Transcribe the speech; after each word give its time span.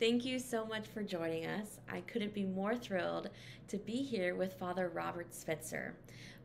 Thank 0.00 0.24
you 0.24 0.40
so 0.40 0.66
much 0.66 0.88
for 0.88 1.04
joining 1.04 1.46
us. 1.46 1.78
I 1.88 2.00
couldn't 2.00 2.34
be 2.34 2.44
more 2.44 2.74
thrilled 2.74 3.30
to 3.68 3.78
be 3.78 4.02
here 4.02 4.34
with 4.34 4.58
Father 4.58 4.88
Robert 4.88 5.32
Spitzer. 5.32 5.94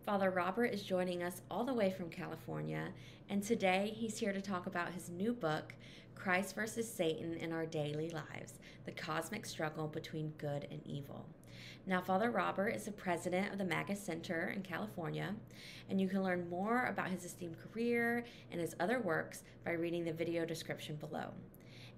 Father 0.06 0.30
Robert 0.30 0.68
is 0.68 0.84
joining 0.84 1.24
us 1.24 1.42
all 1.50 1.64
the 1.64 1.74
way 1.74 1.90
from 1.90 2.12
California, 2.12 2.90
and 3.28 3.42
today 3.42 3.92
he's 3.98 4.20
here 4.20 4.34
to 4.34 4.42
talk 4.42 4.68
about 4.68 4.94
his 4.94 5.10
new 5.10 5.34
book, 5.34 5.74
Christ 6.14 6.54
versus 6.54 6.88
Satan 6.88 7.34
in 7.38 7.52
Our 7.52 7.66
Daily 7.66 8.12
Lives 8.12 8.54
The 8.86 8.92
Cosmic 8.92 9.48
Struggle 9.48 9.88
Between 9.88 10.32
Good 10.38 10.68
and 10.70 10.86
Evil. 10.86 11.26
Now, 11.88 12.02
Father 12.02 12.30
Robert 12.30 12.70
is 12.70 12.86
the 12.86 12.92
president 12.92 13.52
of 13.52 13.58
the 13.58 13.66
Magis 13.66 14.00
Center 14.00 14.54
in 14.56 14.62
California, 14.62 15.34
and 15.90 16.00
you 16.00 16.08
can 16.08 16.24
learn 16.24 16.48
more 16.52 16.86
about 16.86 17.10
his 17.10 17.26
esteemed 17.26 17.58
career 17.58 18.26
and 18.52 18.62
his 18.62 18.76
other 18.80 19.00
works 19.00 19.42
by 19.66 19.72
reading 19.72 20.06
the 20.06 20.14
video 20.14 20.46
description 20.46 20.98
below. 20.98 21.32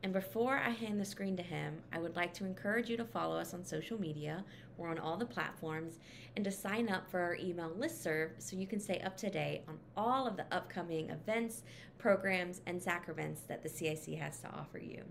And 0.04 0.14
before 0.14 0.58
I 0.58 0.72
hand 0.72 1.00
the 1.00 1.06
screen 1.06 1.38
to 1.38 1.44
him, 1.44 1.78
I 1.94 2.00
would 2.00 2.16
like 2.16 2.34
to 2.36 2.46
encourage 2.46 2.90
you 2.90 2.98
to 2.98 3.06
follow 3.06 3.38
us 3.38 3.54
on 3.54 3.64
social 3.64 4.02
media. 4.02 4.44
We're 4.78 4.90
on 4.90 4.98
all 4.98 5.16
the 5.16 5.26
platforms, 5.26 6.00
and 6.36 6.44
to 6.44 6.52
sign 6.52 6.90
up 6.90 7.10
for 7.10 7.20
our 7.20 7.36
email 7.36 7.70
listserv 7.80 8.30
so 8.40 8.56
you 8.56 8.66
can 8.66 8.80
stay 8.80 9.00
up 9.02 9.16
to 9.18 9.30
date 9.30 9.62
on 9.68 9.78
all 9.96 10.26
of 10.26 10.38
the 10.38 10.46
upcoming 10.52 11.12
events, 11.12 11.62
programs, 12.00 12.62
and 12.66 12.82
sacraments 12.82 13.42
that 13.42 13.62
the 13.62 13.70
CIC 13.70 14.18
has 14.18 14.40
to 14.40 14.48
offer 14.48 14.80
you. 14.80 15.04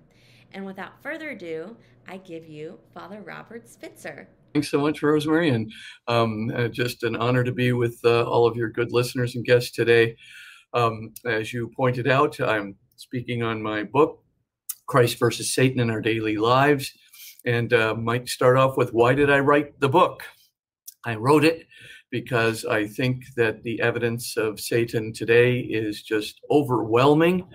And 0.53 0.67
without 0.67 1.01
further 1.01 1.31
ado, 1.31 1.77
I 2.09 2.17
give 2.17 2.49
you 2.49 2.81
Father 2.93 3.21
Robert 3.21 3.69
Spitzer. 3.69 4.29
Thanks 4.53 4.71
so 4.71 4.81
much, 4.81 5.01
Rosemary, 5.01 5.51
and 5.51 5.71
um, 6.09 6.51
uh, 6.53 6.67
just 6.67 7.05
an 7.05 7.15
honor 7.15 7.45
to 7.45 7.53
be 7.53 7.73
with 7.73 8.01
uh, 8.05 8.25
all 8.25 8.45
of 8.45 8.57
your 8.57 8.71
good 8.71 8.91
listeners 8.91 9.37
and 9.37 9.45
guests 9.45 9.71
today. 9.71 10.17
Um, 10.75 11.13
as 11.25 11.53
you 11.53 11.71
pointed 11.77 12.09
out, 12.09 12.41
I'm 12.41 12.75
speaking 12.97 13.45
on 13.45 13.63
my 13.63 13.85
book, 13.85 14.25
Christ 14.91 15.21
versus 15.21 15.55
Satan 15.55 15.79
in 15.79 15.89
Our 15.89 16.01
Daily 16.01 16.37
Lives, 16.37 16.93
and 17.47 17.73
uh, 17.73 17.95
might 17.95 18.29
start 18.29 18.57
off 18.57 18.77
with 18.77 18.93
why 18.93 19.15
did 19.15 19.31
I 19.31 19.39
write 19.39 19.79
the 19.79 19.89
book? 19.89 20.25
I 21.05 21.15
wrote 21.15 21.45
it 21.45 21.69
because 22.11 22.65
I 22.65 22.89
think 22.89 23.23
that 23.37 23.63
the 23.63 23.81
evidence 23.81 24.37
of 24.37 24.59
Satan 24.59 25.13
today 25.13 25.61
is 25.61 26.03
just 26.03 26.41
overwhelming. 26.51 27.47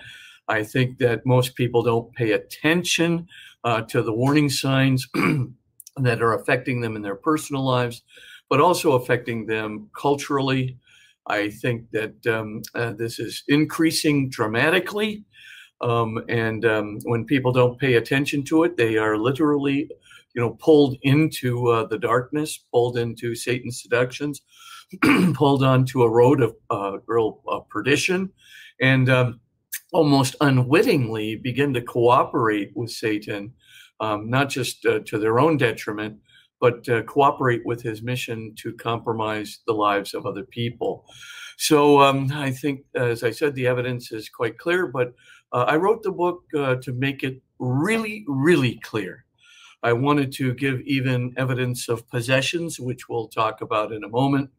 I 0.47 0.63
think 0.63 0.97
that 0.99 1.25
most 1.25 1.55
people 1.55 1.83
don't 1.83 2.15
pay 2.15 2.31
attention 2.31 3.27
uh, 3.65 3.81
to 3.81 4.01
the 4.01 4.13
warning 4.13 4.49
signs 4.49 5.05
that 5.97 6.21
are 6.21 6.35
affecting 6.35 6.79
them 6.79 6.95
in 6.95 7.01
their 7.01 7.15
personal 7.17 7.65
lives, 7.65 8.01
but 8.49 8.61
also 8.61 8.93
affecting 8.93 9.45
them 9.45 9.89
culturally. 9.99 10.77
I 11.27 11.49
think 11.49 11.91
that 11.91 12.25
um, 12.27 12.61
uh, 12.73 12.93
this 12.93 13.19
is 13.19 13.43
increasing 13.49 14.29
dramatically. 14.29 15.25
Um, 15.81 16.23
and 16.29 16.65
um, 16.65 16.99
when 17.03 17.25
people 17.25 17.51
don't 17.51 17.79
pay 17.79 17.95
attention 17.95 18.43
to 18.45 18.63
it, 18.63 18.77
they 18.77 18.97
are 18.97 19.17
literally, 19.17 19.89
you 20.33 20.41
know, 20.41 20.51
pulled 20.51 20.97
into 21.01 21.67
uh, 21.67 21.85
the 21.85 21.97
darkness, 21.97 22.63
pulled 22.71 22.97
into 22.97 23.35
Satan's 23.35 23.81
seductions, 23.81 24.41
pulled 25.33 25.63
onto 25.63 26.03
a 26.03 26.09
road 26.09 26.41
of 26.41 26.55
uh, 26.69 26.97
real 27.07 27.41
uh, 27.51 27.59
perdition, 27.69 28.31
and 28.81 29.09
um, 29.09 29.39
almost 29.91 30.35
unwittingly 30.41 31.35
begin 31.35 31.73
to 31.73 31.81
cooperate 31.81 32.71
with 32.75 32.91
Satan 32.91 33.53
um, 33.99 34.29
not 34.29 34.49
just 34.49 34.85
uh, 34.85 34.99
to 35.05 35.17
their 35.17 35.39
own 35.39 35.57
detriment, 35.57 36.17
but 36.59 36.87
uh, 36.89 37.03
cooperate 37.03 37.61
with 37.65 37.81
his 37.81 38.01
mission 38.01 38.53
to 38.57 38.73
compromise 38.73 39.59
the 39.67 39.73
lives 39.73 40.13
of 40.13 40.25
other 40.25 40.43
people. 40.43 41.05
So 41.57 42.01
um, 42.01 42.31
I 42.33 42.51
think, 42.51 42.81
as 42.95 43.23
I 43.23 43.31
said, 43.31 43.55
the 43.55 43.67
evidence 43.67 44.11
is 44.11 44.29
quite 44.29 44.57
clear, 44.57 44.87
but 44.87 45.13
uh, 45.51 45.65
I 45.67 45.75
wrote 45.75 46.03
the 46.03 46.11
book 46.11 46.43
uh, 46.55 46.75
to 46.75 46.93
make 46.93 47.23
it 47.23 47.41
really, 47.59 48.25
really 48.27 48.79
clear. 48.83 49.25
I 49.83 49.93
wanted 49.93 50.31
to 50.33 50.53
give 50.53 50.81
even 50.81 51.33
evidence 51.37 51.89
of 51.89 52.07
possessions, 52.09 52.79
which 52.79 53.07
we'll 53.07 53.27
talk 53.27 53.61
about 53.61 53.91
in 53.91 54.03
a 54.03 54.09
moment. 54.09 54.49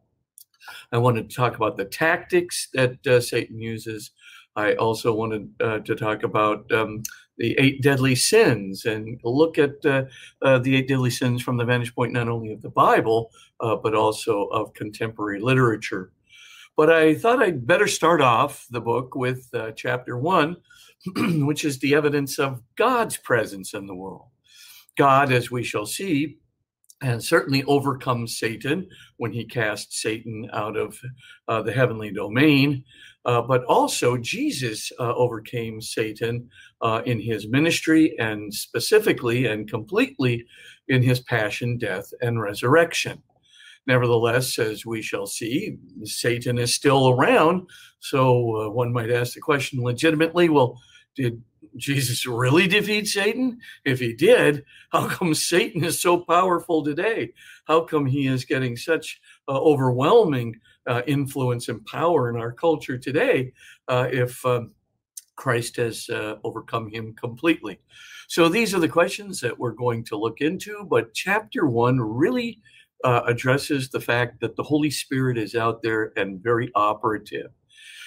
I 0.91 0.97
wanted 0.97 1.29
to 1.29 1.35
talk 1.35 1.55
about 1.55 1.77
the 1.77 1.85
tactics 1.85 2.69
that 2.73 3.05
uh, 3.05 3.19
Satan 3.19 3.59
uses. 3.59 4.11
I 4.55 4.73
also 4.75 5.13
wanted 5.13 5.49
uh, 5.59 5.79
to 5.79 5.95
talk 5.95 6.23
about 6.23 6.71
um, 6.71 7.03
the 7.37 7.55
eight 7.59 7.81
deadly 7.83 8.15
sins 8.15 8.85
and 8.85 9.19
look 9.23 9.57
at 9.59 9.85
uh, 9.85 10.05
uh, 10.41 10.59
the 10.59 10.75
eight 10.75 10.87
deadly 10.87 11.11
sins 11.11 11.41
from 11.41 11.57
the 11.57 11.65
vantage 11.65 11.93
point 11.93 12.13
not 12.13 12.27
only 12.27 12.53
of 12.53 12.61
the 12.61 12.69
Bible, 12.69 13.29
but 13.59 13.93
also 13.93 14.45
of 14.45 14.73
contemporary 14.73 15.39
literature. 15.39 16.11
But 16.77 16.91
I 16.91 17.15
thought 17.15 17.41
I'd 17.41 17.65
better 17.65 17.87
start 17.87 18.21
off 18.21 18.67
the 18.69 18.79
book 18.79 19.15
with 19.15 19.49
uh, 19.51 19.71
chapter 19.71 20.15
one, 20.15 20.57
which 21.17 21.65
is 21.65 21.79
the 21.79 21.95
evidence 21.95 22.37
of 22.37 22.61
God's 22.75 23.17
presence 23.17 23.73
in 23.73 23.87
the 23.87 23.95
world. 23.95 24.27
God, 24.95 25.31
as 25.31 25.49
we 25.49 25.63
shall 25.63 25.87
see, 25.87 26.37
and 27.01 27.23
certainly 27.23 27.63
overcomes 27.63 28.37
Satan 28.37 28.87
when 29.17 29.31
he 29.31 29.43
casts 29.43 30.03
Satan 30.03 30.49
out 30.53 30.77
of 30.77 30.99
uh, 31.47 31.63
the 31.63 31.71
heavenly 31.71 32.11
domain. 32.11 32.83
Uh, 33.25 33.41
but 33.41 33.63
also, 33.65 34.15
Jesus 34.15 34.91
uh, 34.99 35.15
overcame 35.15 35.81
Satan 35.81 36.47
uh, 36.81 37.01
in 37.05 37.19
his 37.19 37.47
ministry 37.47 38.15
and 38.19 38.53
specifically 38.53 39.47
and 39.47 39.67
completely 39.67 40.45
in 40.87 41.01
his 41.01 41.21
passion, 41.21 41.79
death, 41.79 42.11
and 42.21 42.39
resurrection. 42.39 43.21
Nevertheless, 43.87 44.59
as 44.59 44.85
we 44.85 45.01
shall 45.01 45.25
see, 45.25 45.77
Satan 46.03 46.57
is 46.57 46.75
still 46.75 47.09
around. 47.09 47.67
So 47.99 48.67
uh, 48.67 48.69
one 48.69 48.91
might 48.91 49.09
ask 49.09 49.33
the 49.33 49.41
question 49.41 49.81
legitimately 49.81 50.49
well, 50.49 50.79
did 51.15 51.41
Jesus 51.77 52.25
really 52.25 52.67
defeat 52.67 53.07
Satan? 53.07 53.59
If 53.85 53.99
he 53.99 54.13
did, 54.13 54.65
how 54.91 55.07
come 55.09 55.33
Satan 55.33 55.85
is 55.85 56.01
so 56.01 56.19
powerful 56.19 56.83
today? 56.83 57.33
How 57.65 57.81
come 57.81 58.05
he 58.05 58.27
is 58.27 58.45
getting 58.45 58.75
such 58.75 59.21
uh, 59.47 59.57
overwhelming 59.57 60.59
uh, 60.85 61.01
influence 61.07 61.69
and 61.69 61.85
power 61.85 62.29
in 62.29 62.35
our 62.35 62.51
culture 62.51 62.97
today 62.97 63.53
uh, 63.87 64.07
if 64.11 64.45
um, 64.45 64.71
Christ 65.35 65.77
has 65.77 66.09
uh, 66.09 66.35
overcome 66.43 66.89
him 66.89 67.13
completely? 67.13 67.79
So 68.27 68.49
these 68.49 68.75
are 68.75 68.79
the 68.79 68.89
questions 68.89 69.39
that 69.39 69.57
we're 69.57 69.71
going 69.71 70.03
to 70.05 70.17
look 70.17 70.41
into. 70.41 70.85
But 70.89 71.13
chapter 71.13 71.67
one 71.67 71.99
really 72.01 72.59
uh, 73.03 73.21
addresses 73.27 73.89
the 73.89 73.99
fact 73.99 74.39
that 74.41 74.55
the 74.55 74.63
Holy 74.63 74.89
Spirit 74.89 75.37
is 75.37 75.55
out 75.55 75.81
there 75.81 76.13
and 76.15 76.41
very 76.41 76.71
operative. 76.75 77.51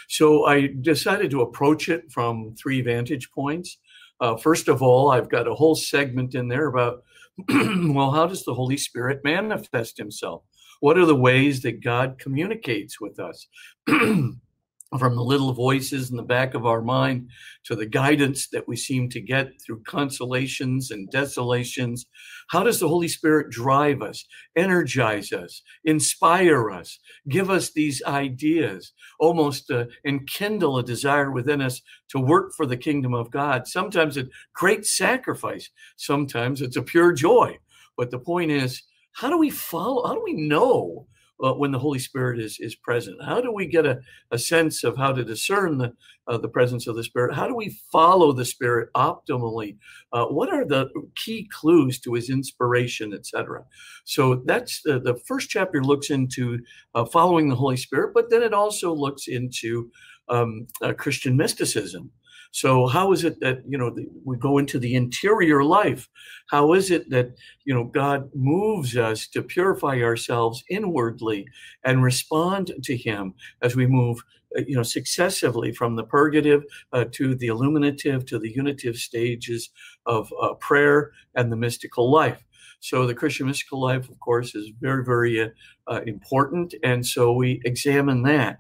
So 0.09 0.47
I 0.47 0.69
decided 0.81 1.31
to 1.31 1.43
approach 1.43 1.89
it 1.89 2.11
from 2.11 2.55
three 2.56 2.81
vantage 2.83 3.31
points. 3.31 3.79
Uh, 4.21 4.37
first 4.37 4.69
of 4.69 4.83
all, 4.83 5.11
I've 5.11 5.31
got 5.31 5.47
a 5.47 5.55
whole 5.55 5.77
segment 5.77 6.34
in 6.34 6.49
there 6.49 6.67
about, 6.67 7.05
well, 7.49 8.11
how 8.11 8.27
does 8.27 8.45
the 8.45 8.55
Holy 8.55 8.77
Spirit 8.77 9.21
manifest 9.23 9.97
himself? 9.97 10.43
What 10.81 10.99
are 10.99 11.06
the 11.06 11.15
ways 11.15 11.62
that 11.62 11.83
God 11.83 12.19
communicates 12.19 13.00
with 13.00 13.21
us? 13.21 13.47
from 14.99 15.15
the 15.15 15.23
little 15.23 15.53
voices 15.53 16.11
in 16.11 16.17
the 16.17 16.23
back 16.23 16.55
of 16.55 16.67
our 16.67 16.83
mind 16.83 17.28
to 17.65 17.77
the 17.77 17.87
guidance 17.87 18.49
that 18.49 18.67
we 18.67 18.77
seem 18.77 19.09
to 19.09 19.21
get 19.21 19.51
through 19.65 19.83
consolations 19.84 20.91
and 20.91 21.09
desolations. 21.11 22.06
How 22.49 22.65
does 22.65 22.81
the 22.81 22.89
Holy 22.89 23.06
Spirit 23.06 23.50
drive 23.50 24.03
us, 24.03 24.25
energize 24.56 25.33
us, 25.33 25.62
inspire 25.84 26.71
us, 26.71 26.99
give 27.29 27.50
us 27.50 27.71
these 27.71 28.03
ideas, 28.05 28.93
almost 29.21 29.71
uh, 29.71 29.84
enkindle 30.05 30.79
a 30.79 30.83
desire 30.83 31.31
within 31.31 31.62
us 31.62 31.81
to 32.09 32.19
work 32.19 32.53
for 32.56 32.67
the 32.67 32.77
kingdom 32.77 33.15
of 33.15 33.31
God? 33.31 33.69
Sometimes 33.69 34.17
it's 34.17 34.34
great 34.55 34.84
sacrifice, 34.84 35.71
sometimes 35.97 36.62
it's 36.62 36.77
a 36.77 36.83
pure 36.83 37.12
joy. 37.12 37.56
But 37.97 38.11
the 38.11 38.19
point 38.19 38.50
is, 38.50 38.82
how 39.12 39.29
do 39.29 39.38
we 39.38 39.50
follow? 39.50 40.06
How 40.06 40.14
do 40.14 40.23
we 40.25 40.35
know 40.35 41.06
uh, 41.42 41.52
when 41.54 41.72
the 41.72 41.78
Holy 41.78 41.98
Spirit 41.98 42.40
is 42.40 42.58
is 42.60 42.75
present? 42.75 43.22
How 43.25 43.40
do 43.40 43.52
we 43.52 43.66
get 43.66 43.87
a, 43.87 44.00
a 44.31 44.38
sense 44.38 44.84
of 44.84 44.96
how 44.96 45.12
to 45.12 45.25
discern 45.25 45.78
the 45.78 45.92
uh, 46.26 46.38
the 46.38 46.48
presence 46.48 46.87
of 46.87 46.96
the 46.96 47.04
Spirit? 47.04 47.34
How 47.34 47.46
do 47.46 47.54
we 47.54 47.78
follow 47.92 48.32
the 48.32 48.44
Spirit 48.44 48.90
optimally? 48.94 49.76
Uh, 50.12 50.26
what 50.26 50.52
are 50.52 50.64
the 50.64 50.88
key 51.16 51.48
clues 51.52 51.98
to 52.00 52.14
His 52.14 52.31
inspiration, 52.31 53.12
etc.? 53.14 53.64
So 54.04 54.42
that's 54.44 54.82
the, 54.82 55.00
the 55.00 55.16
first 55.26 55.50
chapter 55.50 55.82
looks 55.82 56.10
into 56.10 56.58
uh, 56.94 57.04
following 57.04 57.48
the 57.48 57.56
Holy 57.56 57.76
Spirit, 57.76 58.12
but 58.14 58.31
then 58.31 58.42
it 58.42 58.54
also 58.54 58.94
looks 58.94 59.28
into 59.28 59.90
um, 60.28 60.66
uh, 60.82 60.92
Christian 60.92 61.37
mysticism. 61.37 62.10
So 62.52 62.87
how 62.87 63.12
is 63.12 63.25
it 63.25 63.38
that 63.41 63.62
you 63.67 63.79
know 63.79 63.94
we 64.25 64.37
go 64.37 64.58
into 64.58 64.79
the 64.79 64.94
interior 64.94 65.62
life? 65.62 66.08
How 66.49 66.73
is 66.73 66.91
it 66.91 67.08
that 67.11 67.35
you 67.64 67.75
know 67.75 67.85
God 67.85 68.29
moves 68.35 68.97
us 68.97 69.29
to 69.29 69.43
purify 69.43 70.00
ourselves 70.02 70.64
inwardly 70.69 71.47
and 71.85 72.02
respond 72.02 72.73
to 72.82 72.97
Him 72.97 73.35
as 73.62 73.76
we 73.76 73.87
move 73.87 74.23
uh, 74.56 74.62
you 74.67 74.75
know 74.75 74.82
successively 74.82 75.73
from 75.73 75.94
the 75.94 76.02
purgative 76.02 76.64
uh, 76.93 77.05
to 77.12 77.35
the 77.37 77.47
illuminative 77.47 78.26
to 78.26 78.38
the 78.38 78.50
unitive 78.50 78.97
stages 78.97 79.70
of 80.06 80.32
uh, 80.43 80.55
prayer 80.55 81.12
and 81.37 81.52
the 81.52 81.56
mystical 81.56 82.11
life 82.11 82.43
so 82.81 83.06
the 83.06 83.14
christian 83.14 83.47
mystical 83.47 83.81
life 83.81 84.08
of 84.08 84.19
course 84.19 84.55
is 84.56 84.70
very 84.81 85.05
very 85.05 85.41
uh, 85.41 85.49
uh, 85.87 86.00
important 86.06 86.75
and 86.82 87.06
so 87.06 87.32
we 87.32 87.61
examine 87.64 88.23
that 88.23 88.58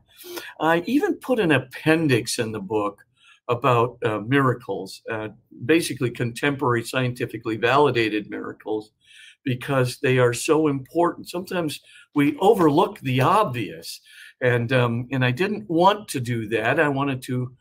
i 0.60 0.80
even 0.86 1.14
put 1.16 1.40
an 1.40 1.50
appendix 1.50 2.38
in 2.38 2.52
the 2.52 2.60
book 2.60 3.04
about 3.50 3.98
uh, 4.04 4.20
miracles, 4.20 5.02
uh, 5.10 5.28
basically 5.66 6.10
contemporary 6.10 6.84
scientifically 6.84 7.56
validated 7.56 8.30
miracles, 8.30 8.92
because 9.44 9.98
they 10.00 10.18
are 10.18 10.32
so 10.32 10.68
important. 10.68 11.28
Sometimes 11.28 11.80
we 12.14 12.36
overlook 12.38 13.00
the 13.00 13.20
obvious, 13.20 14.00
and 14.40 14.72
um, 14.72 15.08
and 15.12 15.24
I 15.24 15.32
didn't 15.32 15.68
want 15.68 16.08
to 16.08 16.20
do 16.20 16.48
that. 16.48 16.78
I 16.78 16.88
wanted 16.88 17.22
to 17.22 17.52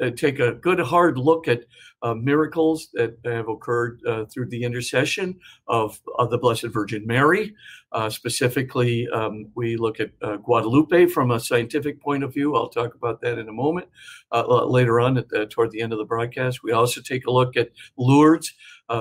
uh, 0.00 0.10
take 0.10 0.38
a 0.38 0.52
good 0.52 0.80
hard 0.80 1.18
look 1.18 1.48
at 1.48 1.64
uh, 2.02 2.14
miracles 2.14 2.88
that 2.94 3.16
have 3.24 3.48
occurred 3.48 4.00
uh, 4.06 4.24
through 4.26 4.48
the 4.48 4.62
intercession 4.62 5.38
of, 5.66 6.00
of 6.18 6.30
the 6.30 6.38
Blessed 6.38 6.66
Virgin 6.66 7.06
Mary. 7.06 7.54
Uh, 7.92 8.10
specifically, 8.10 9.08
um, 9.08 9.48
we 9.54 9.76
look 9.76 10.00
at 10.00 10.10
uh, 10.22 10.36
Guadalupe 10.36 11.06
from 11.06 11.30
a 11.30 11.40
scientific 11.40 12.00
point 12.00 12.22
of 12.22 12.34
view. 12.34 12.54
I'll 12.54 12.68
talk 12.68 12.94
about 12.94 13.20
that 13.22 13.38
in 13.38 13.48
a 13.48 13.52
moment 13.52 13.88
uh, 14.32 14.64
later 14.66 15.00
on 15.00 15.14
the, 15.14 15.46
toward 15.50 15.70
the 15.70 15.80
end 15.80 15.92
of 15.92 15.98
the 15.98 16.04
broadcast. 16.04 16.62
We 16.62 16.72
also 16.72 17.00
take 17.00 17.26
a 17.26 17.32
look 17.32 17.56
at 17.56 17.70
Lourdes, 17.96 18.52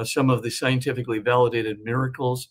some 0.04 0.30
of 0.30 0.44
the 0.44 0.50
scientifically 0.50 1.20
validated 1.20 1.82
miracles 1.84 2.48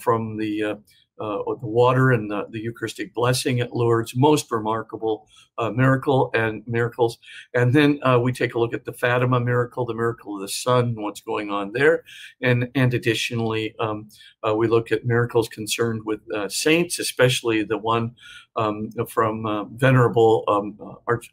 from 0.00 0.36
the 0.38 0.80
uh, 1.20 1.38
the 1.60 1.66
water 1.66 2.12
and 2.12 2.30
the, 2.30 2.46
the, 2.50 2.60
Eucharistic 2.60 3.12
blessing 3.14 3.60
at 3.60 3.74
Lourdes, 3.74 4.14
most 4.14 4.50
remarkable 4.50 5.28
uh, 5.58 5.70
miracle 5.70 6.30
and 6.34 6.62
miracles. 6.66 7.18
And 7.54 7.72
then 7.72 7.98
uh, 8.02 8.18
we 8.20 8.32
take 8.32 8.54
a 8.54 8.58
look 8.58 8.74
at 8.74 8.84
the 8.84 8.92
Fatima 8.92 9.40
miracle, 9.40 9.84
the 9.84 9.94
miracle 9.94 10.36
of 10.36 10.42
the 10.42 10.48
sun, 10.48 10.94
what's 10.96 11.20
going 11.20 11.50
on 11.50 11.72
there. 11.72 12.04
And, 12.40 12.68
and 12.74 12.94
additionally, 12.94 13.74
um, 13.80 14.08
uh, 14.46 14.54
we 14.54 14.68
look 14.68 14.92
at 14.92 15.04
miracles 15.04 15.48
concerned 15.48 16.02
with 16.04 16.20
uh, 16.34 16.48
saints, 16.48 16.98
especially 16.98 17.64
the 17.64 17.78
one 17.78 18.14
um, 18.58 18.90
from 19.08 19.46
uh, 19.46 19.64
Venerable 19.64 20.44
um, 20.48 20.76
Arch, 21.06 21.32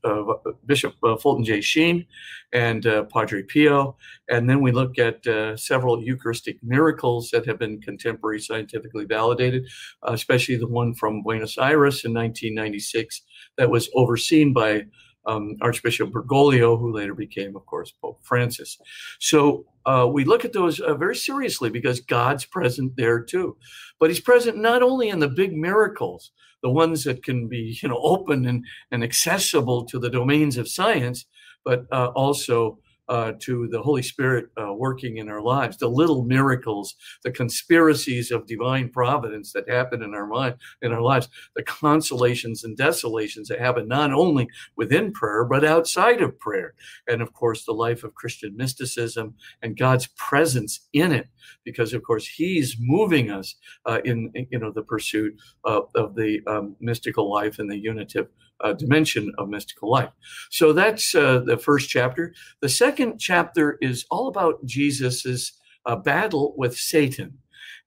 Bishop 0.65 0.93
Fulton 1.19 1.43
J. 1.43 1.59
Sheen 1.59 2.05
and 2.53 2.83
Padre 3.11 3.43
Pio. 3.43 3.97
And 4.29 4.49
then 4.49 4.61
we 4.61 4.71
look 4.71 4.97
at 4.99 5.25
several 5.59 6.01
Eucharistic 6.01 6.57
miracles 6.63 7.29
that 7.31 7.45
have 7.47 7.59
been 7.59 7.81
contemporary 7.81 8.39
scientifically 8.39 9.05
validated, 9.05 9.67
especially 10.03 10.55
the 10.55 10.67
one 10.67 10.93
from 10.93 11.23
Buenos 11.23 11.57
Aires 11.57 12.05
in 12.05 12.13
1996 12.13 13.23
that 13.57 13.69
was 13.69 13.89
overseen 13.95 14.53
by 14.53 14.85
um, 15.25 15.55
Archbishop 15.61 16.11
Bergoglio, 16.11 16.79
who 16.79 16.93
later 16.93 17.13
became, 17.13 17.55
of 17.55 17.65
course, 17.65 17.91
Pope 17.91 18.19
Francis. 18.23 18.77
So 19.19 19.65
uh, 19.85 20.07
we 20.11 20.23
look 20.23 20.45
at 20.45 20.53
those 20.53 20.79
uh, 20.79 20.95
very 20.95 21.15
seriously 21.15 21.69
because 21.69 21.99
God's 21.99 22.45
present 22.45 22.95
there 22.95 23.19
too. 23.21 23.57
But 23.99 24.09
He's 24.09 24.19
present 24.19 24.57
not 24.57 24.83
only 24.83 25.09
in 25.09 25.19
the 25.19 25.27
big 25.27 25.55
miracles, 25.55 26.31
the 26.65 26.71
ones 26.71 27.03
that 27.03 27.21
can 27.21 27.47
be, 27.47 27.77
you 27.79 27.87
know, 27.87 28.01
open 28.15 28.47
and, 28.47 28.65
and 28.91 29.03
accessible 29.03 29.85
to 29.85 29.99
the 29.99 30.09
domains 30.09 30.57
of 30.57 30.67
science, 30.67 31.27
but 31.63 31.85
uh, 31.91 32.07
also 32.15 32.79
uh, 33.07 33.33
to 33.39 33.67
the 33.67 33.81
Holy 33.81 34.01
Spirit 34.01 34.47
uh, 34.59 34.73
working 34.73 35.17
in 35.17 35.29
our 35.29 35.41
lives, 35.41 35.77
the 35.77 35.87
little 35.87 36.23
miracles, 36.23 36.95
the 37.23 37.31
conspiracies 37.31 38.31
of 38.31 38.47
divine 38.47 38.89
providence 38.89 39.51
that 39.53 39.69
happen 39.69 40.01
in 40.01 40.13
our 40.13 40.27
mind, 40.27 40.55
in 40.81 40.91
our 40.91 41.01
lives, 41.01 41.29
the 41.55 41.63
consolations 41.63 42.63
and 42.63 42.77
desolations 42.77 43.47
that 43.47 43.59
happen 43.59 43.87
not 43.87 44.11
only 44.11 44.47
within 44.75 45.11
prayer 45.11 45.45
but 45.45 45.63
outside 45.63 46.21
of 46.21 46.39
prayer, 46.39 46.73
and 47.07 47.21
of 47.21 47.33
course 47.33 47.65
the 47.65 47.73
life 47.73 48.03
of 48.03 48.15
Christian 48.15 48.55
mysticism 48.55 49.35
and 49.61 49.77
God's 49.77 50.07
presence 50.17 50.87
in 50.93 51.11
it, 51.11 51.27
because 51.63 51.93
of 51.93 52.03
course 52.03 52.27
He's 52.27 52.75
moving 52.79 53.31
us 53.31 53.55
uh, 53.85 53.99
in 54.03 54.31
you 54.49 54.59
know 54.59 54.71
the 54.71 54.83
pursuit 54.83 55.35
of, 55.63 55.89
of 55.95 56.15
the 56.15 56.41
um, 56.47 56.75
mystical 56.79 57.31
life 57.31 57.59
and 57.59 57.69
the 57.69 57.77
unitive 57.77 58.27
uh, 58.63 58.73
dimension 58.73 59.31
of 59.37 59.49
mystical 59.49 59.89
life. 59.89 60.11
So 60.49 60.73
that's 60.73 61.13
uh, 61.15 61.39
the 61.45 61.57
first 61.57 61.89
chapter. 61.89 62.33
The 62.61 62.69
second 62.69 63.19
chapter 63.19 63.77
is 63.81 64.05
all 64.09 64.27
about 64.27 64.63
Jesus's 64.65 65.53
uh, 65.85 65.95
battle 65.95 66.53
with 66.57 66.75
Satan. 66.75 67.37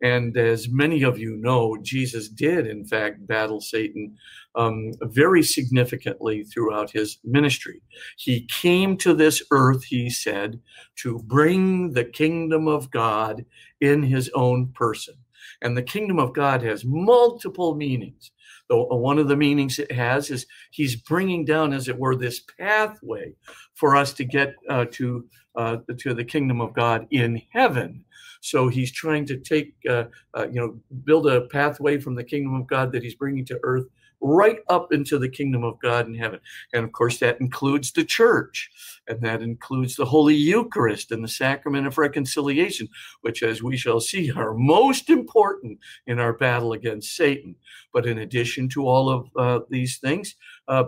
And 0.00 0.36
as 0.36 0.68
many 0.68 1.02
of 1.02 1.18
you 1.18 1.36
know, 1.36 1.76
Jesus 1.82 2.28
did, 2.28 2.68
in 2.68 2.84
fact, 2.84 3.26
battle 3.26 3.60
Satan 3.60 4.16
um, 4.54 4.92
very 5.02 5.42
significantly 5.42 6.44
throughout 6.44 6.90
his 6.90 7.18
ministry. 7.24 7.82
He 8.16 8.46
came 8.46 8.96
to 8.98 9.12
this 9.12 9.42
earth, 9.50 9.84
he 9.84 10.08
said, 10.08 10.60
to 10.96 11.18
bring 11.24 11.92
the 11.92 12.04
kingdom 12.04 12.68
of 12.68 12.90
God 12.90 13.44
in 13.80 14.02
his 14.02 14.30
own 14.34 14.68
person. 14.68 15.14
And 15.62 15.76
the 15.76 15.82
kingdom 15.82 16.18
of 16.20 16.32
God 16.32 16.62
has 16.62 16.84
multiple 16.84 17.74
meanings. 17.74 18.30
Uh, 18.70 18.96
one 18.96 19.18
of 19.18 19.28
the 19.28 19.36
meanings 19.36 19.78
it 19.78 19.92
has 19.92 20.30
is 20.30 20.46
he's 20.70 20.96
bringing 20.96 21.44
down, 21.44 21.72
as 21.72 21.88
it 21.88 21.98
were, 21.98 22.16
this 22.16 22.40
pathway 22.58 23.34
for 23.74 23.96
us 23.96 24.12
to 24.14 24.24
get 24.24 24.54
uh, 24.68 24.84
to 24.92 25.24
uh, 25.56 25.78
to 25.98 26.14
the 26.14 26.24
kingdom 26.24 26.60
of 26.60 26.72
God 26.72 27.06
in 27.10 27.42
heaven. 27.50 28.04
So 28.40 28.68
he's 28.68 28.92
trying 28.92 29.26
to 29.26 29.36
take, 29.36 29.74
uh, 29.88 30.04
uh, 30.34 30.46
you 30.48 30.60
know, 30.60 30.78
build 31.04 31.26
a 31.26 31.42
pathway 31.48 31.98
from 31.98 32.14
the 32.14 32.24
kingdom 32.24 32.54
of 32.54 32.66
God 32.66 32.92
that 32.92 33.02
he's 33.02 33.16
bringing 33.16 33.44
to 33.46 33.58
earth 33.62 33.86
right 34.20 34.58
up 34.68 34.92
into 34.92 35.18
the 35.18 35.28
kingdom 35.28 35.64
of 35.64 35.78
God 35.80 36.06
in 36.06 36.14
heaven. 36.14 36.40
And 36.72 36.84
of 36.84 36.92
course, 36.92 37.18
that 37.18 37.40
includes 37.40 37.92
the 37.92 38.04
church, 38.04 38.70
and 39.06 39.20
that 39.22 39.42
includes 39.42 39.96
the 39.96 40.04
Holy 40.04 40.34
Eucharist 40.34 41.12
and 41.12 41.22
the 41.22 41.28
sacrament 41.28 41.86
of 41.86 41.98
reconciliation, 41.98 42.88
which, 43.20 43.42
as 43.42 43.62
we 43.62 43.76
shall 43.76 44.00
see, 44.00 44.30
are 44.32 44.54
most 44.54 45.10
important 45.10 45.78
in 46.06 46.18
our 46.18 46.32
battle 46.32 46.72
against 46.72 47.16
Satan. 47.16 47.54
But 47.92 48.06
in 48.06 48.18
addition 48.18 48.68
to 48.70 48.86
all 48.86 49.08
of 49.08 49.28
uh, 49.36 49.64
these 49.70 49.98
things, 49.98 50.34
uh, 50.66 50.84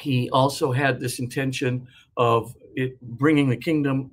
he 0.00 0.30
also 0.30 0.72
had 0.72 1.00
this 1.00 1.18
intention 1.18 1.86
of 2.16 2.54
bringing 3.02 3.48
the 3.48 3.56
kingdom 3.56 4.12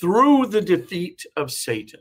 through 0.00 0.46
the 0.46 0.60
defeat 0.60 1.24
of 1.36 1.52
Satan. 1.52 2.00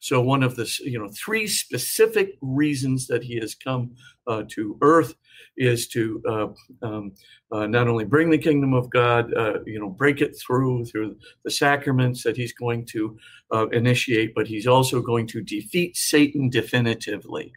So 0.00 0.20
one 0.20 0.42
of 0.42 0.56
the 0.56 0.70
you 0.84 0.98
know 0.98 1.08
three 1.08 1.46
specific 1.46 2.36
reasons 2.40 3.06
that 3.08 3.22
he 3.22 3.36
has 3.40 3.54
come 3.54 3.94
uh, 4.26 4.44
to 4.48 4.78
earth 4.80 5.14
is 5.56 5.88
to 5.88 6.22
uh, 6.28 6.86
um, 6.86 7.12
uh, 7.50 7.66
not 7.66 7.88
only 7.88 8.04
bring 8.04 8.30
the 8.30 8.38
kingdom 8.38 8.74
of 8.74 8.90
God, 8.90 9.32
uh, 9.34 9.60
you 9.66 9.80
know, 9.80 9.88
break 9.88 10.20
it 10.20 10.36
through 10.38 10.84
through 10.84 11.16
the 11.44 11.50
sacraments 11.50 12.22
that 12.22 12.36
he's 12.36 12.52
going 12.52 12.84
to 12.86 13.18
uh, 13.52 13.68
initiate, 13.68 14.34
but 14.34 14.46
he's 14.46 14.66
also 14.66 15.00
going 15.00 15.26
to 15.28 15.42
defeat 15.42 15.96
Satan 15.96 16.48
definitively. 16.48 17.52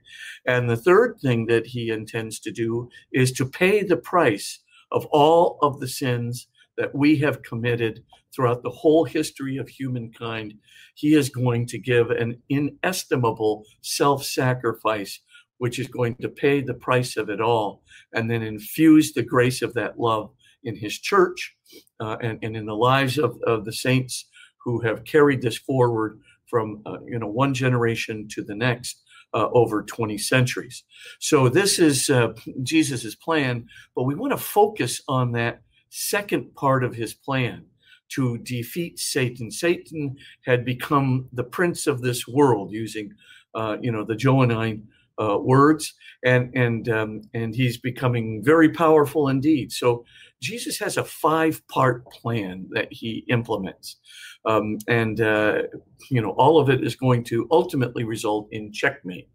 And 0.46 0.70
the 0.70 0.78
third 0.78 1.20
thing 1.22 1.46
that 1.48 1.68
he 1.68 1.90
intends 1.90 2.40
to 2.40 2.52
do 2.52 2.90
is 3.12 3.32
to 3.34 3.46
pay 3.46 3.84
the 3.84 3.98
price 3.98 4.60
of 4.92 5.06
all 5.08 5.58
of 5.62 5.80
the 5.80 5.88
sins 5.88 6.48
that 6.78 6.94
we 6.94 7.18
have 7.18 7.44
committed 7.44 8.04
throughout 8.34 8.64
the 8.64 8.70
whole 8.70 9.04
history 9.04 9.58
of 9.58 9.68
humankind, 9.68 10.54
he 10.96 11.16
is 11.16 11.30
going 11.30 11.66
to 11.68 11.78
give 11.78 12.12
an 12.12 12.42
inestimable 12.50 13.66
self 13.82 14.24
sacrifice, 14.24 15.20
which 15.58 15.80
is 15.80 15.88
going 15.88 16.16
to 16.16 16.30
pay 16.30 16.62
the 16.62 16.74
price 16.74 17.18
of 17.18 17.30
it 17.30 17.42
all, 17.42 17.84
and 18.14 18.30
then 18.30 18.42
infuse 18.42 19.14
the 19.14 19.24
grace 19.24 19.62
of 19.62 19.74
that 19.74 20.00
love 20.00 20.32
in 20.64 20.76
his 20.76 20.98
church 21.00 21.56
uh, 22.00 22.18
and, 22.22 22.40
and 22.42 22.56
in 22.56 22.66
the 22.66 22.76
lives 22.76 23.18
of, 23.18 23.38
of 23.46 23.66
the 23.66 23.74
saints 23.74 24.26
who 24.64 24.80
have 24.82 25.04
carried 25.04 25.42
this 25.42 25.58
forward 25.58 26.20
from 26.46 26.82
uh, 26.86 26.98
you 27.06 27.18
know 27.18 27.28
one 27.28 27.54
generation 27.54 28.28
to 28.30 28.44
the 28.44 28.56
next 28.56 29.02
uh, 29.34 29.48
over 29.54 29.82
20 29.84 30.18
centuries. 30.18 30.84
So 31.20 31.50
this 31.50 31.80
is 31.80 32.10
uh, 32.10 32.34
Jesus's 32.64 33.16
plan, 33.16 33.68
but 33.96 34.04
we 34.04 34.16
want 34.16 34.32
to 34.32 34.38
focus 34.38 35.02
on 35.08 35.32
that 35.34 35.62
second 35.92 36.56
part 36.56 36.84
of 36.84 36.96
his 36.96 37.14
plan 37.14 37.66
to 38.10 38.38
defeat 38.40 39.00
Satan. 39.00 39.52
Satan 39.52 40.16
had 40.46 40.66
become 40.66 41.30
the 41.34 41.44
prince 41.44 41.86
of 41.86 42.02
this 42.02 42.28
world, 42.28 42.72
using, 42.72 43.14
uh, 43.56 43.78
you 43.82 43.92
know, 43.92 44.04
the 44.04 44.16
Johannine 44.16 44.88
uh, 45.22 45.38
words, 45.38 45.94
and 46.26 46.52
and 46.56 46.90
um, 46.90 47.22
and 47.34 47.54
he's 47.54 47.78
becoming 47.78 48.42
very 48.44 48.70
powerful 48.70 49.28
indeed. 49.28 49.72
So 49.72 50.06
Jesus 50.42 50.80
has 50.80 50.98
a 50.98 51.04
five-part 51.04 52.06
plan 52.08 52.68
that 52.72 52.88
he 52.92 53.26
implements, 53.30 53.98
um, 54.46 54.78
and 54.88 55.22
uh, 55.22 55.64
you 56.10 56.22
know, 56.22 56.32
all 56.32 56.60
of 56.60 56.70
it 56.70 56.84
is 56.84 56.96
going 56.96 57.24
to 57.26 57.48
ultimately 57.52 58.04
result 58.04 58.48
in 58.52 58.72
checkmate. 58.72 59.30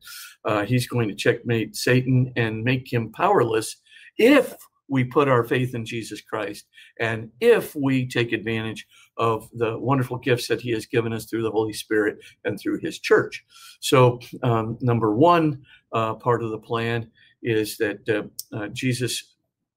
Uh, 0.44 0.64
he's 0.64 0.88
going 0.88 1.08
to 1.08 1.14
checkmate 1.14 1.76
Satan 1.76 2.32
and 2.36 2.64
make 2.64 2.92
him 2.92 3.12
powerless 3.12 3.76
if 4.18 4.56
we 4.88 5.04
put 5.04 5.28
our 5.28 5.44
faith 5.44 5.74
in 5.74 5.84
Jesus 5.84 6.20
Christ 6.20 6.66
and 7.00 7.30
if 7.40 7.74
we 7.74 8.06
take 8.06 8.32
advantage 8.32 8.86
of 9.16 9.48
the 9.54 9.78
wonderful 9.78 10.18
gifts 10.18 10.48
that 10.48 10.60
He 10.60 10.70
has 10.72 10.86
given 10.86 11.12
us 11.12 11.24
through 11.24 11.42
the 11.42 11.50
Holy 11.50 11.72
Spirit 11.72 12.18
and 12.44 12.58
through 12.58 12.80
His 12.80 12.98
church. 12.98 13.44
So, 13.80 14.20
um, 14.42 14.78
number 14.80 15.14
one 15.14 15.64
uh, 15.92 16.14
part 16.14 16.42
of 16.42 16.50
the 16.50 16.58
plan 16.58 17.10
is 17.42 17.76
that 17.78 18.08
uh, 18.08 18.56
uh, 18.56 18.68
Jesus 18.68 19.36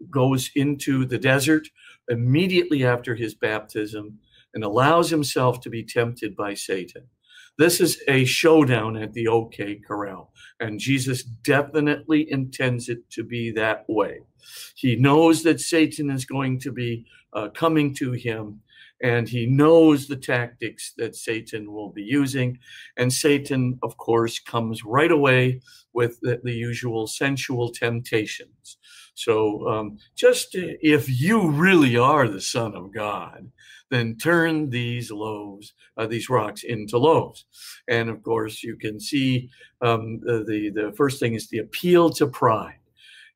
goes 0.09 0.49
into 0.55 1.05
the 1.05 1.17
desert 1.17 1.67
immediately 2.09 2.85
after 2.85 3.15
his 3.15 3.35
baptism 3.35 4.17
and 4.53 4.63
allows 4.63 5.09
himself 5.09 5.61
to 5.61 5.69
be 5.69 5.83
tempted 5.83 6.35
by 6.35 6.53
Satan. 6.53 7.03
This 7.59 7.81
is 7.81 8.01
a 8.07 8.23
showdown 8.23 8.95
at 8.95 9.11
the 9.11 9.27
OK 9.27 9.81
Corral, 9.85 10.31
and 10.61 10.79
Jesus 10.79 11.23
definitely 11.23 12.31
intends 12.31 12.87
it 12.87 13.09
to 13.09 13.21
be 13.21 13.51
that 13.51 13.83
way. 13.89 14.21
He 14.75 14.95
knows 14.95 15.43
that 15.43 15.59
Satan 15.59 16.09
is 16.09 16.23
going 16.23 16.61
to 16.61 16.71
be 16.71 17.05
uh, 17.33 17.49
coming 17.49 17.93
to 17.95 18.13
him, 18.13 18.61
and 19.03 19.27
he 19.27 19.45
knows 19.45 20.07
the 20.07 20.15
tactics 20.15 20.93
that 20.95 21.17
Satan 21.17 21.73
will 21.73 21.89
be 21.89 22.01
using. 22.01 22.59
And 22.95 23.11
Satan, 23.11 23.77
of 23.83 23.97
course, 23.97 24.39
comes 24.39 24.85
right 24.85 25.11
away 25.11 25.59
with 25.91 26.17
the, 26.21 26.39
the 26.41 26.53
usual 26.53 27.07
sensual 27.07 27.73
temptations. 27.73 28.77
So, 29.15 29.67
um, 29.67 29.97
just 30.15 30.51
if 30.53 31.09
you 31.09 31.49
really 31.49 31.97
are 31.97 32.29
the 32.29 32.39
Son 32.39 32.73
of 32.73 32.93
God, 32.93 33.51
then 33.89 34.17
turn 34.17 34.69
these 34.69 35.11
loaves, 35.11 35.73
uh, 35.97 36.07
these 36.07 36.29
rocks 36.29 36.63
into 36.63 36.97
loaves. 36.97 37.45
And 37.87 38.09
of 38.09 38.21
course, 38.23 38.63
you 38.63 38.75
can 38.77 38.99
see 38.99 39.49
um, 39.81 40.19
the, 40.21 40.71
the, 40.73 40.93
first 40.95 41.19
thing 41.19 41.33
is 41.33 41.47
the 41.49 41.59
appeal 41.59 42.09
to 42.11 42.27
pride. 42.27 42.79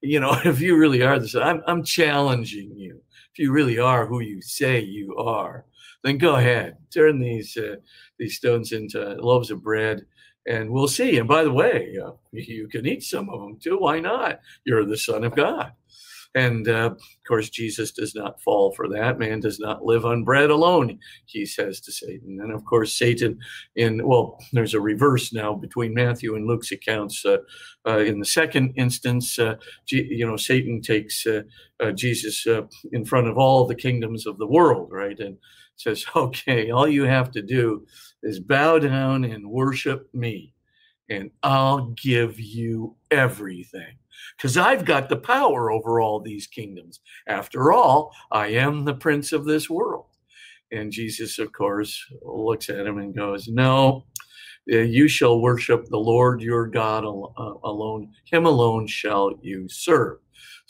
You 0.02 0.20
know, 0.20 0.40
if 0.46 0.62
you 0.62 0.78
really 0.78 1.02
are 1.02 1.20
the 1.20 1.28
Son, 1.28 1.42
I'm, 1.42 1.62
I'm 1.68 1.84
challenging 1.84 2.76
you. 2.76 3.02
If 3.34 3.40
you 3.40 3.52
really 3.52 3.80
are 3.80 4.06
who 4.06 4.20
you 4.20 4.42
say 4.42 4.80
you 4.80 5.16
are, 5.18 5.66
then 6.04 6.18
go 6.18 6.36
ahead, 6.36 6.78
turn 6.94 7.20
these 7.20 7.58
uh, 7.58 7.78
these 8.20 8.36
stones 8.36 8.74
into 8.74 9.16
loaves 9.16 9.50
of 9.50 9.64
bread 9.64 10.06
and 10.46 10.70
we'll 10.70 10.88
see. 10.88 11.18
And 11.18 11.28
by 11.28 11.44
the 11.44 11.52
way, 11.52 11.96
uh, 12.04 12.12
you 12.32 12.68
can 12.68 12.86
eat 12.86 13.04
some 13.04 13.30
of 13.30 13.40
them 13.40 13.58
too. 13.60 13.78
Why 13.78 14.00
not? 14.00 14.40
You're 14.66 14.86
the 14.86 14.98
Son 14.98 15.24
of 15.24 15.36
God. 15.36 15.72
And 16.36 16.68
uh, 16.68 16.92
of 16.92 17.00
course, 17.28 17.50
Jesus 17.50 17.92
does 17.92 18.16
not 18.16 18.42
fall 18.42 18.72
for 18.74 18.88
that. 18.90 19.20
Man 19.20 19.40
does 19.40 19.60
not 19.60 19.86
live 19.86 20.06
on 20.06 20.24
bread 20.24 20.50
alone, 20.50 21.00
he 21.26 21.46
says 21.46 21.80
to 21.82 21.92
Satan. 21.92 22.40
And 22.42 22.52
of 22.52 22.66
course, 22.66 22.94
Satan, 22.94 23.40
in 23.76 24.06
well, 24.06 24.40
there's 24.52 24.74
a 24.74 24.82
reverse 24.82 25.32
now 25.32 25.54
between 25.54 25.94
Matthew 25.94 26.36
and 26.36 26.48
Luke's 26.48 26.72
accounts. 26.72 27.24
Uh, 27.26 27.38
uh, 27.86 28.00
in 28.00 28.20
the 28.20 28.26
second 28.26 28.74
instance, 28.78 29.38
uh, 29.38 29.56
you 29.90 30.26
know, 30.26 30.38
Satan 30.38 30.82
takes 30.82 31.26
uh, 31.28 31.42
uh, 31.80 31.92
Jesus 31.92 32.48
in 32.92 33.06
front 33.06 33.28
of 33.28 33.38
all 33.38 33.66
the 33.66 33.76
kingdoms 33.76 34.26
of 34.26 34.38
the 34.38 34.48
world, 34.48 34.90
right? 34.92 35.20
And 35.20 35.38
says, 35.76 36.06
okay, 36.16 36.72
all 36.72 36.88
you 36.88 37.04
have 37.04 37.32
to 37.32 37.42
do 37.42 37.86
is 38.24 38.40
bow 38.40 38.80
down 38.80 39.24
and 39.24 39.50
worship 39.50 40.10
me, 40.14 40.54
and 41.10 41.32
I'll 41.42 41.94
give 42.02 42.40
you 42.40 42.96
everything. 43.12 43.98
Because 44.38 44.58
I've 44.58 44.86
got 44.86 45.10
the 45.10 45.18
power 45.18 45.72
over 45.72 46.00
all 46.00 46.20
these 46.20 46.48
kingdoms. 46.48 47.00
After 47.28 47.72
all, 47.72 48.12
I 48.32 48.48
am 48.48 48.86
the 48.86 48.94
prince 48.94 49.32
of 49.32 49.46
this 49.46 49.70
world. 49.70 50.06
And 50.72 50.92
Jesus, 50.92 51.40
of 51.40 51.52
course, 51.52 52.04
looks 52.24 52.70
at 52.70 52.88
him 52.88 52.98
and 52.98 53.16
goes, 53.16 53.48
No, 53.48 54.06
uh, 54.72 54.78
you 54.78 55.08
shall 55.08 55.42
worship 55.42 55.86
the 55.88 55.98
Lord 56.00 56.42
your 56.42 56.68
God 56.68 57.04
uh, 57.06 57.54
alone. 57.64 58.12
Him 58.26 58.46
alone 58.46 58.88
shall 58.88 59.34
you 59.42 59.68
serve. 59.70 60.20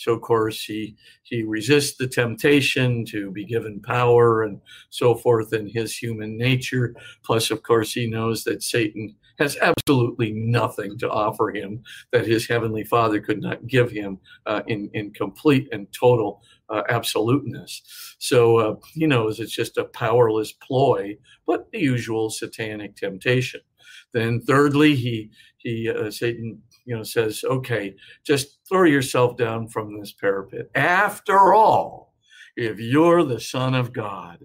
So 0.03 0.13
of 0.13 0.21
course 0.21 0.63
he 0.63 0.95
he 1.23 1.43
resists 1.43 1.97
the 1.97 2.07
temptation 2.07 3.05
to 3.05 3.31
be 3.31 3.45
given 3.45 3.79
power 3.81 4.43
and 4.43 4.59
so 4.89 5.15
forth 5.15 5.53
in 5.53 5.67
his 5.67 5.97
human 5.97 6.37
nature. 6.37 6.93
Plus, 7.23 7.49
of 7.51 7.63
course, 7.63 7.93
he 7.93 8.05
knows 8.07 8.43
that 8.43 8.61
Satan 8.61 9.15
has 9.39 9.57
absolutely 9.61 10.31
nothing 10.33 10.97
to 10.99 11.09
offer 11.09 11.49
him 11.49 11.81
that 12.11 12.27
his 12.27 12.47
heavenly 12.47 12.83
Father 12.83 13.19
could 13.19 13.41
not 13.41 13.65
give 13.65 13.91
him 13.91 14.19
uh, 14.45 14.61
in 14.67 14.89
in 14.93 15.11
complete 15.13 15.69
and 15.71 15.87
total 15.93 16.43
uh, 16.69 16.83
absoluteness. 16.89 17.81
So 18.19 18.57
uh, 18.57 18.75
he 18.93 19.07
knows 19.07 19.39
it's 19.39 19.55
just 19.55 19.77
a 19.77 19.85
powerless 19.85 20.51
ploy, 20.51 21.17
but 21.47 21.71
the 21.71 21.79
usual 21.79 22.29
satanic 22.29 22.95
temptation. 22.95 23.61
Then, 24.11 24.41
thirdly, 24.41 24.95
he 24.95 25.31
he 25.57 25.89
uh, 25.89 26.11
Satan 26.11 26.61
you 26.85 26.95
know 26.95 27.03
says, 27.03 27.43
okay, 27.43 27.95
just 28.23 28.59
throw 28.67 28.83
yourself 28.83 29.37
down 29.37 29.67
from 29.67 29.99
this 29.99 30.11
parapet. 30.11 30.69
After 30.75 31.53
all, 31.53 32.13
if 32.55 32.79
you're 32.79 33.23
the 33.23 33.39
Son 33.39 33.73
of 33.73 33.93
God, 33.93 34.39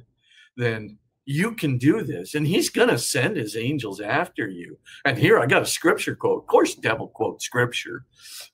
then 0.57 0.99
you 1.31 1.55
can 1.55 1.77
do 1.77 2.03
this 2.03 2.35
and 2.35 2.47
he's 2.47 2.71
going 2.71 2.89
to 2.89 2.97
send 2.97 3.37
his 3.37 3.55
angels 3.55 4.01
after 4.01 4.49
you. 4.49 4.79
And 5.05 5.19
here 5.19 5.39
i 5.39 5.45
got 5.45 5.61
a 5.61 5.67
scripture 5.67 6.17
quote. 6.17 6.45
Of 6.45 6.47
course 6.47 6.75
devil 6.75 7.09
quotes 7.09 7.45
scripture 7.45 8.07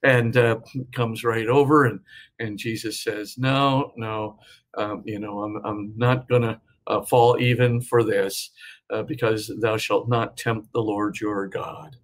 and 0.02 0.36
uh, 0.36 0.58
comes 0.92 1.22
right 1.22 1.46
over 1.46 1.84
and 1.84 2.00
and 2.40 2.58
jesus 2.58 3.00
says 3.00 3.38
no 3.38 3.92
no 3.96 4.40
um, 4.76 5.04
you 5.06 5.20
know 5.20 5.44
i'm, 5.44 5.64
I'm 5.64 5.92
not 5.96 6.28
going 6.28 6.42
to 6.42 6.60
uh, 6.88 7.02
fall 7.02 7.38
even 7.40 7.80
for 7.80 8.02
this 8.02 8.50
uh, 8.90 9.04
because 9.04 9.52
thou 9.60 9.76
shalt 9.76 10.08
not 10.08 10.36
tempt 10.36 10.72
the 10.72 10.82
lord 10.82 11.20
your 11.20 11.46
god 11.46 11.96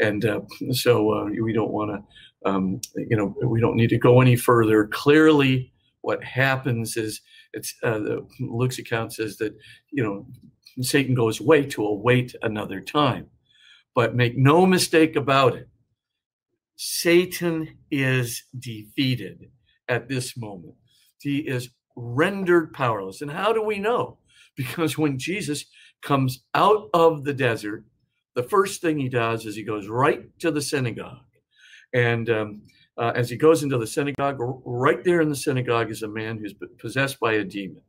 and 0.00 0.24
uh, 0.24 0.40
so 0.72 1.12
uh, 1.12 1.24
we 1.42 1.52
don't 1.52 1.72
want 1.72 1.90
to 1.90 2.48
um, 2.48 2.80
you 2.96 3.16
know 3.16 3.34
we 3.44 3.60
don't 3.60 3.76
need 3.76 3.90
to 3.90 3.98
go 3.98 4.20
any 4.20 4.36
further. 4.36 4.86
Clearly 4.86 5.72
what 6.02 6.22
happens 6.22 6.96
is 6.96 7.20
it's 7.52 7.74
uh, 7.82 7.98
the, 7.98 8.26
luke's 8.40 8.78
account 8.78 9.12
says 9.12 9.36
that 9.38 9.54
you 9.90 10.02
know 10.02 10.26
satan 10.82 11.14
goes 11.14 11.40
away 11.40 11.64
to 11.64 11.84
await 11.84 12.34
another 12.42 12.80
time. 12.80 13.26
But 13.94 14.14
make 14.14 14.36
no 14.36 14.66
mistake 14.66 15.16
about 15.16 15.56
it 15.56 15.68
satan 16.76 17.78
is 17.90 18.44
defeated 18.58 19.50
at 19.88 20.08
this 20.08 20.36
moment. 20.36 20.74
He 21.18 21.38
is 21.38 21.70
rendered 21.96 22.72
powerless. 22.72 23.22
And 23.22 23.30
how 23.30 23.52
do 23.52 23.62
we 23.62 23.78
know? 23.78 24.18
Because 24.56 24.96
when 24.96 25.18
jesus 25.18 25.66
comes 26.02 26.44
out 26.54 26.88
of 26.94 27.24
the 27.24 27.32
desert 27.34 27.84
the 28.36 28.42
first 28.42 28.82
thing 28.82 28.98
he 28.98 29.08
does 29.08 29.46
is 29.46 29.56
he 29.56 29.64
goes 29.64 29.88
right 29.88 30.38
to 30.40 30.50
the 30.50 30.60
synagogue. 30.60 31.24
And 31.94 32.28
um, 32.28 32.62
uh, 32.98 33.12
as 33.14 33.30
he 33.30 33.36
goes 33.36 33.62
into 33.62 33.78
the 33.78 33.86
synagogue, 33.86 34.36
right 34.38 35.02
there 35.02 35.22
in 35.22 35.30
the 35.30 35.34
synagogue 35.34 35.90
is 35.90 36.02
a 36.02 36.08
man 36.08 36.36
who's 36.36 36.54
possessed 36.78 37.18
by 37.18 37.32
a 37.32 37.44
demon. 37.44 37.82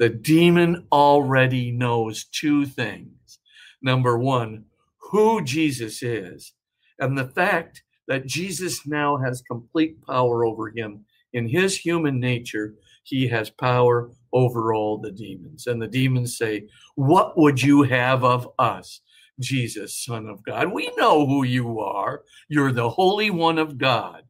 The 0.00 0.08
demon 0.08 0.88
already 0.90 1.70
knows 1.70 2.24
two 2.24 2.66
things. 2.66 3.38
Number 3.80 4.18
one, 4.18 4.64
who 4.98 5.44
Jesus 5.44 6.02
is, 6.02 6.54
and 6.98 7.16
the 7.16 7.28
fact 7.28 7.84
that 8.08 8.26
Jesus 8.26 8.84
now 8.84 9.16
has 9.16 9.42
complete 9.42 10.04
power 10.04 10.44
over 10.44 10.70
him 10.70 11.04
in 11.32 11.48
his 11.48 11.76
human 11.76 12.18
nature. 12.18 12.74
He 13.04 13.28
has 13.28 13.50
power 13.50 14.10
over 14.32 14.74
all 14.74 14.98
the 14.98 15.12
demons. 15.12 15.66
And 15.66 15.80
the 15.80 15.88
demons 15.88 16.36
say, 16.36 16.66
What 16.96 17.38
would 17.38 17.62
you 17.62 17.82
have 17.82 18.24
of 18.24 18.48
us? 18.58 19.00
Jesus, 19.40 20.04
Son 20.04 20.26
of 20.26 20.44
God. 20.44 20.72
We 20.72 20.92
know 20.96 21.26
who 21.26 21.44
you 21.44 21.80
are. 21.80 22.22
You're 22.48 22.72
the 22.72 22.90
Holy 22.90 23.30
One 23.30 23.58
of 23.58 23.78
God. 23.78 24.22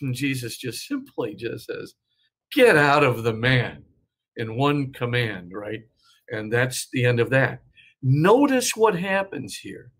And 0.00 0.14
Jesus 0.14 0.56
just 0.56 0.86
simply 0.86 1.34
just 1.34 1.66
says, 1.66 1.94
Get 2.52 2.76
out 2.76 3.02
of 3.02 3.22
the 3.22 3.32
man 3.32 3.84
in 4.36 4.56
one 4.56 4.92
command, 4.92 5.52
right? 5.54 5.82
And 6.30 6.52
that's 6.52 6.88
the 6.92 7.04
end 7.04 7.20
of 7.20 7.30
that. 7.30 7.62
Notice 8.02 8.76
what 8.76 8.98
happens 8.98 9.56
here. 9.56 9.90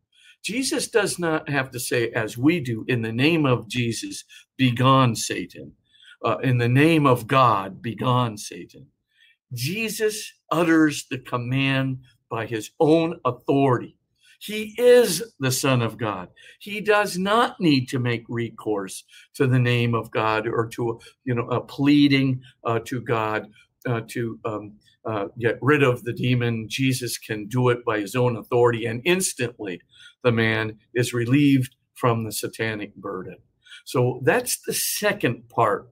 Jesus 0.44 0.88
does 0.88 1.18
not 1.18 1.48
have 1.48 1.70
to 1.70 1.80
say, 1.80 2.10
as 2.10 2.36
we 2.36 2.60
do, 2.60 2.84
in 2.86 3.00
the 3.00 3.12
name 3.12 3.46
of 3.46 3.68
Jesus, 3.68 4.24
begone 4.58 5.16
Satan. 5.16 5.72
Uh, 6.22 6.36
in 6.38 6.58
the 6.58 6.68
name 6.68 7.06
of 7.06 7.26
God, 7.26 7.82
begone 7.82 8.36
Satan. 8.36 8.86
Jesus 9.52 10.32
utters 10.50 11.06
the 11.10 11.18
command 11.18 11.98
by 12.30 12.46
his 12.46 12.70
own 12.80 13.20
authority. 13.24 13.96
He 14.44 14.74
is 14.76 15.22
the 15.40 15.50
Son 15.50 15.80
of 15.80 15.96
God. 15.96 16.28
He 16.60 16.80
does 16.82 17.16
not 17.16 17.58
need 17.60 17.88
to 17.88 17.98
make 17.98 18.24
recourse 18.28 19.04
to 19.34 19.46
the 19.46 19.58
name 19.58 19.94
of 19.94 20.10
God 20.10 20.46
or 20.46 20.68
to, 20.74 21.00
you 21.24 21.34
know, 21.34 21.48
a 21.48 21.60
pleading 21.62 22.42
uh, 22.64 22.80
to 22.84 23.00
God 23.00 23.48
uh, 23.88 24.02
to 24.08 24.38
um, 24.44 24.74
uh, 25.06 25.26
get 25.40 25.56
rid 25.62 25.82
of 25.82 26.04
the 26.04 26.12
demon. 26.12 26.66
Jesus 26.68 27.16
can 27.16 27.46
do 27.46 27.70
it 27.70 27.84
by 27.86 28.00
his 28.00 28.14
own 28.14 28.36
authority, 28.36 28.84
and 28.84 29.00
instantly 29.04 29.80
the 30.22 30.32
man 30.32 30.78
is 30.94 31.14
relieved 31.14 31.74
from 31.94 32.24
the 32.24 32.32
satanic 32.32 32.94
burden. 32.96 33.36
So 33.86 34.20
that's 34.24 34.60
the 34.66 34.74
second 34.74 35.48
part 35.48 35.88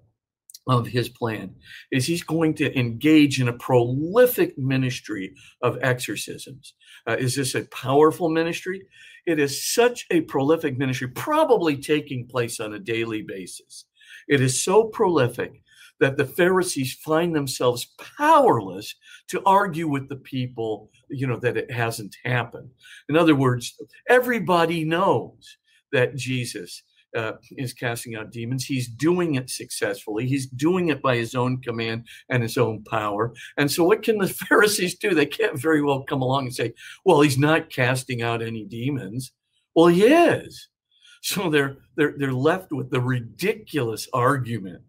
of 0.69 0.87
his 0.87 1.09
plan 1.09 1.55
is 1.91 2.07
he's 2.07 2.23
going 2.23 2.55
to 2.55 2.79
engage 2.79 3.41
in 3.41 3.49
a 3.49 3.53
prolific 3.53 4.57
ministry 4.57 5.35
of 5.63 5.79
exorcisms. 5.83 6.75
Uh, 7.07 7.17
is 7.19 7.35
this 7.35 7.55
a 7.55 7.67
powerful 7.67 8.29
ministry? 8.29 8.83
It 9.27 9.39
is 9.39 9.73
such 9.75 10.07
a 10.11 10.21
prolific 10.23 10.79
ministry 10.79 11.09
probably 11.09 11.77
taking 11.77 12.27
place 12.27 12.61
on 12.61 12.75
a 12.75 12.79
daily 12.79 13.23
basis. 13.23 13.87
It 14.29 14.41
is 14.41 14.63
so 14.63 14.85
prolific 14.85 15.63
that 16.01 16.17
the 16.17 16.27
pharisees 16.27 16.95
find 16.95 17.35
themselves 17.35 17.93
powerless 18.19 18.95
to 19.29 19.43
argue 19.47 19.89
with 19.89 20.09
the 20.09 20.17
people 20.17 20.91
you 21.09 21.27
know 21.27 21.37
that 21.37 21.57
it 21.57 21.71
hasn't 21.71 22.17
happened. 22.25 22.69
In 23.09 23.17
other 23.17 23.35
words 23.35 23.75
everybody 24.09 24.85
knows 24.85 25.59
that 25.93 26.17
jesus 26.17 26.83
uh, 27.17 27.33
is 27.53 27.73
casting 27.73 28.15
out 28.15 28.31
demons. 28.31 28.65
He's 28.65 28.89
doing 28.89 29.35
it 29.35 29.51
successfully. 29.51 30.27
He's 30.27 30.47
doing 30.47 30.89
it 30.89 31.03
by 31.03 31.17
his 31.17 31.35
own 31.35 31.61
command 31.61 32.07
and 32.29 32.43
his 32.43 32.57
own 32.57 32.85
power. 32.85 33.33
And 33.57 33.71
so, 33.71 33.85
what 33.85 34.03
can 34.03 34.19
the 34.19 34.29
Pharisees 34.49 34.97
do? 34.97 35.15
They 35.15 35.27
can't 35.27 35.59
very 35.59 35.83
well 35.83 36.05
come 36.05 36.23
along 36.23 36.47
and 36.47 36.55
say, 36.55 36.73
"Well, 37.05 37.21
he's 37.21 37.39
not 37.39 37.71
casting 37.71 38.23
out 38.23 38.43
any 38.43 38.65
demons." 38.65 39.33
Well, 39.75 39.87
he 39.87 40.05
is. 40.05 40.69
So 41.23 41.49
they're 41.51 41.77
they're 41.97 42.15
they're 42.19 42.33
left 42.33 42.73
with 42.73 42.91
the 42.91 43.01
ridiculous 43.01 44.09
argument 44.13 44.83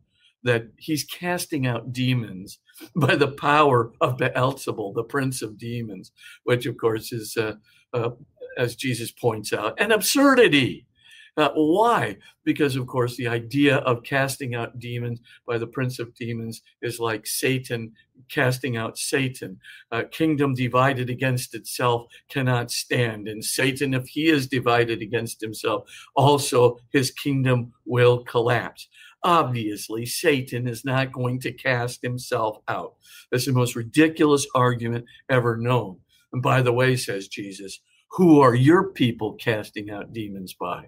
that 0.44 0.68
he's 0.78 1.04
casting 1.06 1.66
out 1.68 1.94
demons 1.94 2.60
by 2.96 3.16
the 3.16 3.32
power 3.32 3.92
of 4.02 4.18
Beelzebul, 4.18 4.94
the 4.94 5.04
prince 5.04 5.42
of 5.42 5.58
demons, 5.58 6.12
which 6.44 6.66
of 6.66 6.78
course 6.78 7.14
is, 7.14 7.38
uh, 7.38 7.54
uh, 7.94 8.10
as 8.58 8.76
Jesus 8.76 9.12
points 9.12 9.54
out, 9.54 9.80
an 9.80 9.92
absurdity. 9.92 10.86
Uh, 11.36 11.50
why? 11.56 12.18
Because, 12.44 12.76
of 12.76 12.86
course, 12.86 13.18
the 13.18 13.28
idea 13.28 13.78
of 13.78 14.04
casting 14.04 14.54
out 14.54 14.80
demons 14.80 15.20
by 15.48 15.58
the 15.58 15.68
prince 15.68 15.98
of 16.00 16.14
demons 16.14 16.62
is 16.82 17.00
like 17.00 17.26
Satan 17.26 17.94
casting 18.30 18.78
out 18.78 18.98
Satan. 18.98 19.60
Uh, 19.92 20.04
kingdom 20.12 20.54
divided 20.54 21.10
against 21.10 21.56
itself 21.56 22.06
cannot 22.30 22.72
stand. 22.72 23.28
And 23.28 23.44
Satan, 23.44 23.94
if 23.94 24.08
he 24.08 24.28
is 24.30 24.48
divided 24.48 25.02
against 25.02 25.42
himself, 25.42 25.90
also 26.16 26.80
his 26.92 27.12
kingdom 27.12 27.74
will 27.86 28.24
collapse. 28.24 28.88
Obviously, 29.24 30.06
Satan 30.06 30.68
is 30.68 30.84
not 30.84 31.14
going 31.14 31.40
to 31.42 31.52
cast 31.52 32.02
himself 32.02 32.58
out. 32.68 32.96
That's 33.32 33.46
the 33.46 33.54
most 33.54 33.76
ridiculous 33.76 34.46
argument 34.54 35.06
ever 35.30 35.58
known. 35.58 35.98
And 36.34 36.42
by 36.42 36.62
the 36.62 36.74
way, 36.74 36.96
says 36.98 37.28
Jesus, 37.28 37.80
who 38.14 38.42
are 38.42 38.54
your 38.54 38.90
people 38.92 39.34
casting 39.34 39.90
out 39.90 40.14
demons 40.14 40.54
by? 40.54 40.86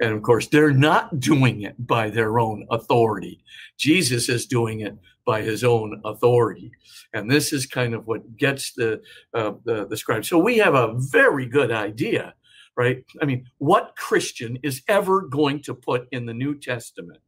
And 0.00 0.12
of 0.12 0.22
course, 0.22 0.46
they're 0.46 0.72
not 0.72 1.18
doing 1.18 1.62
it 1.62 1.74
by 1.86 2.08
their 2.08 2.38
own 2.38 2.66
authority. 2.70 3.42
Jesus 3.76 4.28
is 4.28 4.46
doing 4.46 4.80
it 4.80 4.96
by 5.26 5.42
his 5.42 5.64
own 5.64 6.00
authority. 6.04 6.70
And 7.12 7.28
this 7.28 7.52
is 7.52 7.66
kind 7.66 7.94
of 7.94 8.06
what 8.06 8.36
gets 8.36 8.74
the, 8.74 9.02
uh, 9.34 9.54
the, 9.64 9.86
the 9.88 9.96
scribe. 9.96 10.24
So 10.24 10.38
we 10.38 10.56
have 10.58 10.74
a 10.74 10.94
very 10.96 11.46
good 11.46 11.72
idea, 11.72 12.34
right? 12.76 13.04
I 13.20 13.24
mean, 13.24 13.46
what 13.58 13.96
Christian 13.96 14.56
is 14.62 14.82
ever 14.86 15.22
going 15.22 15.62
to 15.64 15.74
put 15.74 16.06
in 16.12 16.26
the 16.26 16.34
New 16.34 16.56
Testament? 16.56 17.18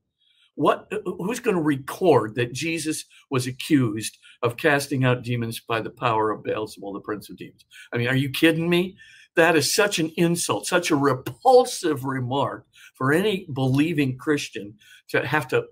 What, 0.54 0.92
who's 1.04 1.40
going 1.40 1.56
to 1.56 1.62
record 1.62 2.36
that 2.36 2.52
Jesus 2.52 3.04
was 3.30 3.48
accused 3.48 4.18
of 4.42 4.56
casting 4.56 5.04
out 5.04 5.24
demons 5.24 5.58
by 5.58 5.80
the 5.80 5.90
power 5.90 6.30
of 6.30 6.44
Beelzebul, 6.44 6.94
the 6.94 7.00
prince 7.00 7.30
of 7.30 7.36
demons? 7.36 7.64
I 7.92 7.96
mean, 7.96 8.06
are 8.06 8.16
you 8.16 8.30
kidding 8.30 8.68
me? 8.68 8.96
That 9.36 9.56
is 9.56 9.74
such 9.74 9.98
an 9.98 10.12
insult, 10.16 10.66
such 10.66 10.90
a 10.90 10.96
repulsive 10.96 12.04
remark 12.04 12.66
for 12.94 13.12
any 13.12 13.46
believing 13.52 14.18
Christian 14.18 14.74
to 15.08 15.26
have 15.26 15.48
to 15.48 15.64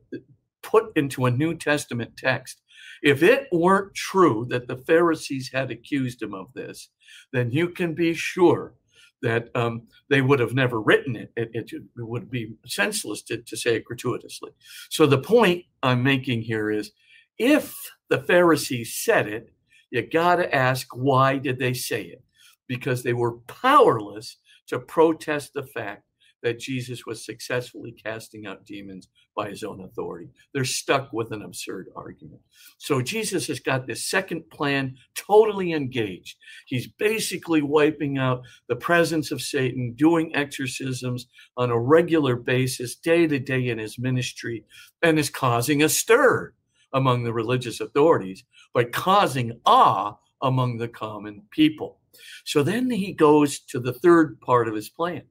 put 0.63 0.97
into 0.97 1.27
a 1.27 1.31
New 1.31 1.55
Testament 1.55 2.17
text. 2.17 2.61
If 3.03 3.23
it 3.23 3.49
weren't 3.53 3.95
true 3.95 4.47
that 4.51 4.69
the 4.69 4.77
Pharisees 4.77 5.51
had 5.53 5.71
accused 5.71 6.23
him 6.23 6.35
of 6.35 6.53
this, 6.55 6.91
then 7.33 7.51
you 7.51 7.69
can 7.69 7.95
be 7.95 8.15
sure 8.15 8.75
that 9.23 9.49
um, 9.55 9.83
they 10.09 10.21
would 10.21 10.39
have 10.39 10.55
never 10.55 10.81
written 10.81 11.17
it. 11.17 11.33
It, 11.37 11.51
it, 11.53 11.73
it 11.73 11.83
would 11.97 12.31
be 12.31 12.55
senseless 12.67 13.23
to, 13.25 13.39
to 13.39 13.57
say 13.57 13.77
it 13.77 13.85
gratuitously. 13.85 14.53
So 14.91 15.07
the 15.07 15.19
point 15.19 15.65
I'm 15.83 16.03
making 16.03 16.43
here 16.43 16.71
is 16.71 16.93
if 17.39 17.75
the 18.09 18.19
Pharisees 18.19 18.95
said 18.95 19.29
it, 19.29 19.53
you 19.91 20.03
got 20.03 20.37
to 20.37 20.55
ask 20.55 20.89
why 20.95 21.39
did 21.39 21.59
they 21.59 21.73
say 21.73 22.03
it? 22.03 22.23
Because 22.69 23.03
they 23.03 23.15
were 23.15 23.39
powerless 23.47 24.37
to 24.69 24.79
protest 24.79 25.53
the 25.55 25.65
fact 25.65 26.05
that 26.43 26.59
Jesus 26.59 27.05
was 27.07 27.25
successfully 27.25 27.93
casting 27.93 28.47
out 28.47 28.65
demons 28.65 29.09
by 29.37 29.49
his 29.49 29.63
own 29.63 29.81
authority. 29.83 30.29
They're 30.53 30.65
stuck 30.65 31.13
with 31.13 31.33
an 31.33 31.43
absurd 31.43 31.89
argument. 31.97 32.41
So 32.79 33.03
Jesus 33.03 33.47
has 33.49 33.61
got 33.61 33.87
this 33.87 34.09
second 34.09 34.49
plan 34.51 34.97
totally 35.17 35.73
engaged. 35.73 36.37
He's 36.67 36.87
basically 36.87 37.63
wiping 37.63 38.19
out 38.19 38.43
the 38.69 38.77
presence 38.77 39.31
of 39.31 39.43
Satan, 39.43 39.95
doing 39.97 40.35
exorcisms 40.35 41.27
on 41.57 41.71
a 41.71 41.81
regular 41.81 42.37
basis, 42.37 42.97
day 42.97 43.27
to 43.27 43.39
day 43.39 43.69
in 43.69 43.79
his 43.79 43.99
ministry, 43.99 44.65
and 45.03 45.19
is 45.19 45.31
causing 45.31 45.83
a 45.83 45.89
stir 45.89 46.55
among 46.93 47.25
the 47.25 47.33
religious 47.33 47.81
authorities, 47.81 48.45
but 48.73 48.93
causing 48.93 49.61
awe 49.67 50.15
among 50.43 50.79
the 50.79 50.89
common 50.89 51.43
people. 51.51 51.98
So 52.45 52.63
then 52.63 52.91
he 52.91 53.13
goes 53.13 53.59
to 53.61 53.81
the 53.81 53.93
third 53.93 54.41
part 54.41 54.69
of 54.69 54.75
his 54.75 54.89
plan. 54.89 55.23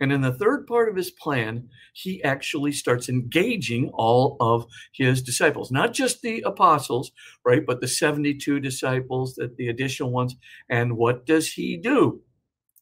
And 0.00 0.12
in 0.12 0.20
the 0.20 0.32
third 0.32 0.66
part 0.66 0.88
of 0.88 0.96
his 0.96 1.10
plan, 1.10 1.68
he 1.92 2.22
actually 2.24 2.72
starts 2.72 3.08
engaging 3.08 3.90
all 3.94 4.36
of 4.40 4.66
his 4.92 5.22
disciples, 5.22 5.70
not 5.70 5.92
just 5.92 6.22
the 6.22 6.42
apostles, 6.42 7.12
right, 7.44 7.64
but 7.64 7.80
the 7.80 7.88
72 7.88 8.60
disciples, 8.60 9.34
that 9.34 9.56
the 9.56 9.68
additional 9.68 10.10
ones. 10.10 10.34
And 10.68 10.96
what 10.96 11.26
does 11.26 11.52
he 11.52 11.76
do? 11.76 12.22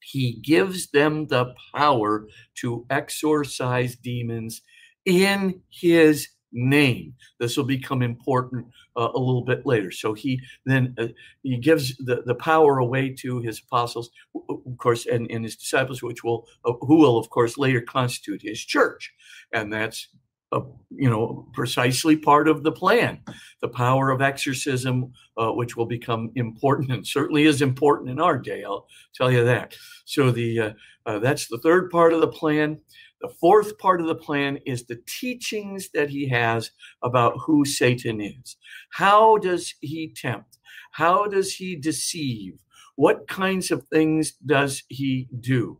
He 0.02 0.32
gives 0.32 0.90
them 0.90 1.26
the 1.26 1.54
power 1.74 2.26
to 2.56 2.86
exorcise 2.88 3.96
demons 3.96 4.62
in 5.04 5.60
his 5.68 6.28
name. 6.52 7.14
This 7.38 7.56
will 7.56 7.64
become 7.64 8.02
important 8.02 8.66
uh, 8.96 9.08
a 9.14 9.18
little 9.18 9.44
bit 9.44 9.64
later. 9.66 9.90
So 9.90 10.14
he 10.14 10.40
then 10.64 10.94
uh, 10.98 11.08
he 11.42 11.58
gives 11.58 11.96
the, 11.98 12.22
the 12.26 12.34
power 12.34 12.78
away 12.78 13.14
to 13.20 13.40
his 13.40 13.60
apostles, 13.60 14.10
of 14.34 14.78
course, 14.78 15.06
and, 15.06 15.30
and 15.30 15.44
his 15.44 15.56
disciples, 15.56 16.02
which 16.02 16.24
will 16.24 16.46
uh, 16.64 16.72
who 16.80 16.96
will 16.96 17.18
of 17.18 17.30
course 17.30 17.58
later 17.58 17.80
constitute 17.80 18.42
his 18.42 18.60
church, 18.60 19.12
and 19.52 19.72
that's. 19.72 20.08
Uh, 20.52 20.62
you 20.90 21.08
know, 21.08 21.46
precisely 21.52 22.16
part 22.16 22.48
of 22.48 22.64
the 22.64 22.72
plan, 22.72 23.20
the 23.60 23.68
power 23.68 24.10
of 24.10 24.20
exorcism, 24.20 25.12
uh, 25.36 25.52
which 25.52 25.76
will 25.76 25.86
become 25.86 26.32
important 26.34 26.90
and 26.90 27.06
certainly 27.06 27.44
is 27.44 27.62
important 27.62 28.10
in 28.10 28.20
our 28.20 28.36
day. 28.36 28.64
I'll 28.64 28.88
tell 29.14 29.30
you 29.30 29.44
that. 29.44 29.76
So 30.06 30.32
the 30.32 30.74
uh, 31.06 31.18
that's 31.20 31.46
the 31.46 31.58
third 31.58 31.88
part 31.88 32.12
of 32.12 32.20
the 32.20 32.26
plan. 32.26 32.80
The 33.20 33.28
fourth 33.28 33.78
part 33.78 34.00
of 34.00 34.06
the 34.06 34.14
plan 34.14 34.58
is 34.66 34.84
the 34.84 35.00
teachings 35.06 35.90
that 35.94 36.08
he 36.08 36.28
has 36.28 36.70
about 37.02 37.38
who 37.40 37.64
Satan 37.64 38.20
is. 38.20 38.56
How 38.90 39.36
does 39.36 39.74
he 39.80 40.12
tempt? 40.14 40.58
How 40.92 41.26
does 41.26 41.54
he 41.54 41.76
deceive? 41.76 42.58
What 42.96 43.28
kinds 43.28 43.70
of 43.70 43.86
things 43.88 44.32
does 44.44 44.82
he 44.88 45.28
do? 45.40 45.78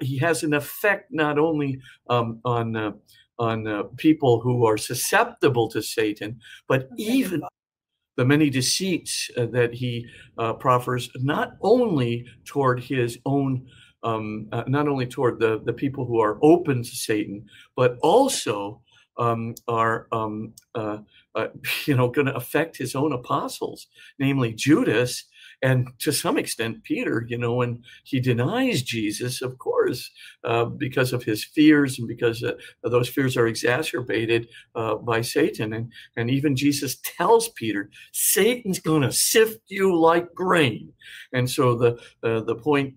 He 0.00 0.18
has 0.18 0.42
an 0.42 0.54
effect 0.54 1.12
not 1.12 1.38
only 1.38 1.80
um, 2.08 2.40
on 2.44 2.76
uh, 2.76 2.92
on 3.38 3.66
uh, 3.66 3.82
people 3.96 4.40
who 4.40 4.66
are 4.66 4.76
susceptible 4.76 5.68
to 5.68 5.82
Satan, 5.82 6.38
but 6.68 6.88
even 6.96 7.42
the 8.16 8.24
many 8.24 8.50
deceits 8.50 9.30
uh, 9.36 9.46
that 9.46 9.74
he 9.74 10.06
uh, 10.38 10.52
proffers, 10.52 11.10
not 11.16 11.56
only 11.62 12.26
toward 12.44 12.80
his 12.80 13.18
own 13.24 13.66
um, 14.02 14.48
uh, 14.52 14.64
not 14.66 14.88
only 14.88 15.06
toward 15.06 15.38
the, 15.38 15.60
the 15.64 15.72
people 15.72 16.04
who 16.04 16.20
are 16.20 16.38
open 16.42 16.82
to 16.82 16.96
Satan, 16.96 17.46
but 17.76 17.98
also 18.02 18.82
um, 19.18 19.54
are 19.68 20.08
um, 20.12 20.54
uh, 20.74 20.98
uh, 21.34 21.48
you 21.84 21.96
know 21.96 22.08
going 22.08 22.26
to 22.26 22.36
affect 22.36 22.76
his 22.76 22.94
own 22.94 23.12
apostles, 23.12 23.86
namely 24.18 24.52
Judas 24.52 25.24
and 25.62 25.88
to 26.00 26.12
some 26.12 26.38
extent 26.38 26.82
Peter. 26.82 27.24
You 27.28 27.38
know, 27.38 27.54
when 27.54 27.82
he 28.04 28.20
denies 28.20 28.82
Jesus, 28.82 29.42
of 29.42 29.58
course, 29.58 30.10
uh, 30.44 30.64
because 30.64 31.12
of 31.12 31.22
his 31.22 31.44
fears 31.44 31.98
and 31.98 32.08
because 32.08 32.42
uh, 32.42 32.52
those 32.82 33.08
fears 33.08 33.36
are 33.36 33.46
exacerbated 33.46 34.48
uh, 34.74 34.96
by 34.96 35.20
Satan, 35.20 35.72
and 35.72 35.92
and 36.16 36.30
even 36.30 36.56
Jesus 36.56 36.98
tells 37.04 37.48
Peter, 37.50 37.90
Satan's 38.12 38.80
going 38.80 39.02
to 39.02 39.12
sift 39.12 39.60
you 39.68 39.96
like 39.96 40.34
grain, 40.34 40.92
and 41.32 41.48
so 41.48 41.74
the 41.76 41.98
the 42.22 42.56
point 42.56 42.94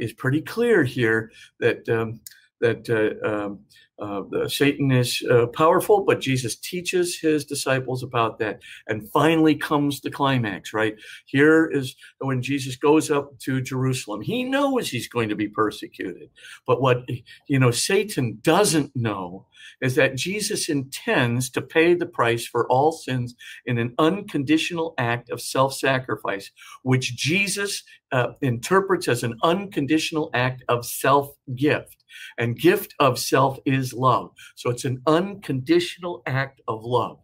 is 0.00 0.12
pretty 0.12 0.42
clear 0.42 0.84
here 0.84 1.30
that 1.60 1.88
um, 1.88 2.20
that. 2.60 3.18
Um, 3.24 3.60
uh, 3.98 4.22
Satan 4.48 4.90
is 4.90 5.22
uh, 5.30 5.46
powerful, 5.46 6.04
but 6.04 6.20
Jesus 6.20 6.56
teaches 6.56 7.18
his 7.18 7.44
disciples 7.44 8.02
about 8.02 8.38
that. 8.38 8.60
And 8.86 9.10
finally 9.10 9.54
comes 9.54 10.00
the 10.00 10.10
climax, 10.10 10.72
right? 10.72 10.96
Here 11.26 11.66
is 11.66 11.96
when 12.18 12.42
Jesus 12.42 12.76
goes 12.76 13.10
up 13.10 13.38
to 13.40 13.60
Jerusalem. 13.60 14.20
He 14.20 14.44
knows 14.44 14.88
he's 14.88 15.08
going 15.08 15.28
to 15.30 15.36
be 15.36 15.48
persecuted. 15.48 16.30
But 16.66 16.80
what, 16.80 17.04
you 17.48 17.58
know, 17.58 17.70
Satan 17.70 18.38
doesn't 18.42 18.94
know 18.94 19.46
is 19.80 19.94
that 19.94 20.16
Jesus 20.16 20.68
intends 20.68 21.50
to 21.50 21.62
pay 21.62 21.94
the 21.94 22.06
price 22.06 22.46
for 22.46 22.68
all 22.68 22.92
sins 22.92 23.34
in 23.64 23.78
an 23.78 23.94
unconditional 23.98 24.94
act 24.98 25.30
of 25.30 25.40
self 25.40 25.74
sacrifice, 25.74 26.50
which 26.82 27.16
Jesus 27.16 27.82
uh, 28.12 28.32
interprets 28.40 29.08
as 29.08 29.22
an 29.22 29.36
unconditional 29.42 30.30
act 30.34 30.62
of 30.68 30.86
self 30.86 31.34
gift. 31.54 32.04
And 32.38 32.58
gift 32.58 32.94
of 32.98 33.18
self 33.18 33.58
is 33.66 33.85
love. 33.92 34.30
So 34.54 34.70
it's 34.70 34.84
an 34.84 35.02
unconditional 35.06 36.22
act 36.26 36.60
of 36.68 36.84
love. 36.84 37.18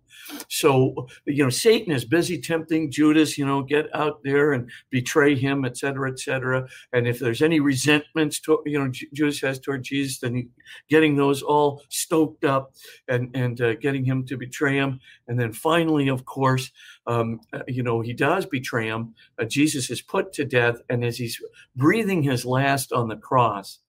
So, 0.48 1.08
you 1.26 1.42
know, 1.42 1.50
Satan 1.50 1.92
is 1.92 2.04
busy 2.04 2.40
tempting 2.40 2.92
Judas, 2.92 3.36
you 3.36 3.44
know, 3.44 3.62
get 3.62 3.86
out 3.94 4.22
there 4.22 4.52
and 4.52 4.70
betray 4.90 5.34
him, 5.34 5.64
et 5.64 5.76
cetera, 5.76 6.10
et 6.12 6.20
cetera. 6.20 6.68
And 6.92 7.08
if 7.08 7.18
there's 7.18 7.42
any 7.42 7.58
resentments, 7.58 8.38
to, 8.40 8.62
you 8.64 8.78
know, 8.78 8.90
Judas 9.12 9.40
has 9.40 9.58
toward 9.58 9.82
Jesus, 9.82 10.20
then 10.20 10.34
he, 10.36 10.48
getting 10.88 11.16
those 11.16 11.42
all 11.42 11.82
stoked 11.88 12.44
up 12.44 12.72
and, 13.08 13.34
and 13.34 13.60
uh, 13.60 13.74
getting 13.74 14.04
him 14.04 14.24
to 14.26 14.36
betray 14.36 14.76
him. 14.76 15.00
And 15.26 15.40
then 15.40 15.52
finally, 15.52 16.08
of 16.08 16.24
course, 16.24 16.70
um, 17.06 17.40
uh, 17.52 17.62
you 17.66 17.82
know, 17.82 18.00
he 18.00 18.12
does 18.12 18.46
betray 18.46 18.86
him. 18.86 19.14
Uh, 19.40 19.44
Jesus 19.44 19.90
is 19.90 20.02
put 20.02 20.32
to 20.34 20.44
death. 20.44 20.76
And 20.88 21.04
as 21.04 21.16
he's 21.18 21.40
breathing 21.74 22.22
his 22.22 22.44
last 22.44 22.92
on 22.92 23.08
the 23.08 23.16
cross, 23.16 23.80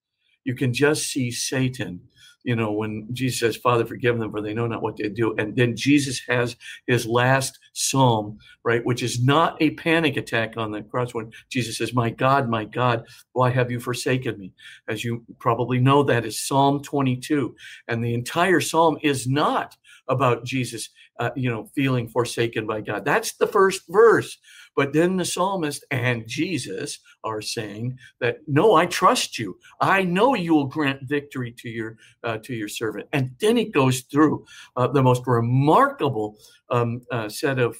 you 0.45 0.55
can 0.55 0.73
just 0.73 1.03
see 1.03 1.29
Satan 1.31 2.01
you 2.43 2.55
know, 2.55 2.71
when 2.71 3.07
Jesus 3.13 3.39
says, 3.39 3.55
Father, 3.55 3.85
forgive 3.85 4.19
them, 4.19 4.31
for 4.31 4.41
they 4.41 4.53
know 4.53 4.67
not 4.67 4.81
what 4.81 4.97
they 4.97 5.09
do. 5.09 5.35
And 5.37 5.55
then 5.55 5.75
Jesus 5.75 6.21
has 6.27 6.55
his 6.87 7.05
last 7.05 7.59
psalm, 7.73 8.37
right, 8.63 8.85
which 8.85 9.01
is 9.01 9.23
not 9.23 9.61
a 9.61 9.71
panic 9.71 10.17
attack 10.17 10.57
on 10.57 10.71
the 10.71 10.81
cross 10.81 11.13
when 11.13 11.31
Jesus 11.49 11.77
says, 11.77 11.93
My 11.93 12.09
God, 12.09 12.49
my 12.49 12.65
God, 12.65 13.05
why 13.31 13.49
have 13.49 13.71
you 13.71 13.79
forsaken 13.79 14.37
me? 14.37 14.51
As 14.87 15.03
you 15.03 15.23
probably 15.39 15.79
know, 15.79 16.03
that 16.03 16.25
is 16.25 16.45
Psalm 16.45 16.81
22. 16.81 17.55
And 17.87 18.03
the 18.03 18.13
entire 18.13 18.59
psalm 18.59 18.97
is 19.01 19.27
not 19.27 19.75
about 20.07 20.43
Jesus, 20.43 20.89
uh, 21.19 21.29
you 21.35 21.49
know, 21.49 21.69
feeling 21.75 22.07
forsaken 22.07 22.67
by 22.67 22.81
God. 22.81 23.05
That's 23.05 23.33
the 23.33 23.47
first 23.47 23.83
verse. 23.87 24.37
But 24.75 24.93
then 24.93 25.17
the 25.17 25.25
psalmist 25.25 25.85
and 25.91 26.27
Jesus 26.27 26.99
are 27.23 27.41
saying 27.41 27.97
that, 28.19 28.37
no, 28.47 28.75
I 28.75 28.85
trust 28.85 29.37
you. 29.37 29.57
I 29.79 30.03
know 30.03 30.35
you 30.35 30.53
will 30.55 30.65
grant 30.65 31.03
victory 31.03 31.53
to 31.59 31.69
your 31.69 31.97
uh, 32.23 32.37
to 32.43 32.53
your 32.53 32.67
servant. 32.67 33.07
And 33.13 33.31
then 33.39 33.57
it 33.57 33.71
goes 33.71 34.01
through 34.01 34.45
uh, 34.75 34.87
the 34.87 35.03
most 35.03 35.23
remarkable 35.27 36.37
um, 36.69 37.01
uh, 37.11 37.29
set 37.29 37.59
of 37.59 37.77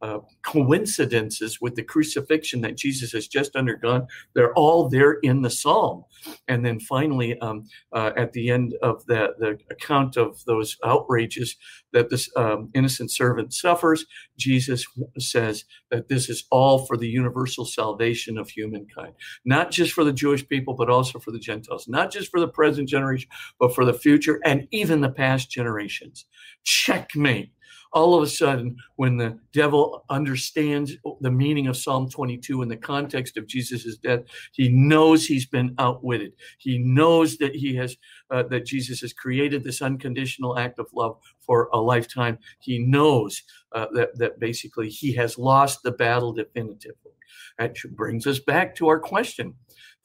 uh, 0.00 0.18
coincidences 0.42 1.60
with 1.60 1.74
the 1.74 1.82
crucifixion 1.82 2.60
that 2.62 2.76
Jesus 2.76 3.12
has 3.12 3.26
just 3.26 3.56
undergone. 3.56 4.06
They're 4.34 4.54
all 4.54 4.88
there 4.88 5.14
in 5.22 5.42
the 5.42 5.50
psalm. 5.50 6.04
And 6.46 6.64
then 6.64 6.80
finally, 6.80 7.38
um, 7.40 7.64
uh, 7.92 8.12
at 8.16 8.32
the 8.32 8.50
end 8.50 8.74
of 8.82 9.04
the, 9.06 9.34
the 9.38 9.58
account 9.70 10.16
of 10.16 10.44
those 10.44 10.76
outrages 10.84 11.56
that 11.92 12.10
this 12.10 12.30
um, 12.36 12.70
innocent 12.74 13.10
servant 13.10 13.52
suffers, 13.52 14.04
Jesus 14.36 14.84
says 15.18 15.64
that 15.90 16.08
this 16.08 16.28
is 16.28 16.44
all 16.50 16.86
for 16.86 16.96
the 16.96 17.08
universal 17.08 17.64
salvation 17.64 18.38
of 18.38 18.48
humankind, 18.50 19.14
not 19.44 19.70
just 19.70 19.92
for 19.92 20.04
the 20.04 20.12
Jewish 20.12 20.46
people, 20.46 20.74
but 20.74 20.90
also 20.90 21.18
for 21.18 21.30
the 21.30 21.38
Gentiles, 21.38 21.86
not 21.88 22.12
just 22.12 22.30
for 22.30 22.40
the 22.40 22.48
present 22.48 22.88
generation, 22.88 23.28
but 23.58 23.74
for 23.74 23.84
the 23.84 23.94
future 23.94 24.40
and 24.44 24.66
even 24.70 25.00
the 25.00 25.10
past 25.10 25.50
generations. 25.50 26.26
Checkmate 26.64 27.52
all 27.92 28.14
of 28.14 28.22
a 28.22 28.26
sudden, 28.26 28.76
when 28.96 29.16
the 29.16 29.38
devil 29.52 30.04
understands 30.10 30.92
the 31.20 31.30
meaning 31.30 31.66
of 31.66 31.76
Psalm 31.76 32.08
22 32.08 32.62
in 32.62 32.68
the 32.68 32.76
context 32.76 33.36
of 33.36 33.46
Jesus' 33.46 33.96
death, 33.96 34.22
he 34.52 34.68
knows 34.68 35.26
he's 35.26 35.46
been 35.46 35.74
outwitted. 35.78 36.32
He 36.58 36.78
knows 36.78 37.38
that 37.38 37.54
he 37.54 37.74
has 37.76 37.96
uh, 38.30 38.42
that 38.44 38.66
Jesus 38.66 39.00
has 39.00 39.12
created 39.12 39.64
this 39.64 39.80
unconditional 39.80 40.58
act 40.58 40.78
of 40.78 40.86
love 40.92 41.18
for 41.40 41.68
a 41.72 41.80
lifetime. 41.80 42.38
He 42.60 42.78
knows 42.78 43.42
uh, 43.72 43.86
that 43.94 44.18
that 44.18 44.38
basically 44.38 44.88
he 44.88 45.12
has 45.14 45.38
lost 45.38 45.82
the 45.82 45.92
battle 45.92 46.32
definitively. 46.32 47.12
That 47.58 47.76
brings 47.92 48.26
us 48.26 48.38
back 48.38 48.74
to 48.76 48.88
our 48.88 49.00
question. 49.00 49.54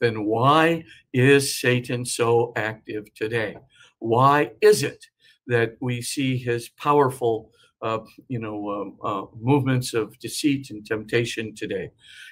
Then 0.00 0.24
why 0.24 0.84
is 1.12 1.60
Satan 1.60 2.04
so 2.04 2.52
active 2.56 3.12
today? 3.14 3.56
Why 3.98 4.50
is 4.60 4.82
it 4.82 5.06
that 5.46 5.76
we 5.80 6.02
see 6.02 6.36
his 6.36 6.68
powerful 6.68 7.50
uh, 7.84 7.98
you 8.28 8.38
know, 8.38 8.70
um, 8.70 8.96
uh, 9.04 9.26
movements 9.38 9.92
of 9.92 10.18
deceit 10.18 10.70
and 10.70 10.84
temptation 10.86 11.54
today. 11.54 11.90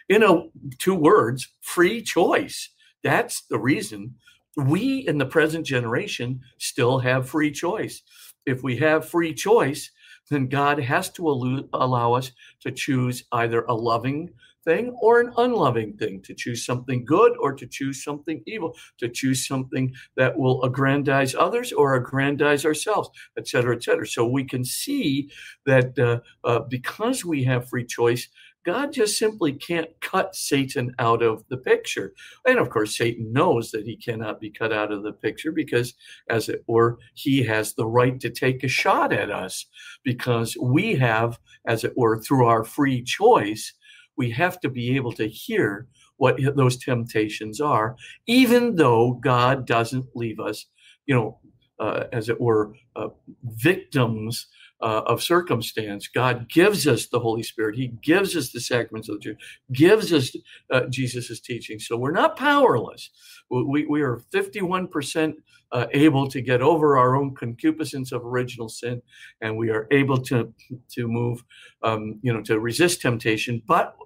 In 0.09 0.23
know, 0.23 0.51
two 0.79 0.95
words 0.95 1.49
free 1.61 2.01
choice. 2.03 2.71
That's 3.05 3.43
the 3.43 3.59
reason 3.59 4.15
we 4.57 5.07
in 5.07 5.19
the 5.19 5.27
present 5.27 5.67
generation 5.67 6.41
still 6.59 6.99
have 7.01 7.29
free 7.29 7.51
choice. 7.51 8.03
If 8.47 8.63
we 8.63 8.79
have 8.79 9.09
free 9.09 9.35
choice, 9.35 9.91
then 10.31 10.49
God 10.49 10.79
has 10.79 11.11
to 11.11 11.29
allow 11.73 12.15
us 12.15 12.33
to 12.61 12.73
choose 12.73 13.25
either 13.33 13.63
a 13.63 13.75
loving 13.75 14.31
thing 14.65 14.97
or 15.01 15.21
an 15.21 15.33
unloving 15.37 15.97
thing, 15.97 16.23
to 16.23 16.35
choose 16.35 16.65
something 16.65 17.05
good 17.05 17.33
or 17.41 17.53
to 17.53 17.67
choose 17.67 18.05
something 18.05 18.43
evil, 18.47 18.77
to 18.99 19.09
choose 19.09 19.47
something 19.47 19.93
that 20.17 20.37
will 20.37 20.63
aggrandize 20.63 21.35
others 21.35 21.73
or 21.73 21.95
aggrandize 21.95 22.65
ourselves, 22.65 23.11
et 23.37 23.49
cetera, 23.49 23.75
et 23.77 23.83
cetera. 23.83 24.07
So 24.07 24.27
we 24.27 24.45
can 24.45 24.65
see 24.65 25.31
that 25.67 25.99
uh, 25.99 26.21
uh, 26.45 26.61
because 26.69 27.25
we 27.25 27.45
have 27.45 27.69
free 27.69 27.85
choice, 27.85 28.29
God 28.65 28.93
just 28.93 29.19
simply 29.19 29.53
can't 29.55 29.91
cut 30.01 30.37
Satan 30.37 30.95
out 31.01 31.21
of 31.21 31.45
the 31.49 31.57
picture. 31.57 32.13
And 32.47 32.61
of 32.61 32.71
course, 32.71 32.97
Satan 32.97 33.33
knows 33.33 33.73
that 33.73 33.85
he 33.85 33.97
cannot 33.97 34.41
be 34.41 34.51
cut 34.51 34.73
out 34.73 34.93
of 34.93 35.03
the 35.03 35.13
picture 35.13 35.51
because, 35.51 35.95
as 36.31 36.49
it 36.49 36.63
were, 36.69 36.99
he 37.15 37.43
has 37.43 37.75
the 37.75 37.87
right 37.87 38.21
to 38.21 38.31
take 38.31 38.63
a 38.63 38.69
shot 38.69 39.13
at 39.13 39.31
us 39.31 39.67
because 40.05 40.57
we 40.63 40.95
have, 40.95 41.41
as 41.67 41.83
it 41.83 41.95
were, 41.97 42.23
through 42.23 42.47
our 42.47 42.63
free 42.63 43.03
choice, 43.03 43.75
we 44.17 44.31
have 44.31 44.61
to 44.61 44.69
be 44.69 44.97
able 44.97 45.13
to 45.13 45.29
hear 45.29 45.87
what 46.17 46.39
those 46.57 46.77
temptations 46.77 47.61
are, 47.61 47.97
even 48.27 48.77
though 48.77 49.15
God 49.15 49.67
doesn't 49.67 50.07
leave 50.15 50.39
us, 50.39 50.67
you 51.07 51.15
know, 51.15 51.39
uh, 51.81 52.05
as 52.13 52.29
it 52.29 52.41
were, 52.41 52.75
uh, 52.95 53.09
victims 53.45 54.47
uh, 54.83 55.03
of 55.07 55.23
circumstance. 55.23 56.09
God 56.09 56.49
gives 56.49 56.87
us 56.87 57.07
the 57.07 57.21
Holy 57.21 57.43
Spirit. 57.43 57.77
He 57.77 57.89
gives 58.03 58.37
us 58.37 58.51
the 58.51 58.61
sacraments 58.61 59.09
of 59.09 59.17
the 59.17 59.21
church, 59.21 59.41
gives 59.73 60.13
us 60.13 60.35
uh, 60.71 60.83
Jesus' 60.91 61.41
teaching. 61.41 61.79
So 61.79 61.97
we're 61.97 62.11
not 62.11 62.37
powerless. 62.37 63.11
We, 63.51 63.87
we 63.87 64.03
are 64.03 64.21
51% 64.33 65.35
uh, 65.71 65.87
able 65.93 66.29
to 66.29 66.41
get 66.41 66.61
over 66.61 66.99
our 66.99 67.17
own 67.17 67.35
concupiscence 67.35 68.13
of 68.13 68.25
original 68.25 68.69
sin, 68.69 69.01
and 69.41 69.57
we 69.57 69.71
are 69.71 69.87
able 69.91 70.19
to, 70.19 70.53
to 70.91 71.09
move, 71.09 71.43
um, 71.83 72.19
you 72.23 72.33
know, 72.33 72.43
to 72.43 72.59
resist 72.61 73.01
temptation. 73.01 73.63
But 73.67 73.97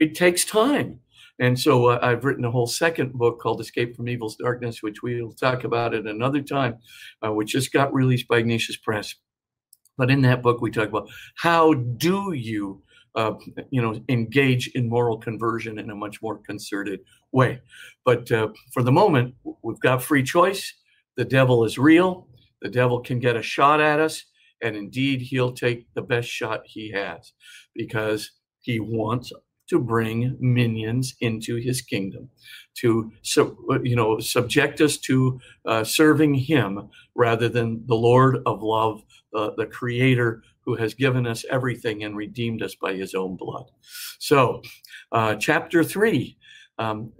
it 0.00 0.14
takes 0.14 0.44
time. 0.44 1.00
And 1.38 1.58
so 1.58 1.86
uh, 1.86 1.98
I've 2.02 2.24
written 2.24 2.44
a 2.44 2.50
whole 2.50 2.66
second 2.66 3.12
book 3.14 3.40
called 3.40 3.60
Escape 3.60 3.96
from 3.96 4.08
Evil's 4.08 4.36
Darkness, 4.36 4.82
which 4.82 5.02
we'll 5.02 5.32
talk 5.32 5.64
about 5.64 5.94
at 5.94 6.06
another 6.06 6.40
time, 6.40 6.78
uh, 7.24 7.32
which 7.32 7.52
just 7.52 7.72
got 7.72 7.92
released 7.92 8.28
by 8.28 8.38
Ignatius 8.38 8.76
Press. 8.76 9.14
But 9.96 10.10
in 10.10 10.22
that 10.22 10.42
book, 10.42 10.60
we 10.60 10.70
talk 10.70 10.88
about 10.88 11.08
how 11.36 11.74
do 11.74 12.32
you, 12.32 12.82
uh, 13.14 13.34
you 13.70 13.82
know, 13.82 14.02
engage 14.08 14.68
in 14.68 14.88
moral 14.88 15.18
conversion 15.18 15.78
in 15.78 15.90
a 15.90 15.94
much 15.94 16.22
more 16.22 16.38
concerted 16.38 17.00
way. 17.32 17.60
But 18.04 18.30
uh, 18.32 18.48
for 18.72 18.82
the 18.82 18.92
moment, 18.92 19.34
we've 19.62 19.80
got 19.80 20.02
free 20.02 20.22
choice. 20.22 20.74
The 21.16 21.24
devil 21.24 21.64
is 21.64 21.78
real. 21.78 22.26
The 22.62 22.70
devil 22.70 23.00
can 23.00 23.18
get 23.18 23.36
a 23.36 23.42
shot 23.42 23.80
at 23.80 24.00
us, 24.00 24.24
and 24.62 24.76
indeed, 24.76 25.20
he'll 25.20 25.52
take 25.52 25.86
the 25.94 26.02
best 26.02 26.28
shot 26.28 26.62
he 26.64 26.90
has 26.92 27.32
because 27.74 28.30
he 28.60 28.78
wants 28.78 29.32
to 29.68 29.78
bring 29.78 30.36
minions 30.38 31.14
into 31.20 31.56
his 31.56 31.80
kingdom, 31.82 32.28
to 32.74 33.10
you 33.82 33.96
know 33.96 34.20
subject 34.20 34.80
us 34.80 34.98
to 34.98 35.40
uh, 35.66 35.82
serving 35.82 36.34
him 36.34 36.88
rather 37.14 37.48
than 37.48 37.84
the 37.86 37.94
Lord 37.94 38.38
of 38.46 38.62
love, 38.62 39.02
uh, 39.34 39.50
the 39.56 39.66
Creator 39.66 40.42
who 40.64 40.76
has 40.76 40.94
given 40.94 41.26
us 41.26 41.44
everything 41.50 42.04
and 42.04 42.16
redeemed 42.16 42.62
us 42.62 42.74
by 42.74 42.94
His 42.94 43.14
own 43.14 43.36
blood. 43.36 43.70
So, 44.18 44.62
uh, 45.10 45.34
chapter 45.36 45.82
three, 45.82 46.38
um, 46.78 47.12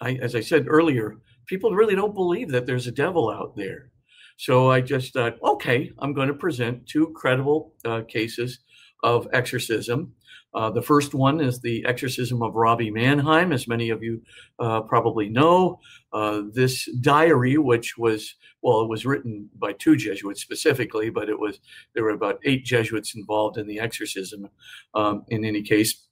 I, 0.00 0.14
as 0.14 0.34
I 0.34 0.40
said 0.40 0.66
earlier, 0.68 1.16
people 1.46 1.74
really 1.74 1.94
don't 1.94 2.14
believe 2.14 2.50
that 2.50 2.66
there's 2.66 2.86
a 2.86 2.92
devil 2.92 3.30
out 3.30 3.56
there. 3.56 3.90
So 4.36 4.70
I 4.70 4.80
just 4.80 5.12
thought, 5.12 5.36
okay, 5.42 5.92
I'm 5.98 6.14
going 6.14 6.28
to 6.28 6.34
present 6.34 6.86
two 6.86 7.12
credible 7.14 7.74
uh, 7.84 8.02
cases 8.08 8.60
of 9.02 9.28
exorcism 9.34 10.14
uh, 10.54 10.70
the 10.70 10.82
first 10.82 11.14
one 11.14 11.40
is 11.40 11.60
the 11.60 11.84
exorcism 11.86 12.42
of 12.42 12.56
Robbie 12.56 12.90
Mannheim, 12.90 13.52
as 13.52 13.68
many 13.68 13.90
of 13.90 14.02
you 14.02 14.20
uh, 14.58 14.80
probably 14.82 15.28
know. 15.28 15.78
Uh, 16.12 16.42
this 16.52 16.90
diary, 17.00 17.56
which 17.56 17.96
was 17.96 18.34
well, 18.62 18.80
it 18.80 18.88
was 18.88 19.06
written 19.06 19.48
by 19.58 19.72
two 19.72 19.96
Jesuits 19.96 20.42
specifically, 20.42 21.08
but 21.08 21.28
it 21.28 21.38
was 21.38 21.60
there 21.94 22.04
were 22.04 22.10
about 22.10 22.40
eight 22.44 22.64
Jesuits 22.64 23.14
involved 23.14 23.58
in 23.58 23.66
the 23.66 23.78
exorcism. 23.78 24.48
Um, 24.94 25.24
in 25.28 25.44
any 25.44 25.62
case, 25.62 26.06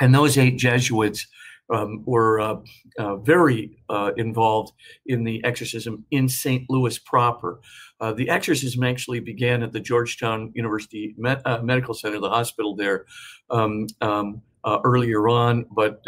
and 0.00 0.14
those 0.14 0.36
eight 0.36 0.58
Jesuits 0.58 1.26
um, 1.70 2.02
were 2.06 2.40
uh, 2.40 2.56
uh, 2.98 3.16
very 3.16 3.78
uh, 3.88 4.12
involved 4.16 4.72
in 5.06 5.24
the 5.24 5.42
exorcism 5.44 6.04
in 6.10 6.28
St. 6.28 6.64
Louis 6.68 6.98
proper. 6.98 7.60
Uh, 8.00 8.12
the 8.12 8.28
exorcism 8.28 8.84
actually 8.84 9.20
began 9.20 9.62
at 9.62 9.72
the 9.72 9.80
Georgetown 9.80 10.52
University 10.54 11.14
Med- 11.18 11.42
uh, 11.44 11.62
Medical 11.62 11.94
Center, 11.94 12.20
the 12.20 12.28
hospital 12.28 12.76
there, 12.76 13.06
um, 13.50 13.86
um, 14.00 14.42
uh, 14.64 14.80
earlier 14.82 15.28
on, 15.28 15.64
but 15.70 16.00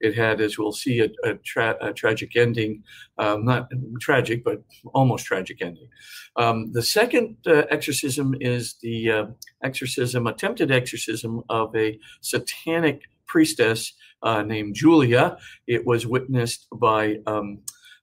it 0.00 0.14
had, 0.14 0.40
as 0.40 0.58
we'll 0.58 0.72
see, 0.72 1.00
a, 1.00 1.10
a, 1.28 1.34
tra- 1.44 1.76
a 1.82 1.92
tragic 1.92 2.36
ending. 2.36 2.82
Um, 3.18 3.44
not 3.44 3.68
tragic, 4.00 4.42
but 4.44 4.62
almost 4.94 5.26
tragic 5.26 5.60
ending. 5.60 5.88
Um, 6.36 6.72
the 6.72 6.82
second 6.82 7.36
exorcism 7.46 8.34
is 8.40 8.76
the 8.80 9.28
exorcism, 9.62 10.26
attempted 10.26 10.70
exorcism 10.70 11.42
of 11.50 11.76
a 11.76 11.98
satanic 12.22 13.02
priestess 13.26 13.92
uh, 14.22 14.42
named 14.42 14.74
Julia. 14.74 15.36
It 15.66 15.86
was 15.86 16.06
witnessed 16.06 16.66
by 16.72 17.18
um, 17.26 17.60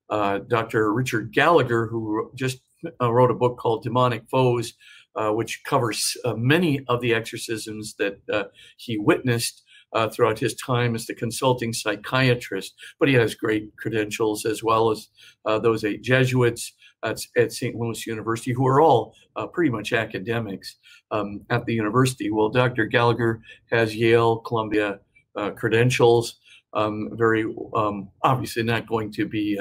uh, 0.09 0.39
Dr. 0.47 0.93
Richard 0.93 1.31
Gallagher, 1.33 1.87
who 1.87 2.31
just 2.35 2.59
wrote 3.01 3.31
a 3.31 3.35
book 3.35 3.57
called 3.57 3.83
Demonic 3.83 4.23
Foes. 4.29 4.73
Uh, 5.17 5.31
which 5.31 5.61
covers 5.63 6.17
uh, 6.25 6.33
many 6.33 6.83
of 6.89 6.99
the 6.99 7.13
exorcisms 7.13 7.95
that 7.97 8.17
uh, 8.33 8.43
he 8.75 8.97
witnessed 8.97 9.63
uh, 9.93 10.09
throughout 10.09 10.37
his 10.37 10.53
time 10.55 10.93
as 10.93 11.05
the 11.05 11.15
consulting 11.15 11.71
psychiatrist. 11.71 12.73
But 12.99 13.07
he 13.07 13.15
has 13.15 13.33
great 13.33 13.73
credentials 13.77 14.45
as 14.45 14.61
well 14.61 14.91
as 14.91 15.07
uh, 15.45 15.57
those 15.59 15.85
eight 15.85 16.03
Jesuits 16.03 16.73
at, 17.01 17.19
St. 17.53 17.75
Louis 17.75 18.05
University, 18.05 18.51
who 18.51 18.67
are 18.67 18.81
all 18.81 19.15
pretty 19.53 19.69
much 19.69 19.93
academics 19.93 20.75
um, 21.11 21.45
at 21.49 21.65
the 21.65 21.73
university. 21.73 22.29
Well, 22.29 22.49
Dr. 22.49 22.85
Gallagher 22.85 23.39
has 23.71 23.95
Yale, 23.95 24.39
Columbia 24.39 24.99
credentials. 25.55 26.37
Um, 26.73 27.11
very 27.13 27.45
um, 27.73 28.09
obviously 28.23 28.63
not 28.63 28.87
going 28.87 29.11
to 29.13 29.25
be 29.25 29.57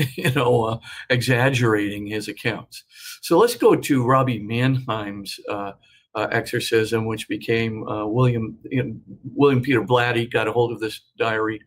you 0.16 0.30
know, 0.32 0.64
uh, 0.64 0.78
exaggerating 1.08 2.06
his 2.06 2.28
accounts. 2.28 2.84
So 3.22 3.38
let's 3.38 3.56
go 3.56 3.74
to 3.74 4.06
Robbie 4.06 4.38
Mannheim's 4.38 5.38
uh, 5.48 5.72
uh, 6.14 6.28
exorcism, 6.30 7.06
which 7.06 7.28
became 7.28 7.86
uh, 7.86 8.06
William 8.06 8.58
you 8.64 8.82
know, 8.82 8.96
William 9.34 9.62
Peter 9.62 9.82
Blatty 9.82 10.30
got 10.30 10.48
a 10.48 10.52
hold 10.52 10.72
of 10.72 10.80
this 10.80 11.00
diary, 11.18 11.60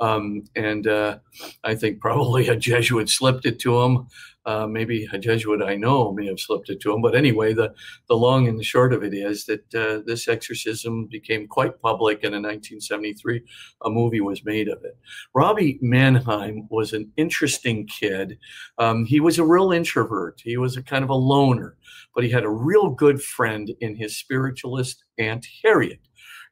um, 0.00 0.44
and 0.56 0.86
uh, 0.86 1.18
I 1.62 1.74
think 1.74 2.00
probably 2.00 2.48
a 2.48 2.56
Jesuit 2.56 3.08
slipped 3.08 3.46
it 3.46 3.58
to 3.60 3.80
him. 3.82 4.06
Uh, 4.46 4.66
maybe 4.66 5.06
a 5.12 5.18
Jesuit 5.18 5.60
I 5.62 5.76
know 5.76 6.12
may 6.12 6.26
have 6.26 6.40
slipped 6.40 6.70
it 6.70 6.80
to 6.80 6.94
him. 6.94 7.02
But 7.02 7.14
anyway, 7.14 7.52
the, 7.52 7.74
the 8.08 8.16
long 8.16 8.48
and 8.48 8.58
the 8.58 8.64
short 8.64 8.94
of 8.94 9.04
it 9.04 9.12
is 9.12 9.44
that 9.44 9.74
uh, 9.74 10.00
this 10.06 10.28
exorcism 10.28 11.06
became 11.06 11.46
quite 11.46 11.80
public, 11.82 12.24
and 12.24 12.34
in 12.34 12.42
1973, 12.42 13.42
a 13.84 13.90
movie 13.90 14.22
was 14.22 14.42
made 14.44 14.68
of 14.68 14.82
it. 14.82 14.96
Robbie 15.34 15.78
Mannheim 15.82 16.66
was 16.70 16.94
an 16.94 17.12
interesting 17.18 17.86
kid. 17.86 18.38
Um, 18.78 19.04
he 19.04 19.20
was 19.20 19.38
a 19.38 19.44
real 19.44 19.72
introvert, 19.72 20.40
he 20.42 20.56
was 20.56 20.76
a 20.78 20.82
kind 20.82 21.04
of 21.04 21.10
a 21.10 21.14
loner, 21.14 21.76
but 22.14 22.24
he 22.24 22.30
had 22.30 22.44
a 22.44 22.50
real 22.50 22.88
good 22.88 23.22
friend 23.22 23.70
in 23.80 23.94
his 23.94 24.16
spiritualist 24.16 25.04
Aunt 25.18 25.46
Harriet. 25.62 26.00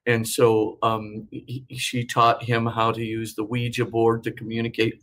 And 0.09 0.27
so 0.27 0.79
um, 0.83 1.29
he, 1.31 1.66
she 1.77 2.03
taught 2.03 2.42
him 2.42 2.64
how 2.64 2.92
to 2.92 3.05
use 3.05 3.35
the 3.35 3.44
Ouija 3.44 3.85
board 3.85 4.25
to 4.25 4.33
communicate 4.33 5.03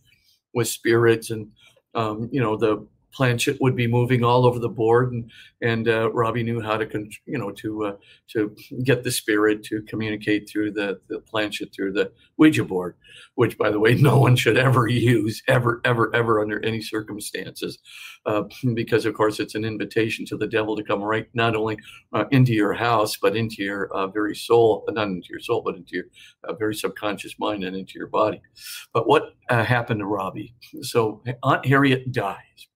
with 0.55 0.67
spirits 0.67 1.29
and 1.29 1.51
um, 1.93 2.27
you 2.31 2.41
know 2.41 2.57
the 2.57 2.85
planchette 3.15 3.57
would 3.61 3.75
be 3.75 3.87
moving 3.87 4.23
all 4.23 4.45
over 4.45 4.59
the 4.59 4.69
board, 4.69 5.11
and 5.13 5.31
and 5.61 5.87
uh, 5.87 6.11
Robbie 6.11 6.43
knew 6.43 6.61
how 6.61 6.77
to 6.77 6.85
con- 6.85 7.09
you 7.25 7.37
know 7.37 7.51
to 7.51 7.85
uh, 7.85 7.95
to 8.29 8.55
get 8.83 9.03
the 9.03 9.11
spirit 9.11 9.63
to 9.63 9.81
communicate 9.83 10.49
through 10.49 10.71
the 10.71 10.99
the 11.07 11.19
planchette 11.21 11.73
through 11.73 11.93
the 11.93 12.11
Ouija 12.37 12.65
board, 12.65 12.95
which 13.35 13.57
by 13.57 13.69
the 13.71 13.79
way 13.79 13.95
no 13.95 14.17
one 14.19 14.35
should 14.35 14.57
ever 14.57 14.87
use 14.87 15.41
ever 15.47 15.81
ever 15.85 16.13
ever 16.13 16.41
under 16.41 16.63
any 16.65 16.81
circumstances, 16.81 17.79
uh, 18.25 18.43
because 18.73 19.05
of 19.05 19.13
course 19.13 19.39
it's 19.39 19.55
an 19.55 19.63
invitation 19.63 20.25
to 20.25 20.37
the 20.37 20.47
devil 20.47 20.75
to 20.75 20.83
come 20.83 21.01
right 21.01 21.27
not 21.33 21.55
only 21.55 21.77
uh, 22.13 22.25
into 22.31 22.53
your 22.53 22.73
house 22.73 23.17
but 23.17 23.35
into 23.35 23.63
your 23.63 23.87
uh, 23.93 24.07
very 24.07 24.35
soul, 24.35 24.85
not 24.89 25.07
into 25.07 25.27
your 25.29 25.39
soul 25.39 25.61
but 25.61 25.75
into 25.75 25.95
your 25.95 26.05
uh, 26.43 26.53
very 26.53 26.75
subconscious 26.75 27.39
mind 27.39 27.63
and 27.63 27.77
into 27.77 27.97
your 27.97 28.07
body. 28.07 28.41
But 28.93 29.07
what 29.07 29.35
happened 29.49 30.01
to 30.01 30.05
Robbie? 30.05 30.53
So 30.81 31.23
Aunt 31.43 31.65
Harriet 31.65 32.11
dies 32.11 32.67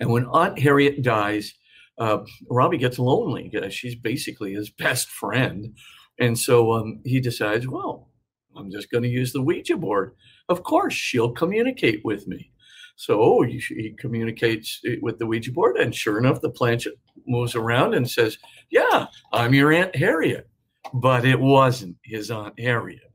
and 0.00 0.10
when 0.10 0.26
Aunt 0.26 0.58
Harriet 0.58 1.02
dies, 1.02 1.54
uh, 1.98 2.18
Robbie 2.50 2.78
gets 2.78 2.98
lonely. 2.98 3.50
She's 3.70 3.94
basically 3.94 4.54
his 4.54 4.70
best 4.78 5.08
friend. 5.08 5.76
And 6.18 6.38
so 6.38 6.72
um, 6.72 7.00
he 7.04 7.20
decides, 7.20 7.68
well, 7.68 8.08
I'm 8.56 8.70
just 8.70 8.90
going 8.90 9.02
to 9.02 9.08
use 9.08 9.32
the 9.32 9.42
Ouija 9.42 9.76
board. 9.76 10.14
Of 10.48 10.62
course, 10.62 10.94
she'll 10.94 11.32
communicate 11.32 12.00
with 12.04 12.26
me. 12.26 12.52
So 12.96 13.42
he 13.42 13.94
communicates 13.98 14.80
with 15.02 15.18
the 15.18 15.26
Ouija 15.26 15.52
board, 15.52 15.76
and 15.76 15.94
sure 15.94 16.16
enough, 16.16 16.40
the 16.40 16.48
planchette 16.48 16.94
moves 17.26 17.54
around 17.54 17.92
and 17.92 18.08
says, 18.08 18.38
Yeah, 18.70 19.06
I'm 19.34 19.52
your 19.52 19.70
Aunt 19.70 19.94
Harriet. 19.94 20.48
But 20.94 21.26
it 21.26 21.38
wasn't 21.38 21.96
his 22.02 22.30
Aunt 22.30 22.58
Harriet. 22.58 23.12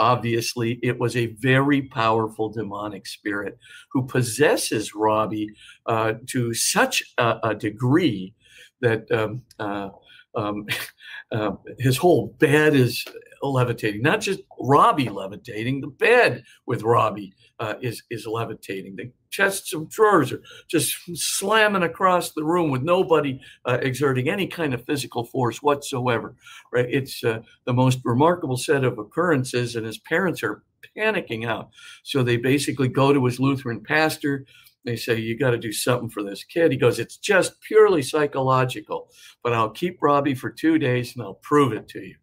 Obviously, 0.00 0.80
it 0.82 0.98
was 0.98 1.14
a 1.14 1.26
very 1.26 1.82
powerful 1.82 2.48
demonic 2.48 3.06
spirit 3.06 3.58
who 3.92 4.06
possesses 4.06 4.94
Robbie 4.94 5.50
uh, 5.84 6.14
to 6.28 6.54
such 6.54 7.02
a, 7.18 7.38
a 7.42 7.54
degree 7.54 8.32
that 8.80 9.12
um, 9.12 9.42
uh, 9.58 9.90
um, 10.34 10.66
uh, 11.32 11.52
his 11.78 11.98
whole 11.98 12.34
bed 12.38 12.74
is 12.74 13.04
levitating. 13.42 14.02
Not 14.02 14.20
just 14.20 14.40
Robbie 14.60 15.08
levitating, 15.08 15.80
the 15.80 15.88
bed 15.88 16.44
with 16.66 16.82
Robbie 16.82 17.32
uh, 17.58 17.74
is 17.80 18.02
is 18.10 18.26
levitating. 18.26 18.96
The 18.96 19.12
chests 19.30 19.72
of 19.72 19.88
drawers 19.88 20.32
are 20.32 20.42
just 20.68 20.96
slamming 21.14 21.82
across 21.82 22.32
the 22.32 22.44
room 22.44 22.70
with 22.70 22.82
nobody 22.82 23.40
uh, 23.64 23.78
exerting 23.82 24.28
any 24.28 24.46
kind 24.46 24.74
of 24.74 24.84
physical 24.84 25.24
force 25.24 25.62
whatsoever. 25.62 26.34
Right? 26.72 26.86
It's 26.88 27.22
uh, 27.24 27.40
the 27.64 27.72
most 27.72 28.00
remarkable 28.04 28.56
set 28.56 28.84
of 28.84 28.98
occurrences, 28.98 29.76
and 29.76 29.86
his 29.86 29.98
parents 29.98 30.42
are 30.42 30.62
panicking 30.96 31.46
out. 31.46 31.70
So 32.02 32.22
they 32.22 32.36
basically 32.36 32.88
go 32.88 33.12
to 33.12 33.24
his 33.24 33.40
Lutheran 33.40 33.82
pastor. 33.82 34.46
They 34.84 34.96
say, 34.96 35.18
You 35.18 35.38
got 35.38 35.50
to 35.50 35.58
do 35.58 35.72
something 35.72 36.08
for 36.08 36.22
this 36.22 36.44
kid. 36.44 36.72
He 36.72 36.78
goes, 36.78 36.98
It's 36.98 37.16
just 37.16 37.60
purely 37.60 38.02
psychological, 38.02 39.10
but 39.42 39.52
I'll 39.52 39.70
keep 39.70 39.98
Robbie 40.02 40.34
for 40.34 40.50
two 40.50 40.78
days 40.78 41.14
and 41.14 41.22
I'll 41.22 41.34
prove 41.34 41.72
it 41.72 41.88
to 41.88 42.00
you. 42.00 42.16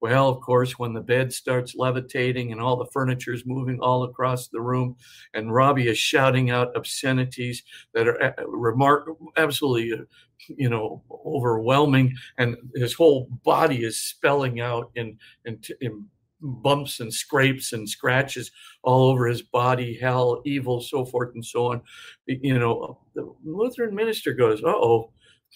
Well, 0.00 0.28
of 0.28 0.40
course, 0.40 0.78
when 0.78 0.94
the 0.94 1.00
bed 1.02 1.30
starts 1.32 1.74
levitating 1.74 2.52
and 2.52 2.60
all 2.60 2.76
the 2.76 2.86
furniture 2.86 3.34
is 3.34 3.44
moving 3.44 3.80
all 3.80 4.04
across 4.04 4.48
the 4.48 4.60
room, 4.60 4.96
and 5.34 5.52
Robbie 5.52 5.88
is 5.88 5.98
shouting 5.98 6.50
out 6.50 6.74
obscenities 6.74 7.62
that 7.92 8.08
are 8.08 8.22
uh, 8.22 8.32
remark 8.46 9.08
absolutely, 9.36 9.92
uh, 9.92 10.04
you 10.48 10.70
know, 10.70 11.02
overwhelming, 11.26 12.14
and 12.38 12.56
his 12.74 12.94
whole 12.94 13.28
body 13.44 13.84
is 13.84 13.98
spelling 14.00 14.60
out 14.60 14.90
in 14.94 15.18
in, 15.44 15.60
in 15.82 16.06
bumps 16.40 17.00
and 17.00 17.12
scrapes 17.12 17.74
and 17.74 17.86
scratches 17.86 18.50
all 18.82 19.10
over 19.10 19.26
his 19.26 19.42
body, 19.42 19.98
hell, 20.00 20.40
evil, 20.46 20.80
so 20.80 21.04
forth 21.04 21.34
and 21.34 21.44
so 21.44 21.66
on. 21.66 21.82
You 22.26 22.58
know, 22.58 22.98
the 23.14 23.30
Lutheran 23.44 23.94
minister 23.94 24.32
goes, 24.32 24.62
"Uh 24.64 24.68
oh." 24.68 25.10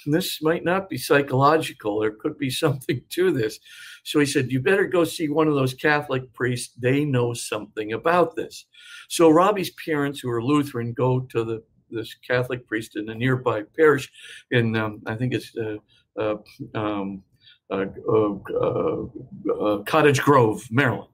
This 0.07 0.42
might 0.42 0.64
not 0.64 0.88
be 0.88 0.98
psychological. 0.98 2.00
There 2.00 2.12
could 2.12 2.38
be 2.38 2.50
something 2.64 3.02
to 3.11 3.30
this. 3.30 3.59
So 4.04 4.20
he 4.20 4.26
said, 4.26 4.50
You 4.50 4.61
better 4.61 4.87
go 4.87 5.04
see 5.04 5.28
one 5.28 5.48
of 5.48 5.54
those 5.54 5.74
Catholic 5.74 6.33
priests. 6.33 6.74
They 6.78 7.04
know 7.04 7.35
something 7.35 7.92
about 7.92 8.37
this. 8.37 8.66
So 9.09 9.30
Robbie's 9.30 9.70
parents, 9.85 10.20
who 10.20 10.30
are 10.30 10.42
Lutheran, 10.42 10.92
go 10.92 11.20
to 11.20 11.44
the 11.44 11.62
this 11.90 12.14
Catholic 12.26 12.66
priest 12.66 12.96
in 12.96 13.09
a 13.09 13.14
nearby 13.14 13.62
parish 13.76 14.11
in, 14.50 14.76
um, 14.76 15.00
I 15.07 15.14
think 15.14 15.33
it's 15.33 15.52
uh, 15.57 15.76
uh, 16.20 16.37
um, 16.74 17.22
uh, 17.70 17.87
uh, 18.09 19.04
uh 19.61 19.78
Cottage 19.85 20.20
Grove, 20.20 20.62
Maryland. 20.70 21.11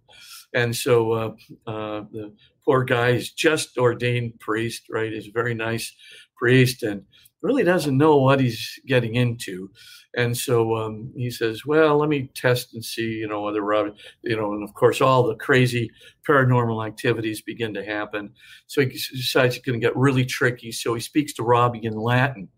And 0.52 0.74
so 0.74 1.12
uh, 1.12 1.30
the 1.66 2.34
poor 2.64 2.82
guy 2.82 3.10
is 3.10 3.30
just 3.32 3.78
ordained 3.78 4.40
priest, 4.40 4.84
right? 4.90 5.12
He's 5.12 5.28
a 5.28 5.32
very 5.32 5.54
nice 5.54 5.94
priest. 6.36 6.82
And 6.82 7.04
really 7.42 7.64
doesn't 7.64 7.96
know 7.96 8.16
what 8.16 8.40
he's 8.40 8.78
getting 8.86 9.14
into. 9.14 9.70
And 10.16 10.36
so 10.36 10.76
um, 10.76 11.12
he 11.16 11.30
says, 11.30 11.64
well, 11.64 11.98
let 11.98 12.08
me 12.08 12.30
test 12.34 12.74
and 12.74 12.84
see, 12.84 13.02
you 13.02 13.28
know, 13.28 13.42
whether 13.42 13.62
Robbie, 13.62 13.92
you 14.22 14.36
know, 14.36 14.52
and 14.52 14.64
of 14.64 14.74
course, 14.74 15.00
all 15.00 15.26
the 15.26 15.36
crazy 15.36 15.90
paranormal 16.28 16.84
activities 16.86 17.40
begin 17.42 17.74
to 17.74 17.84
happen. 17.84 18.32
So 18.66 18.80
he 18.80 18.88
decides 18.88 19.56
it's 19.56 19.64
going 19.64 19.80
to 19.80 19.86
get 19.86 19.96
really 19.96 20.24
tricky. 20.24 20.72
So 20.72 20.94
he 20.94 21.00
speaks 21.00 21.32
to 21.34 21.44
Robbie 21.44 21.84
in 21.84 21.96
Latin. 21.96 22.48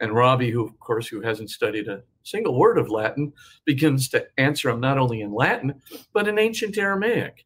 And 0.00 0.14
Robbie, 0.14 0.50
who, 0.50 0.66
of 0.66 0.78
course, 0.80 1.06
who 1.06 1.20
hasn't 1.20 1.50
studied 1.50 1.86
a 1.86 2.02
single 2.22 2.58
word 2.58 2.78
of 2.78 2.90
Latin, 2.90 3.32
begins 3.64 4.08
to 4.10 4.26
answer 4.38 4.70
him 4.70 4.80
not 4.80 4.98
only 4.98 5.20
in 5.20 5.32
Latin, 5.32 5.80
but 6.14 6.28
in 6.28 6.38
ancient 6.38 6.78
Aramaic. 6.78 7.44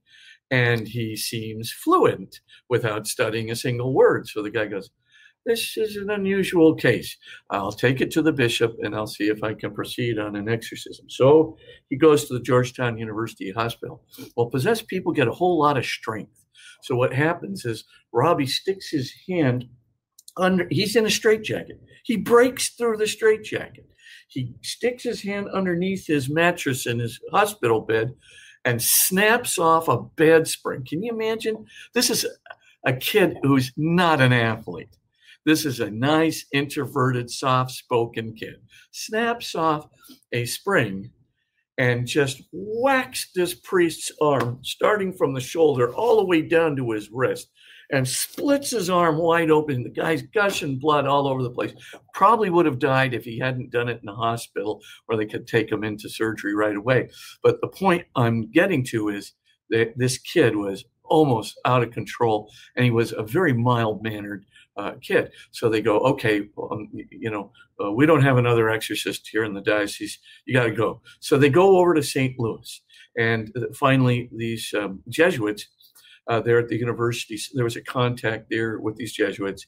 And 0.50 0.86
he 0.86 1.16
seems 1.16 1.72
fluent 1.72 2.40
without 2.68 3.08
studying 3.08 3.50
a 3.50 3.56
single 3.56 3.92
word. 3.92 4.28
So 4.28 4.42
the 4.42 4.50
guy 4.50 4.66
goes, 4.66 4.90
this 5.46 5.76
is 5.76 5.96
an 5.96 6.10
unusual 6.10 6.74
case. 6.74 7.16
I'll 7.50 7.72
take 7.72 8.00
it 8.00 8.10
to 8.12 8.22
the 8.22 8.32
bishop 8.32 8.76
and 8.82 8.94
I'll 8.94 9.06
see 9.06 9.28
if 9.28 9.42
I 9.44 9.54
can 9.54 9.72
proceed 9.72 10.18
on 10.18 10.34
an 10.34 10.48
exorcism. 10.48 11.08
So 11.08 11.56
he 11.88 11.96
goes 11.96 12.24
to 12.24 12.34
the 12.34 12.40
Georgetown 12.40 12.98
University 12.98 13.52
Hospital. 13.52 14.02
Well, 14.36 14.46
possessed 14.46 14.88
people 14.88 15.12
get 15.12 15.28
a 15.28 15.32
whole 15.32 15.58
lot 15.58 15.78
of 15.78 15.86
strength. 15.86 16.44
So 16.82 16.96
what 16.96 17.14
happens 17.14 17.64
is 17.64 17.84
Robbie 18.12 18.46
sticks 18.46 18.90
his 18.90 19.12
hand 19.28 19.66
under 20.36 20.66
he's 20.70 20.96
in 20.96 21.06
a 21.06 21.10
straitjacket. 21.10 21.80
He 22.04 22.16
breaks 22.16 22.70
through 22.70 22.98
the 22.98 23.06
straitjacket. 23.06 23.88
He 24.28 24.54
sticks 24.62 25.04
his 25.04 25.22
hand 25.22 25.48
underneath 25.54 26.06
his 26.06 26.28
mattress 26.28 26.86
in 26.86 26.98
his 26.98 27.20
hospital 27.30 27.80
bed 27.80 28.14
and 28.64 28.82
snaps 28.82 29.58
off 29.58 29.88
a 29.88 30.02
bed 30.02 30.48
spring. 30.48 30.84
Can 30.86 31.02
you 31.02 31.12
imagine? 31.12 31.66
This 31.94 32.10
is 32.10 32.26
a 32.84 32.92
kid 32.92 33.38
who's 33.42 33.72
not 33.76 34.20
an 34.20 34.32
athlete. 34.32 34.96
This 35.46 35.64
is 35.64 35.78
a 35.78 35.90
nice, 35.90 36.44
introverted, 36.52 37.30
soft 37.30 37.70
spoken 37.70 38.34
kid. 38.34 38.56
Snaps 38.90 39.54
off 39.54 39.88
a 40.32 40.44
spring 40.44 41.12
and 41.78 42.04
just 42.04 42.42
whacks 42.52 43.30
this 43.32 43.54
priest's 43.54 44.10
arm, 44.20 44.58
starting 44.62 45.12
from 45.12 45.34
the 45.34 45.40
shoulder 45.40 45.94
all 45.94 46.16
the 46.16 46.26
way 46.26 46.42
down 46.42 46.74
to 46.76 46.90
his 46.90 47.10
wrist 47.12 47.48
and 47.92 48.08
splits 48.08 48.72
his 48.72 48.90
arm 48.90 49.18
wide 49.18 49.52
open. 49.52 49.84
The 49.84 49.90
guy's 49.90 50.22
gushing 50.22 50.80
blood 50.80 51.06
all 51.06 51.28
over 51.28 51.44
the 51.44 51.50
place. 51.50 51.74
Probably 52.12 52.50
would 52.50 52.66
have 52.66 52.80
died 52.80 53.14
if 53.14 53.24
he 53.24 53.38
hadn't 53.38 53.70
done 53.70 53.88
it 53.88 54.00
in 54.00 54.06
the 54.06 54.14
hospital 54.14 54.82
where 55.04 55.16
they 55.16 55.26
could 55.26 55.46
take 55.46 55.70
him 55.70 55.84
into 55.84 56.08
surgery 56.08 56.56
right 56.56 56.74
away. 56.74 57.08
But 57.44 57.60
the 57.60 57.68
point 57.68 58.04
I'm 58.16 58.50
getting 58.50 58.82
to 58.86 59.10
is 59.10 59.34
that 59.70 59.96
this 59.96 60.18
kid 60.18 60.56
was 60.56 60.84
almost 61.04 61.60
out 61.64 61.84
of 61.84 61.92
control 61.92 62.50
and 62.74 62.84
he 62.84 62.90
was 62.90 63.12
a 63.12 63.22
very 63.22 63.52
mild 63.52 64.02
mannered 64.02 64.44
uh, 64.76 64.92
kid. 65.00 65.30
So 65.52 65.68
they 65.68 65.80
go, 65.80 65.98
okay, 66.00 66.48
um, 66.70 66.88
you 67.10 67.30
know, 67.30 67.52
uh, 67.82 67.92
we 67.92 68.06
don't 68.06 68.22
have 68.22 68.38
another 68.38 68.68
exorcist 68.68 69.28
here 69.28 69.44
in 69.44 69.54
the 69.54 69.60
diocese. 69.60 70.18
You 70.44 70.54
got 70.54 70.64
to 70.64 70.72
go. 70.72 71.00
So 71.20 71.38
they 71.38 71.50
go 71.50 71.78
over 71.78 71.94
to 71.94 72.02
St. 72.02 72.38
Louis. 72.38 72.82
And 73.18 73.52
uh, 73.56 73.72
finally, 73.74 74.28
these 74.32 74.74
um, 74.76 75.02
Jesuits 75.08 75.68
uh, 76.28 76.40
there 76.40 76.58
at 76.58 76.68
the 76.68 76.76
university. 76.76 77.38
There 77.54 77.64
was 77.64 77.76
a 77.76 77.82
contact 77.82 78.50
there 78.50 78.78
with 78.78 78.96
these 78.96 79.12
Jesuits, 79.12 79.66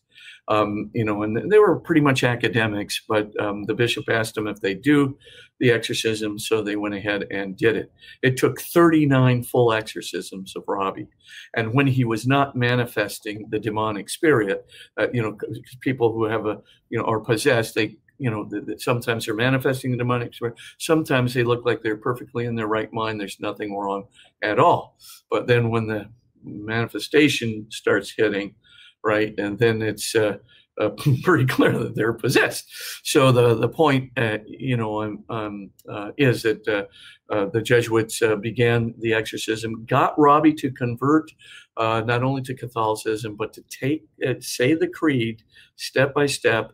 um, 0.49 0.90
you 0.94 1.05
know, 1.05 1.23
and 1.23 1.51
they 1.51 1.59
were 1.59 1.79
pretty 1.79 2.01
much 2.01 2.25
academics. 2.25 3.03
But 3.09 3.38
um, 3.40 3.64
the 3.64 3.75
bishop 3.75 4.09
asked 4.09 4.35
them 4.35 4.47
if 4.49 4.61
they 4.61 4.75
do 4.75 5.16
the 5.61 5.71
exorcism, 5.71 6.38
so 6.38 6.62
they 6.62 6.77
went 6.77 6.94
ahead 6.94 7.27
and 7.31 7.57
did 7.57 7.77
it. 7.77 7.92
It 8.23 8.37
took 8.37 8.61
39 8.61 9.44
full 9.44 9.73
exorcisms 9.73 10.55
of 10.57 10.64
Robbie, 10.66 11.09
and 11.57 11.75
when 11.75 11.87
he 11.87 12.05
was 12.05 12.27
not 12.27 12.57
manifesting 12.57 13.49
the 13.51 13.59
demonic 13.59 14.09
spirit, 14.09 14.66
uh, 14.99 15.09
you 15.12 15.23
know, 15.23 15.38
people 15.81 16.12
who 16.12 16.25
have 16.25 16.47
a 16.47 16.61
you 16.90 16.99
know 16.99 17.05
are 17.05 17.21
possessed, 17.21 17.75
they 17.75 17.97
you 18.18 18.31
know, 18.31 18.44
the, 18.44 18.61
the, 18.61 18.79
sometimes 18.79 19.25
they're 19.25 19.35
manifesting 19.35 19.92
the 19.92 19.97
demonic 19.97 20.35
spirit. 20.35 20.55
Sometimes 20.79 21.33
they 21.33 21.44
look 21.44 21.64
like 21.64 21.83
they're 21.83 21.97
perfectly 21.97 22.47
in 22.47 22.57
their 22.57 22.66
right 22.66 22.92
mind. 22.92 23.21
There's 23.21 23.40
nothing 23.40 23.75
wrong 23.77 24.07
at 24.42 24.59
all. 24.59 24.97
But 25.31 25.47
then 25.47 25.71
when 25.71 25.87
the 25.87 26.09
manifestation 26.44 27.66
starts 27.70 28.12
hitting, 28.16 28.55
right? 29.03 29.35
And 29.38 29.59
then 29.59 29.83
it's 29.83 30.14
uh, 30.14 30.38
uh, 30.79 30.90
pretty 31.22 31.46
clear 31.46 31.77
that 31.77 31.94
they're 31.94 32.12
possessed. 32.12 32.66
So 33.03 33.33
the 33.33 33.55
the 33.55 33.68
point, 33.68 34.11
uh, 34.16 34.38
you 34.46 34.77
know, 34.77 35.22
um, 35.29 35.70
uh, 35.88 36.12
is 36.16 36.42
that 36.42 36.66
uh, 36.68 36.85
uh, 37.33 37.46
the 37.46 37.62
Jesuits 37.62 38.22
began 38.40 38.94
the 38.98 39.14
exorcism, 39.14 39.85
got 39.87 40.18
Robbie 40.18 40.55
to 40.55 40.70
convert 40.70 41.31
not 41.77 42.22
only 42.22 42.42
to 42.42 42.55
Catholicism 42.55 43.37
but 43.37 43.53
to 43.53 43.62
take 43.62 44.05
say 44.40 44.74
the 44.74 44.88
creed 44.88 45.42
step 45.77 46.14
by 46.14 46.27
step. 46.27 46.72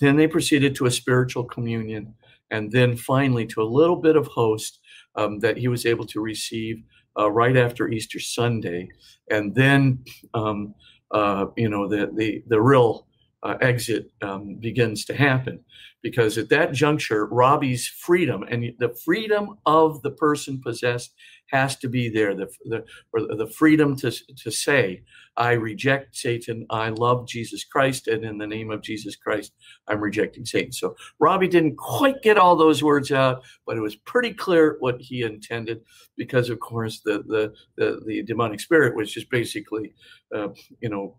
Then 0.00 0.16
they 0.16 0.26
proceeded 0.26 0.74
to 0.76 0.86
a 0.86 0.90
spiritual 0.90 1.44
communion, 1.44 2.14
and 2.50 2.72
then 2.72 2.96
finally 2.96 3.46
to 3.46 3.62
a 3.62 3.72
little 3.78 3.96
bit 3.96 4.16
of 4.16 4.26
host 4.26 4.80
um, 5.14 5.38
that 5.40 5.58
he 5.58 5.68
was 5.68 5.86
able 5.86 6.06
to 6.06 6.20
receive 6.20 6.82
uh, 7.18 7.30
right 7.30 7.56
after 7.56 7.88
Easter 7.88 8.20
Sunday, 8.20 8.88
and 9.30 9.54
then 9.54 10.04
um, 10.34 10.74
uh, 11.10 11.46
you 11.56 11.68
know 11.68 11.88
the 11.88 12.10
the 12.14 12.42
the 12.48 12.60
real 12.60 13.06
uh, 13.42 13.56
exit 13.60 14.10
um, 14.22 14.56
begins 14.56 15.04
to 15.06 15.14
happen 15.14 15.60
because 16.02 16.36
at 16.36 16.48
that 16.50 16.72
juncture, 16.72 17.26
Robbie's 17.26 17.86
freedom 17.86 18.42
and 18.44 18.72
the 18.78 18.94
freedom 19.04 19.56
of 19.66 20.02
the 20.02 20.10
person 20.10 20.60
possessed 20.60 21.14
has 21.50 21.76
to 21.76 21.88
be 21.88 22.08
there. 22.08 22.34
The, 22.34 22.48
the, 22.64 22.84
or 23.12 23.36
the 23.36 23.46
freedom 23.46 23.94
to, 23.96 24.10
to 24.10 24.50
say, 24.50 25.02
I 25.36 25.52
reject 25.52 26.16
Satan. 26.16 26.66
I 26.70 26.88
love 26.88 27.28
Jesus 27.28 27.64
Christ. 27.64 28.08
And 28.08 28.24
in 28.24 28.38
the 28.38 28.46
name 28.46 28.70
of 28.70 28.82
Jesus 28.82 29.16
Christ, 29.16 29.52
I'm 29.86 30.00
rejecting 30.00 30.44
Satan. 30.44 30.72
So 30.72 30.96
Robbie 31.20 31.48
didn't 31.48 31.76
quite 31.76 32.22
get 32.22 32.38
all 32.38 32.56
those 32.56 32.82
words 32.82 33.12
out, 33.12 33.42
but 33.66 33.76
it 33.76 33.80
was 33.80 33.96
pretty 33.96 34.32
clear 34.32 34.76
what 34.80 35.00
he 35.00 35.22
intended 35.22 35.82
because, 36.16 36.50
of 36.50 36.58
course, 36.60 37.00
the, 37.04 37.22
the, 37.26 37.52
the, 37.76 38.00
the 38.06 38.22
demonic 38.22 38.60
spirit 38.60 38.96
was 38.96 39.12
just 39.12 39.30
basically, 39.30 39.94
uh, 40.34 40.48
you 40.80 40.88
know, 40.88 41.16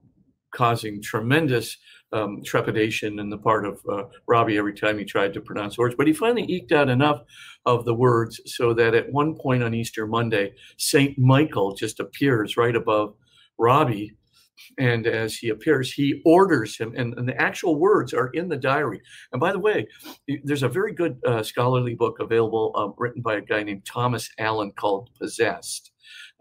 causing 0.54 1.02
tremendous 1.02 1.78
um, 2.14 2.42
trepidation 2.46 3.20
in 3.20 3.30
the 3.30 3.38
part 3.38 3.66
of 3.66 3.82
uh, 3.92 4.04
Robbie 4.28 4.58
every 4.58 4.74
time 4.74 5.00
he 5.00 5.06
tried 5.06 5.34
to 5.34 5.42
pronounce 5.42 5.78
words. 5.78 5.96
But 5.98 6.08
he 6.08 6.14
finally 6.14 6.46
eked 6.48 6.72
out 6.72 6.90
enough 6.90 7.22
of 7.66 7.86
the 7.86 7.94
words 7.94 8.40
so 8.46 8.74
that 8.76 8.94
at 8.94 9.12
one 9.12 9.36
point 9.36 9.64
on 9.64 9.74
Easter 9.74 10.06
Monday, 10.06 10.54
Saint 10.78 11.18
Michael 11.18 11.76
just 11.76 12.00
appears 12.00 12.56
right 12.56 12.76
above 12.76 13.16
Robbie. 13.58 14.16
And 14.78 15.08
as 15.08 15.36
he 15.36 15.50
appears, 15.50 15.92
he 15.92 16.22
orders 16.26 16.78
him, 16.78 16.94
and, 16.96 17.18
and 17.18 17.28
the 17.28 17.40
actual 17.42 17.80
words 17.80 18.14
are 18.14 18.28
in 18.30 18.48
the 18.48 18.56
diary. 18.56 19.02
And 19.32 19.40
by 19.40 19.52
the 19.52 19.60
way, 19.60 19.88
there's 20.44 20.64
a 20.64 20.70
very 20.70 20.94
good 20.94 21.20
uh, 21.26 21.42
scholarly 21.42 21.96
book 21.96 22.20
available 22.20 22.72
uh, 22.76 22.90
written 22.98 23.24
by 23.24 23.36
a 23.36 23.42
guy 23.42 23.64
named 23.64 23.84
Thomas 23.84 24.30
Allen 24.38 24.72
called 24.72 25.10
Possessed. 25.20 25.92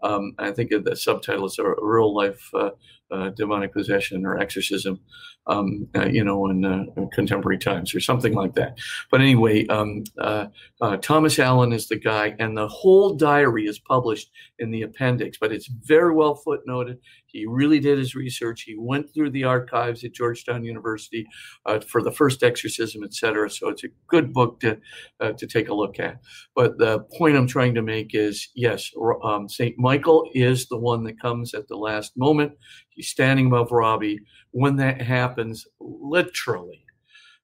Um, 0.03 0.33
I 0.37 0.51
think 0.51 0.69
the 0.69 0.95
subtitle 0.95 1.45
is 1.45 1.57
a 1.57 1.73
real 1.81 2.13
life 2.13 2.49
uh, 2.53 2.71
uh, 3.11 3.29
demonic 3.29 3.73
possession 3.73 4.25
or 4.25 4.39
exorcism, 4.39 4.99
um, 5.47 5.87
uh, 5.95 6.05
you 6.05 6.23
know, 6.23 6.49
in, 6.49 6.65
uh, 6.65 6.85
contemporary 7.13 7.57
times 7.57 7.93
or 7.93 7.99
something 7.99 8.33
like 8.33 8.53
that. 8.55 8.77
But 9.11 9.21
anyway, 9.21 9.67
um, 9.67 10.03
uh, 10.17 10.47
uh, 10.81 10.97
Thomas 10.97 11.37
Allen 11.37 11.73
is 11.73 11.87
the 11.87 11.97
guy, 11.97 12.35
and 12.39 12.57
the 12.57 12.67
whole 12.67 13.13
diary 13.13 13.65
is 13.65 13.79
published 13.79 14.31
in 14.59 14.71
the 14.71 14.83
appendix, 14.83 15.37
but 15.39 15.51
it's 15.51 15.67
very 15.67 16.13
well 16.13 16.41
footnoted. 16.45 16.97
He 17.25 17.45
really 17.47 17.79
did 17.79 17.97
his 17.97 18.13
research. 18.13 18.61
He 18.61 18.75
went 18.77 19.11
through 19.11 19.31
the 19.31 19.43
archives 19.43 20.03
at 20.03 20.13
Georgetown 20.13 20.63
University 20.63 21.25
uh, 21.65 21.79
for 21.79 22.01
the 22.03 22.11
first 22.11 22.43
exorcism, 22.43 23.03
etc. 23.03 23.49
So 23.49 23.69
it's 23.69 23.83
a 23.83 23.87
good 24.07 24.33
book 24.33 24.59
to 24.59 24.79
to 25.19 25.47
take 25.47 25.69
a 25.69 25.73
look 25.73 25.99
at. 25.99 26.19
But 26.55 26.77
the 26.77 26.99
point 27.17 27.37
I'm 27.37 27.47
trying 27.47 27.73
to 27.75 27.81
make 27.81 28.13
is, 28.13 28.49
yes, 28.55 28.91
um, 29.23 29.49
Saint 29.49 29.79
Michael 29.79 30.29
is 30.33 30.67
the 30.67 30.77
one 30.77 31.03
that 31.05 31.19
comes 31.19 31.53
at 31.53 31.67
the 31.67 31.77
last 31.77 32.15
moment. 32.17 32.53
He's 32.89 33.02
standing 33.03 33.47
above 33.47 33.71
Robbie. 33.71 34.21
When 34.51 34.75
that 34.77 35.01
happens, 35.01 35.67
literally, 35.79 36.85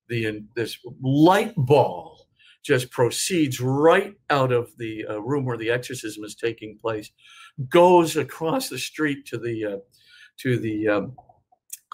the 0.08 0.44
this 0.56 0.78
light 1.02 1.54
ball 1.56 2.28
just 2.64 2.92
proceeds 2.92 3.60
right 3.60 4.16
out 4.30 4.52
of 4.52 4.76
the 4.78 5.06
uh, 5.08 5.22
room 5.22 5.46
where 5.46 5.58
the 5.58 5.70
exorcism 5.70 6.24
is 6.24 6.36
taking 6.36 6.78
place, 6.78 7.12
goes 7.70 8.18
across 8.18 8.70
the 8.70 8.78
street 8.78 9.26
to 9.26 9.38
the 9.38 9.66
uh, 9.66 9.78
to 10.38 10.58
the 10.58 10.88
um, 10.88 11.16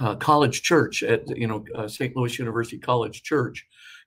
uh, 0.02 0.16
college 0.16 0.62
church 0.62 1.04
at 1.04 1.28
you 1.38 1.48
know 1.48 1.64
uh, 1.76 1.88
St. 1.88 2.16
Louis 2.16 2.38
University 2.40 2.78
College 2.78 3.24
Church, 3.24 3.66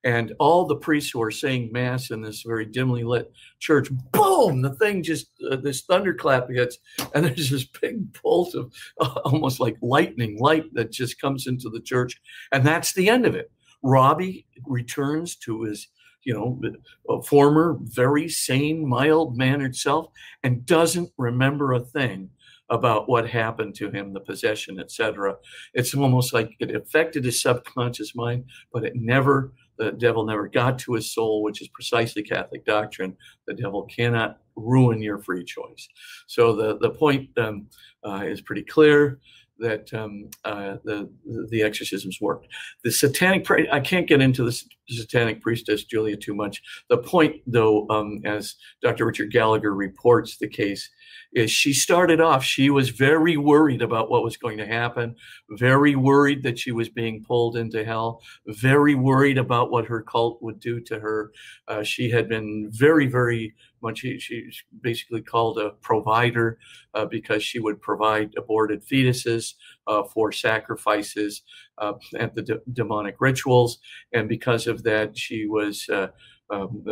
and 0.09 0.33
all 0.39 0.65
the 0.65 0.75
priests 0.75 1.11
who 1.11 1.21
are 1.21 1.31
saying 1.31 1.69
mass 1.71 2.11
in 2.11 2.23
this 2.23 2.43
very 2.43 2.65
dimly 2.65 3.05
lit 3.05 3.31
church, 3.59 3.91
boom, 4.11 4.63
the 4.63 4.75
thing 4.77 5.03
just 5.03 5.29
uh, 5.51 5.57
this 5.57 5.83
thunderclap 5.83 6.49
hits, 6.49 6.79
and 7.15 7.25
there's 7.27 7.51
this 7.51 7.67
big 7.67 8.19
bolt 8.23 8.55
of 8.55 8.73
uh, 9.01 9.21
almost 9.27 9.61
like 9.61 9.77
lightning 9.83 10.39
light 10.39 10.65
that 10.73 10.91
just 10.91 11.21
comes 11.21 11.47
into 11.47 11.69
the 11.69 11.81
church, 11.81 12.19
and 12.53 12.67
that's 12.67 12.95
the 12.95 13.11
end 13.11 13.27
of 13.27 13.35
it. 13.35 13.53
Robbie 13.83 14.47
returns 14.67 15.37
to 15.37 15.65
his 15.65 15.89
you 16.25 16.35
know, 16.35 17.23
former 17.23 17.79
very 17.83 18.29
sane, 18.29 18.87
mild 18.87 19.37
mannered 19.37 19.77
self 19.77 20.09
and 20.43 20.67
doesn't 20.67 21.11
remember 21.17 21.75
a 21.75 21.81
thing 21.81 22.29
about 22.71 23.09
what 23.09 23.29
happened 23.29 23.75
to 23.77 23.91
him, 23.91 24.13
the 24.13 24.21
possession, 24.21 24.79
etc. 24.81 25.37
It's 25.75 25.95
almost 25.95 26.35
like 26.35 26.55
it 26.61 26.75
affected 26.75 27.25
his 27.25 27.41
subconscious 27.41 28.15
mind, 28.15 28.45
but 28.73 28.85
it 28.85 28.95
never 28.97 29.53
the 29.79 29.93
devil 29.93 30.25
never 30.25 30.49
got 30.49 30.79
to 30.81 30.95
his 30.95 31.13
soul, 31.13 31.43
which 31.43 31.63
is 31.63 31.69
precisely 31.69 32.23
Catholic 32.23 32.65
doctrine. 32.65 33.17
The 33.47 33.55
devil 33.55 33.85
cannot 33.85 34.39
ruin 34.57 35.01
your 35.01 35.19
free 35.19 35.45
choice. 35.45 35.89
So 36.27 36.55
the 36.55 36.79
the 36.79 36.91
point 36.91 37.31
um, 37.39 37.69
uh, 38.05 38.25
is 38.25 38.41
pretty 38.41 38.65
clear 38.65 39.21
that 39.59 39.93
um, 39.95 40.31
uh, 40.45 40.77
the 40.85 41.11
the 41.51 41.63
exorcisms 41.63 42.21
worked. 42.21 42.49
The 42.85 42.91
satanic 42.91 43.49
I 43.73 43.81
can't 43.81 44.09
get 44.09 44.21
into 44.21 44.45
the 44.45 44.61
satanic 44.89 45.41
priestess 45.41 45.85
Julia 45.85 46.17
too 46.17 46.35
much. 46.35 46.63
The 46.89 46.99
point, 46.99 47.37
though, 47.47 47.89
um, 47.89 48.21
as 48.25 48.57
Dr. 48.83 49.07
Richard 49.07 49.33
Gallagher 49.33 49.75
reports 49.75 50.39
the 50.39 50.49
case, 50.49 50.91
is 51.33 51.51
she 51.51 51.73
started 51.73 52.21
off, 52.21 52.43
she 52.43 52.71
was 52.71 52.89
very 52.89 53.37
worried 53.37 53.83
about 53.83 54.11
what 54.11 54.25
was 54.25 54.37
going 54.37 54.57
to 54.59 54.67
happen, 54.67 55.15
very 55.51 55.95
worried 55.95 56.43
that 56.43 56.59
she 56.59 56.73
was 56.73 56.89
being 56.89 57.23
pulled 57.23 57.57
into 57.57 57.85
hell, 57.85 58.23
very 58.47 58.95
worried 58.95 59.37
about 59.37 59.71
what 59.71 59.87
her 59.87 60.03
cult 60.03 60.43
would 60.43 60.59
do 60.59 60.81
to 60.81 60.99
her. 60.99 61.33
Uh, 61.67 61.83
she 61.83 62.11
had 62.11 62.29
been 62.29 62.69
very, 62.71 63.07
very 63.07 63.55
much, 63.83 63.99
she, 63.99 64.19
she's 64.19 64.63
basically 64.81 65.21
called 65.21 65.59
a 65.59 65.71
provider 65.71 66.59
uh, 66.95 67.05
because 67.05 67.43
she 67.43 67.59
would 67.59 67.81
provide 67.81 68.33
aborted 68.37 68.85
fetuses 68.87 69.55
uh, 69.89 70.05
for 70.05 70.33
sacrifices 70.33 71.43
uh, 71.79 71.95
at 72.19 72.35
the 72.35 72.43
de- 72.43 72.61
demonic 72.73 73.17
rituals. 73.21 73.81
And 74.15 74.29
because 74.29 74.69
of 74.69 74.85
that, 74.85 75.19
she 75.19 75.47
was 75.47 75.89
uh, 75.89 76.09
um, 76.51 76.85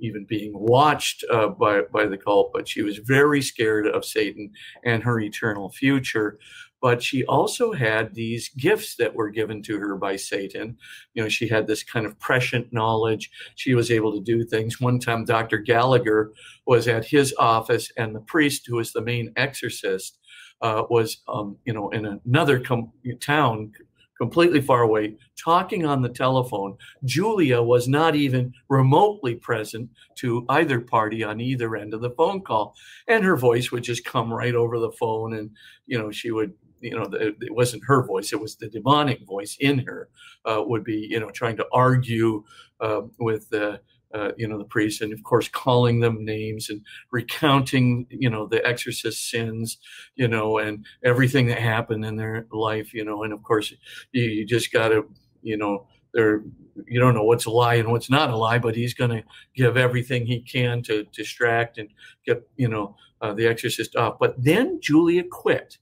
even 0.00 0.24
being 0.28 0.52
watched 0.54 1.24
uh, 1.32 1.48
by 1.48 1.82
by 1.92 2.06
the 2.06 2.18
cult, 2.18 2.52
but 2.52 2.68
she 2.68 2.82
was 2.82 2.98
very 2.98 3.42
scared 3.42 3.86
of 3.86 4.04
Satan 4.04 4.52
and 4.84 5.02
her 5.02 5.20
eternal 5.20 5.70
future. 5.70 6.38
But 6.82 7.02
she 7.02 7.24
also 7.26 7.72
had 7.72 8.14
these 8.14 8.48
gifts 8.50 8.96
that 8.96 9.14
were 9.14 9.30
given 9.30 9.62
to 9.64 9.78
her 9.78 9.96
by 9.96 10.16
Satan. 10.16 10.78
You 11.12 11.22
know, 11.24 11.28
she 11.28 11.48
had 11.48 11.66
this 11.66 11.82
kind 11.82 12.06
of 12.06 12.18
prescient 12.20 12.72
knowledge. 12.72 13.30
She 13.56 13.74
was 13.74 13.90
able 13.90 14.12
to 14.14 14.20
do 14.24 14.44
things. 14.44 14.80
One 14.80 14.98
time, 14.98 15.26
Dr. 15.26 15.58
Gallagher 15.58 16.32
was 16.66 16.88
at 16.88 17.04
his 17.04 17.34
office, 17.38 17.92
and 17.98 18.14
the 18.14 18.20
priest, 18.20 18.66
who 18.66 18.76
was 18.76 18.92
the 18.92 19.02
main 19.02 19.32
exorcist, 19.36 20.19
uh, 20.62 20.84
was, 20.90 21.22
um, 21.28 21.56
you 21.64 21.72
know, 21.72 21.90
in 21.90 22.20
another 22.24 22.60
com- 22.60 22.92
town 23.20 23.72
completely 24.20 24.60
far 24.60 24.82
away, 24.82 25.16
talking 25.42 25.86
on 25.86 26.02
the 26.02 26.08
telephone. 26.08 26.76
Julia 27.04 27.62
was 27.62 27.88
not 27.88 28.14
even 28.14 28.52
remotely 28.68 29.34
present 29.34 29.88
to 30.16 30.44
either 30.50 30.78
party 30.78 31.24
on 31.24 31.40
either 31.40 31.74
end 31.74 31.94
of 31.94 32.02
the 32.02 32.10
phone 32.10 32.42
call. 32.42 32.74
And 33.08 33.24
her 33.24 33.36
voice 33.36 33.72
would 33.72 33.82
just 33.82 34.04
come 34.04 34.30
right 34.30 34.54
over 34.54 34.78
the 34.78 34.92
phone. 34.92 35.32
And, 35.32 35.50
you 35.86 35.98
know, 35.98 36.10
she 36.10 36.32
would, 36.32 36.52
you 36.82 36.98
know, 36.98 37.08
it 37.14 37.54
wasn't 37.54 37.84
her 37.86 38.06
voice, 38.06 38.32
it 38.32 38.40
was 38.40 38.56
the 38.56 38.68
demonic 38.68 39.26
voice 39.26 39.56
in 39.58 39.78
her, 39.80 40.10
uh, 40.44 40.62
would 40.66 40.84
be, 40.84 41.06
you 41.10 41.18
know, 41.18 41.30
trying 41.30 41.56
to 41.56 41.66
argue 41.72 42.44
uh, 42.80 43.02
with 43.18 43.48
the 43.48 43.80
uh, 44.14 44.32
you 44.36 44.48
know, 44.48 44.58
the 44.58 44.64
priests, 44.64 45.00
and 45.00 45.12
of 45.12 45.22
course, 45.22 45.48
calling 45.48 46.00
them 46.00 46.24
names 46.24 46.68
and 46.68 46.80
recounting, 47.10 48.06
you 48.10 48.28
know, 48.28 48.46
the 48.46 48.64
exorcist 48.66 49.30
sins, 49.30 49.78
you 50.16 50.26
know, 50.26 50.58
and 50.58 50.84
everything 51.04 51.46
that 51.46 51.58
happened 51.58 52.04
in 52.04 52.16
their 52.16 52.46
life, 52.52 52.92
you 52.92 53.04
know, 53.04 53.22
and 53.22 53.32
of 53.32 53.42
course, 53.42 53.72
you, 54.12 54.24
you 54.24 54.46
just 54.46 54.72
got 54.72 54.88
to, 54.88 55.08
you 55.42 55.56
know, 55.56 55.86
there, 56.12 56.42
you 56.86 56.98
don't 56.98 57.14
know 57.14 57.22
what's 57.22 57.44
a 57.46 57.50
lie 57.50 57.74
and 57.74 57.90
what's 57.90 58.10
not 58.10 58.30
a 58.30 58.36
lie, 58.36 58.58
but 58.58 58.74
he's 58.74 58.94
going 58.94 59.10
to 59.10 59.22
give 59.54 59.76
everything 59.76 60.26
he 60.26 60.40
can 60.40 60.82
to 60.82 61.04
distract 61.12 61.78
and 61.78 61.88
get, 62.26 62.42
you 62.56 62.68
know, 62.68 62.96
uh, 63.20 63.32
the 63.32 63.46
exorcist 63.46 63.96
off. 63.96 64.18
But 64.18 64.34
then 64.42 64.80
Julia 64.80 65.22
quit 65.30 65.78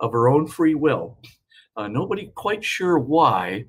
of 0.00 0.12
her 0.12 0.28
own 0.28 0.46
free 0.46 0.74
will. 0.74 1.18
Uh, 1.76 1.88
nobody 1.88 2.30
quite 2.34 2.64
sure 2.64 2.98
why. 2.98 3.64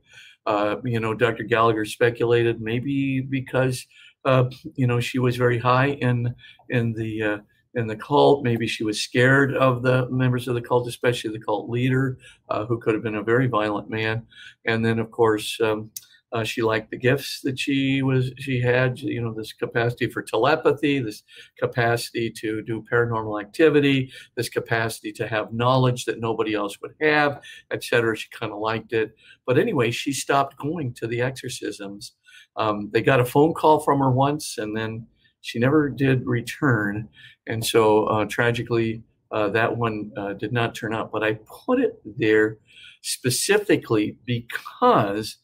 Uh, 0.46 0.78
you 0.84 1.00
know, 1.00 1.14
Dr. 1.14 1.44
Gallagher 1.44 1.86
speculated 1.86 2.62
maybe 2.62 3.22
because 3.22 3.86
uh, 4.26 4.46
you 4.76 4.88
know 4.88 5.00
she 5.00 5.20
was 5.20 5.36
very 5.36 5.58
high 5.58 5.90
in 6.02 6.34
in 6.70 6.94
the 6.94 7.24
uh, 7.24 7.38
in 7.76 7.88
the 7.88 7.96
cult. 7.96 8.44
Maybe 8.44 8.68
she 8.68 8.84
was 8.84 9.04
scared 9.04 9.56
of 9.56 9.82
the 9.82 10.10
members 10.10 10.48
of 10.48 10.56
the 10.56 10.62
cult, 10.62 10.88
especially 10.88 11.32
the 11.32 11.44
cult 11.44 11.70
leader, 11.70 12.18
uh, 12.50 12.66
who 12.66 12.80
could 12.80 12.94
have 12.94 13.04
been 13.04 13.16
a 13.16 13.24
very 13.24 13.48
violent 13.48 13.90
man. 13.90 14.26
And 14.66 14.86
then, 14.86 15.00
of 15.00 15.12
course. 15.12 15.60
Um, 15.62 15.92
uh, 16.34 16.44
she 16.44 16.62
liked 16.62 16.92
the 16.92 16.98
gifts 16.98 17.42
that 17.42 17.60
she 17.60 18.02
was 18.02 18.32
she 18.38 18.62
had, 18.62 19.00
you 19.00 19.22
know, 19.22 19.34
this 19.34 19.52
capacity 19.52 20.08
for 20.08 20.22
telepathy, 20.22 21.00
this 21.00 21.24
capacity 21.60 22.30
to 22.30 22.62
do 22.62 22.84
paranormal 22.92 23.42
activity, 23.42 24.12
this 24.36 24.50
capacity 24.50 25.12
to 25.12 25.28
have 25.28 25.54
knowledge 25.54 26.06
that 26.06 26.20
nobody 26.20 26.54
else 26.54 26.80
would 26.82 26.96
have, 27.02 27.42
etc. 27.72 28.16
She 28.16 28.30
kind 28.30 28.52
of 28.52 28.60
liked 28.60 28.94
it, 28.94 29.16
but 29.46 29.58
anyway, 29.58 29.92
she 29.92 30.14
stopped 30.14 30.58
going 30.58 30.94
to 30.96 31.08
the 31.08 31.22
exorcisms. 31.22 32.14
Um, 32.56 32.90
they 32.94 33.02
got 33.02 33.20
a 33.20 33.26
phone 33.26 33.54
call 33.54 33.80
from 33.80 34.00
her 34.00 34.12
once, 34.12 34.58
and 34.58 34.76
then 34.76 35.08
she 35.42 35.60
never 35.60 35.90
did 35.90 36.26
return, 36.26 37.10
and 37.48 37.66
so 37.66 38.06
uh, 38.06 38.26
tragically, 38.26 39.04
uh, 39.32 39.50
that 39.50 39.76
one 39.76 40.12
uh, 40.16 40.34
did 40.34 40.54
not 40.54 40.76
turn 40.76 40.94
up. 40.94 41.12
But 41.12 41.24
I 41.24 41.40
put 41.66 41.80
it 41.80 42.00
there 42.06 42.58
specifically 43.02 44.18
because 44.26 45.38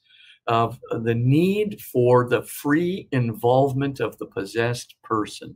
of 0.47 0.79
the 1.03 1.15
need 1.15 1.81
for 1.81 2.27
the 2.27 2.41
free 2.41 3.07
involvement 3.11 3.99
of 3.99 4.17
the 4.17 4.25
possessed 4.25 4.95
person. 5.03 5.55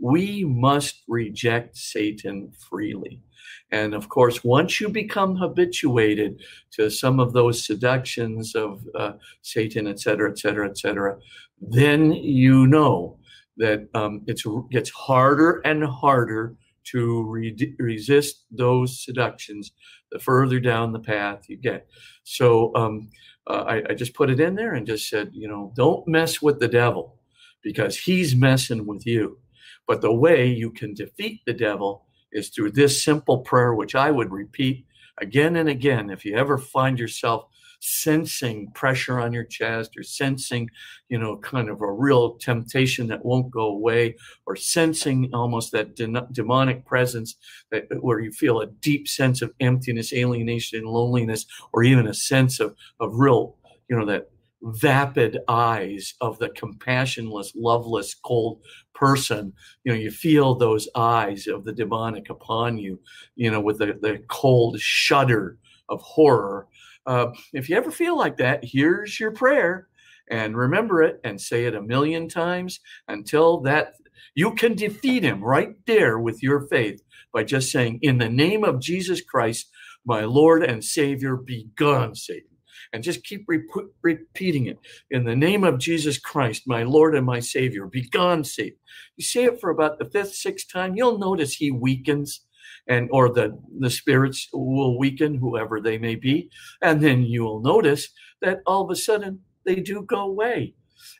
We 0.00 0.44
must 0.44 1.02
reject 1.06 1.76
Satan 1.76 2.52
freely. 2.68 3.22
And 3.70 3.94
of 3.94 4.08
course, 4.08 4.42
once 4.42 4.80
you 4.80 4.88
become 4.88 5.36
habituated 5.36 6.42
to 6.72 6.90
some 6.90 7.20
of 7.20 7.32
those 7.32 7.64
seductions 7.64 8.54
of 8.54 8.84
uh, 8.94 9.12
Satan, 9.42 9.86
et 9.86 10.00
cetera, 10.00 10.30
et 10.30 10.38
cetera, 10.38 10.68
et 10.68 10.78
cetera, 10.78 11.16
then 11.60 12.12
you 12.12 12.66
know 12.66 13.18
that 13.56 13.88
um, 13.94 14.22
it 14.26 14.42
gets 14.70 14.90
harder 14.90 15.60
and 15.64 15.84
harder 15.84 16.56
to 16.84 17.22
re- 17.22 17.74
resist 17.78 18.44
those 18.50 19.04
seductions 19.04 19.72
the 20.12 20.18
further 20.18 20.60
down 20.60 20.92
the 20.92 20.98
path 20.98 21.48
you 21.48 21.56
get. 21.56 21.88
So, 22.24 22.74
um, 22.74 23.10
uh, 23.46 23.64
I, 23.66 23.82
I 23.90 23.94
just 23.94 24.14
put 24.14 24.30
it 24.30 24.40
in 24.40 24.54
there 24.54 24.74
and 24.74 24.86
just 24.86 25.08
said, 25.08 25.30
you 25.32 25.48
know, 25.48 25.72
don't 25.76 26.06
mess 26.08 26.40
with 26.40 26.60
the 26.60 26.68
devil 26.68 27.18
because 27.62 27.98
he's 27.98 28.34
messing 28.34 28.86
with 28.86 29.06
you. 29.06 29.38
But 29.86 30.00
the 30.00 30.12
way 30.12 30.46
you 30.46 30.70
can 30.70 30.94
defeat 30.94 31.42
the 31.44 31.52
devil 31.52 32.06
is 32.32 32.48
through 32.48 32.72
this 32.72 33.04
simple 33.04 33.38
prayer, 33.38 33.74
which 33.74 33.94
I 33.94 34.10
would 34.10 34.32
repeat 34.32 34.86
again 35.18 35.56
and 35.56 35.68
again. 35.68 36.10
If 36.10 36.24
you 36.24 36.36
ever 36.36 36.58
find 36.58 36.98
yourself 36.98 37.46
sensing 37.84 38.70
pressure 38.70 39.20
on 39.20 39.32
your 39.32 39.44
chest 39.44 39.92
or 39.96 40.02
sensing, 40.02 40.68
you 41.10 41.18
know, 41.18 41.36
kind 41.36 41.68
of 41.68 41.82
a 41.82 41.92
real 41.92 42.34
temptation 42.36 43.06
that 43.06 43.24
won't 43.24 43.50
go 43.50 43.66
away 43.66 44.16
or 44.46 44.56
sensing 44.56 45.28
almost 45.34 45.70
that 45.70 45.94
de- 45.94 46.26
demonic 46.32 46.84
presence 46.86 47.36
that 47.70 47.86
where 48.00 48.20
you 48.20 48.32
feel 48.32 48.60
a 48.60 48.66
deep 48.66 49.06
sense 49.06 49.42
of 49.42 49.52
emptiness, 49.60 50.14
alienation, 50.14 50.78
and 50.78 50.88
loneliness, 50.88 51.44
or 51.74 51.84
even 51.84 52.06
a 52.06 52.14
sense 52.14 52.58
of, 52.58 52.74
of 53.00 53.14
real, 53.14 53.56
you 53.88 53.96
know, 53.98 54.06
that 54.06 54.30
vapid 54.62 55.38
eyes 55.48 56.14
of 56.22 56.38
the 56.38 56.48
compassionless, 56.50 57.52
loveless, 57.54 58.14
cold 58.14 58.62
person. 58.94 59.52
You 59.84 59.92
know, 59.92 59.98
you 59.98 60.10
feel 60.10 60.54
those 60.54 60.88
eyes 60.94 61.46
of 61.48 61.64
the 61.64 61.72
demonic 61.72 62.30
upon 62.30 62.78
you, 62.78 62.98
you 63.36 63.50
know, 63.50 63.60
with 63.60 63.76
the, 63.76 63.98
the 64.00 64.22
cold 64.28 64.80
shudder 64.80 65.58
of 65.90 66.00
horror 66.00 66.66
uh, 67.06 67.28
if 67.52 67.68
you 67.68 67.76
ever 67.76 67.90
feel 67.90 68.16
like 68.16 68.36
that, 68.38 68.60
here's 68.62 69.18
your 69.18 69.30
prayer 69.32 69.88
and 70.30 70.56
remember 70.56 71.02
it 71.02 71.20
and 71.24 71.40
say 71.40 71.66
it 71.66 71.74
a 71.74 71.82
million 71.82 72.28
times 72.28 72.80
until 73.08 73.60
that 73.60 73.94
you 74.34 74.54
can 74.54 74.74
defeat 74.74 75.22
him 75.22 75.42
right 75.42 75.74
there 75.86 76.18
with 76.18 76.42
your 76.42 76.62
faith 76.68 77.02
by 77.32 77.44
just 77.44 77.70
saying, 77.70 78.00
In 78.02 78.18
the 78.18 78.28
name 78.28 78.64
of 78.64 78.80
Jesus 78.80 79.20
Christ, 79.20 79.70
my 80.04 80.22
Lord 80.22 80.62
and 80.64 80.82
Savior, 80.82 81.36
be 81.36 81.68
gone, 81.76 82.14
Satan. 82.14 82.48
And 82.92 83.02
just 83.02 83.24
keep 83.24 83.44
re- 83.48 83.62
repeating 84.02 84.66
it. 84.66 84.78
In 85.10 85.24
the 85.24 85.34
name 85.34 85.64
of 85.64 85.78
Jesus 85.78 86.18
Christ, 86.18 86.62
my 86.66 86.84
Lord 86.84 87.16
and 87.16 87.26
my 87.26 87.40
Savior, 87.40 87.86
be 87.86 88.08
gone, 88.08 88.44
Satan. 88.44 88.78
You 89.16 89.24
say 89.24 89.44
it 89.44 89.60
for 89.60 89.70
about 89.70 89.98
the 89.98 90.04
fifth, 90.04 90.34
sixth 90.34 90.72
time, 90.72 90.96
you'll 90.96 91.18
notice 91.18 91.54
he 91.54 91.70
weakens 91.70 92.40
and 92.86 93.08
or 93.12 93.32
the 93.32 93.58
the 93.80 93.90
spirits 93.90 94.48
will 94.52 94.98
weaken 94.98 95.34
whoever 95.34 95.80
they 95.80 95.98
may 95.98 96.14
be 96.14 96.50
and 96.82 97.00
then 97.00 97.22
you 97.22 97.42
will 97.42 97.60
notice 97.60 98.08
that 98.40 98.60
all 98.66 98.84
of 98.84 98.90
a 98.90 98.96
sudden 98.96 99.40
they 99.64 99.76
do 99.76 100.02
go 100.02 100.20
away 100.20 100.74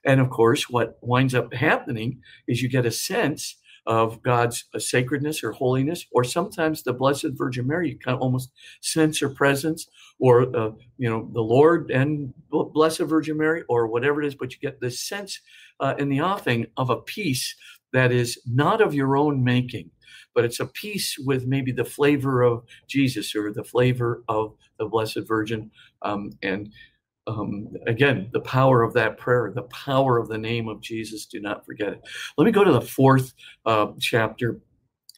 and 0.04 0.20
of 0.20 0.30
course 0.30 0.68
what 0.68 0.98
winds 1.00 1.34
up 1.34 1.52
happening 1.54 2.20
is 2.46 2.62
you 2.62 2.68
get 2.68 2.86
a 2.86 2.90
sense 2.90 3.56
of 3.86 4.22
God's 4.22 4.64
uh, 4.74 4.78
sacredness 4.78 5.44
or 5.44 5.52
holiness, 5.52 6.06
or 6.12 6.24
sometimes 6.24 6.82
the 6.82 6.92
Blessed 6.92 7.28
Virgin 7.32 7.66
Mary. 7.66 7.90
You 7.90 7.98
kind 7.98 8.14
of 8.14 8.22
almost 8.22 8.50
sense 8.80 9.20
her 9.20 9.28
presence, 9.28 9.86
or 10.18 10.56
uh, 10.56 10.70
you 10.96 11.08
know 11.08 11.28
the 11.32 11.42
Lord 11.42 11.90
and 11.90 12.32
Blessed 12.50 13.00
Virgin 13.00 13.36
Mary, 13.36 13.62
or 13.68 13.86
whatever 13.86 14.22
it 14.22 14.26
is. 14.26 14.34
But 14.34 14.52
you 14.52 14.58
get 14.60 14.80
this 14.80 15.00
sense 15.00 15.40
uh, 15.80 15.94
in 15.98 16.08
the 16.08 16.20
offing 16.20 16.66
of 16.76 16.90
a 16.90 16.96
peace 16.96 17.54
that 17.92 18.10
is 18.10 18.40
not 18.46 18.80
of 18.80 18.94
your 18.94 19.16
own 19.16 19.44
making, 19.44 19.90
but 20.34 20.44
it's 20.44 20.60
a 20.60 20.66
peace 20.66 21.16
with 21.18 21.46
maybe 21.46 21.72
the 21.72 21.84
flavor 21.84 22.42
of 22.42 22.64
Jesus 22.88 23.34
or 23.34 23.52
the 23.52 23.64
flavor 23.64 24.24
of 24.28 24.54
the 24.78 24.86
Blessed 24.86 25.20
Virgin. 25.26 25.70
Um, 26.02 26.30
and 26.42 26.70
um, 27.26 27.68
again, 27.86 28.28
the 28.32 28.40
power 28.40 28.82
of 28.82 28.92
that 28.94 29.16
prayer, 29.16 29.50
the 29.54 29.62
power 29.62 30.18
of 30.18 30.28
the 30.28 30.38
name 30.38 30.68
of 30.68 30.80
Jesus, 30.80 31.26
do 31.26 31.40
not 31.40 31.64
forget 31.64 31.88
it. 31.88 32.02
Let 32.36 32.44
me 32.44 32.52
go 32.52 32.64
to 32.64 32.72
the 32.72 32.80
fourth 32.80 33.32
uh, 33.64 33.88
chapter 34.00 34.60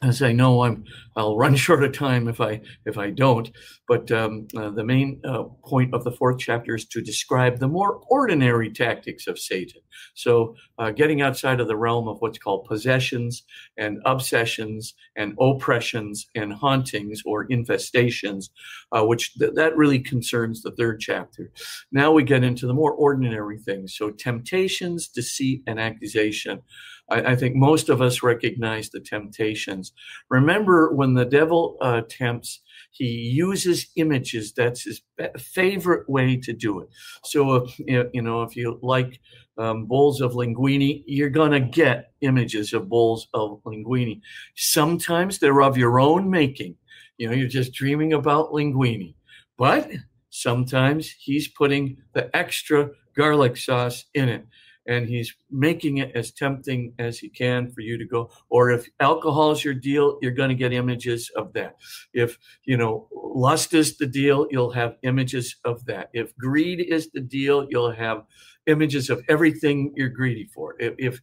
as 0.03 0.21
I 0.21 0.31
know 0.31 0.63
I'm 0.63 0.83
I'll 1.15 1.37
run 1.37 1.55
short 1.57 1.83
of 1.83 1.91
time 1.91 2.27
if 2.27 2.39
I 2.39 2.61
if 2.85 2.97
I 2.97 3.09
don't. 3.09 3.49
But 3.87 4.11
um, 4.11 4.47
uh, 4.55 4.69
the 4.69 4.83
main 4.83 5.21
uh, 5.25 5.43
point 5.65 5.93
of 5.93 6.03
the 6.03 6.11
fourth 6.11 6.39
chapter 6.39 6.75
is 6.75 6.85
to 6.87 7.01
describe 7.01 7.59
the 7.59 7.67
more 7.67 8.01
ordinary 8.09 8.71
tactics 8.71 9.27
of 9.27 9.39
Satan. 9.39 9.81
So 10.13 10.55
uh, 10.77 10.91
getting 10.91 11.21
outside 11.21 11.59
of 11.59 11.67
the 11.67 11.77
realm 11.77 12.07
of 12.07 12.17
what's 12.19 12.37
called 12.37 12.65
possessions 12.65 13.43
and 13.77 13.99
obsessions 14.05 14.93
and 15.15 15.35
oppressions 15.39 16.27
and 16.35 16.53
hauntings 16.53 17.21
or 17.25 17.47
infestations, 17.47 18.49
uh, 18.91 19.05
which 19.05 19.33
th- 19.35 19.53
that 19.55 19.75
really 19.77 19.99
concerns 19.99 20.61
the 20.61 20.71
third 20.71 20.99
chapter. 20.99 21.51
Now 21.91 22.11
we 22.11 22.23
get 22.23 22.43
into 22.43 22.67
the 22.67 22.73
more 22.73 22.91
ordinary 22.93 23.57
things. 23.57 23.95
So 23.95 24.11
temptations, 24.11 25.07
deceit, 25.07 25.63
and 25.65 25.79
accusation. 25.79 26.61
I, 27.09 27.31
I, 27.31 27.35
think 27.35 27.55
most 27.55 27.89
of 27.89 28.01
us 28.01 28.23
recognize 28.23 28.89
the 28.89 28.99
temptations. 28.99 29.93
Remember, 30.29 30.93
when 30.93 31.13
the 31.13 31.25
devil 31.25 31.77
uh, 31.81 32.01
tempts, 32.09 32.61
he 32.91 33.05
uses 33.05 33.87
images. 33.95 34.53
That's 34.53 34.83
his 34.83 35.01
favorite 35.37 36.09
way 36.09 36.37
to 36.37 36.53
do 36.53 36.81
it. 36.81 36.89
So, 37.23 37.55
if, 37.55 37.79
you 38.13 38.21
know, 38.21 38.43
if 38.43 38.55
you 38.55 38.79
like 38.81 39.19
um, 39.57 39.85
bowls 39.85 40.21
of 40.21 40.33
linguine, 40.33 41.03
you're 41.05 41.29
going 41.29 41.51
to 41.51 41.59
get 41.59 42.11
images 42.21 42.73
of 42.73 42.89
bowls 42.89 43.27
of 43.33 43.61
linguine. 43.65 44.21
Sometimes 44.55 45.39
they're 45.39 45.61
of 45.61 45.77
your 45.77 45.99
own 45.99 46.29
making. 46.29 46.75
You 47.17 47.29
know, 47.29 47.35
you're 47.35 47.47
just 47.47 47.73
dreaming 47.73 48.13
about 48.13 48.51
linguine. 48.51 49.15
But 49.57 49.89
sometimes 50.29 51.09
he's 51.09 51.47
putting 51.47 51.97
the 52.13 52.35
extra 52.35 52.91
garlic 53.15 53.57
sauce 53.57 54.05
in 54.13 54.29
it 54.29 54.45
and 54.87 55.07
he's 55.07 55.35
making 55.49 55.97
it 55.97 56.11
as 56.15 56.31
tempting 56.31 56.93
as 56.99 57.19
he 57.19 57.29
can 57.29 57.69
for 57.71 57.81
you 57.81 57.97
to 57.97 58.05
go 58.05 58.29
or 58.49 58.71
if 58.71 58.87
alcohol 58.99 59.51
is 59.51 59.63
your 59.63 59.73
deal 59.73 60.17
you're 60.21 60.31
going 60.31 60.49
to 60.49 60.55
get 60.55 60.73
images 60.73 61.31
of 61.35 61.53
that 61.53 61.75
if 62.13 62.37
you 62.65 62.77
know 62.77 63.07
lust 63.11 63.73
is 63.73 63.97
the 63.97 64.05
deal 64.05 64.47
you'll 64.51 64.71
have 64.71 64.95
images 65.03 65.55
of 65.63 65.85
that 65.85 66.09
if 66.13 66.35
greed 66.37 66.79
is 66.79 67.09
the 67.11 67.21
deal 67.21 67.65
you'll 67.69 67.91
have 67.91 68.23
images 68.67 69.09
of 69.09 69.23
everything 69.27 69.91
you're 69.95 70.09
greedy 70.09 70.45
for. 70.53 70.75
If, 70.79 70.93
if 70.97 71.21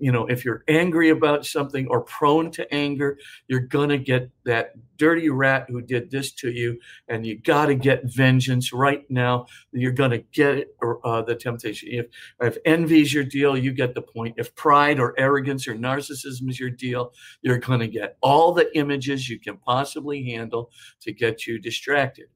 you 0.00 0.10
know, 0.10 0.26
if 0.26 0.44
you're 0.44 0.64
angry 0.68 1.10
about 1.10 1.44
something 1.44 1.86
or 1.88 2.02
prone 2.02 2.50
to 2.52 2.72
anger, 2.74 3.18
you're 3.48 3.60
gonna 3.60 3.98
get 3.98 4.30
that 4.44 4.72
dirty 4.96 5.28
rat 5.28 5.66
who 5.68 5.82
did 5.82 6.10
this 6.10 6.32
to 6.32 6.50
you, 6.50 6.78
and 7.08 7.26
you 7.26 7.38
got 7.40 7.66
to 7.66 7.74
get 7.74 8.04
vengeance 8.04 8.72
right 8.72 9.04
now. 9.10 9.46
You're 9.72 9.92
gonna 9.92 10.18
get 10.18 10.58
it, 10.58 10.76
uh, 11.04 11.22
the 11.22 11.34
temptation. 11.34 11.88
If 11.90 12.06
if 12.40 12.56
envy 12.64 13.02
is 13.02 13.12
your 13.12 13.24
deal, 13.32 13.56
you 13.56 13.72
get 13.72 13.94
the 13.94 14.02
point. 14.02 14.34
If 14.38 14.54
pride 14.54 15.00
or 15.00 15.14
arrogance 15.18 15.66
or 15.66 15.74
narcissism 15.74 16.48
is 16.50 16.60
your 16.60 16.70
deal, 16.70 17.12
you're 17.42 17.58
gonna 17.58 17.88
get 17.88 18.16
all 18.20 18.52
the 18.52 18.68
images 18.76 19.28
you 19.28 19.38
can 19.40 19.56
possibly 19.56 20.18
handle 20.32 20.70
to 21.00 21.12
get 21.12 21.46
you 21.46 21.58
distracted. 21.58 22.26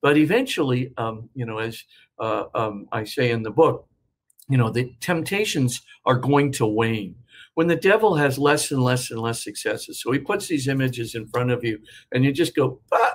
But 0.00 0.16
eventually, 0.16 0.92
um, 0.96 1.30
you 1.34 1.46
know, 1.46 1.58
as 1.58 1.82
uh, 2.18 2.44
um, 2.54 2.86
I 2.92 3.04
say 3.04 3.30
in 3.30 3.42
the 3.42 3.50
book, 3.50 3.88
you 4.48 4.58
know, 4.58 4.70
the 4.70 4.92
temptations 5.00 5.80
are 6.04 6.16
going 6.16 6.52
to 6.52 6.66
wane. 6.66 7.16
When 7.54 7.68
the 7.68 7.76
devil 7.90 8.14
has 8.16 8.38
less 8.38 8.70
and 8.70 8.82
less 8.82 9.10
and 9.10 9.20
less 9.20 9.42
successes, 9.42 10.02
so 10.02 10.12
he 10.12 10.18
puts 10.18 10.46
these 10.46 10.68
images 10.68 11.14
in 11.14 11.26
front 11.28 11.50
of 11.50 11.64
you, 11.64 11.78
and 12.12 12.24
you 12.24 12.32
just 12.32 12.54
go, 12.54 12.80
ah, 12.92 13.14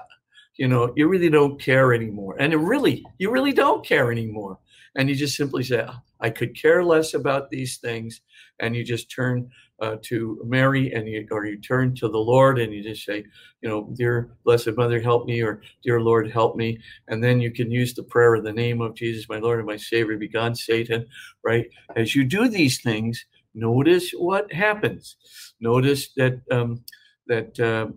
you 0.58 0.68
know, 0.68 0.94
you 0.96 1.08
really 1.08 1.30
don't 1.30 1.62
care 1.62 1.94
anymore, 1.94 2.36
and 2.40 2.54
it 2.54 2.58
really, 2.58 3.06
you 3.20 3.32
really 3.32 3.54
don't 3.54 3.86
care 3.86 4.12
anymore, 4.12 4.58
and 4.96 5.10
you 5.10 5.16
just 5.16 5.36
simply 5.36 5.64
say, 5.64 5.86
I 6.20 6.30
could 6.30 6.60
care 6.60 6.84
less 6.84 7.14
about 7.14 7.50
these 7.50 7.78
things, 7.78 8.22
and 8.60 8.76
you 8.76 8.84
just 8.84 9.12
turn 9.12 9.50
uh, 9.82 9.98
to 10.04 10.42
Mary 10.46 10.92
and 10.94 11.08
you, 11.08 11.28
or 11.32 11.46
you 11.46 11.58
turn 11.58 11.96
to 11.96 12.10
the 12.10 12.18
Lord 12.18 12.60
and 12.60 12.74
you 12.74 12.84
just 12.84 13.06
say, 13.06 13.24
you 13.62 13.70
know, 13.70 13.90
dear 13.96 14.30
Blessed 14.44 14.76
Mother, 14.76 15.00
help 15.00 15.26
me, 15.26 15.42
or 15.42 15.62
dear 15.84 16.02
Lord, 16.02 16.30
help 16.30 16.56
me. 16.56 16.80
And 17.08 17.24
then 17.24 17.40
you 17.40 17.52
can 17.52 17.72
use 17.72 17.94
the 17.94 18.04
prayer 18.04 18.36
in 18.36 18.44
the 18.44 18.54
name 18.54 18.82
of 18.82 18.96
Jesus, 18.96 19.30
my 19.30 19.40
Lord 19.40 19.60
and 19.60 19.68
my 19.68 19.78
Savior, 19.78 20.18
be 20.18 20.28
God, 20.28 20.58
Satan, 20.58 21.06
right? 21.44 21.70
As 21.96 22.16
you 22.16 22.26
do 22.26 22.48
these 22.48 22.82
things, 22.82 23.26
notice 23.54 24.12
what 24.12 24.52
happens. 24.52 25.16
Notice 25.60 26.10
that 26.14 26.42
um, 26.52 26.84
that 27.28 27.60
uh, 27.60 27.88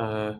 uh, 0.00 0.34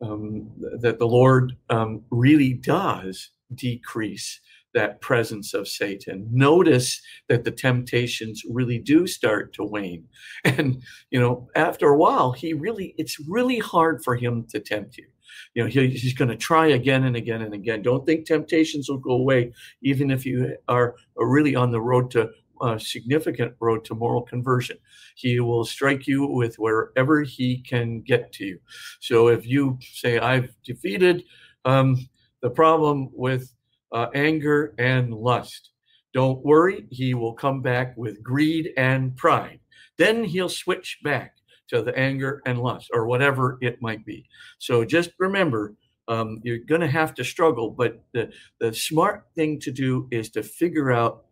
um, 0.00 0.50
that 0.80 0.98
the 0.98 1.06
Lord 1.06 1.56
um, 1.70 2.04
really 2.10 2.54
does 2.54 3.30
decrease 3.54 4.40
that 4.74 5.00
presence 5.00 5.54
of 5.54 5.68
Satan. 5.68 6.28
Notice 6.30 7.00
that 7.28 7.44
the 7.44 7.50
temptations 7.50 8.42
really 8.48 8.78
do 8.78 9.06
start 9.06 9.52
to 9.54 9.64
wane. 9.64 10.04
And, 10.44 10.82
you 11.10 11.20
know, 11.20 11.48
after 11.56 11.88
a 11.88 11.96
while, 11.96 12.32
he 12.32 12.52
really, 12.52 12.94
it's 12.98 13.18
really 13.28 13.58
hard 13.58 14.04
for 14.04 14.14
him 14.14 14.44
to 14.50 14.60
tempt 14.60 14.98
you. 14.98 15.06
You 15.54 15.62
know, 15.62 15.68
he, 15.68 15.88
he's 15.88 16.14
going 16.14 16.30
to 16.30 16.36
try 16.36 16.68
again 16.68 17.04
and 17.04 17.16
again 17.16 17.42
and 17.42 17.54
again. 17.54 17.82
Don't 17.82 18.04
think 18.04 18.26
temptations 18.26 18.88
will 18.88 18.98
go 18.98 19.12
away, 19.12 19.52
even 19.82 20.10
if 20.10 20.26
you 20.26 20.56
are 20.68 20.94
really 21.16 21.56
on 21.56 21.70
the 21.70 21.80
road 21.80 22.10
to 22.12 22.30
a 22.62 22.78
significant 22.78 23.54
road 23.60 23.84
to 23.84 23.94
moral 23.94 24.22
conversion. 24.22 24.78
He 25.16 25.40
will 25.40 25.64
strike 25.64 26.06
you 26.06 26.26
with 26.26 26.56
wherever 26.56 27.22
he 27.22 27.58
can 27.58 28.00
get 28.00 28.32
to 28.34 28.44
you. 28.44 28.58
So 29.00 29.28
if 29.28 29.46
you 29.46 29.78
say, 29.80 30.18
I've 30.18 30.54
defeated 30.62 31.24
um, 31.64 32.08
the 32.42 32.50
problem 32.50 33.10
with 33.12 33.52
uh, 33.92 34.06
anger, 34.14 34.74
and 34.78 35.12
lust. 35.14 35.70
Don't 36.12 36.44
worry, 36.44 36.86
he 36.90 37.14
will 37.14 37.34
come 37.34 37.60
back 37.60 37.96
with 37.96 38.22
greed 38.22 38.70
and 38.76 39.16
pride. 39.16 39.60
Then 39.98 40.24
he'll 40.24 40.48
switch 40.48 40.98
back 41.02 41.36
to 41.68 41.82
the 41.82 41.96
anger 41.98 42.42
and 42.46 42.60
lust 42.60 42.90
or 42.92 43.06
whatever 43.06 43.58
it 43.60 43.82
might 43.82 44.04
be. 44.04 44.26
So 44.58 44.84
just 44.84 45.10
remember, 45.18 45.74
um, 46.08 46.40
you're 46.44 46.58
going 46.58 46.82
to 46.82 46.86
have 46.86 47.14
to 47.14 47.24
struggle, 47.24 47.70
but 47.70 48.04
the, 48.12 48.30
the 48.60 48.72
smart 48.72 49.24
thing 49.34 49.58
to 49.60 49.72
do 49.72 50.06
is 50.10 50.30
to 50.30 50.42
figure 50.42 50.92
out, 50.92 51.24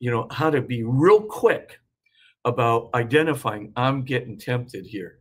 you 0.00 0.10
know, 0.10 0.26
how 0.30 0.50
to 0.50 0.60
be 0.60 0.82
real 0.82 1.20
quick 1.20 1.78
about 2.44 2.90
identifying 2.94 3.72
I'm 3.76 4.02
getting 4.02 4.38
tempted 4.38 4.86
here. 4.86 5.20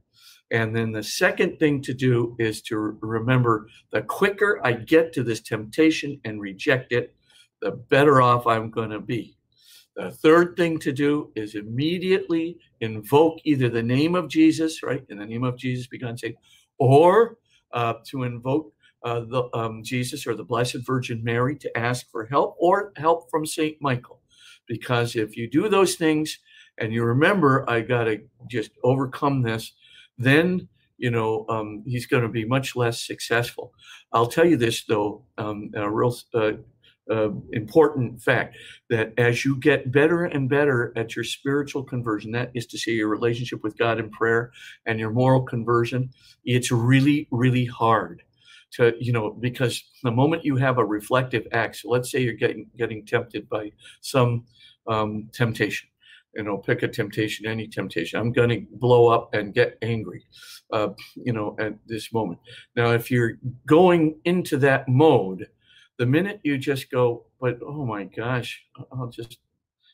And 0.53 0.75
then 0.75 0.91
the 0.91 1.03
second 1.03 1.57
thing 1.57 1.81
to 1.81 1.95
do 1.95 2.35
is 2.37 2.61
to 2.63 2.77
remember 3.01 3.67
the 3.91 4.03
quicker 4.03 4.61
I 4.63 4.73
get 4.73 5.11
to 5.13 5.23
this 5.23 5.41
temptation 5.41 6.21
and 6.25 6.39
reject 6.39 6.91
it, 6.91 7.15
the 7.59 7.71
better 7.71 8.21
off 8.21 8.45
I'm 8.45 8.69
going 8.69 8.91
to 8.91 8.99
be. 8.99 9.35
The 9.95 10.11
third 10.11 10.55
thing 10.55 10.77
to 10.79 10.91
do 10.91 11.31
is 11.35 11.55
immediately 11.55 12.59
invoke 12.81 13.39
either 13.43 13.67
the 13.67 13.81
name 13.81 14.13
of 14.13 14.27
Jesus, 14.27 14.83
right? 14.83 15.03
In 15.09 15.17
the 15.17 15.25
name 15.25 15.43
of 15.43 15.57
Jesus, 15.57 15.87
begin 15.87 16.17
saying, 16.17 16.35
or 16.77 17.37
uh, 17.71 17.95
to 18.09 18.23
invoke 18.23 18.73
uh, 19.03 19.21
the 19.21 19.49
um, 19.55 19.83
Jesus 19.83 20.27
or 20.27 20.35
the 20.35 20.43
Blessed 20.43 20.77
Virgin 20.85 21.23
Mary 21.23 21.57
to 21.57 21.77
ask 21.77 22.09
for 22.11 22.25
help 22.25 22.55
or 22.59 22.93
help 22.95 23.29
from 23.31 23.45
Saint 23.45 23.77
Michael. 23.81 24.21
Because 24.67 25.15
if 25.15 25.35
you 25.35 25.49
do 25.49 25.67
those 25.67 25.95
things 25.95 26.39
and 26.77 26.93
you 26.93 27.03
remember, 27.03 27.67
I 27.69 27.81
got 27.81 28.05
to 28.05 28.21
just 28.47 28.71
overcome 28.83 29.41
this, 29.41 29.73
then 30.17 30.67
you 30.97 31.11
know 31.11 31.45
um, 31.49 31.83
he's 31.85 32.05
going 32.05 32.23
to 32.23 32.29
be 32.29 32.45
much 32.45 32.75
less 32.75 33.05
successful. 33.05 33.73
I'll 34.11 34.27
tell 34.27 34.45
you 34.45 34.57
this 34.57 34.85
though, 34.85 35.25
um, 35.37 35.71
a 35.75 35.89
real 35.89 36.15
uh, 36.33 36.53
uh, 37.11 37.29
important 37.51 38.21
fact 38.21 38.57
that 38.89 39.13
as 39.17 39.43
you 39.43 39.57
get 39.57 39.91
better 39.91 40.23
and 40.25 40.49
better 40.49 40.93
at 40.95 41.15
your 41.15 41.25
spiritual 41.25 41.83
conversion, 41.83 42.31
that 42.31 42.51
is 42.53 42.65
to 42.67 42.77
say, 42.77 42.91
your 42.91 43.09
relationship 43.09 43.61
with 43.63 43.77
God 43.77 43.99
in 43.99 44.09
prayer 44.09 44.51
and 44.85 44.99
your 44.99 45.11
moral 45.11 45.41
conversion, 45.41 46.11
it's 46.45 46.71
really, 46.71 47.27
really 47.31 47.65
hard 47.65 48.23
to, 48.71 48.93
you 48.99 49.11
know, 49.11 49.31
because 49.31 49.83
the 50.03 50.11
moment 50.11 50.45
you 50.45 50.55
have 50.55 50.77
a 50.77 50.85
reflective 50.85 51.45
act, 51.51 51.77
so 51.77 51.89
let's 51.89 52.09
say 52.09 52.21
you're 52.21 52.33
getting 52.33 52.69
getting 52.77 53.05
tempted 53.05 53.49
by 53.49 53.71
some 54.01 54.45
um, 54.87 55.29
temptation, 55.33 55.89
you 56.35 56.43
know, 56.43 56.57
pick 56.57 56.83
a 56.83 56.87
temptation, 56.87 57.45
any 57.45 57.67
temptation. 57.67 58.19
I'm 58.19 58.31
going 58.31 58.49
to 58.49 58.65
blow 58.71 59.07
up 59.07 59.33
and 59.33 59.53
get 59.53 59.77
angry, 59.81 60.25
uh, 60.71 60.89
you 61.15 61.33
know, 61.33 61.55
at 61.59 61.73
this 61.85 62.11
moment. 62.13 62.39
Now, 62.75 62.91
if 62.91 63.11
you're 63.11 63.33
going 63.67 64.19
into 64.25 64.57
that 64.57 64.87
mode, 64.87 65.47
the 65.99 66.05
minute 66.05 66.41
you 66.43 66.57
just 66.57 66.89
go, 66.89 67.25
but 67.39 67.59
oh 67.65 67.85
my 67.85 68.05
gosh, 68.05 68.63
I'll 68.91 69.09
just 69.09 69.37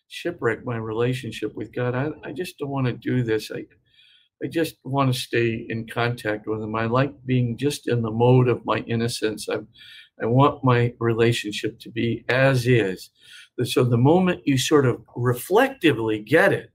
shipwreck 0.08 0.66
my 0.66 0.78
relationship 0.78 1.56
with 1.56 1.74
God. 1.74 1.96
I, 1.96 2.10
I 2.24 2.32
just 2.32 2.58
don't 2.58 2.70
want 2.70 2.88
to 2.88 2.94
do 2.94 3.24
this. 3.24 3.52
I, 3.52 3.66
I 4.44 4.48
just 4.48 4.76
want 4.84 5.14
to 5.14 5.20
stay 5.20 5.66
in 5.68 5.88
contact 5.88 6.48
with 6.48 6.62
Him. 6.62 6.76
I 6.76 6.86
like 6.86 7.14
being 7.26 7.58
just 7.58 7.88
in 7.90 8.02
the 8.02 8.12
mode 8.12 8.48
of 8.48 8.66
my 8.66 8.80
innocence. 8.80 9.50
I'm, 9.50 9.68
I 10.22 10.26
want 10.26 10.64
my 10.64 10.94
relationship 11.00 11.80
to 11.80 11.90
be 11.90 12.26
as 12.30 12.68
is. 12.68 13.10
So 13.66 13.84
the 13.84 13.97
moment 13.97 14.41
you 14.47 14.57
sort 14.57 14.86
of 14.86 15.01
reflectively 15.16 16.20
get 16.20 16.53
it, 16.53 16.72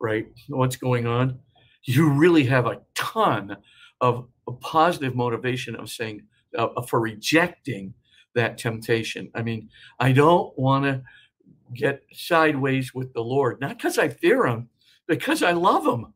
right, 0.00 0.26
what's 0.48 0.76
going 0.76 1.06
on, 1.06 1.40
you 1.84 2.10
really 2.10 2.44
have 2.44 2.66
a 2.66 2.80
ton 2.94 3.56
of 4.00 4.28
a 4.48 4.52
positive 4.52 5.14
motivation 5.16 5.76
of 5.76 5.90
saying, 5.90 6.22
uh, 6.56 6.82
for 6.82 7.00
rejecting 7.00 7.94
that 8.34 8.58
temptation. 8.58 9.30
I 9.34 9.42
mean, 9.42 9.70
I 10.00 10.12
don't 10.12 10.56
want 10.58 10.84
to 10.86 11.02
get 11.74 12.02
sideways 12.12 12.94
with 12.94 13.12
the 13.14 13.22
Lord, 13.22 13.60
not 13.60 13.78
because 13.78 13.98
I 13.98 14.08
fear 14.08 14.46
him, 14.46 14.68
because 15.08 15.42
I 15.42 15.52
love 15.52 15.86
him. 15.86 16.06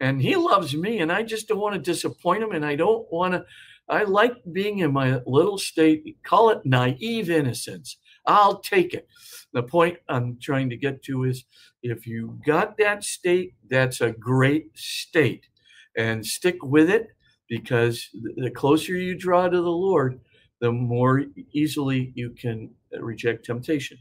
and 0.00 0.20
he 0.22 0.36
loves 0.36 0.74
me 0.76 0.98
and 1.00 1.12
i 1.12 1.22
just 1.22 1.48
don't 1.48 1.60
want 1.60 1.74
to 1.74 1.80
disappoint 1.92 2.42
him 2.42 2.52
and 2.52 2.64
i 2.66 2.76
don't 2.76 3.06
want 3.12 3.34
to 3.34 3.44
i 3.88 4.02
like 4.04 4.34
being 4.52 4.80
in 4.80 4.92
my 4.92 5.20
little 5.26 5.58
state 5.58 6.16
call 6.24 6.50
it 6.50 6.60
naive 6.64 7.30
innocence 7.30 7.96
i'll 8.26 8.60
take 8.60 8.94
it. 8.94 9.08
The 9.52 9.62
point 9.62 9.98
i'm 10.08 10.38
trying 10.40 10.70
to 10.70 10.76
get 10.76 11.02
to 11.04 11.24
is 11.24 11.44
if 11.82 12.06
you 12.06 12.38
got 12.46 12.78
that 12.78 13.04
state 13.04 13.54
that's 13.68 14.00
a 14.00 14.12
great 14.12 14.76
state. 14.76 15.46
And 15.96 16.24
stick 16.24 16.62
with 16.62 16.88
it 16.90 17.08
because 17.48 18.08
the 18.36 18.50
closer 18.50 18.96
you 18.96 19.16
draw 19.18 19.48
to 19.48 19.56
the 19.56 19.70
lord 19.70 20.20
the 20.60 20.72
more 20.72 21.24
easily 21.52 22.12
you 22.14 22.30
can 22.30 22.70
uh, 22.96 23.02
reject 23.02 23.44
temptation. 23.44 23.98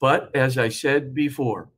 But 0.00 0.34
as 0.34 0.58
i 0.58 0.68
said 0.68 1.14
before 1.14 1.70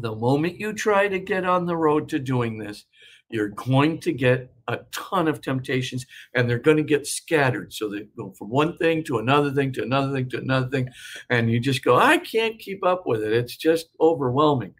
the 0.00 0.14
moment 0.14 0.58
you 0.58 0.72
try 0.72 1.08
to 1.08 1.18
get 1.18 1.44
on 1.44 1.66
the 1.66 1.76
road 1.76 2.08
to 2.10 2.18
doing 2.18 2.58
this, 2.58 2.86
you're 3.32 3.48
going 3.48 3.98
to 4.00 4.12
get 4.12 4.52
a 4.68 4.80
ton 4.92 5.26
of 5.26 5.40
temptations 5.40 6.06
and 6.34 6.48
they're 6.48 6.58
going 6.58 6.76
to 6.76 6.82
get 6.82 7.06
scattered. 7.06 7.72
So 7.72 7.88
they 7.88 8.06
go 8.16 8.30
from 8.32 8.50
one 8.50 8.76
thing 8.76 9.02
to 9.04 9.18
another 9.18 9.50
thing 9.50 9.72
to 9.72 9.82
another 9.82 10.12
thing 10.12 10.28
to 10.30 10.38
another 10.38 10.68
thing. 10.68 10.88
And 11.30 11.50
you 11.50 11.58
just 11.58 11.84
go, 11.84 11.96
I 11.96 12.18
can't 12.18 12.58
keep 12.58 12.84
up 12.84 13.06
with 13.06 13.22
it. 13.22 13.32
It's 13.32 13.56
just 13.56 13.88
overwhelming. 14.00 14.74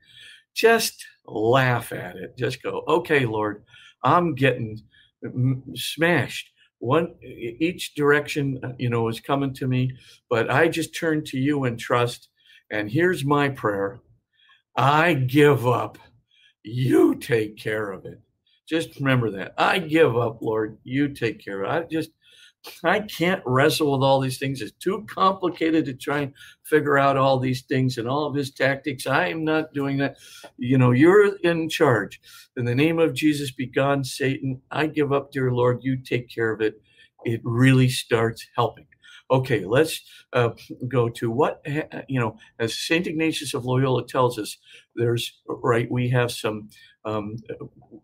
Just 0.54 1.04
laugh 1.26 1.92
at 1.92 2.16
it. 2.16 2.36
Just 2.36 2.62
go, 2.62 2.84
okay, 2.86 3.24
Lord, 3.24 3.64
I'm 4.04 4.34
getting 4.34 4.80
smashed. 5.74 6.50
One 6.78 7.14
each 7.22 7.94
direction, 7.94 8.58
uh, 8.64 8.72
you 8.76 8.90
know, 8.90 9.08
is 9.08 9.20
coming 9.20 9.54
to 9.54 9.68
me, 9.68 9.92
but 10.28 10.50
I 10.50 10.66
just 10.66 10.96
turn 10.96 11.22
to 11.26 11.38
you 11.38 11.64
and 11.64 11.78
trust. 11.78 12.28
And 12.72 12.90
here's 12.90 13.24
my 13.24 13.50
prayer 13.50 14.00
I 14.76 15.14
give 15.14 15.66
up. 15.66 15.96
You 16.64 17.14
take 17.14 17.56
care 17.56 17.92
of 17.92 18.04
it. 18.04 18.20
Just 18.72 18.96
remember 18.98 19.30
that. 19.32 19.52
I 19.58 19.78
give 19.80 20.16
up, 20.16 20.40
Lord. 20.40 20.78
You 20.82 21.08
take 21.08 21.44
care 21.44 21.62
of 21.62 21.70
it. 21.70 21.84
I 21.84 21.86
just, 21.90 22.10
I 22.82 23.00
can't 23.00 23.42
wrestle 23.44 23.92
with 23.92 24.02
all 24.02 24.18
these 24.18 24.38
things. 24.38 24.62
It's 24.62 24.72
too 24.72 25.04
complicated 25.10 25.84
to 25.84 25.92
try 25.92 26.20
and 26.20 26.32
figure 26.64 26.96
out 26.96 27.18
all 27.18 27.38
these 27.38 27.62
things 27.62 27.98
and 27.98 28.08
all 28.08 28.24
of 28.24 28.34
his 28.34 28.50
tactics. 28.50 29.06
I 29.06 29.28
am 29.28 29.44
not 29.44 29.74
doing 29.74 29.98
that. 29.98 30.16
You 30.56 30.78
know, 30.78 30.92
you're 30.92 31.36
in 31.36 31.68
charge. 31.68 32.18
In 32.56 32.64
the 32.64 32.74
name 32.74 32.98
of 32.98 33.12
Jesus, 33.12 33.50
be 33.50 33.66
gone, 33.66 34.04
Satan. 34.04 34.62
I 34.70 34.86
give 34.86 35.12
up, 35.12 35.32
dear 35.32 35.52
Lord. 35.52 35.80
You 35.82 35.98
take 35.98 36.30
care 36.30 36.50
of 36.50 36.62
it. 36.62 36.80
It 37.24 37.42
really 37.44 37.90
starts 37.90 38.46
helping. 38.56 38.86
Okay, 39.30 39.64
let's 39.64 40.02
uh, 40.34 40.50
go 40.88 41.08
to 41.08 41.30
what, 41.30 41.64
you 42.08 42.20
know, 42.20 42.36
as 42.58 42.78
St. 42.78 43.06
Ignatius 43.06 43.54
of 43.54 43.64
Loyola 43.64 44.06
tells 44.06 44.38
us, 44.38 44.58
there's, 44.94 45.40
right, 45.46 45.90
we 45.90 46.10
have 46.10 46.30
some, 46.30 46.68
um, 47.04 47.36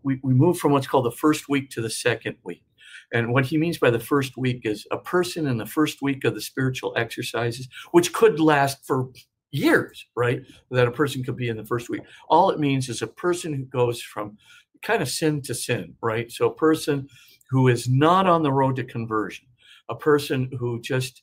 we, 0.03 0.21
we 0.23 0.35
move 0.35 0.59
from 0.59 0.73
what's 0.73 0.87
called 0.87 1.07
the 1.07 1.11
first 1.11 1.49
week 1.49 1.71
to 1.71 1.81
the 1.81 1.91
second 1.91 2.37
week. 2.45 2.65
And 3.13 3.33
what 3.33 3.47
he 3.47 3.57
means 3.57 3.79
by 3.79 3.91
the 3.91 3.99
first 3.99 4.37
week 4.37 4.63
is 4.65 4.87
a 4.91 4.99
person 4.99 5.47
in 5.47 5.57
the 5.57 5.67
first 5.67 6.03
week 6.03 6.25
of 6.25 6.35
the 6.35 6.41
spiritual 6.41 6.93
exercises, 6.97 7.69
which 7.93 8.13
could 8.13 8.39
last 8.41 8.87
for 8.87 9.09
years, 9.51 10.07
right? 10.15 10.43
That 10.71 10.89
a 10.89 10.93
person 10.93 11.23
could 11.23 11.37
be 11.37 11.49
in 11.49 11.57
the 11.57 11.65
first 11.65 11.89
week. 11.89 12.03
All 12.29 12.51
it 12.51 12.61
means 12.61 12.89
is 12.89 13.01
a 13.01 13.07
person 13.07 13.53
who 13.55 13.65
goes 13.65 14.03
from 14.03 14.37
kind 14.83 15.01
of 15.01 15.09
sin 15.09 15.41
to 15.43 15.55
sin, 15.55 15.95
right? 16.03 16.31
So 16.31 16.47
a 16.47 16.55
person 16.55 17.09
who 17.51 17.69
is 17.69 17.89
not 17.89 18.27
on 18.27 18.43
the 18.43 18.53
road 18.53 18.77
to 18.77 18.85
conversion 18.85 19.47
a 19.89 19.95
person 19.95 20.51
who 20.59 20.81
just 20.81 21.23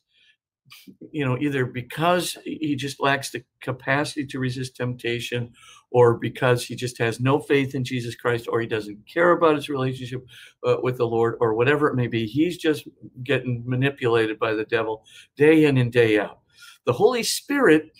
you 1.12 1.24
know 1.24 1.38
either 1.38 1.64
because 1.66 2.36
he 2.44 2.74
just 2.76 3.00
lacks 3.00 3.30
the 3.30 3.44
capacity 3.60 4.26
to 4.26 4.38
resist 4.38 4.76
temptation 4.76 5.52
or 5.90 6.14
because 6.14 6.64
he 6.64 6.74
just 6.74 6.98
has 6.98 7.20
no 7.20 7.38
faith 7.38 7.74
in 7.74 7.84
jesus 7.84 8.14
christ 8.14 8.46
or 8.48 8.60
he 8.60 8.66
doesn't 8.66 8.98
care 9.12 9.32
about 9.32 9.54
his 9.56 9.68
relationship 9.68 10.24
uh, 10.66 10.76
with 10.82 10.96
the 10.98 11.06
lord 11.06 11.36
or 11.40 11.54
whatever 11.54 11.88
it 11.88 11.94
may 11.94 12.06
be 12.06 12.26
he's 12.26 12.56
just 12.56 12.88
getting 13.24 13.62
manipulated 13.66 14.38
by 14.38 14.52
the 14.54 14.64
devil 14.64 15.04
day 15.36 15.64
in 15.64 15.76
and 15.78 15.92
day 15.92 16.18
out. 16.18 16.40
The 16.84 16.92
holy 16.92 17.22
spirit 17.22 17.90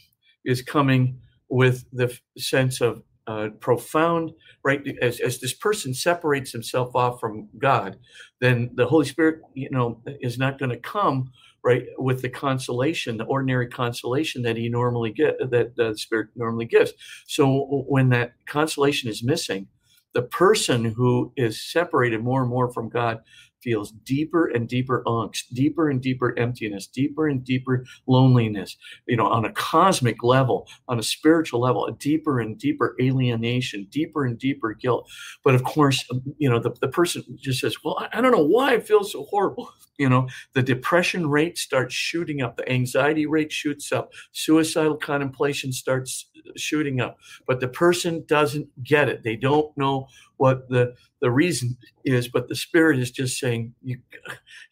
is 0.45 0.63
coming 0.63 1.21
with 1.49 1.85
the 1.93 2.17
sense 2.39 2.81
of 2.81 3.03
uh, 3.27 3.49
profound 3.59 4.31
right 4.65 4.81
as, 5.03 5.19
as 5.19 5.41
this 5.41 5.53
person 5.53 5.93
separates 5.93 6.53
himself 6.53 6.95
off 6.95 7.19
from 7.19 7.49
god 7.59 7.99
then 8.41 8.71
the 8.75 8.87
holy 8.87 9.05
spirit 9.05 9.41
you 9.55 9.69
know 9.71 10.01
is 10.21 10.39
not 10.39 10.61
going 10.61 10.71
to 10.71 10.79
come 10.79 11.33
right 11.67 11.85
with 11.99 12.23
the 12.23 12.29
consolation 12.29 13.17
the 13.17 13.25
ordinary 13.25 13.67
consolation 13.67 14.43
that 14.43 14.57
he 14.57 14.69
normally 14.69 15.11
get 15.11 15.37
that 15.51 15.75
the 15.77 15.95
spirit 15.97 16.29
normally 16.37 16.65
gives 16.65 16.93
so 17.27 17.85
when 17.89 18.09
that 18.09 18.33
consolation 18.47 19.11
is 19.11 19.23
missing 19.23 19.67
the 20.15 20.23
person 20.23 20.85
who 20.85 21.33
is 21.37 21.61
separated 21.61 22.23
more 22.23 22.41
and 22.43 22.51
more 22.51 22.73
from 22.73 22.89
god 22.89 23.21
feels 23.67 23.91
deeper 24.05 24.47
and 24.47 24.69
deeper 24.69 25.03
angst, 25.09 25.53
deeper 25.53 25.91
and 25.91 26.01
deeper 26.01 26.39
emptiness, 26.39 26.87
deeper 26.87 27.27
and 27.27 27.45
deeper 27.45 27.85
loneliness, 28.07 28.77
you 29.09 29.17
know, 29.17 29.27
on 29.27 29.45
a 29.45 29.53
cosmic 29.53 30.23
level, 30.23 30.69
on 30.87 31.01
a 31.01 31.03
spiritual 31.03 31.61
level, 31.61 31.85
a 31.87 31.93
deeper 31.93 32.39
and 32.39 32.59
deeper 32.59 32.95
alienation, 33.01 33.89
deeper 33.91 34.25
and 34.25 34.39
deeper 34.39 34.73
guilt. 34.73 35.11
But 35.43 35.57
of 35.57 35.65
course, 35.65 36.05
um, 36.13 36.23
you 36.39 36.49
know, 36.49 36.61
the, 36.61 36.71
the 36.81 36.87
person 36.87 37.25
just 37.41 37.61
says, 37.61 37.77
Well, 37.85 38.07
I 38.13 38.21
don't 38.21 38.31
know 38.31 38.47
why 38.47 38.75
I 38.75 38.81
feel 38.81 39.03
so 39.03 39.25
horrible. 39.25 39.73
You 39.99 40.09
know, 40.09 40.29
the 40.55 40.63
depression 40.63 41.29
rate 41.29 41.59
starts 41.59 41.95
shooting 41.95 42.43
up, 42.43 42.57
the 42.57 42.71
anxiety 42.71 43.27
rate 43.27 43.53
shoots 43.53 43.93
up, 43.93 44.13
suicidal 44.33 44.97
contemplation 44.97 45.73
starts 45.73 46.31
shooting 46.57 47.01
up. 47.01 47.19
But 47.47 47.61
the 47.61 47.69
person 47.69 48.25
doesn't 48.27 48.69
get 48.85 49.09
it. 49.09 49.23
They 49.23 49.37
don't 49.37 49.77
know 49.77 50.09
what 50.37 50.69
the 50.69 50.95
the 51.23 51.31
reason 51.31 51.77
is, 52.05 52.29
but 52.29 52.49
the 52.49 52.55
spirit 52.57 52.99
is 52.99 53.11
just 53.11 53.39
saying 53.39 53.75
you 53.83 53.99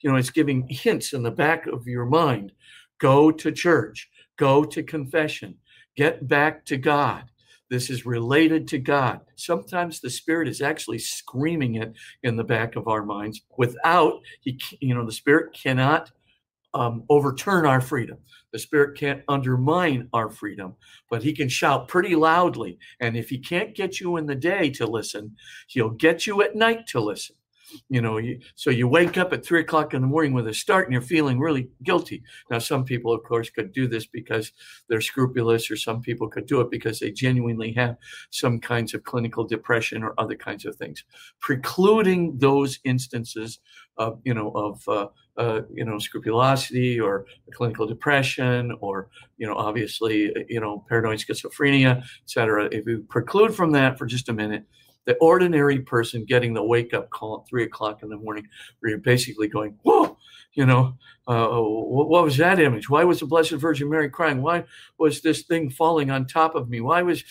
you 0.00 0.10
know, 0.10 0.16
it's 0.16 0.30
giving 0.30 0.68
hints 0.68 1.12
in 1.12 1.22
the 1.22 1.30
back 1.30 1.66
of 1.66 1.86
your 1.86 2.06
mind. 2.06 2.52
Go 3.00 3.30
to 3.32 3.52
church, 3.52 4.08
go 4.36 4.64
to 4.64 4.82
confession, 4.82 5.56
get 5.96 6.28
back 6.28 6.64
to 6.66 6.76
God. 6.76 7.24
This 7.70 7.90
is 7.90 8.06
related 8.06 8.68
to 8.68 8.78
God. 8.78 9.20
Sometimes 9.36 10.00
the 10.00 10.10
Spirit 10.10 10.48
is 10.48 10.60
actually 10.60 10.98
screaming 10.98 11.76
it 11.76 11.92
in 12.22 12.36
the 12.36 12.44
back 12.44 12.76
of 12.76 12.88
our 12.88 13.04
minds 13.04 13.42
without, 13.56 14.20
he, 14.40 14.60
you 14.80 14.94
know, 14.94 15.04
the 15.04 15.12
Spirit 15.12 15.56
cannot 15.60 16.10
um, 16.74 17.04
overturn 17.08 17.66
our 17.66 17.80
freedom. 17.80 18.18
The 18.52 18.58
Spirit 18.58 18.98
can't 18.98 19.22
undermine 19.28 20.08
our 20.12 20.28
freedom, 20.28 20.74
but 21.08 21.22
He 21.22 21.32
can 21.32 21.48
shout 21.48 21.88
pretty 21.88 22.14
loudly. 22.14 22.78
And 23.00 23.16
if 23.16 23.30
He 23.30 23.38
can't 23.38 23.74
get 23.74 24.00
you 24.00 24.16
in 24.16 24.26
the 24.26 24.34
day 24.34 24.70
to 24.70 24.86
listen, 24.86 25.34
He'll 25.68 25.90
get 25.90 26.26
you 26.26 26.42
at 26.42 26.56
night 26.56 26.86
to 26.88 27.00
listen 27.00 27.36
you 27.88 28.00
know 28.00 28.18
you, 28.18 28.40
so 28.54 28.70
you 28.70 28.88
wake 28.88 29.16
up 29.18 29.32
at 29.32 29.44
three 29.44 29.60
o'clock 29.60 29.94
in 29.94 30.00
the 30.00 30.06
morning 30.06 30.32
with 30.32 30.48
a 30.48 30.54
start 30.54 30.86
and 30.86 30.92
you're 30.92 31.02
feeling 31.02 31.38
really 31.38 31.68
guilty. 31.82 32.22
Now 32.50 32.58
some 32.58 32.84
people 32.84 33.12
of 33.12 33.22
course 33.24 33.50
could 33.50 33.72
do 33.72 33.86
this 33.86 34.06
because 34.06 34.52
they're 34.88 35.00
scrupulous 35.00 35.70
or 35.70 35.76
some 35.76 36.00
people 36.00 36.28
could 36.28 36.46
do 36.46 36.60
it 36.60 36.70
because 36.70 36.98
they 36.98 37.10
genuinely 37.10 37.72
have 37.72 37.96
some 38.30 38.60
kinds 38.60 38.94
of 38.94 39.04
clinical 39.04 39.44
depression 39.44 40.02
or 40.02 40.14
other 40.18 40.36
kinds 40.36 40.64
of 40.64 40.76
things 40.76 41.04
precluding 41.40 42.38
those 42.38 42.78
instances 42.84 43.60
of 43.96 44.20
you 44.24 44.34
know 44.34 44.50
of 44.50 44.88
uh, 44.88 45.06
uh, 45.36 45.62
you 45.72 45.84
know 45.84 45.98
scrupulosity 45.98 46.98
or 46.98 47.26
clinical 47.52 47.86
depression 47.86 48.76
or 48.80 49.08
you 49.36 49.46
know 49.46 49.54
obviously 49.54 50.32
you 50.48 50.60
know 50.60 50.84
paranoid 50.88 51.18
schizophrenia 51.18 52.02
etc 52.24 52.68
if 52.72 52.86
you 52.86 53.04
preclude 53.08 53.54
from 53.54 53.72
that 53.72 53.98
for 53.98 54.06
just 54.06 54.28
a 54.28 54.32
minute 54.32 54.64
the 55.06 55.16
ordinary 55.16 55.80
person 55.80 56.24
getting 56.24 56.54
the 56.54 56.62
wake 56.62 56.94
up 56.94 57.10
call 57.10 57.40
at 57.40 57.48
three 57.48 57.64
o'clock 57.64 58.02
in 58.02 58.08
the 58.08 58.16
morning, 58.16 58.46
where 58.80 58.90
you're 58.90 58.98
basically 58.98 59.48
going, 59.48 59.76
whoa, 59.82 60.13
you 60.54 60.66
know, 60.66 60.96
uh, 61.26 61.48
what 61.48 62.22
was 62.22 62.36
that 62.36 62.60
image? 62.60 62.90
Why 62.90 63.02
was 63.02 63.20
the 63.20 63.26
Blessed 63.26 63.52
Virgin 63.52 63.88
Mary 63.88 64.10
crying? 64.10 64.42
Why 64.42 64.64
was 64.98 65.22
this 65.22 65.42
thing 65.42 65.70
falling 65.70 66.10
on 66.10 66.26
top 66.26 66.54
of 66.54 66.68
me? 66.68 66.82
Why 66.82 67.00
was, 67.00 67.24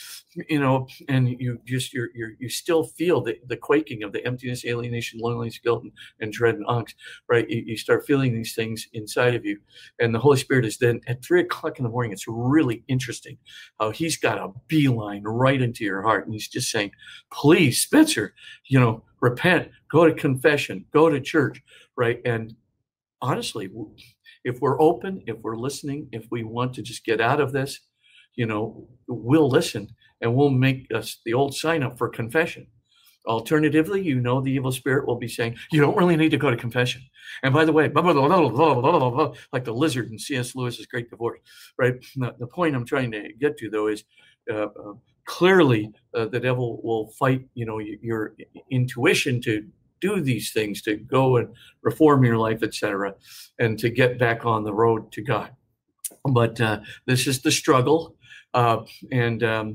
you 0.49 0.59
know, 0.59 0.87
and 1.09 1.29
you 1.39 1.59
just 1.63 1.93
you're, 1.93 2.09
you're 2.15 2.31
you 2.39 2.49
still 2.49 2.85
feel 2.85 3.21
the, 3.21 3.37
the 3.45 3.55
quaking 3.55 4.01
of 4.01 4.11
the 4.11 4.25
emptiness, 4.25 4.65
alienation, 4.65 5.19
loneliness, 5.19 5.59
guilt, 5.59 5.83
and, 5.83 5.91
and 6.19 6.33
dread 6.33 6.55
and 6.55 6.65
angst, 6.65 6.95
right? 7.29 7.47
You, 7.47 7.63
you 7.67 7.77
start 7.77 8.07
feeling 8.07 8.33
these 8.33 8.55
things 8.55 8.87
inside 8.93 9.35
of 9.35 9.45
you, 9.45 9.59
and 9.99 10.13
the 10.13 10.19
Holy 10.19 10.37
Spirit 10.37 10.65
is 10.65 10.77
then 10.77 10.99
at 11.05 11.23
three 11.23 11.41
o'clock 11.41 11.77
in 11.77 11.83
the 11.83 11.89
morning. 11.89 12.11
It's 12.11 12.27
really 12.27 12.83
interesting 12.87 13.37
how 13.79 13.91
He's 13.91 14.17
got 14.17 14.39
a 14.39 14.51
beeline 14.67 15.23
right 15.23 15.61
into 15.61 15.83
your 15.83 16.01
heart, 16.01 16.25
and 16.25 16.33
He's 16.33 16.47
just 16.47 16.71
saying, 16.71 16.91
"Please, 17.31 17.79
Spitzer, 17.79 18.33
you 18.65 18.79
know, 18.79 19.03
repent, 19.21 19.69
go 19.87 20.07
to 20.07 20.15
confession, 20.15 20.85
go 20.91 21.09
to 21.09 21.21
church." 21.21 21.61
Right. 21.95 22.19
And 22.25 22.55
honestly, 23.23 23.69
if 24.43 24.59
we're 24.59 24.79
open, 24.79 25.23
if 25.25 25.37
we're 25.41 25.55
listening, 25.55 26.09
if 26.11 26.27
we 26.29 26.43
want 26.43 26.73
to 26.75 26.81
just 26.83 27.05
get 27.05 27.21
out 27.21 27.39
of 27.39 27.53
this, 27.53 27.79
you 28.35 28.45
know, 28.45 28.87
we'll 29.07 29.49
listen 29.49 29.87
and 30.21 30.35
we'll 30.35 30.49
make 30.49 30.87
us 30.93 31.19
the 31.25 31.33
old 31.33 31.55
sign 31.55 31.81
up 31.81 31.97
for 31.97 32.09
confession. 32.09 32.67
Alternatively, 33.25 34.01
you 34.01 34.19
know, 34.19 34.41
the 34.41 34.51
evil 34.51 34.71
spirit 34.71 35.07
will 35.07 35.15
be 35.15 35.29
saying, 35.29 35.55
you 35.71 35.79
don't 35.79 35.95
really 35.95 36.17
need 36.17 36.31
to 36.31 36.37
go 36.37 36.51
to 36.51 36.57
confession. 36.57 37.01
And 37.41 37.53
by 37.53 37.63
the 37.63 37.71
way, 37.71 37.87
blah, 37.87 38.01
blah, 38.01 38.13
blah, 38.49 39.33
like 39.53 39.63
the 39.63 39.73
lizard 39.73 40.11
in 40.11 40.19
C.S. 40.19 40.55
Lewis's 40.55 40.85
Great 40.87 41.09
Divorce, 41.09 41.39
right? 41.77 41.95
The, 42.17 42.47
point 42.47 42.75
I'm 42.75 42.85
trying 42.85 43.11
to 43.11 43.31
get 43.39 43.57
to, 43.59 43.69
though, 43.69 43.87
is 43.87 44.03
uh, 44.51 44.65
uh, 44.65 44.93
clearly 45.25 45.89
uh, 46.13 46.25
the 46.25 46.39
devil 46.39 46.81
will 46.83 47.07
fight 47.11 47.45
you 47.53 47.65
know 47.65 47.79
your 47.79 48.35
intuition 48.69 49.39
to 49.41 49.65
do 50.07 50.21
these 50.21 50.51
things 50.51 50.81
to 50.81 50.95
go 50.95 51.37
and 51.37 51.47
reform 51.81 52.23
your 52.23 52.37
life 52.37 52.61
etc 52.63 53.13
and 53.59 53.79
to 53.79 53.89
get 53.89 54.19
back 54.19 54.45
on 54.45 54.63
the 54.63 54.73
road 54.83 55.11
to 55.11 55.21
god 55.21 55.49
but 56.39 56.59
uh, 56.61 56.79
this 57.05 57.27
is 57.27 57.41
the 57.41 57.51
struggle 57.51 58.15
uh, 58.53 58.79
and 59.11 59.43
um, 59.43 59.67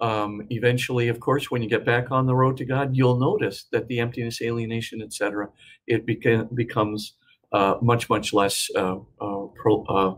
um, 0.00 0.32
eventually 0.50 1.08
of 1.08 1.18
course 1.20 1.50
when 1.50 1.62
you 1.62 1.68
get 1.68 1.84
back 1.84 2.10
on 2.10 2.26
the 2.26 2.34
road 2.42 2.56
to 2.56 2.64
god 2.64 2.96
you'll 2.96 3.18
notice 3.30 3.66
that 3.72 3.86
the 3.88 4.00
emptiness 4.00 4.42
alienation 4.42 5.02
etc 5.02 5.48
it 5.86 6.06
beca- 6.06 6.48
becomes 6.54 7.14
uh, 7.52 7.76
much 7.80 8.10
much 8.10 8.32
less 8.32 8.68
uh, 8.74 8.96
uh, 9.20 9.46
pro, 9.54 9.84
uh, 9.84 10.14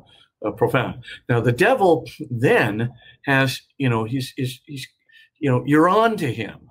profound. 0.53 1.05
Now 1.29 1.41
the 1.41 1.53
devil 1.53 2.07
then 2.31 2.93
has, 3.25 3.61
you 3.79 3.89
know, 3.89 4.05
he's, 4.05 4.33
he's, 4.37 4.61
he's, 4.67 4.87
you 5.39 5.51
know, 5.51 5.63
you're 5.67 5.89
on 5.89 6.17
to 6.19 6.33
him. 6.33 6.71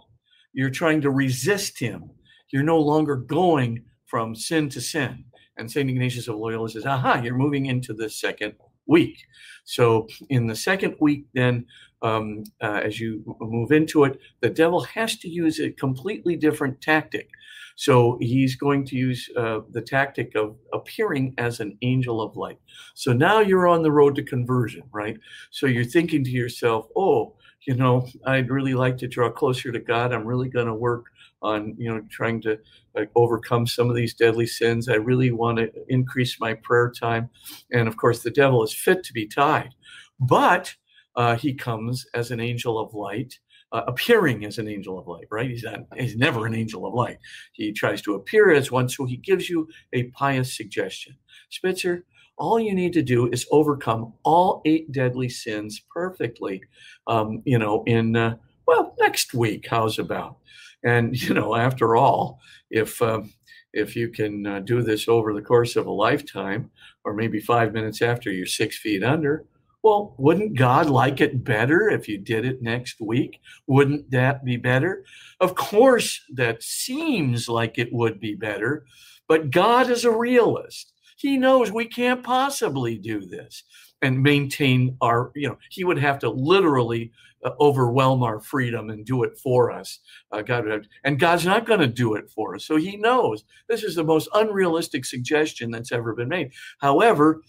You're 0.54 0.70
trying 0.70 1.02
to 1.02 1.10
resist 1.10 1.80
him. 1.80 2.12
You're 2.52 2.64
no 2.64 2.80
longer 2.80 3.16
going 3.16 3.84
from 4.06 4.36
sin 4.36 4.70
to 4.70 4.82
sin. 4.82 5.26
And 5.58 5.72
St. 5.72 5.90
Ignatius 5.90 6.28
of 6.28 6.36
Loyola 6.36 6.70
says, 6.70 6.86
aha, 6.86 7.22
you're 7.24 7.36
moving 7.36 7.68
into 7.68 7.94
the 7.94 8.10
second 8.10 8.54
week. 8.88 9.26
So 9.64 10.08
in 10.30 10.48
the 10.48 10.56
second 10.56 10.96
week, 11.00 11.26
then, 11.34 11.66
um, 12.02 12.44
uh, 12.62 12.82
as 12.84 13.00
you 13.00 13.24
move 13.40 13.72
into 13.72 14.04
it, 14.04 14.20
the 14.42 14.50
devil 14.50 14.82
has 14.82 15.18
to 15.18 15.30
use 15.30 15.60
a 15.60 15.72
completely 15.72 16.36
different 16.36 16.82
tactic. 16.82 17.30
So 17.78 18.18
he's 18.22 18.56
going 18.56 18.86
to 18.86 18.96
use 18.96 19.30
uh, 19.36 19.60
the 19.72 19.82
tactic 19.82 20.34
of 20.36 20.56
appearing 20.74 21.34
as 21.38 21.60
an 21.60 21.78
angel 21.82 22.22
of 22.22 22.38
light. 22.38 22.60
So 22.94 23.12
now 23.12 23.40
you're 23.40 23.68
on 23.68 23.84
the 23.84 23.92
road 23.92 24.16
to 24.16 24.24
conversion, 24.24 24.84
right? 24.94 25.18
So 25.52 25.66
you're 25.68 25.84
thinking 25.84 26.24
to 26.24 26.30
yourself, 26.32 26.88
oh, 26.96 27.36
you 27.68 27.76
know, 27.76 28.08
I'd 28.26 28.50
really 28.50 28.76
like 28.76 28.98
to 29.00 29.08
draw 29.08 29.30
closer 29.30 29.72
to 29.72 29.80
God. 29.80 30.14
I'm 30.14 30.26
really 30.26 30.50
going 30.50 30.68
to 30.68 30.74
work 30.74 31.06
on, 31.46 31.76
you 31.78 31.90
know, 31.90 32.02
trying 32.10 32.42
to 32.42 32.58
like, 32.96 33.10
overcome 33.16 33.68
some 33.68 33.90
of 33.90 33.96
these 33.96 34.14
deadly 34.14 34.48
sins. 34.48 34.90
I 34.90 34.96
really 34.96 35.32
want 35.32 35.58
to 35.60 35.72
increase 35.88 36.40
my 36.40 36.54
prayer 36.56 36.92
time. 36.92 37.30
And 37.72 37.88
of 37.88 37.98
course, 37.98 38.24
the 38.24 38.32
devil 38.32 38.64
is 38.64 38.74
fit 38.74 39.04
to 39.04 39.14
be 39.14 39.28
tied. 39.28 39.72
But 40.20 40.76
uh, 41.16 41.36
he 41.36 41.54
comes 41.54 42.06
as 42.14 42.32
an 42.32 42.40
angel 42.40 42.78
of 42.80 42.94
light 42.94 43.40
uh, 43.72 43.84
appearing 43.88 44.46
as 44.46 44.58
an 44.58 44.68
angel 44.70 44.98
of 44.98 45.08
light, 45.08 45.28
right? 45.30 45.50
He's 45.50 45.64
not, 45.64 45.80
he's 45.98 46.16
never 46.16 46.46
an 46.46 46.56
angel 46.56 46.86
of 46.86 46.94
light. 46.94 47.18
He 47.52 47.74
tries 47.74 48.02
to 48.04 48.16
appear 48.16 48.54
as 48.54 48.72
one, 48.72 48.88
so 48.88 49.06
he 49.06 49.18
gives 49.18 49.50
you 49.50 49.68
a 49.92 50.04
pious 50.12 50.56
suggestion. 50.56 51.16
Spitzer, 51.50 52.06
all 52.38 52.60
you 52.60 52.74
need 52.74 52.94
to 52.94 53.02
do 53.02 53.30
is 53.32 53.46
overcome 53.52 54.14
all 54.24 54.62
eight 54.66 54.92
deadly 54.92 55.30
sins 55.30 55.82
perfectly, 55.94 56.62
um, 57.08 57.42
you 57.46 57.58
know, 57.58 57.84
in, 57.86 58.16
uh, 58.16 58.36
well, 58.68 58.96
next 59.00 59.34
week, 59.34 59.68
how's 59.70 60.00
about? 60.00 60.38
And, 60.86 61.22
you 61.22 61.34
know, 61.34 61.56
after 61.56 61.98
all, 61.98 62.40
if, 62.70 63.02
um, 63.02 63.34
if 63.74 63.96
you 63.96 64.10
can 64.10 64.48
uh, 64.48 64.60
do 64.60 64.82
this 64.82 65.10
over 65.10 65.34
the 65.34 65.42
course 65.42 65.76
of 65.76 65.86
a 65.86 65.92
lifetime, 65.92 66.72
or 67.04 67.14
maybe 67.14 67.40
five 67.40 67.74
minutes 67.74 68.02
after 68.02 68.32
you're 68.32 68.46
six 68.46 68.78
feet 68.78 69.04
under, 69.04 69.46
well, 69.86 70.16
wouldn't 70.18 70.58
God 70.58 70.90
like 70.90 71.22
it 71.22 71.44
better 71.44 71.90
if 71.90 72.08
you 72.08 72.18
did 72.18 72.44
it 72.44 72.64
next 72.64 73.00
week? 73.00 73.40
Wouldn't 73.68 74.10
that 74.10 74.44
be 74.44 74.58
better? 74.58 75.06
Of 75.40 75.54
course, 75.54 76.20
that 76.34 76.64
seems 76.64 77.48
like 77.48 77.78
it 77.78 77.94
would 77.94 78.20
be 78.20 78.34
better, 78.34 78.86
but 79.28 79.52
God 79.52 79.92
is 79.92 80.04
a 80.04 80.10
realist. 80.10 80.92
He 81.18 81.38
knows 81.38 81.72
we 81.72 81.86
can't 81.86 82.24
possibly 82.24 82.98
do 82.98 83.28
this 83.28 83.64
and 84.02 84.24
maintain 84.24 84.98
our, 85.02 85.32
you 85.36 85.50
know, 85.50 85.58
he 85.70 85.84
would 85.84 86.00
have 86.00 86.18
to 86.20 86.30
literally 86.32 87.12
overwhelm 87.60 88.24
our 88.24 88.40
freedom 88.40 88.90
and 88.90 89.06
do 89.06 89.24
it 89.24 89.38
for 89.38 89.72
us. 89.72 90.00
Uh, 90.32 90.42
God 90.42 90.68
have, 90.68 90.86
and 91.04 91.20
God's 91.20 91.46
not 91.46 91.66
going 91.66 91.80
to 91.80 91.88
do 91.88 92.16
it 92.16 92.30
for 92.30 92.56
us. 92.56 92.66
So 92.66 92.78
he 92.78 92.98
knows 92.98 93.44
this 93.68 93.84
is 93.84 93.96
the 93.96 94.04
most 94.04 94.30
unrealistic 94.34 95.06
suggestion 95.06 95.72
that's 95.72 95.92
ever 95.92 96.14
been 96.14 96.30
made. 96.30 96.52
However, 96.80 97.42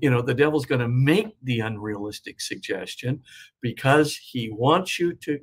you 0.00 0.10
know, 0.10 0.22
the 0.22 0.34
devil's 0.34 0.66
going 0.66 0.80
to 0.80 0.88
make 0.88 1.36
the 1.42 1.60
unrealistic 1.60 2.40
suggestion 2.40 3.22
because 3.60 4.16
he 4.16 4.50
wants 4.50 4.98
you 4.98 5.14
to 5.14 5.40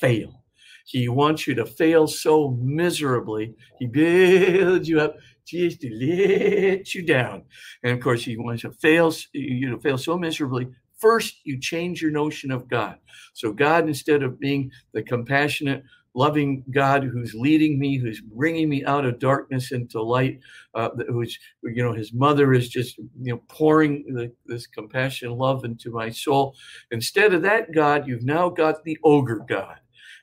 fail. 0.00 0.42
He 0.86 1.08
wants 1.08 1.46
you 1.46 1.54
to 1.54 1.64
fail 1.64 2.06
so 2.06 2.50
miserably. 2.60 3.54
He 3.78 3.86
builds 3.86 4.88
you 4.88 5.00
up 5.00 5.16
just 5.46 5.80
to 5.80 5.90
let 5.90 6.94
you 6.94 7.02
down. 7.02 7.44
And 7.82 7.92
of 7.92 8.00
course, 8.00 8.24
he 8.24 8.36
wants 8.36 8.62
to 8.62 8.72
fail 8.72 9.12
you 9.32 9.70
to 9.70 9.78
fail 9.78 9.98
so 9.98 10.18
miserably 10.18 10.68
First, 11.04 11.42
you 11.44 11.60
change 11.60 12.00
your 12.00 12.12
notion 12.12 12.50
of 12.50 12.66
God. 12.66 12.96
So, 13.34 13.52
God, 13.52 13.86
instead 13.86 14.22
of 14.22 14.40
being 14.40 14.70
the 14.94 15.02
compassionate, 15.02 15.84
loving 16.14 16.64
God 16.70 17.04
who's 17.04 17.34
leading 17.34 17.78
me, 17.78 17.98
who's 17.98 18.22
bringing 18.22 18.70
me 18.70 18.86
out 18.86 19.04
of 19.04 19.18
darkness 19.18 19.72
into 19.72 20.00
light, 20.00 20.40
uh, 20.72 20.88
who's, 21.08 21.38
you 21.62 21.82
know, 21.82 21.92
his 21.92 22.14
mother 22.14 22.54
is 22.54 22.70
just, 22.70 22.96
you 22.96 23.34
know, 23.34 23.42
pouring 23.48 24.14
the, 24.14 24.32
this 24.46 24.66
compassion, 24.66 25.30
love 25.32 25.66
into 25.66 25.90
my 25.90 26.08
soul. 26.08 26.56
Instead 26.90 27.34
of 27.34 27.42
that 27.42 27.72
God, 27.72 28.08
you've 28.08 28.24
now 28.24 28.48
got 28.48 28.82
the 28.82 28.96
ogre 29.04 29.44
God. 29.46 29.80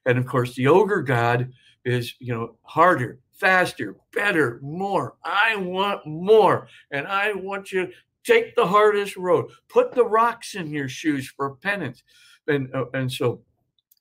And 0.08 0.18
of 0.18 0.26
course, 0.26 0.56
the 0.56 0.66
ogre 0.66 1.04
God 1.04 1.52
is, 1.86 2.16
you 2.18 2.34
know, 2.34 2.56
harder, 2.64 3.20
faster, 3.34 3.98
better, 4.14 4.60
more. 4.64 5.14
I 5.24 5.58
want 5.58 6.08
more. 6.08 6.68
And 6.90 7.06
I 7.06 7.34
want 7.34 7.72
you 7.72 7.92
Take 8.26 8.56
the 8.56 8.68
hardest 8.68 9.18
road. 9.18 9.50
Put 9.70 9.94
the 9.94 10.06
rocks 10.06 10.56
in 10.56 10.72
your 10.72 10.90
shoes 10.90 11.28
for 11.30 11.56
penance. 11.56 12.04
And, 12.48 12.74
uh, 12.74 12.86
and 12.94 13.12
so 13.12 13.42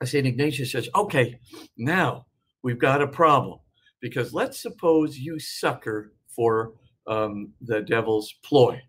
St. 0.05 0.27
Ignatius 0.27 0.73
says, 0.73 0.89
okay, 0.95 1.39
now 1.77 2.27
we've 2.63 2.79
got 2.79 3.03
a 3.03 3.07
problem. 3.07 3.59
Because 4.01 4.33
let's 4.33 4.61
suppose 4.61 5.19
you 5.19 5.39
sucker 5.39 6.13
for 6.29 6.73
um, 7.07 7.53
the 7.61 7.83
devil's 7.83 8.33
ploy. 8.43 8.81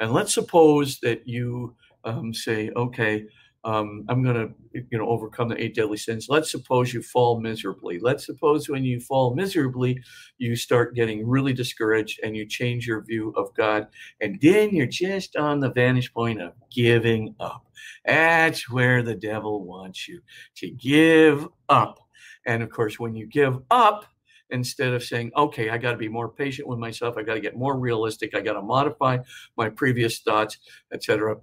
And 0.00 0.12
let's 0.12 0.34
suppose 0.34 0.98
that 1.00 1.26
you 1.26 1.74
um, 2.04 2.32
say, 2.34 2.70
okay, 2.76 3.26
um, 3.64 4.04
I'm 4.08 4.22
going 4.22 4.36
to, 4.36 4.82
you 4.90 4.98
know, 4.98 5.08
overcome 5.08 5.48
the 5.48 5.62
eight 5.62 5.74
deadly 5.74 5.96
sins. 5.96 6.26
Let's 6.28 6.50
suppose 6.50 6.94
you 6.94 7.02
fall 7.02 7.40
miserably. 7.40 7.98
Let's 7.98 8.24
suppose 8.24 8.68
when 8.68 8.84
you 8.84 9.00
fall 9.00 9.34
miserably, 9.34 10.00
you 10.38 10.54
start 10.54 10.94
getting 10.94 11.26
really 11.26 11.52
discouraged 11.52 12.20
and 12.22 12.36
you 12.36 12.46
change 12.46 12.86
your 12.86 13.02
view 13.02 13.32
of 13.36 13.52
God. 13.54 13.88
And 14.20 14.40
then 14.40 14.70
you're 14.70 14.86
just 14.86 15.36
on 15.36 15.60
the 15.60 15.72
vantage 15.72 16.14
point 16.14 16.40
of 16.40 16.52
giving 16.70 17.34
up. 17.40 17.66
That's 18.04 18.70
where 18.70 19.02
the 19.02 19.16
devil 19.16 19.64
wants 19.64 20.06
you 20.06 20.20
to 20.56 20.70
give 20.70 21.46
up. 21.68 21.98
And 22.46 22.62
of 22.62 22.70
course, 22.70 22.98
when 22.98 23.14
you 23.14 23.26
give 23.26 23.58
up, 23.70 24.06
instead 24.50 24.94
of 24.94 25.02
saying, 25.02 25.30
okay, 25.36 25.68
I 25.68 25.78
got 25.78 25.92
to 25.92 25.98
be 25.98 26.08
more 26.08 26.28
patient 26.28 26.68
with 26.68 26.78
myself, 26.78 27.16
I 27.18 27.22
got 27.22 27.34
to 27.34 27.40
get 27.40 27.56
more 27.56 27.78
realistic, 27.78 28.34
I 28.34 28.40
got 28.40 28.54
to 28.54 28.62
modify 28.62 29.18
my 29.56 29.68
previous 29.68 30.20
thoughts, 30.20 30.58
etc. 30.92 31.36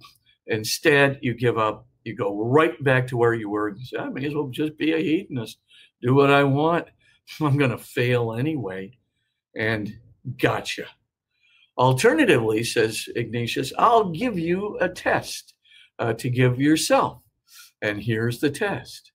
Instead, 0.48 1.18
you 1.22 1.34
give 1.34 1.58
up 1.58 1.86
you 2.06 2.14
go 2.14 2.42
right 2.42 2.82
back 2.84 3.06
to 3.08 3.16
where 3.16 3.34
you 3.34 3.50
were 3.50 3.70
you 3.70 3.84
say, 3.84 3.98
I 3.98 4.08
may 4.08 4.26
as 4.26 4.34
well 4.34 4.48
just 4.48 4.78
be 4.78 4.92
a 4.92 4.98
hedonist, 4.98 5.58
do 6.00 6.14
what 6.14 6.30
I 6.30 6.44
want. 6.44 6.86
I'm 7.40 7.58
going 7.58 7.70
to 7.70 7.78
fail 7.78 8.34
anyway. 8.34 8.96
And 9.56 9.92
gotcha. 10.40 10.86
Alternatively, 11.78 12.64
says 12.64 13.08
Ignatius, 13.16 13.72
I'll 13.78 14.10
give 14.10 14.38
you 14.38 14.78
a 14.80 14.88
test 14.88 15.54
uh, 15.98 16.14
to 16.14 16.30
give 16.30 16.60
yourself. 16.60 17.22
And 17.82 18.00
here's 18.00 18.40
the 18.40 18.50
test 18.50 19.12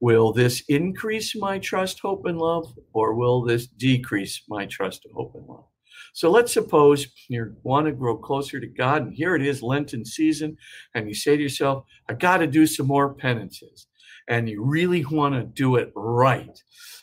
Will 0.00 0.32
this 0.32 0.62
increase 0.68 1.36
my 1.36 1.58
trust, 1.58 2.00
hope, 2.00 2.24
and 2.24 2.38
love, 2.38 2.72
or 2.94 3.14
will 3.14 3.42
this 3.42 3.66
decrease 3.66 4.42
my 4.48 4.64
trust, 4.64 5.06
hope, 5.14 5.34
and 5.34 5.46
love? 5.46 5.69
So 6.12 6.30
let's 6.30 6.52
suppose 6.52 7.06
you 7.28 7.54
want 7.62 7.86
to 7.86 7.92
grow 7.92 8.16
closer 8.16 8.60
to 8.60 8.66
God, 8.66 9.02
and 9.02 9.14
here 9.14 9.34
it 9.34 9.42
is, 9.42 9.62
Lenten 9.62 10.04
season, 10.04 10.56
and 10.94 11.08
you 11.08 11.14
say 11.14 11.36
to 11.36 11.42
yourself, 11.42 11.84
I 12.08 12.14
got 12.14 12.38
to 12.38 12.46
do 12.46 12.66
some 12.66 12.86
more 12.86 13.14
penances. 13.14 13.86
And 14.28 14.48
you 14.48 14.64
really 14.64 15.04
want 15.04 15.34
to 15.34 15.44
do 15.44 15.76
it 15.76 15.92
right. 15.94 16.56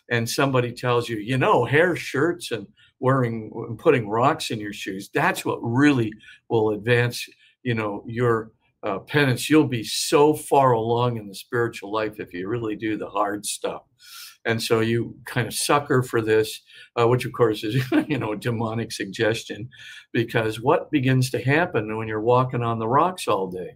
And 0.09 0.29
somebody 0.29 0.71
tells 0.71 1.09
you, 1.09 1.17
you 1.17 1.37
know, 1.37 1.65
hair 1.65 1.95
shirts 1.95 2.51
and 2.51 2.67
wearing 2.99 3.51
and 3.67 3.77
putting 3.77 4.09
rocks 4.09 4.49
in 4.49 4.59
your 4.59 4.73
shoes, 4.73 5.09
that's 5.13 5.43
what 5.43 5.59
really 5.61 6.11
will 6.49 6.71
advance, 6.71 7.27
you 7.63 7.73
know, 7.73 8.03
your 8.07 8.51
uh, 8.83 8.99
penance. 8.99 9.49
You'll 9.49 9.67
be 9.67 9.83
so 9.83 10.33
far 10.33 10.71
along 10.71 11.17
in 11.17 11.27
the 11.27 11.35
spiritual 11.35 11.91
life 11.91 12.19
if 12.19 12.33
you 12.33 12.47
really 12.47 12.75
do 12.75 12.97
the 12.97 13.09
hard 13.09 13.45
stuff 13.45 13.83
and 14.47 14.63
so 14.63 14.79
you 14.79 15.13
kind 15.25 15.45
of 15.45 15.53
sucker 15.53 16.01
for 16.01 16.21
this 16.21 16.61
uh, 16.99 17.07
which 17.07 17.25
of 17.25 17.33
course 17.33 17.63
is 17.63 17.75
you 18.07 18.17
know 18.17 18.31
a 18.31 18.37
demonic 18.37 18.91
suggestion 18.91 19.69
because 20.13 20.61
what 20.61 20.89
begins 20.89 21.29
to 21.29 21.39
happen 21.39 21.97
when 21.97 22.07
you're 22.07 22.21
walking 22.21 22.63
on 22.63 22.79
the 22.79 22.87
rocks 22.87 23.27
all 23.27 23.47
day? 23.47 23.75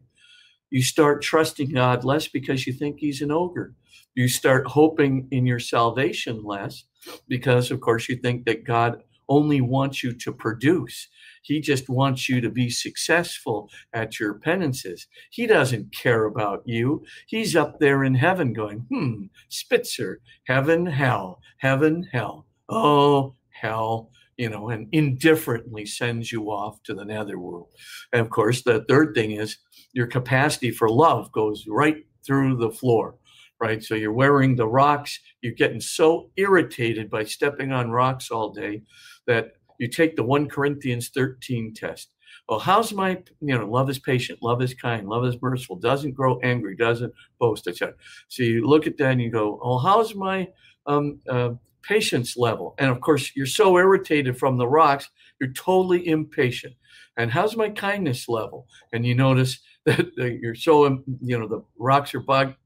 You 0.69 0.81
start 0.81 1.21
trusting 1.21 1.71
god 1.73 2.05
less 2.05 2.27
because 2.29 2.65
you 2.65 2.73
think 2.73 2.97
he's 2.99 3.21
an 3.21 3.31
ogre. 3.31 3.75
You 4.15 4.29
start 4.29 4.65
hoping 4.67 5.27
in 5.31 5.45
your 5.45 5.59
salvation 5.59 6.43
less 6.43 6.85
because 7.27 7.69
of 7.69 7.81
course 7.81 8.07
you 8.07 8.15
think 8.15 8.45
that 8.45 8.63
god 8.63 9.03
only 9.27 9.61
wants 9.61 10.03
you 10.03 10.13
to 10.13 10.31
produce 10.31 11.07
He 11.41 11.59
just 11.59 11.89
wants 11.89 12.29
you 12.29 12.41
to 12.41 12.49
be 12.49 12.69
successful 12.69 13.69
at 13.93 14.19
your 14.19 14.35
penances. 14.35 15.07
He 15.31 15.47
doesn't 15.47 15.93
care 15.95 16.25
about 16.25 16.63
you. 16.65 17.03
He's 17.27 17.55
up 17.55 17.79
there 17.79 18.03
in 18.03 18.15
heaven 18.15 18.53
going, 18.53 18.85
hmm, 18.89 19.25
Spitzer, 19.49 20.21
heaven, 20.45 20.85
hell, 20.85 21.41
heaven, 21.57 22.07
hell. 22.11 22.45
Oh, 22.69 23.35
hell, 23.49 24.11
you 24.37 24.49
know, 24.49 24.69
and 24.69 24.87
indifferently 24.91 25.85
sends 25.85 26.31
you 26.31 26.51
off 26.51 26.81
to 26.83 26.93
the 26.93 27.05
netherworld. 27.05 27.69
And 28.13 28.21
of 28.21 28.29
course, 28.29 28.63
the 28.63 28.85
third 28.87 29.13
thing 29.13 29.31
is 29.31 29.57
your 29.93 30.07
capacity 30.07 30.71
for 30.71 30.89
love 30.89 31.31
goes 31.31 31.65
right 31.67 32.05
through 32.25 32.57
the 32.57 32.71
floor 32.71 33.15
right? 33.61 33.83
So 33.83 33.93
you're 33.93 34.11
wearing 34.11 34.55
the 34.55 34.67
rocks, 34.67 35.19
you're 35.41 35.53
getting 35.53 35.79
so 35.79 36.31
irritated 36.35 37.09
by 37.11 37.23
stepping 37.23 37.71
on 37.71 37.91
rocks 37.91 38.31
all 38.31 38.49
day 38.49 38.81
that 39.27 39.51
you 39.81 39.87
take 39.87 40.15
the 40.15 40.23
1 40.23 40.47
Corinthians 40.47 41.09
13 41.09 41.73
test. 41.73 42.11
Well, 42.47 42.59
how's 42.59 42.93
my, 42.93 43.21
you 43.41 43.57
know, 43.57 43.65
love 43.65 43.89
is 43.89 43.97
patient, 43.97 44.37
love 44.43 44.61
is 44.61 44.75
kind, 44.75 45.09
love 45.09 45.25
is 45.25 45.41
merciful, 45.41 45.75
doesn't 45.75 46.13
grow 46.13 46.39
angry, 46.41 46.75
doesn't 46.75 47.11
boast, 47.39 47.67
etc. 47.67 47.95
So 48.27 48.43
you 48.43 48.67
look 48.67 48.85
at 48.85 48.97
that 48.97 49.13
and 49.13 49.21
you 49.21 49.31
go, 49.31 49.59
oh, 49.63 49.79
how's 49.79 50.13
my 50.13 50.49
um, 50.85 51.19
uh, 51.27 51.51
patience 51.81 52.37
level? 52.37 52.75
And 52.77 52.91
of 52.91 53.01
course, 53.01 53.31
you're 53.35 53.47
so 53.47 53.75
irritated 53.75 54.37
from 54.37 54.57
the 54.57 54.67
rocks, 54.67 55.09
you're 55.39 55.51
totally 55.53 56.07
impatient. 56.07 56.75
And 57.17 57.31
how's 57.31 57.57
my 57.57 57.69
kindness 57.69 58.29
level? 58.29 58.67
And 58.93 59.03
you 59.03 59.15
notice 59.15 59.59
that 59.85 60.39
you're 60.41 60.53
so, 60.53 60.85
you 61.21 61.39
know, 61.39 61.47
the 61.47 61.63
rocks 61.79 62.13
are 62.13 62.23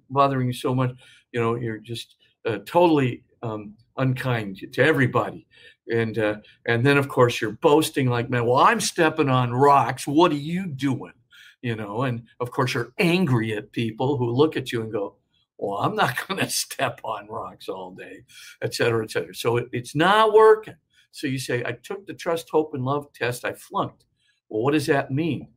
bothering 0.09 0.47
you 0.47 0.53
so 0.53 0.75
much, 0.75 0.91
you 1.31 1.39
know, 1.39 1.55
you're 1.55 1.77
just 1.77 2.17
uh, 2.45 2.59
totally 2.65 3.23
um, 3.41 3.73
unkind 3.97 4.59
to 4.73 4.83
everybody. 4.83 5.47
And 5.91 6.17
uh, 6.17 6.37
and 6.65 6.85
then 6.85 6.97
of 6.97 7.07
course 7.07 7.39
you're 7.39 7.51
boasting 7.51 8.09
like, 8.09 8.29
man, 8.29 8.45
well, 8.45 8.57
I'm 8.57 8.79
stepping 8.79 9.29
on 9.29 9.53
rocks. 9.53 10.07
What 10.07 10.31
are 10.31 10.35
you 10.35 10.67
doing? 10.67 11.13
You 11.61 11.75
know, 11.75 12.03
and 12.03 12.23
of 12.39 12.51
course 12.51 12.73
you're 12.73 12.93
angry 12.97 13.55
at 13.55 13.71
people 13.71 14.17
who 14.17 14.31
look 14.31 14.57
at 14.57 14.71
you 14.71 14.81
and 14.81 14.91
go, 14.91 15.15
well, 15.57 15.77
I'm 15.77 15.95
not 15.95 16.15
going 16.27 16.39
to 16.39 16.49
step 16.49 17.01
on 17.03 17.27
rocks 17.27 17.69
all 17.69 17.91
day, 17.91 18.23
et 18.61 18.73
cetera, 18.73 19.03
et 19.03 19.11
cetera. 19.11 19.35
So 19.35 19.57
it, 19.57 19.67
it's 19.71 19.95
not 19.95 20.33
working. 20.33 20.75
So 21.11 21.27
you 21.27 21.39
say, 21.39 21.63
I 21.63 21.71
took 21.71 22.05
the 22.05 22.13
trust, 22.13 22.49
hope, 22.49 22.73
and 22.73 22.83
love 22.83 23.11
test. 23.13 23.45
I 23.45 23.53
flunked. 23.53 24.03
Well, 24.49 24.63
what 24.63 24.73
does 24.73 24.87
that 24.87 25.11
mean? 25.11 25.47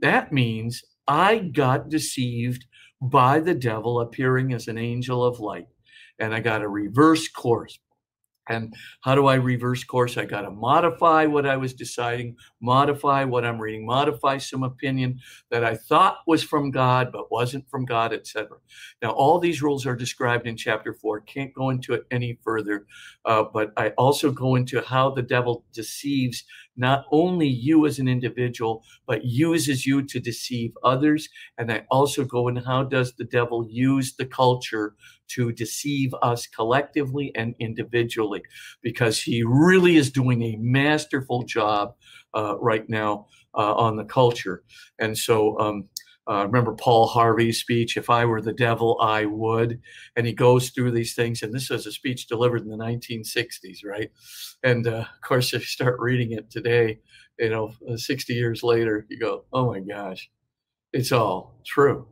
That 0.00 0.30
means 0.30 0.84
I 1.08 1.38
got 1.38 1.88
deceived 1.88 2.66
by 3.00 3.40
the 3.40 3.54
devil 3.54 4.00
appearing 4.00 4.52
as 4.52 4.68
an 4.68 4.78
angel 4.78 5.24
of 5.24 5.40
light. 5.40 5.68
And 6.18 6.34
I 6.34 6.40
got 6.40 6.62
a 6.62 6.68
reverse 6.68 7.28
course. 7.28 7.78
And 8.48 8.74
how 9.02 9.14
do 9.14 9.26
I 9.26 9.34
reverse 9.34 9.84
course? 9.84 10.16
I 10.16 10.24
got 10.24 10.42
to 10.42 10.50
modify 10.50 11.26
what 11.26 11.46
I 11.46 11.56
was 11.56 11.74
deciding, 11.74 12.36
modify 12.60 13.24
what 13.24 13.44
I'm 13.44 13.60
reading, 13.60 13.86
modify 13.86 14.38
some 14.38 14.62
opinion 14.62 15.20
that 15.50 15.64
I 15.64 15.74
thought 15.74 16.18
was 16.26 16.42
from 16.42 16.70
God 16.70 17.10
but 17.12 17.30
wasn't 17.30 17.68
from 17.68 17.84
God, 17.84 18.12
etc. 18.12 18.58
Now, 19.02 19.10
all 19.10 19.38
these 19.38 19.62
rules 19.62 19.86
are 19.86 19.96
described 19.96 20.46
in 20.46 20.56
chapter 20.56 20.94
four. 20.94 21.20
Can't 21.20 21.52
go 21.54 21.70
into 21.70 21.94
it 21.94 22.04
any 22.10 22.38
further, 22.42 22.86
uh, 23.24 23.44
but 23.52 23.72
I 23.76 23.90
also 23.90 24.30
go 24.30 24.54
into 24.54 24.80
how 24.80 25.10
the 25.10 25.22
devil 25.22 25.64
deceives 25.72 26.44
not 26.76 27.04
only 27.10 27.46
you 27.46 27.86
as 27.86 27.98
an 27.98 28.08
individual, 28.08 28.84
but 29.06 29.24
uses 29.24 29.86
you 29.86 30.02
to 30.02 30.20
deceive 30.20 30.72
others. 30.84 31.28
And 31.58 31.72
I 31.72 31.84
also 31.90 32.24
go 32.24 32.48
in 32.48 32.56
how 32.56 32.84
does 32.84 33.14
the 33.14 33.24
devil 33.24 33.66
use 33.68 34.14
the 34.14 34.26
culture 34.26 34.94
to 35.28 35.52
deceive 35.52 36.14
us 36.22 36.46
collectively 36.46 37.32
and 37.34 37.54
individually, 37.58 38.42
because 38.82 39.20
he 39.20 39.42
really 39.42 39.96
is 39.96 40.10
doing 40.10 40.42
a 40.42 40.56
masterful 40.60 41.42
job 41.42 41.94
uh, 42.34 42.56
right 42.58 42.88
now 42.88 43.26
uh, 43.54 43.74
on 43.74 43.96
the 43.96 44.04
culture. 44.04 44.62
And 44.98 45.16
so, 45.16 45.58
um, 45.58 45.88
uh, 46.28 46.44
remember 46.44 46.74
Paul 46.74 47.06
Harvey's 47.06 47.60
speech, 47.60 47.96
If 47.96 48.10
I 48.10 48.24
Were 48.24 48.42
the 48.42 48.52
Devil, 48.52 48.98
I 49.00 49.26
Would. 49.26 49.80
And 50.16 50.26
he 50.26 50.32
goes 50.32 50.70
through 50.70 50.90
these 50.90 51.14
things. 51.14 51.42
And 51.42 51.54
this 51.54 51.70
was 51.70 51.86
a 51.86 51.92
speech 51.92 52.26
delivered 52.26 52.62
in 52.62 52.68
the 52.68 52.76
1960s, 52.76 53.84
right? 53.84 54.10
And 54.64 54.88
uh, 54.88 55.04
of 55.04 55.20
course, 55.22 55.54
if 55.54 55.62
you 55.62 55.66
start 55.66 56.00
reading 56.00 56.32
it 56.32 56.50
today, 56.50 56.98
you 57.38 57.50
know, 57.50 57.72
uh, 57.88 57.96
60 57.96 58.34
years 58.34 58.62
later, 58.62 59.06
you 59.08 59.20
go, 59.20 59.44
oh 59.52 59.70
my 59.70 59.80
gosh, 59.80 60.28
it's 60.92 61.12
all 61.12 61.60
true. 61.64 62.08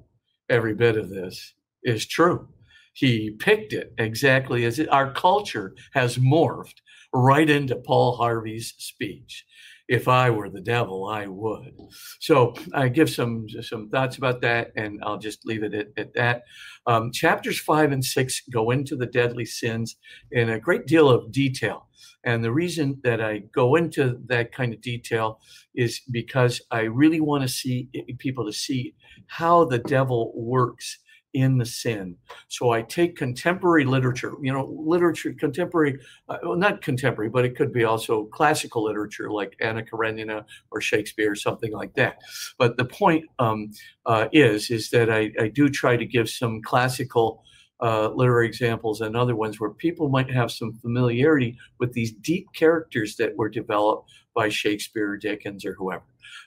Every 0.49 0.75
bit 0.75 0.97
of 0.97 1.09
this 1.09 1.55
is 1.83 2.07
true. 2.07 2.49
He 2.95 3.33
picked 3.33 3.73
it 3.73 3.93
exactly 3.99 4.65
as 4.65 4.79
it, 4.79 4.89
our 4.89 5.13
culture 5.13 5.75
has 5.93 6.17
morphed 6.17 6.77
right 7.13 7.49
into 7.49 7.77
Paul 7.77 8.17
Harvey's 8.17 8.75
speech 8.79 9.45
if 9.89 10.09
I 10.09 10.31
were 10.31 10.49
the 10.49 10.61
devil, 10.61 11.09
I 11.09 11.27
would. 11.27 11.75
So 12.21 12.55
I 12.73 12.89
give 12.89 13.11
some 13.11 13.47
some 13.61 13.91
thoughts 13.91 14.17
about 14.17 14.41
that, 14.41 14.73
and 14.77 15.01
I'll 15.03 15.19
just 15.19 15.45
leave 15.45 15.63
it 15.63 15.75
at, 15.75 15.89
at 15.97 16.15
that. 16.15 16.43
Um, 16.87 17.13
chapters 17.13 17.61
five 17.61 17.93
and 17.93 18.05
six 18.05 18.43
go 18.51 18.71
into 18.71 18.97
the 18.97 19.07
deadly 19.07 19.45
sins 19.45 19.97
in 20.31 20.51
a 20.51 20.61
great 20.61 20.87
deal 20.87 21.11
of 21.11 21.33
detail. 21.33 21.89
And 22.25 22.43
the 22.43 22.53
reason 22.53 23.01
that 23.05 23.21
I 23.21 23.43
go 23.55 23.75
into 23.75 24.19
that 24.27 24.53
kind 24.53 24.73
of 24.73 24.81
detail 24.81 25.41
is 25.75 26.01
because 26.11 26.63
I 26.71 26.83
really 26.83 27.21
want 27.21 27.43
to 27.43 27.49
see 27.49 27.89
people 28.19 28.47
to 28.47 28.53
see 28.53 28.95
how 29.27 29.67
the 29.67 29.79
devil 29.79 30.33
works 30.35 30.99
in 31.35 31.59
the 31.59 31.67
sin. 31.67 32.17
So 32.49 32.71
I 32.71 32.83
take 32.83 33.17
contemporary 33.17 33.85
literature, 33.85 34.35
you 34.41 34.53
know, 34.53 34.73
literature, 34.87 35.33
contemporary, 35.33 35.99
uh, 36.29 36.39
well, 36.43 36.57
not 36.57 36.81
contemporary, 36.81 37.29
but 37.29 37.45
it 37.45 37.57
could 37.57 37.73
be 37.73 37.85
also 37.85 38.25
classical 38.27 38.85
literature 38.85 39.31
like 39.31 39.57
Anna 39.61 39.83
Karenina 39.83 40.47
or 40.71 40.81
Shakespeare, 40.81 41.33
or 41.33 41.37
something 41.37 41.73
like 41.73 41.95
that. 41.95 42.19
But 42.57 42.77
the 42.77 42.85
point 42.85 43.25
um, 43.39 43.73
uh, 44.07 44.29
is, 44.33 44.71
is 44.71 44.91
that 44.91 45.11
I, 45.11 45.33
I, 45.41 45.49
do 45.49 45.69
try 45.69 45.97
to 45.97 46.07
give 46.07 46.29
some 46.29 46.63
classical 46.63 47.43
uh, 47.81 48.09
literary 48.09 48.47
examples 48.47 49.01
and 49.01 49.17
other 49.17 49.37
ones 49.37 49.61
where 49.61 49.71
people 49.71 50.09
might 50.09 50.31
have 50.31 50.51
some 50.51 50.73
familiarity 50.75 51.59
with 51.79 51.93
these 51.93 52.13
deep 52.13 52.47
characters 52.55 53.17
that 53.17 53.37
were 53.37 53.49
developed 53.49 54.11
by 54.35 54.49
Shakespeare, 54.49 55.11
or 55.11 55.17
Dickens, 55.17 55.65
or 55.65 55.75
whoever 55.75 56.05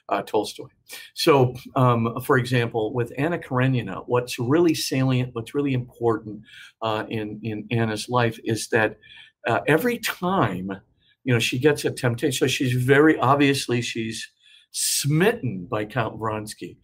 uh, 0.08 0.22
Tolstoy. 0.22 0.68
So, 1.14 1.54
um, 1.76 2.20
for 2.24 2.38
example, 2.38 2.92
with 2.92 3.12
Anna 3.18 3.38
Karenina, 3.38 4.02
what's 4.06 4.38
really 4.38 4.74
salient, 4.74 5.34
what's 5.34 5.54
really 5.54 5.74
important 5.74 6.42
uh, 6.82 7.04
in 7.08 7.40
in 7.42 7.66
Anna's 7.70 8.08
life 8.08 8.38
is 8.44 8.68
that 8.68 8.96
uh, 9.46 9.60
every 9.66 9.98
time, 9.98 10.70
you 11.24 11.32
know, 11.32 11.38
she 11.40 11.58
gets 11.58 11.84
a 11.84 11.90
temptation. 11.90 12.32
So 12.32 12.46
she's 12.46 12.72
very 12.72 13.18
obviously 13.18 13.82
she's 13.82 14.28
smitten 14.70 15.66
by 15.70 15.84
Count 15.84 16.18
Vronsky. 16.18 16.76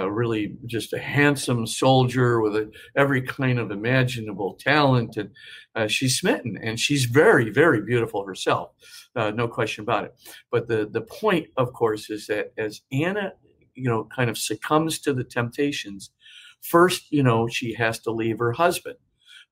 Really, 0.00 0.56
just 0.66 0.92
a 0.92 0.98
handsome 0.98 1.66
soldier 1.66 2.40
with 2.40 2.56
a, 2.56 2.70
every 2.96 3.22
kind 3.22 3.58
of 3.58 3.70
imaginable 3.70 4.54
talent, 4.54 5.16
and 5.16 5.30
uh, 5.74 5.86
she's 5.86 6.18
smitten, 6.18 6.58
and 6.62 6.78
she's 6.78 7.04
very, 7.04 7.50
very 7.50 7.82
beautiful 7.82 8.24
herself 8.24 8.70
uh, 9.16 9.30
no 9.30 9.48
question 9.48 9.82
about 9.82 10.04
it. 10.04 10.14
But 10.50 10.68
the 10.68 10.88
the 10.90 11.02
point, 11.02 11.48
of 11.56 11.72
course, 11.72 12.10
is 12.10 12.26
that 12.26 12.52
as 12.58 12.80
Anna, 12.92 13.32
you 13.74 13.88
know, 13.88 14.08
kind 14.14 14.30
of 14.30 14.38
succumbs 14.38 14.98
to 15.00 15.12
the 15.12 15.24
temptations, 15.24 16.10
first, 16.60 17.10
you 17.10 17.22
know, 17.22 17.48
she 17.48 17.74
has 17.74 17.98
to 18.00 18.10
leave 18.10 18.38
her 18.38 18.52
husband, 18.52 18.96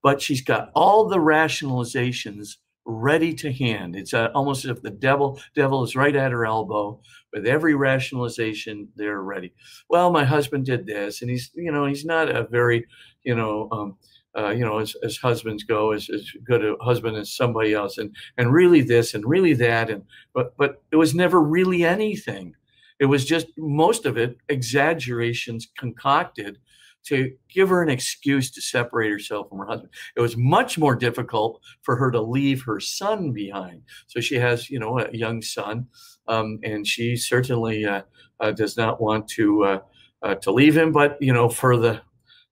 but 0.03 0.20
she's 0.20 0.43
got 0.43 0.70
all 0.74 1.09
the 1.09 1.18
rationalizations 1.18 2.57
ready 2.87 3.35
to 3.35 3.53
hand. 3.53 3.97
It's 3.97 4.14
uh, 4.14 4.31
almost 4.35 4.64
as 4.64 4.70
if 4.70 4.83
the 4.83 4.91
devil 4.91 5.41
devil 5.55 5.83
is 5.85 5.97
right 5.97 6.14
at 6.16 6.33
her 6.33 6.47
elbow 6.47 7.01
with 7.33 7.47
every 7.47 7.74
rationalization. 7.74 8.89
They're 8.97 9.22
ready. 9.22 9.53
Well, 9.89 10.11
my 10.11 10.24
husband 10.24 10.66
did 10.66 10.87
this, 10.87 11.22
and 11.22 11.31
he's 11.31 11.51
you 11.55 11.72
know 11.72 11.87
he's 11.87 12.05
not 12.05 12.35
a 12.35 12.45
very 12.45 12.87
you 13.22 13.35
know 13.35 13.68
um, 13.70 13.97
uh, 14.37 14.51
you 14.51 14.64
know, 14.64 14.78
as, 14.78 14.95
as 15.03 15.16
husbands 15.16 15.64
go, 15.64 15.93
as, 15.93 16.09
as 16.09 16.31
good 16.45 16.64
a 16.64 16.76
husband 16.81 17.16
as 17.16 17.35
somebody 17.35 17.74
else, 17.74 17.99
and 17.99 18.14
and 18.39 18.53
really 18.53 18.81
this 18.81 19.14
and 19.14 19.24
really 19.26 19.55
that, 19.55 19.91
and 19.91 20.05
but 20.33 20.57
but 20.57 20.83
it 20.93 20.97
was 20.97 21.14
never 21.14 21.41
really 21.41 21.85
anything. 21.85 22.55
It 23.01 23.07
was 23.07 23.24
just 23.24 23.47
most 23.57 24.07
of 24.07 24.16
it 24.16 24.37
exaggerations 24.49 25.68
concocted 25.78 26.59
to 27.07 27.32
give 27.48 27.68
her 27.68 27.82
an 27.82 27.88
excuse 27.88 28.51
to 28.51 28.61
separate 28.61 29.11
herself 29.11 29.48
from 29.48 29.59
her 29.59 29.66
husband. 29.66 29.90
It 30.16 30.20
was 30.20 30.36
much 30.36 30.78
more 30.78 30.94
difficult 30.94 31.61
for 31.82 31.96
her 31.96 32.11
to 32.11 32.20
leave 32.20 32.62
her 32.64 32.78
son 32.80 33.32
behind. 33.32 33.82
So 34.07 34.20
she 34.20 34.36
has, 34.36 34.68
you 34.68 34.78
know, 34.78 34.98
a 34.98 35.11
young 35.12 35.42
son, 35.42 35.86
um, 36.28 36.59
and 36.62 36.86
she 36.86 37.16
certainly 37.16 37.84
uh, 37.84 38.03
uh, 38.40 38.53
does 38.53 38.76
not 38.76 39.01
want 39.01 39.28
to 39.28 39.64
uh, 39.64 39.78
uh 40.22 40.34
to 40.36 40.53
leave 40.53 40.76
him. 40.76 40.92
But 40.92 41.16
you 41.20 41.32
know, 41.32 41.48
for 41.48 41.76
the 41.76 42.03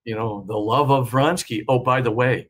you 0.08 0.14
know, 0.14 0.42
the 0.48 0.56
love 0.56 0.90
of 0.90 1.10
Vronsky. 1.10 1.64
Oh, 1.68 1.80
by 1.80 2.00
the 2.00 2.10
way, 2.10 2.48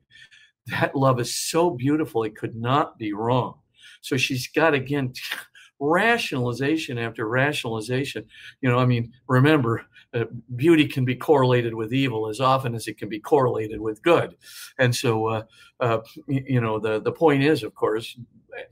that 0.69 0.95
love 0.95 1.19
is 1.19 1.35
so 1.35 1.71
beautiful, 1.71 2.23
it 2.23 2.37
could 2.37 2.55
not 2.55 2.97
be 2.99 3.13
wrong. 3.13 3.59
So 4.01 4.17
she's 4.17 4.47
got, 4.47 4.75
again, 4.75 5.13
rationalization 5.81 6.99
after 6.99 7.29
rationalization. 7.29 8.27
You 8.61 8.71
know, 8.71 8.79
I 8.79 8.87
mean, 8.87 9.13
remember, 9.29 9.85
uh, 10.15 10.25
beauty 10.57 10.87
can 10.87 11.05
be 11.05 11.15
correlated 11.15 11.75
with 11.75 11.93
evil 11.93 12.29
as 12.29 12.41
often 12.41 12.75
as 12.75 12.87
it 12.87 12.99
can 12.99 13.09
be 13.09 13.21
correlated 13.21 13.81
with 13.81 14.03
good. 14.03 14.37
And 14.79 14.95
so, 14.95 15.27
uh, 15.27 15.43
uh, 15.81 16.01
you 16.27 16.61
know, 16.61 16.79
the, 16.79 17.01
the 17.01 17.13
point 17.13 17.43
is, 17.43 17.63
of 17.63 17.75
course, 17.75 18.17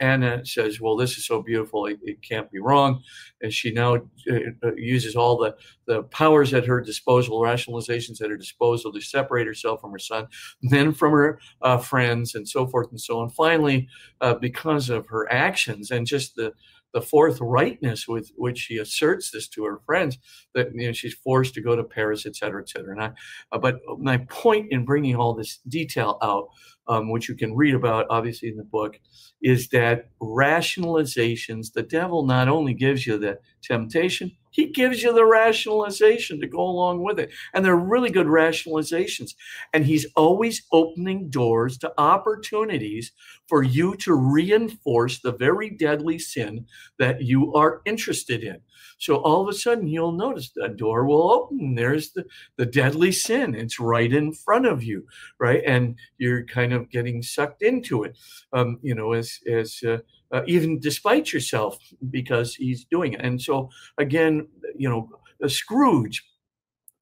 Anna 0.00 0.44
says, 0.44 0.80
"Well, 0.80 0.96
this 0.96 1.16
is 1.16 1.26
so 1.26 1.42
beautiful; 1.42 1.86
it, 1.86 1.98
it 2.02 2.22
can't 2.22 2.50
be 2.50 2.58
wrong." 2.58 3.02
And 3.40 3.52
she 3.52 3.72
now 3.72 3.96
uh, 3.96 4.74
uses 4.76 5.16
all 5.16 5.36
the 5.36 5.56
the 5.86 6.02
powers 6.04 6.52
at 6.54 6.66
her 6.66 6.80
disposal, 6.80 7.40
rationalizations 7.40 8.20
at 8.20 8.30
her 8.30 8.36
disposal, 8.36 8.92
to 8.92 9.00
separate 9.00 9.46
herself 9.46 9.80
from 9.80 9.92
her 9.92 9.98
son, 9.98 10.26
then 10.62 10.92
from 10.92 11.12
her 11.12 11.38
uh, 11.62 11.78
friends, 11.78 12.34
and 12.34 12.48
so 12.48 12.66
forth 12.66 12.90
and 12.90 13.00
so 13.00 13.20
on. 13.20 13.30
Finally, 13.30 13.88
uh, 14.20 14.34
because 14.34 14.90
of 14.90 15.06
her 15.08 15.30
actions 15.32 15.90
and 15.90 16.06
just 16.06 16.34
the 16.36 16.52
the 16.96 17.02
forthrightness 17.02 18.08
with 18.08 18.32
which 18.36 18.56
she 18.56 18.78
asserts 18.78 19.30
this 19.30 19.46
to 19.46 19.64
her 19.64 19.82
friends 19.84 20.16
that 20.54 20.68
you 20.74 20.86
know 20.86 20.92
she's 20.92 21.12
forced 21.12 21.52
to 21.52 21.60
go 21.60 21.76
to 21.76 21.84
Paris, 21.84 22.24
et 22.24 22.34
cetera, 22.34 22.62
et 22.62 22.70
cetera. 22.70 22.98
I, 22.98 23.12
uh, 23.52 23.58
but 23.58 23.80
my 23.98 24.16
point 24.30 24.68
in 24.70 24.86
bringing 24.86 25.14
all 25.14 25.34
this 25.34 25.58
detail 25.68 26.16
out, 26.22 26.48
um, 26.88 27.10
which 27.10 27.28
you 27.28 27.34
can 27.34 27.54
read 27.54 27.74
about 27.74 28.06
obviously 28.10 28.48
in 28.48 28.56
the 28.56 28.64
book, 28.64 28.98
is 29.42 29.68
that 29.68 30.08
rationalizations. 30.20 31.72
The 31.72 31.82
devil 31.82 32.24
not 32.24 32.48
only 32.48 32.74
gives 32.74 33.06
you 33.06 33.18
the 33.18 33.38
temptation, 33.62 34.32
he 34.50 34.70
gives 34.70 35.02
you 35.02 35.12
the 35.12 35.26
rationalization 35.26 36.40
to 36.40 36.46
go 36.46 36.60
along 36.60 37.02
with 37.02 37.18
it. 37.18 37.30
And 37.52 37.62
they're 37.62 37.76
really 37.76 38.10
good 38.10 38.26
rationalizations. 38.26 39.34
And 39.74 39.84
he's 39.84 40.06
always 40.16 40.62
opening 40.72 41.28
doors 41.28 41.76
to 41.78 41.92
opportunities 41.98 43.12
for 43.48 43.62
you 43.62 43.96
to 43.96 44.14
reinforce 44.14 45.20
the 45.20 45.32
very 45.32 45.68
deadly 45.68 46.18
sin 46.18 46.66
that 46.98 47.22
you 47.22 47.52
are 47.54 47.82
interested 47.84 48.42
in. 48.42 48.60
So 48.98 49.16
all 49.16 49.42
of 49.42 49.48
a 49.48 49.52
sudden, 49.52 49.88
you'll 49.88 50.12
notice 50.12 50.50
that 50.56 50.76
door 50.76 51.04
will 51.06 51.30
open. 51.30 51.74
There's 51.74 52.12
the, 52.12 52.24
the 52.56 52.66
deadly 52.66 53.12
sin. 53.12 53.54
It's 53.54 53.80
right 53.80 54.12
in 54.12 54.32
front 54.32 54.66
of 54.66 54.82
you, 54.82 55.06
right? 55.38 55.62
And 55.66 55.96
you're 56.18 56.44
kind 56.44 56.72
of 56.72 56.90
getting 56.90 57.22
sucked 57.22 57.62
into 57.62 58.04
it, 58.04 58.16
um, 58.52 58.78
you 58.82 58.94
know, 58.94 59.12
as, 59.12 59.38
as, 59.50 59.80
uh, 59.86 59.98
uh, 60.32 60.42
even 60.46 60.80
despite 60.80 61.32
yourself, 61.32 61.78
because 62.10 62.54
he's 62.54 62.84
doing 62.84 63.12
it. 63.12 63.20
And 63.20 63.40
so, 63.40 63.70
again, 63.98 64.48
you 64.76 64.88
know, 64.88 65.08
Scrooge 65.48 66.24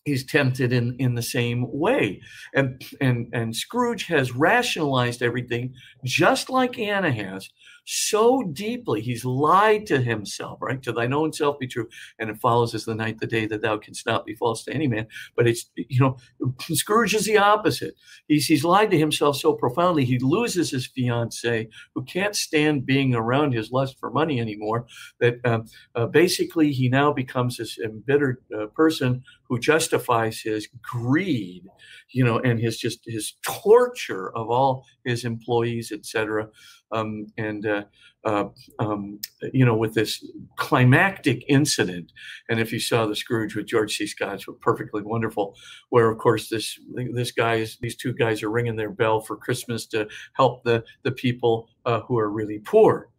he's 0.04 0.24
tempted 0.24 0.72
in 0.72 0.96
in 0.98 1.14
the 1.14 1.22
same 1.22 1.66
way 1.72 2.20
and 2.54 2.84
and 3.00 3.28
and 3.32 3.56
scrooge 3.56 4.06
has 4.06 4.34
rationalized 4.34 5.22
everything 5.22 5.74
just 6.04 6.50
like 6.50 6.78
anna 6.78 7.10
has 7.10 7.48
so 7.84 8.42
deeply. 8.52 9.00
He's 9.00 9.24
lied 9.24 9.86
to 9.86 10.00
himself, 10.00 10.60
right? 10.62 10.82
To 10.82 10.92
thine 10.92 11.12
own 11.12 11.32
self 11.32 11.58
be 11.58 11.66
true. 11.66 11.88
And 12.18 12.30
it 12.30 12.38
follows 12.38 12.74
as 12.74 12.84
the 12.84 12.94
night, 12.94 13.18
the 13.18 13.26
day 13.26 13.46
that 13.46 13.62
thou 13.62 13.76
canst 13.76 14.06
not 14.06 14.24
be 14.24 14.34
false 14.34 14.64
to 14.64 14.72
any 14.72 14.88
man. 14.88 15.06
But 15.36 15.46
it's, 15.46 15.70
you 15.76 16.00
know, 16.00 16.16
Scrooge 16.60 17.14
is 17.14 17.26
the 17.26 17.38
opposite. 17.38 17.94
He's, 18.28 18.46
he's 18.46 18.64
lied 18.64 18.90
to 18.90 18.98
himself 18.98 19.36
so 19.36 19.52
profoundly, 19.52 20.04
he 20.04 20.18
loses 20.18 20.70
his 20.70 20.86
fiance, 20.86 21.68
who 21.94 22.04
can't 22.04 22.34
stand 22.34 22.86
being 22.86 23.14
around 23.14 23.52
his 23.52 23.70
lust 23.70 23.98
for 23.98 24.10
money 24.10 24.40
anymore, 24.40 24.86
that 25.20 25.36
um, 25.44 25.66
uh, 25.94 26.06
basically 26.06 26.72
he 26.72 26.88
now 26.88 27.12
becomes 27.12 27.58
this 27.58 27.78
embittered 27.78 28.38
uh, 28.56 28.66
person 28.66 29.22
who 29.48 29.58
justifies 29.58 30.40
his 30.40 30.68
greed, 30.82 31.64
you 32.10 32.24
know, 32.24 32.38
and 32.38 32.58
his 32.58 32.78
just 32.78 33.00
his 33.04 33.34
torture 33.42 34.34
of 34.34 34.50
all 34.50 34.84
his 35.04 35.24
employees, 35.24 35.92
etc 35.92 36.48
um, 36.94 37.26
and 37.36 37.66
uh, 37.66 37.84
uh, 38.24 38.48
um, 38.78 39.20
you 39.52 39.64
know, 39.66 39.76
with 39.76 39.94
this 39.94 40.24
climactic 40.56 41.44
incident. 41.48 42.12
And 42.48 42.60
if 42.60 42.72
you 42.72 42.80
saw 42.80 43.06
the 43.06 43.16
Scrooge 43.16 43.54
with 43.54 43.66
George 43.66 43.96
C. 43.96 44.06
Scott, 44.06 44.34
it's 44.34 44.46
perfectly 44.60 45.02
wonderful. 45.02 45.56
Where 45.90 46.10
of 46.10 46.18
course 46.18 46.48
this 46.48 46.78
this 47.12 47.32
guy 47.32 47.56
is 47.56 47.76
these 47.80 47.96
two 47.96 48.14
guys 48.14 48.42
are 48.42 48.50
ringing 48.50 48.76
their 48.76 48.90
bell 48.90 49.20
for 49.20 49.36
Christmas 49.36 49.86
to 49.88 50.08
help 50.34 50.64
the 50.64 50.84
the 51.02 51.12
people 51.12 51.68
uh, 51.84 52.00
who 52.00 52.18
are 52.18 52.30
really 52.30 52.60
poor. 52.60 53.10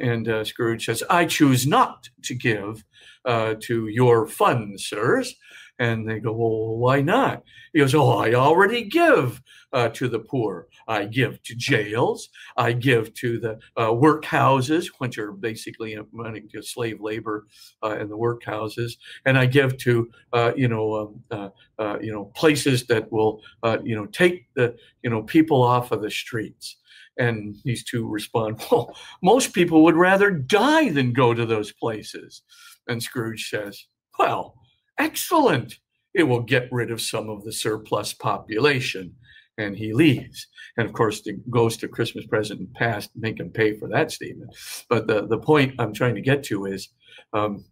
And 0.00 0.28
uh, 0.28 0.44
Scrooge 0.44 0.84
says, 0.84 1.02
"I 1.10 1.26
choose 1.26 1.66
not 1.66 2.08
to 2.24 2.34
give 2.34 2.84
uh, 3.24 3.54
to 3.60 3.88
your 3.88 4.26
fund, 4.26 4.80
sirs." 4.80 5.34
And 5.80 6.08
they 6.08 6.20
go, 6.20 6.32
well, 6.32 6.76
why 6.76 7.00
not? 7.00 7.42
He 7.72 7.80
goes, 7.80 7.94
oh, 7.94 8.18
I 8.18 8.34
already 8.34 8.84
give 8.84 9.42
uh, 9.72 9.88
to 9.90 10.08
the 10.08 10.18
poor. 10.18 10.68
I 10.88 11.04
give 11.04 11.42
to 11.44 11.54
jails. 11.54 12.28
I 12.56 12.72
give 12.72 13.14
to 13.14 13.38
the 13.38 13.58
uh, 13.76 13.88
workhouses, 13.88 14.86
which 14.98 15.18
are 15.18 15.32
basically 15.32 15.96
running 16.12 16.48
to 16.50 16.62
slave 16.62 17.00
labor 17.00 17.46
uh, 17.82 17.96
in 17.98 18.08
the 18.08 18.16
workhouses, 18.16 18.92
and 19.24 19.38
I 19.38 19.46
give 19.46 19.76
to 19.78 20.10
uh, 20.32 20.52
you 20.56 20.68
know 20.68 20.94
um, 20.96 21.22
uh, 21.30 21.48
uh, 21.78 21.98
you 22.00 22.12
know 22.12 22.26
places 22.34 22.86
that 22.86 23.10
will 23.12 23.42
you 23.82 23.94
know 23.94 24.06
take 24.06 24.46
the 24.54 24.76
you 25.02 25.10
know 25.10 25.22
people 25.22 25.62
off 25.62 25.92
of 25.92 26.02
the 26.02 26.10
streets. 26.10 26.76
And 27.18 27.56
these 27.64 27.84
two 27.84 28.08
respond, 28.08 28.62
well, 28.70 28.96
most 29.22 29.52
people 29.52 29.82
would 29.84 29.96
rather 29.96 30.30
die 30.30 30.90
than 30.90 31.12
go 31.12 31.34
to 31.34 31.44
those 31.44 31.70
places. 31.72 32.42
And 32.88 33.02
Scrooge 33.02 33.50
says, 33.50 33.86
well, 34.18 34.59
Excellent. 35.00 35.78
It 36.14 36.24
will 36.24 36.42
get 36.42 36.68
rid 36.70 36.90
of 36.90 37.00
some 37.00 37.30
of 37.30 37.44
the 37.44 37.52
surplus 37.52 38.12
population. 38.12 39.14
And 39.58 39.76
he 39.76 39.92
leaves. 39.92 40.46
And 40.76 40.86
of 40.86 40.92
course, 40.94 41.22
the 41.22 41.38
ghost 41.50 41.82
of 41.82 41.90
Christmas 41.90 42.26
present 42.26 42.60
and 42.60 42.74
past 42.74 43.10
make 43.14 43.40
him 43.40 43.50
pay 43.50 43.76
for 43.78 43.88
that 43.88 44.10
statement. 44.10 44.54
But 44.88 45.06
the, 45.06 45.26
the 45.26 45.38
point 45.38 45.74
I'm 45.78 45.92
trying 45.92 46.14
to 46.14 46.20
get 46.20 46.42
to 46.44 46.66
is 46.66 46.88
um, 47.32 47.64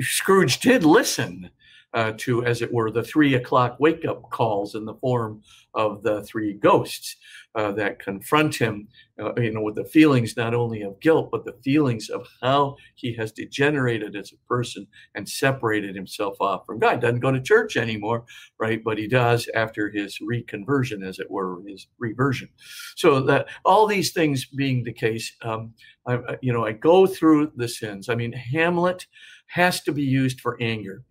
Scrooge 0.00 0.60
did 0.60 0.84
listen 0.84 1.50
uh, 1.94 2.12
to, 2.18 2.44
as 2.44 2.62
it 2.62 2.72
were, 2.72 2.90
the 2.90 3.02
three 3.02 3.34
o'clock 3.34 3.76
wake 3.80 4.04
up 4.04 4.30
calls 4.30 4.74
in 4.74 4.84
the 4.84 4.94
form 4.94 5.42
of 5.74 6.02
the 6.02 6.22
three 6.22 6.54
ghosts 6.54 7.16
uh, 7.54 7.72
that 7.72 7.98
confront 7.98 8.54
him, 8.54 8.88
uh, 9.20 9.32
you 9.36 9.52
know, 9.52 9.60
with 9.60 9.74
the 9.74 9.84
feelings 9.84 10.36
not 10.36 10.54
only 10.54 10.82
of 10.82 11.00
guilt, 11.00 11.30
but 11.32 11.44
the 11.44 11.56
feelings 11.64 12.08
of 12.08 12.26
how 12.42 12.76
he 12.94 13.12
has 13.14 13.32
degenerated 13.32 14.14
as 14.14 14.32
a 14.32 14.48
person 14.48 14.86
and 15.14 15.28
separated 15.28 15.94
himself 15.94 16.36
off 16.40 16.64
from 16.64 16.78
God. 16.78 17.00
Doesn't 17.00 17.20
go 17.20 17.32
to 17.32 17.40
church 17.40 17.76
anymore, 17.76 18.24
right? 18.58 18.82
But 18.82 18.98
he 18.98 19.08
does 19.08 19.48
after 19.54 19.90
his 19.90 20.18
reconversion, 20.18 21.04
as 21.06 21.18
it 21.18 21.30
were, 21.30 21.60
his 21.66 21.88
reversion. 21.98 22.48
So 22.96 23.20
that 23.22 23.46
all 23.64 23.86
these 23.86 24.12
things 24.12 24.44
being 24.44 24.84
the 24.84 24.92
case, 24.92 25.32
um, 25.42 25.74
I, 26.06 26.36
you 26.40 26.52
know, 26.52 26.64
I 26.64 26.72
go 26.72 27.06
through 27.06 27.52
the 27.56 27.68
sins. 27.68 28.08
I 28.08 28.14
mean, 28.14 28.32
Hamlet 28.32 29.06
has 29.46 29.80
to 29.82 29.92
be 29.92 30.02
used 30.02 30.40
for 30.40 30.56
anger 30.60 31.04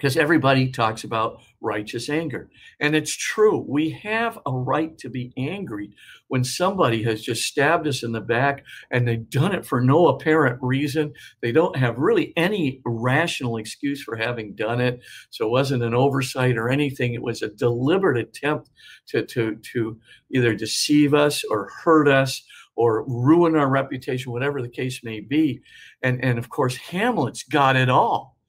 because 0.00 0.16
everybody 0.16 0.70
talks 0.70 1.04
about 1.04 1.42
righteous 1.60 2.08
anger. 2.08 2.48
And 2.80 2.96
it's 2.96 3.14
true. 3.14 3.62
We 3.68 3.90
have 3.90 4.38
a 4.46 4.50
right 4.50 4.96
to 4.96 5.10
be 5.10 5.30
angry 5.36 5.90
when 6.28 6.42
somebody 6.42 7.02
has 7.02 7.20
just 7.20 7.42
stabbed 7.42 7.86
us 7.86 8.02
in 8.02 8.12
the 8.12 8.20
back 8.22 8.64
and 8.90 9.06
they've 9.06 9.28
done 9.28 9.54
it 9.54 9.66
for 9.66 9.78
no 9.82 10.08
apparent 10.08 10.58
reason. 10.62 11.12
They 11.42 11.52
don't 11.52 11.76
have 11.76 11.98
really 11.98 12.32
any 12.34 12.80
rational 12.86 13.58
excuse 13.58 14.02
for 14.02 14.16
having 14.16 14.54
done 14.54 14.80
it. 14.80 15.00
So 15.28 15.44
it 15.44 15.50
wasn't 15.50 15.82
an 15.82 15.94
oversight 15.94 16.56
or 16.56 16.70
anything. 16.70 17.12
It 17.12 17.22
was 17.22 17.42
a 17.42 17.50
deliberate 17.50 18.16
attempt 18.16 18.70
to, 19.08 19.26
to, 19.26 19.56
to 19.56 20.00
either 20.30 20.54
deceive 20.54 21.12
us 21.12 21.44
or 21.44 21.68
hurt 21.84 22.08
us 22.08 22.42
or 22.74 23.04
ruin 23.06 23.54
our 23.54 23.68
reputation, 23.68 24.32
whatever 24.32 24.62
the 24.62 24.68
case 24.70 25.04
may 25.04 25.20
be. 25.20 25.60
And, 26.02 26.24
and 26.24 26.38
of 26.38 26.48
course, 26.48 26.76
Hamlet's 26.76 27.42
got 27.42 27.76
it 27.76 27.90
all 27.90 28.39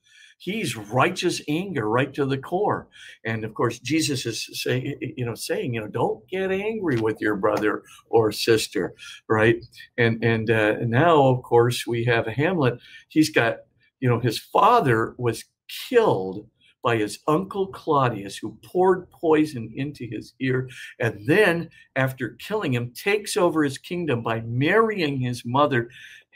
he's 0.41 0.75
righteous 0.75 1.39
anger 1.47 1.87
right 1.87 2.13
to 2.15 2.25
the 2.25 2.37
core 2.37 2.87
and 3.25 3.45
of 3.45 3.53
course 3.53 3.77
jesus 3.79 4.25
is 4.25 4.49
saying 4.53 4.95
you 5.15 5.23
know 5.23 5.35
saying 5.35 5.75
you 5.75 5.79
know 5.79 5.87
don't 5.87 6.27
get 6.27 6.51
angry 6.51 6.97
with 6.99 7.21
your 7.21 7.35
brother 7.35 7.83
or 8.09 8.31
sister 8.31 8.95
right 9.29 9.63
and 9.97 10.23
and 10.23 10.49
uh, 10.49 10.75
now 10.81 11.27
of 11.27 11.43
course 11.43 11.85
we 11.85 12.03
have 12.03 12.25
hamlet 12.25 12.79
he's 13.09 13.29
got 13.29 13.57
you 13.99 14.09
know 14.09 14.19
his 14.19 14.39
father 14.39 15.13
was 15.19 15.45
killed 15.89 16.47
by 16.83 16.97
his 16.97 17.19
uncle 17.27 17.67
Claudius, 17.67 18.37
who 18.37 18.57
poured 18.65 19.07
poison 19.11 19.71
into 19.75 20.07
his 20.07 20.33
ear, 20.39 20.67
and 20.99 21.21
then, 21.27 21.69
after 21.95 22.29
killing 22.39 22.73
him, 22.73 22.91
takes 22.95 23.37
over 23.37 23.63
his 23.63 23.77
kingdom 23.77 24.23
by 24.23 24.41
marrying 24.41 25.19
his 25.19 25.43
mother. 25.45 25.89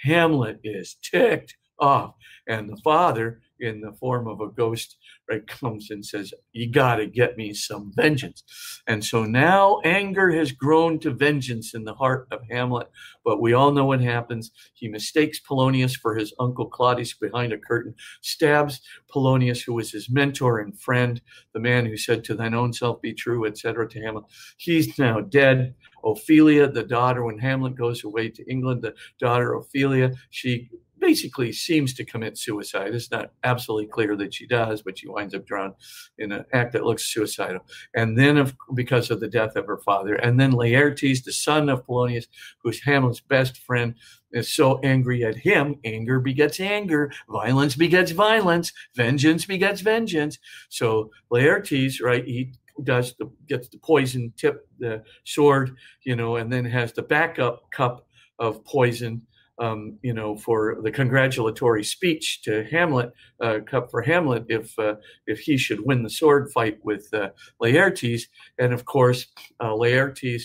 Hamlet 0.04 0.60
is 0.64 0.98
ticked 1.02 1.56
off. 1.80 2.14
And 2.48 2.70
the 2.70 2.78
father 2.84 3.42
in 3.60 3.82
the 3.82 3.94
form 3.94 4.28
of 4.28 4.42
a 4.42 4.48
ghost 4.48 4.98
right 5.30 5.46
comes 5.48 5.90
and 5.92 6.06
says 6.06 6.34
you 6.52 6.72
got 6.72 6.98
to 6.98 7.08
get 7.08 7.38
me 7.38 7.54
some 7.54 7.92
vengeance. 7.96 8.44
And 8.88 9.04
so 9.04 9.24
now 9.24 9.80
anger 9.84 10.32
has 10.32 10.52
grown 10.52 11.00
to 11.00 11.12
vengeance 11.12 11.74
in 11.74 11.84
the 11.84 11.94
heart 11.94 12.28
of 12.32 12.42
hamlet 12.50 12.88
but 13.24 13.42
we 13.42 13.54
all 13.54 13.72
know 13.72 13.86
what 13.86 14.02
happens. 14.02 14.52
He 14.76 14.88
mistakes 14.88 15.40
polonius 15.40 15.96
for 15.96 16.16
his 16.16 16.34
uncle 16.40 16.68
claudius 16.68 17.14
behind 17.14 17.54
a 17.54 17.58
curtain 17.58 17.96
stabs 18.22 18.82
polonius 19.10 19.64
who 19.64 19.74
was 19.74 19.92
his 19.92 20.10
mentor 20.10 20.60
and 20.60 20.80
friend 20.80 21.22
the 21.54 21.60
man 21.60 21.86
who 21.86 21.98
said 21.98 22.24
to 22.26 22.36
thine 22.36 22.54
own 22.54 22.72
self 22.72 23.02
be 23.02 23.14
true 23.14 23.46
etc 23.46 23.88
to 23.90 24.02
hamlet. 24.02 24.26
He's 24.58 24.98
now 25.00 25.22
dead. 25.22 25.76
Ophelia 26.04 26.70
the 26.70 26.84
daughter 26.84 27.26
when 27.26 27.40
hamlet 27.40 27.76
goes 27.76 28.04
away 28.04 28.30
to 28.30 28.48
england 28.48 28.84
the 28.84 28.94
daughter 29.20 29.56
ophelia 29.56 30.12
she 30.30 30.70
basically 31.00 31.52
seems 31.52 31.94
to 31.94 32.06
commit 32.06 32.38
suicide. 32.38 32.94
It's 32.94 33.12
not 33.12 33.32
absolutely 33.44 33.88
clear 33.88 34.16
that 34.16 34.34
she 34.34 34.48
does, 34.48 34.82
but 34.82 34.98
she 34.98 35.08
winds 35.08 35.34
up 35.34 35.46
drowned 35.46 35.74
in 36.18 36.32
an 36.32 36.46
act 36.54 36.74
that 36.74 36.86
looks 36.86 37.06
suicidal. 37.06 37.62
And 37.96 38.18
then, 38.18 38.38
of, 38.38 38.56
because 38.74 39.12
of 39.12 39.20
the 39.20 39.28
death 39.28 39.56
of 39.56 39.68
her 39.68 39.78
father, 39.78 40.16
and 40.16 40.40
then 40.40 40.52
Laertes, 40.54 41.24
the 41.24 41.32
son 41.32 41.70
of 41.70 41.86
Polonius, 41.86 42.28
who's 42.64 42.82
Hamlet's 42.84 43.22
best 43.22 43.58
friend, 43.58 43.96
is 44.32 44.54
so 44.54 44.80
angry 44.80 45.24
at 45.24 45.36
him. 45.36 45.76
Anger 45.86 46.20
begets 46.20 46.60
anger. 46.60 47.12
Violence 47.30 47.76
begets 47.76 48.12
violence. 48.12 48.74
Vengeance 48.96 49.46
begets 49.46 49.82
vengeance. 49.82 50.40
So 50.70 51.12
Laertes, 51.32 52.02
right? 52.02 52.26
He 52.26 52.54
does 52.84 53.16
the 53.18 53.32
gets 53.48 53.70
the 53.70 53.78
poison 53.78 54.34
tip 54.36 54.68
the 54.80 55.04
sword, 55.24 55.76
you 56.04 56.16
know, 56.16 56.36
and 56.36 56.52
then 56.52 56.66
has 56.66 56.92
the 56.92 57.02
backup 57.02 57.72
cup 57.72 58.08
of 58.40 58.64
poison 58.66 59.22
um, 59.60 59.98
you 60.02 60.14
know, 60.14 60.36
for 60.36 60.78
the 60.82 60.92
congratulatory 60.92 61.84
speech 61.84 62.42
to 62.44 62.66
Hamlet, 62.66 63.12
uh, 63.42 63.60
cup 63.66 63.90
for 63.90 64.02
Hamlet, 64.02 64.46
if 64.50 64.78
uh, 64.78 64.96
if 65.28 65.40
he 65.40 65.58
should 65.58 65.86
win 65.86 66.04
the 66.04 66.10
sword 66.10 66.52
fight 66.52 66.78
with 66.84 67.08
uh, 67.14 67.30
Laertes, 67.62 68.24
and 68.60 68.74
of 68.74 68.86
course, 68.86 69.28
uh, 69.60 69.70
Laertes. 69.70 70.44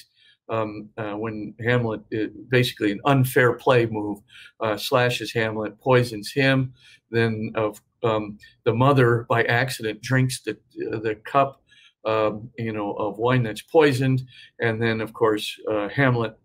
Um, 0.48 0.88
uh, 0.98 1.12
when 1.12 1.54
Hamlet, 1.64 2.00
uh, 2.12 2.26
basically 2.48 2.90
an 2.90 3.00
unfair 3.04 3.52
play 3.52 3.86
move, 3.86 4.18
slashes 4.78 5.32
Hamlet, 5.32 5.78
poisons 5.78 6.32
him. 6.32 6.74
Then 7.12 7.52
of 7.54 7.80
um, 8.02 8.36
the 8.64 8.74
mother, 8.74 9.26
by 9.28 9.44
accident, 9.44 10.02
drinks 10.02 10.40
the 10.40 10.56
the 10.74 11.20
cup, 11.24 11.62
um, 12.04 12.50
you 12.58 12.72
know, 12.72 12.94
of 12.94 13.18
wine 13.18 13.44
that's 13.44 13.62
poisoned, 13.62 14.22
and 14.60 14.82
then 14.82 15.00
of 15.00 15.12
course 15.12 15.56
Hamlet 15.94 16.36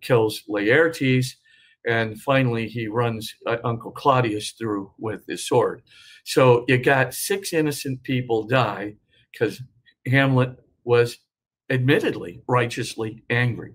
kills 0.00 0.42
Laertes, 0.48 1.34
and 1.86 2.20
finally 2.20 2.68
he 2.68 2.88
runs 2.88 3.34
uh, 3.46 3.58
Uncle 3.64 3.90
Claudius 3.90 4.52
through 4.52 4.92
with 4.98 5.26
his 5.26 5.46
sword. 5.46 5.82
So 6.24 6.64
you 6.68 6.78
got 6.78 7.14
six 7.14 7.52
innocent 7.52 8.02
people 8.02 8.44
die 8.44 8.94
because 9.32 9.60
Hamlet 10.06 10.58
was 10.84 11.18
admittedly 11.70 12.42
righteously 12.46 13.22
angry. 13.30 13.74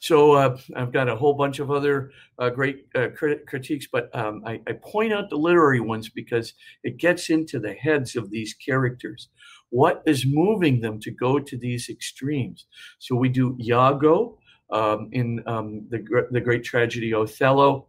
So 0.00 0.32
uh, 0.32 0.58
I've 0.76 0.92
got 0.92 1.08
a 1.08 1.16
whole 1.16 1.34
bunch 1.34 1.58
of 1.58 1.70
other 1.70 2.10
uh, 2.38 2.50
great 2.50 2.86
uh, 2.94 3.08
crit- 3.16 3.46
critiques, 3.46 3.86
but 3.90 4.14
um, 4.14 4.42
I, 4.46 4.60
I, 4.66 4.72
point 4.72 5.12
out 5.12 5.28
the 5.28 5.36
literary 5.36 5.80
ones 5.80 6.08
because 6.08 6.54
it 6.84 6.96
gets 6.96 7.30
into 7.30 7.58
the 7.58 7.74
heads 7.74 8.16
of 8.16 8.30
these 8.30 8.54
characters. 8.54 9.28
What 9.70 10.02
is 10.06 10.24
moving 10.26 10.80
them 10.80 10.98
to 11.00 11.10
go 11.10 11.38
to 11.38 11.56
these 11.56 11.88
extremes? 11.88 12.66
So 12.98 13.14
we 13.14 13.28
do 13.28 13.56
Iago, 13.60 14.37
um, 14.70 15.08
in 15.12 15.42
um, 15.46 15.86
the, 15.90 16.26
the 16.30 16.40
great 16.40 16.64
tragedy 16.64 17.14
Othello, 17.14 17.86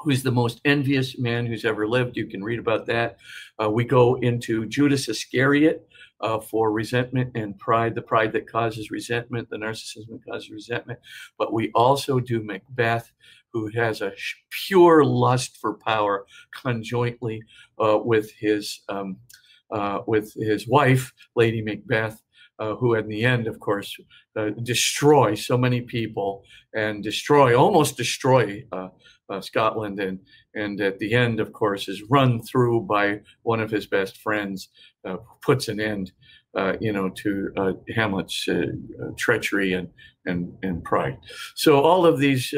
who's 0.00 0.22
the 0.22 0.30
most 0.30 0.60
envious 0.64 1.18
man 1.18 1.46
who's 1.46 1.64
ever 1.64 1.88
lived. 1.88 2.16
You 2.16 2.26
can 2.26 2.42
read 2.42 2.58
about 2.58 2.86
that. 2.86 3.18
Uh, 3.62 3.70
we 3.70 3.84
go 3.84 4.16
into 4.16 4.66
Judas 4.66 5.08
Iscariot 5.08 5.88
uh, 6.20 6.40
for 6.40 6.72
resentment 6.72 7.32
and 7.34 7.58
pride, 7.58 7.94
the 7.94 8.02
pride 8.02 8.32
that 8.32 8.50
causes 8.50 8.90
resentment, 8.90 9.48
the 9.48 9.56
narcissism 9.56 10.08
that 10.10 10.26
causes 10.30 10.50
resentment. 10.50 10.98
But 11.38 11.52
we 11.52 11.70
also 11.74 12.20
do 12.20 12.42
Macbeth, 12.42 13.10
who 13.52 13.68
has 13.68 14.02
a 14.02 14.12
pure 14.50 15.04
lust 15.04 15.56
for 15.58 15.74
power 15.74 16.26
conjointly 16.54 17.42
uh, 17.78 17.98
with 18.02 18.30
his. 18.32 18.80
Um, 18.88 19.18
uh, 19.72 20.00
with 20.06 20.32
his 20.34 20.68
wife, 20.68 21.12
Lady 21.34 21.60
Macbeth, 21.60 22.22
uh, 22.58 22.74
who 22.74 22.94
in 22.94 23.08
the 23.08 23.24
end, 23.24 23.46
of 23.46 23.60
course, 23.60 23.96
uh, 24.36 24.50
destroy 24.62 25.34
so 25.34 25.56
many 25.58 25.80
people 25.80 26.42
and 26.74 27.02
destroy, 27.02 27.54
almost 27.54 27.96
destroy 27.96 28.64
uh, 28.72 28.88
uh, 29.28 29.40
Scotland, 29.40 30.00
and 30.00 30.20
and 30.54 30.80
at 30.80 30.98
the 30.98 31.12
end, 31.12 31.40
of 31.40 31.52
course, 31.52 31.88
is 31.88 32.02
run 32.10 32.40
through 32.42 32.82
by 32.82 33.20
one 33.42 33.60
of 33.60 33.70
his 33.70 33.86
best 33.86 34.18
friends, 34.18 34.68
uh, 35.06 35.16
puts 35.42 35.68
an 35.68 35.80
end, 35.80 36.12
uh, 36.56 36.74
you 36.80 36.92
know, 36.92 37.10
to 37.10 37.50
Hamlet's 37.94 38.48
treachery 39.18 39.74
and 39.74 39.88
and 40.24 40.52
and 40.62 40.82
pride. 40.84 41.18
So 41.54 41.80
all 41.80 42.06
of 42.06 42.18
these 42.18 42.54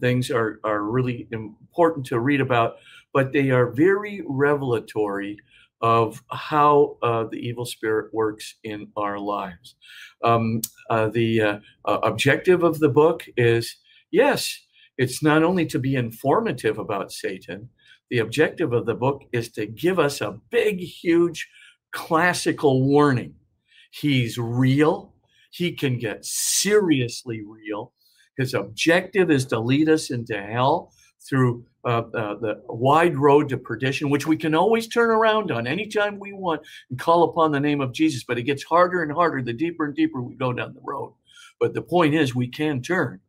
things 0.00 0.30
are 0.30 0.60
are 0.62 0.82
really 0.82 1.26
important 1.32 2.06
to 2.06 2.20
read 2.20 2.40
about, 2.40 2.76
but 3.12 3.32
they 3.32 3.50
are 3.50 3.72
very 3.72 4.22
revelatory 4.26 5.38
of 5.80 6.22
how 6.30 6.96
uh, 7.02 7.24
the 7.24 7.36
evil 7.36 7.66
spirit 7.66 8.12
works 8.12 8.54
in 8.64 8.88
our 8.96 9.18
lives. 9.18 9.76
Um, 10.22 10.62
uh, 10.88 11.08
the 11.08 11.40
uh, 11.40 11.58
uh, 11.84 11.98
objective 12.02 12.62
of 12.62 12.78
the 12.78 12.88
book 12.88 13.26
is 13.36 13.76
yes, 14.10 14.58
it's 14.96 15.22
not 15.22 15.42
only 15.42 15.66
to 15.66 15.78
be 15.78 15.96
informative 15.96 16.78
about 16.78 17.12
Satan, 17.12 17.68
the 18.10 18.18
objective 18.18 18.72
of 18.72 18.86
the 18.86 18.94
book 18.94 19.22
is 19.32 19.50
to 19.52 19.66
give 19.66 19.98
us 19.98 20.20
a 20.20 20.38
big, 20.50 20.78
huge 20.80 21.48
classical 21.92 22.82
warning. 22.82 23.34
He's 23.90 24.38
real, 24.38 25.14
he 25.50 25.72
can 25.72 25.98
get 25.98 26.24
seriously 26.24 27.42
real. 27.46 27.92
His 28.36 28.54
objective 28.54 29.30
is 29.30 29.46
to 29.46 29.58
lead 29.60 29.88
us 29.88 30.10
into 30.10 30.40
hell 30.40 30.92
through 31.28 31.64
uh, 31.84 32.02
uh, 32.14 32.34
the 32.36 32.62
wide 32.68 33.16
road 33.16 33.48
to 33.50 33.58
perdition, 33.58 34.10
which 34.10 34.26
we 34.26 34.36
can 34.36 34.54
always 34.54 34.88
turn 34.88 35.10
around 35.10 35.50
on 35.50 35.66
anytime 35.66 36.18
we 36.18 36.32
want 36.32 36.62
and 36.88 36.98
call 36.98 37.24
upon 37.24 37.52
the 37.52 37.60
name 37.60 37.80
of 37.80 37.92
Jesus. 37.92 38.24
But 38.24 38.38
it 38.38 38.44
gets 38.44 38.64
harder 38.64 39.02
and 39.02 39.12
harder 39.12 39.42
the 39.42 39.52
deeper 39.52 39.84
and 39.84 39.94
deeper 39.94 40.22
we 40.22 40.34
go 40.34 40.52
down 40.52 40.74
the 40.74 40.80
road. 40.82 41.14
But 41.60 41.74
the 41.74 41.82
point 41.82 42.14
is, 42.14 42.34
we 42.34 42.48
can 42.48 42.82
turn 42.82 43.20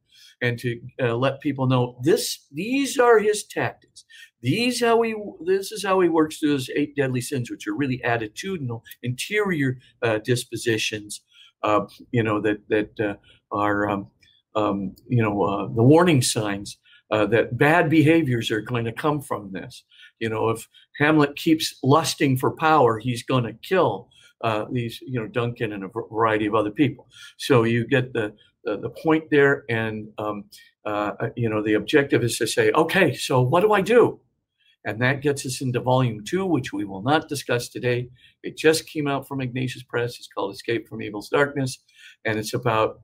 and 0.42 0.58
to 0.60 0.80
uh, 1.02 1.16
let 1.16 1.42
people 1.42 1.68
know 1.68 2.00
this. 2.02 2.48
These 2.52 2.98
are 2.98 3.20
his 3.20 3.46
tactics. 3.46 4.06
These 4.42 4.82
how 4.82 5.02
he. 5.02 5.16
This 5.46 5.72
is 5.72 5.84
how 5.84 6.00
he 6.00 6.10
works 6.10 6.38
through 6.38 6.52
those 6.52 6.70
eight 6.76 6.96
deadly 6.96 7.22
sins, 7.22 7.52
which 7.52 7.68
are 7.68 7.76
really 7.76 8.02
attitudinal, 8.06 8.82
interior 9.04 9.78
uh, 10.02 10.20
dispositions. 10.20 11.22
Uh, 11.64 11.86
you 12.12 12.24
know 12.24 12.40
that 12.40 12.60
that 12.70 13.00
uh, 13.00 13.16
are 13.52 13.90
um, 13.90 14.08
um, 14.56 14.96
you 15.08 15.22
know 15.22 15.74
the 15.76 15.84
warning 15.84 16.22
signs 16.22 16.78
uh, 17.12 17.26
that 17.28 17.58
bad 17.58 17.90
behaviors 17.90 18.52
are 18.52 18.62
going 18.62 18.86
to 18.86 18.92
come 18.92 19.22
from 19.22 19.52
this. 19.52 19.84
You 20.20 20.30
know, 20.30 20.50
if 20.50 20.68
Hamlet 21.00 21.36
keeps 21.36 21.78
lusting 21.84 22.38
for 22.38 22.52
power, 22.52 23.00
he's 23.00 23.24
going 23.24 23.44
to 23.44 23.54
kill 23.54 24.10
uh, 24.42 24.66
these, 24.72 25.00
you 25.02 25.20
know, 25.20 25.28
Duncan 25.28 25.74
and 25.74 25.84
a 25.84 25.90
variety 25.90 26.46
of 26.46 26.56
other 26.56 26.72
people. 26.72 27.08
So 27.38 27.64
you 27.64 27.88
get 27.88 28.14
the 28.14 28.34
the, 28.64 28.78
the 28.78 28.90
point 28.90 29.26
there, 29.30 29.64
and 29.70 30.08
um, 30.18 30.46
uh, 30.86 31.12
uh, 31.20 31.30
you 31.36 31.50
know, 31.50 31.62
the 31.62 31.76
objective 31.76 32.24
is 32.24 32.38
to 32.40 32.48
say, 32.48 32.72
okay, 32.72 33.14
so 33.14 33.40
what 33.42 33.62
do 33.62 33.74
I 33.74 33.82
do? 33.82 34.20
And 34.86 35.00
that 35.02 35.22
gets 35.22 35.46
us 35.46 35.62
into 35.62 35.80
volume 35.80 36.24
two, 36.24 36.46
which 36.46 36.74
we 36.74 36.84
will 36.84 37.04
not 37.04 37.30
discuss 37.30 37.70
today. 37.70 38.10
It 38.44 38.58
just 38.58 38.88
came 38.88 39.08
out 39.08 39.28
from 39.28 39.42
Ignatius 39.42 39.84
Press. 39.84 40.18
It's 40.18 40.28
called 40.28 40.54
Escape 40.54 40.88
from 40.88 41.02
Evil's 41.02 41.30
Darkness, 41.30 41.78
and 42.26 42.40
it's 42.40 42.54
about 42.54 43.02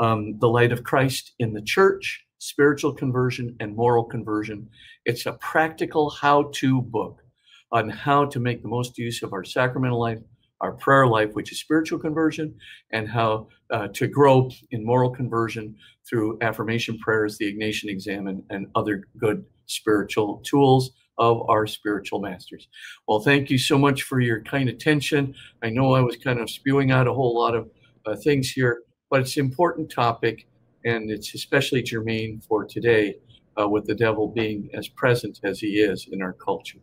um, 0.00 0.38
the 0.40 0.48
light 0.48 0.72
of 0.72 0.84
Christ 0.84 1.32
in 1.38 1.52
the 1.54 1.62
church 1.62 2.24
spiritual 2.48 2.94
conversion 2.94 3.54
and 3.60 3.76
moral 3.76 4.04
conversion. 4.04 4.68
It's 5.04 5.26
a 5.26 5.32
practical 5.34 6.08
how 6.08 6.50
to 6.54 6.80
book 6.80 7.22
on 7.70 7.90
how 7.90 8.24
to 8.24 8.40
make 8.40 8.62
the 8.62 8.68
most 8.68 8.96
use 8.96 9.22
of 9.22 9.34
our 9.34 9.44
sacramental 9.44 10.00
life, 10.00 10.18
our 10.62 10.72
prayer 10.72 11.06
life, 11.06 11.34
which 11.34 11.52
is 11.52 11.60
spiritual 11.60 11.98
conversion, 11.98 12.54
and 12.90 13.06
how 13.06 13.48
uh, 13.70 13.88
to 13.88 14.06
grow 14.06 14.50
in 14.70 14.82
moral 14.84 15.10
conversion 15.10 15.76
through 16.08 16.38
affirmation 16.40 16.98
prayers, 16.98 17.36
the 17.36 17.52
Ignatian 17.52 17.90
exam, 17.90 18.26
and, 18.26 18.42
and 18.48 18.66
other 18.74 19.04
good 19.18 19.44
spiritual 19.66 20.38
tools 20.38 20.92
of 21.18 21.42
our 21.50 21.66
spiritual 21.66 22.20
masters. 22.20 22.68
Well, 23.06 23.20
thank 23.20 23.50
you 23.50 23.58
so 23.58 23.76
much 23.76 24.04
for 24.04 24.20
your 24.20 24.42
kind 24.42 24.70
attention. 24.70 25.34
I 25.62 25.68
know 25.68 25.92
I 25.92 26.00
was 26.00 26.16
kind 26.16 26.40
of 26.40 26.48
spewing 26.48 26.92
out 26.92 27.06
a 27.08 27.12
whole 27.12 27.38
lot 27.38 27.54
of 27.54 27.68
uh, 28.06 28.16
things 28.16 28.48
here, 28.50 28.82
but 29.10 29.20
it's 29.20 29.36
an 29.36 29.44
important 29.44 29.90
topic 29.90 30.46
and 30.84 31.10
it's 31.10 31.34
especially 31.34 31.82
germane 31.82 32.40
for 32.40 32.64
today 32.64 33.16
uh, 33.60 33.68
with 33.68 33.86
the 33.86 33.94
devil 33.94 34.28
being 34.28 34.70
as 34.74 34.88
present 34.88 35.40
as 35.42 35.60
he 35.60 35.80
is 35.80 36.08
in 36.12 36.22
our 36.22 36.32
culture. 36.32 36.78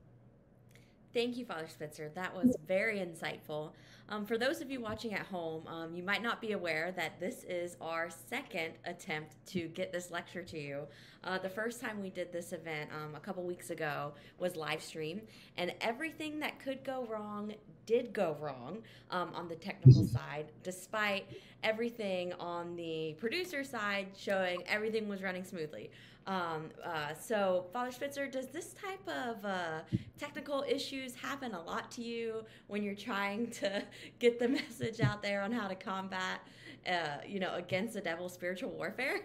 Thank 1.14 1.38
you, 1.38 1.46
Father 1.46 1.68
Spitzer. 1.70 2.12
That 2.14 2.36
was 2.36 2.58
very 2.68 3.00
insightful. 3.00 3.72
Um, 4.10 4.26
for 4.26 4.38
those 4.38 4.60
of 4.60 4.70
you 4.70 4.82
watching 4.82 5.14
at 5.14 5.26
home, 5.26 5.66
um, 5.66 5.96
you 5.96 6.04
might 6.04 6.22
not 6.22 6.41
be 6.41 6.52
aware 6.52 6.91
that 6.98 7.22
this 7.22 7.46
is 7.46 7.78
our 7.80 8.10
second 8.30 8.74
attempt 8.84 9.34
to 9.48 9.70
get 9.70 9.93
this 9.93 10.12
lecture 10.12 10.43
to 10.43 10.60
you. 10.60 10.82
Uh, 11.24 11.39
the 11.39 11.50
first 11.50 11.80
time 11.80 12.02
we 12.02 12.10
did 12.10 12.34
this 12.34 12.52
event 12.52 12.89
um, 12.91 13.16
a 13.16 13.20
couple 13.22 13.43
weeks 13.43 13.70
ago 13.70 14.12
was 14.38 14.58
live 14.58 14.84
stream, 14.84 15.22
and 15.56 15.74
everything 15.80 16.38
that 16.39 16.60
could 16.60 16.84
go 16.84 17.08
wrong 17.10 17.54
did 17.86 18.13
go 18.13 18.36
wrong 18.39 18.79
um, 19.11 19.31
on 19.33 19.47
the 19.47 19.55
technical 19.55 20.03
mm-hmm. 20.03 20.15
side, 20.15 20.45
despite 20.63 21.25
everything 21.63 22.33
on 22.33 22.75
the 22.75 23.15
producer 23.17 23.63
side 23.63 24.07
showing 24.17 24.63
everything 24.67 25.07
was 25.07 25.21
running 25.21 25.43
smoothly. 25.43 25.89
Um, 26.27 26.69
uh, 26.83 27.13
so, 27.13 27.65
Father 27.71 27.91
Spitzer, 27.91 28.27
does 28.27 28.47
this 28.47 28.73
type 28.73 29.07
of 29.07 29.45
uh, 29.45 29.81
technical 30.17 30.65
issues 30.67 31.13
happen 31.13 31.53
a 31.53 31.61
lot 31.61 31.91
to 31.91 32.01
you 32.01 32.43
when 32.67 32.81
you're 32.81 32.95
trying 32.95 33.51
to 33.61 33.83
get 34.19 34.39
the 34.39 34.47
message 34.47 35.01
out 35.01 35.21
there 35.21 35.41
on 35.41 35.51
how 35.51 35.67
to 35.67 35.75
combat, 35.75 36.39
uh, 36.88 37.17
you 37.27 37.39
know, 37.39 37.53
against 37.53 37.93
the 37.93 38.01
devil's 38.01 38.33
spiritual 38.33 38.71
warfare? 38.71 39.21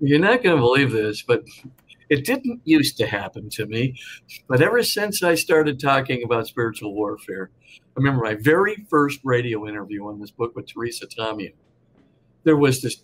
You're 0.00 0.20
not 0.20 0.42
going 0.42 0.56
to 0.56 0.60
believe 0.60 0.90
this, 0.90 1.22
but 1.22 1.44
it 2.08 2.24
didn't 2.24 2.60
used 2.64 2.96
to 2.98 3.06
happen 3.06 3.50
to 3.50 3.66
me. 3.66 3.98
But 4.48 4.62
ever 4.62 4.82
since 4.82 5.22
I 5.22 5.34
started 5.34 5.78
talking 5.80 6.22
about 6.24 6.46
spiritual 6.46 6.94
warfare, 6.94 7.50
I 7.72 7.78
remember 7.96 8.24
my 8.24 8.34
very 8.34 8.86
first 8.88 9.20
radio 9.24 9.66
interview 9.66 10.06
on 10.06 10.20
this 10.20 10.30
book 10.30 10.54
with 10.56 10.66
Teresa 10.66 11.06
Tomeo. 11.06 11.52
There 12.44 12.56
was 12.56 12.80
this 12.80 12.96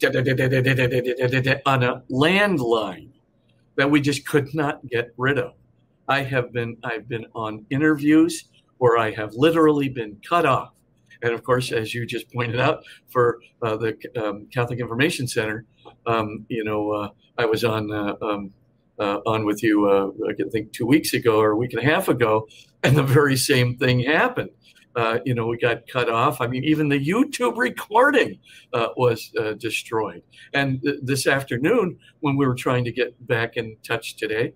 on 1.66 1.82
a 1.82 2.02
landline 2.10 3.08
that 3.76 3.90
we 3.90 4.00
just 4.00 4.26
could 4.26 4.54
not 4.54 4.86
get 4.86 5.12
rid 5.16 5.38
of. 5.38 5.52
I 6.08 6.22
have 6.22 6.52
been 6.52 6.76
I've 6.84 7.08
been 7.08 7.26
on 7.34 7.66
interviews 7.70 8.44
where 8.78 8.98
I 8.98 9.10
have 9.12 9.32
literally 9.34 9.88
been 9.88 10.20
cut 10.26 10.46
off. 10.46 10.70
And 11.22 11.32
of 11.32 11.42
course, 11.42 11.72
as 11.72 11.94
you 11.94 12.04
just 12.06 12.30
pointed 12.32 12.60
out, 12.60 12.84
for 13.08 13.40
uh, 13.62 13.76
the 13.76 13.96
um, 14.22 14.46
Catholic 14.52 14.78
Information 14.80 15.26
Center, 15.26 15.64
um, 16.06 16.44
you 16.48 16.64
know, 16.64 16.90
uh, 16.90 17.08
I 17.38 17.46
was 17.46 17.64
on 17.64 17.90
uh, 17.90 18.14
um, 18.20 18.52
uh, 18.98 19.20
on 19.26 19.44
with 19.44 19.62
you, 19.62 19.86
uh, 19.86 20.10
I 20.28 20.50
think 20.50 20.72
two 20.72 20.86
weeks 20.86 21.12
ago 21.14 21.38
or 21.40 21.50
a 21.52 21.56
week 21.56 21.72
and 21.72 21.82
a 21.82 21.84
half 21.84 22.08
ago, 22.08 22.46
and 22.82 22.96
the 22.96 23.02
very 23.02 23.36
same 23.36 23.76
thing 23.76 24.00
happened. 24.00 24.50
Uh, 24.96 25.18
you 25.24 25.34
know, 25.34 25.46
we 25.46 25.58
got 25.58 25.88
cut 25.88 26.08
off. 26.08 26.40
I 26.40 26.46
mean, 26.46 26.62
even 26.64 26.88
the 26.88 27.04
YouTube 27.04 27.56
recording 27.56 28.38
was 28.72 29.32
destroyed. 29.58 30.22
And 30.52 30.80
th- 30.82 31.00
this 31.02 31.26
afternoon, 31.26 31.98
when 32.20 32.36
we 32.36 32.46
were 32.46 32.54
trying 32.54 32.84
to 32.84 32.92
get 32.92 33.26
back 33.26 33.56
in 33.56 33.76
touch 33.82 34.14
today, 34.14 34.52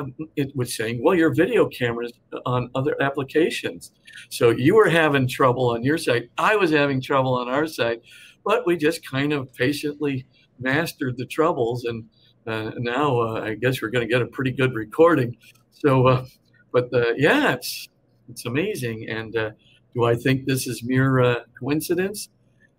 um, 0.00 0.14
it 0.36 0.50
was 0.56 0.74
saying, 0.74 1.02
well, 1.02 1.14
your 1.14 1.32
video 1.32 1.68
cameras 1.68 2.12
on 2.46 2.70
other 2.74 3.00
applications. 3.00 3.92
So 4.30 4.50
you 4.50 4.74
were 4.74 4.88
having 4.88 5.28
trouble 5.28 5.70
on 5.70 5.84
your 5.84 5.98
side. 5.98 6.28
I 6.38 6.56
was 6.56 6.70
having 6.70 7.00
trouble 7.00 7.34
on 7.34 7.48
our 7.48 7.66
side, 7.66 8.00
but 8.44 8.66
we 8.66 8.76
just 8.76 9.08
kind 9.08 9.32
of 9.32 9.52
patiently 9.52 10.26
mastered 10.58 11.18
the 11.18 11.26
troubles. 11.26 11.84
And 11.84 12.04
uh, 12.04 12.06
now 12.46 13.20
uh, 13.20 13.40
I 13.40 13.54
guess 13.54 13.82
we're 13.82 13.90
going 13.90 14.06
to 14.06 14.12
get 14.12 14.22
a 14.22 14.26
pretty 14.26 14.52
good 14.52 14.74
recording. 14.74 15.36
So, 15.70 16.06
uh, 16.06 16.26
but 16.72 16.92
uh, 16.92 17.12
yeah, 17.16 17.54
it's, 17.54 17.88
it's 18.28 18.46
amazing. 18.46 19.08
And 19.08 19.36
uh, 19.36 19.50
do 19.94 20.04
I 20.04 20.14
think 20.14 20.46
this 20.46 20.66
is 20.66 20.82
mere 20.82 21.20
uh, 21.20 21.40
coincidence? 21.58 22.28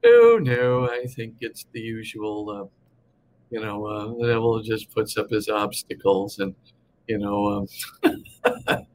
Oh, 0.05 0.39
no, 0.41 0.89
I 0.89 1.05
think 1.07 1.35
it's 1.41 1.65
the 1.71 1.79
usual, 1.79 2.71
you 3.49 3.61
know, 3.61 4.17
the 4.19 4.27
devil 4.27 4.61
just 4.61 4.91
puts 4.91 5.17
up 5.17 5.29
his 5.29 5.47
obstacles 5.47 6.39
and 6.39 6.55
you 7.07 7.17
know, 7.17 7.67
um, 8.03 8.23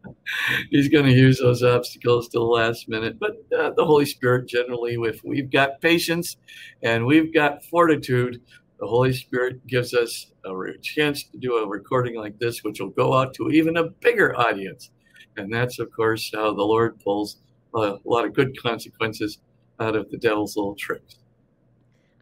he's 0.71 0.89
going 0.89 1.05
to 1.05 1.13
use 1.13 1.39
those 1.39 1.63
obstacles 1.63 2.29
to 2.29 2.39
the 2.39 2.45
last 2.45 2.89
minute. 2.89 3.19
But 3.19 3.37
uh, 3.57 3.71
the 3.77 3.85
Holy 3.85 4.07
Spirit, 4.07 4.49
generally, 4.49 4.95
if 4.95 5.23
we've 5.25 5.51
got 5.51 5.81
patience 5.81 6.37
and 6.83 7.05
we've 7.05 7.33
got 7.35 7.65
fortitude, 7.65 8.41
the 8.79 8.87
Holy 8.87 9.13
Spirit 9.13 9.67
gives 9.67 9.95
us 9.95 10.31
a 10.45 10.79
chance 10.83 11.25
to 11.25 11.39
do 11.39 11.57
a 11.57 11.69
recording 11.69 12.17
like 12.17 12.39
this, 12.39 12.63
which 12.63 12.81
will 12.81 12.91
go 12.91 13.13
out 13.13 13.35
to 13.35 13.51
even 13.51 13.77
a 13.77 13.85
bigger 13.85 14.39
audience. 14.39 14.91
And 15.37 15.53
that's, 15.53 15.79
of 15.79 15.91
course, 15.91 16.31
how 16.33 16.55
the 16.55 16.63
Lord 16.63 16.99
pulls 17.01 17.39
a 17.75 17.97
lot 18.05 18.25
of 18.25 18.35
good 18.35 18.61
consequences 18.61 19.39
out 19.81 19.97
of 19.97 20.11
the 20.11 20.17
devil's 20.17 20.57
little 20.57 20.75
tricks. 20.75 21.17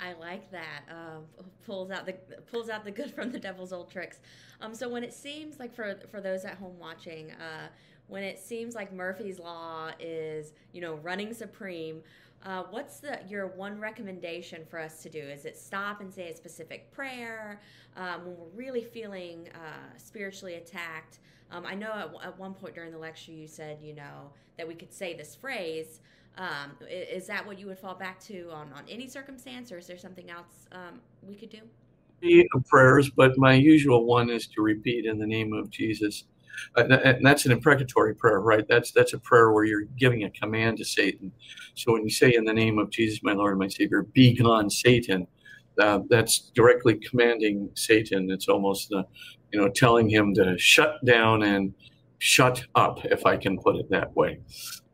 I 0.00 0.12
like 0.14 0.50
that. 0.50 0.82
Um, 0.90 1.24
pulls 1.64 1.90
out 1.90 2.06
the 2.06 2.14
pulls 2.50 2.68
out 2.68 2.84
the 2.84 2.90
good 2.90 3.10
from 3.14 3.32
the 3.32 3.38
devil's 3.38 3.72
old 3.72 3.90
tricks. 3.90 4.20
Um, 4.60 4.74
so 4.74 4.88
when 4.88 5.02
it 5.02 5.12
seems 5.12 5.58
like 5.58 5.74
for 5.74 5.96
for 6.10 6.20
those 6.20 6.44
at 6.44 6.56
home 6.58 6.78
watching, 6.78 7.32
uh, 7.32 7.68
when 8.08 8.22
it 8.22 8.38
seems 8.38 8.74
like 8.74 8.92
Murphy's 8.92 9.38
Law 9.38 9.90
is 9.98 10.52
you 10.72 10.80
know 10.80 10.96
running 10.96 11.32
supreme, 11.32 12.02
uh, 12.46 12.62
what's 12.70 13.00
the 13.00 13.18
your 13.28 13.48
one 13.48 13.78
recommendation 13.80 14.64
for 14.64 14.78
us 14.78 15.02
to 15.02 15.10
do? 15.10 15.18
Is 15.18 15.44
it 15.44 15.58
stop 15.58 16.00
and 16.00 16.12
say 16.12 16.30
a 16.30 16.36
specific 16.36 16.92
prayer 16.92 17.60
um, 17.96 18.24
when 18.24 18.36
we're 18.38 18.54
really 18.54 18.84
feeling 18.84 19.48
uh, 19.54 19.98
spiritually 19.98 20.54
attacked? 20.54 21.18
Um, 21.50 21.66
I 21.66 21.74
know 21.74 21.92
at, 21.92 22.26
at, 22.26 22.38
one 22.38 22.54
point 22.54 22.74
during 22.74 22.92
the 22.92 22.98
lecture 22.98 23.32
you 23.32 23.46
said 23.48 23.78
you 23.82 23.94
know 23.94 24.30
that 24.58 24.66
we 24.66 24.74
could 24.74 24.92
say 24.92 25.14
this 25.14 25.34
phrase. 25.34 26.00
Um, 26.38 26.72
is 26.88 27.26
that 27.26 27.44
what 27.46 27.58
you 27.58 27.66
would 27.66 27.78
fall 27.78 27.94
back 27.94 28.20
to 28.24 28.50
on, 28.52 28.70
on 28.74 28.84
any 28.88 29.08
circumstance, 29.08 29.72
or 29.72 29.78
is 29.78 29.86
there 29.86 29.98
something 29.98 30.30
else 30.30 30.68
um, 30.70 31.00
we 31.22 31.34
could 31.34 31.50
do? 31.50 31.60
prayers, 32.68 33.10
but 33.10 33.36
my 33.38 33.54
usual 33.54 34.04
one 34.04 34.30
is 34.30 34.46
to 34.48 34.62
repeat 34.62 35.06
in 35.06 35.18
the 35.18 35.26
name 35.26 35.52
of 35.52 35.70
Jesus. 35.70 36.24
Uh, 36.76 36.84
and 37.04 37.24
that's 37.24 37.46
an 37.46 37.52
imprecatory 37.52 38.14
prayer, 38.14 38.40
right? 38.40 38.66
That's 38.68 38.92
that's 38.92 39.12
a 39.12 39.18
prayer 39.18 39.52
where 39.52 39.64
you're 39.64 39.84
giving 39.98 40.24
a 40.24 40.30
command 40.30 40.78
to 40.78 40.84
Satan. 40.84 41.32
So 41.74 41.92
when 41.92 42.04
you 42.04 42.10
say 42.10 42.34
in 42.34 42.44
the 42.44 42.52
name 42.52 42.78
of 42.78 42.90
Jesus, 42.90 43.20
my 43.22 43.32
Lord, 43.32 43.52
and 43.52 43.60
my 43.60 43.68
Savior, 43.68 44.02
be 44.02 44.34
gone, 44.34 44.70
Satan, 44.70 45.26
uh, 45.80 46.00
that's 46.08 46.50
directly 46.54 46.94
commanding 46.94 47.70
Satan. 47.74 48.30
It's 48.30 48.48
almost, 48.48 48.92
uh, 48.92 49.04
you 49.52 49.60
know, 49.60 49.68
telling 49.68 50.08
him 50.08 50.34
to 50.34 50.56
shut 50.58 51.04
down 51.04 51.42
and 51.42 51.74
shut 52.18 52.64
up, 52.74 53.04
if 53.04 53.26
I 53.26 53.36
can 53.36 53.58
put 53.58 53.76
it 53.76 53.90
that 53.90 54.14
way. 54.16 54.40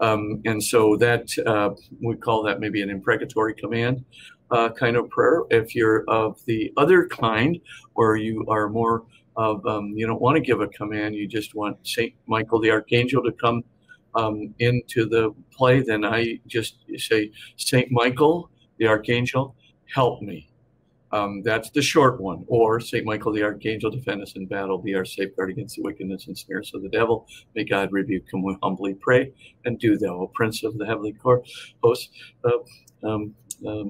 Um, 0.00 0.42
and 0.44 0.62
so 0.62 0.96
that 0.96 1.28
uh, 1.46 1.70
we 2.00 2.16
call 2.16 2.42
that 2.42 2.58
maybe 2.58 2.82
an 2.82 2.90
imprecatory 2.90 3.54
command 3.54 4.04
uh, 4.50 4.68
kind 4.70 4.96
of 4.96 5.08
prayer. 5.08 5.42
If 5.50 5.74
you're 5.74 6.04
of 6.08 6.44
the 6.46 6.72
other 6.76 7.06
kind, 7.06 7.60
or 7.94 8.16
you 8.16 8.44
are 8.48 8.68
more 8.68 9.04
of, 9.36 9.64
um, 9.66 9.92
you 9.96 10.06
don't 10.06 10.20
want 10.20 10.36
to 10.36 10.40
give 10.40 10.60
a 10.60 10.68
command, 10.68 11.14
you 11.14 11.26
just 11.26 11.54
want 11.54 11.76
Saint 11.86 12.14
Michael 12.26 12.60
the 12.60 12.70
Archangel 12.70 13.22
to 13.22 13.32
come 13.32 13.62
um, 14.14 14.54
into 14.58 15.06
the 15.08 15.34
play, 15.56 15.80
then 15.80 16.04
I 16.04 16.38
just 16.46 16.76
say, 16.96 17.30
Saint 17.56 17.90
Michael 17.90 18.50
the 18.78 18.86
Archangel, 18.86 19.54
help 19.86 20.22
me. 20.22 20.48
Um, 21.12 21.42
that's 21.42 21.70
the 21.70 21.82
short 21.82 22.20
one. 22.20 22.44
Or 22.48 22.80
St. 22.80 23.04
Michael 23.04 23.32
the 23.32 23.42
Archangel, 23.42 23.90
defend 23.90 24.22
us 24.22 24.32
in 24.34 24.46
battle, 24.46 24.78
be 24.78 24.94
our 24.94 25.04
safeguard 25.04 25.50
against 25.50 25.76
the 25.76 25.82
wickedness 25.82 26.26
and 26.26 26.36
snares 26.36 26.72
of 26.74 26.82
the 26.82 26.88
devil. 26.88 27.26
May 27.54 27.64
God 27.64 27.92
rebuke 27.92 28.32
him, 28.32 28.42
we 28.42 28.56
humbly 28.62 28.94
pray. 28.94 29.30
And 29.66 29.78
do 29.78 29.98
thou, 29.98 30.14
O 30.14 30.26
Prince 30.28 30.64
of 30.64 30.78
the 30.78 30.86
heavenly 30.86 31.12
Court, 31.12 31.46
host, 31.82 32.10
uh, 32.44 33.84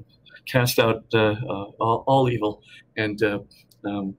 cast 0.47 0.78
out 0.81 1.05
uh, 1.14 1.35
uh, 1.48 1.64
all, 1.81 2.05
all, 2.06 2.28
evil 2.28 2.62
and 2.97 3.23
uh, 3.23 3.39
um, 3.85 4.16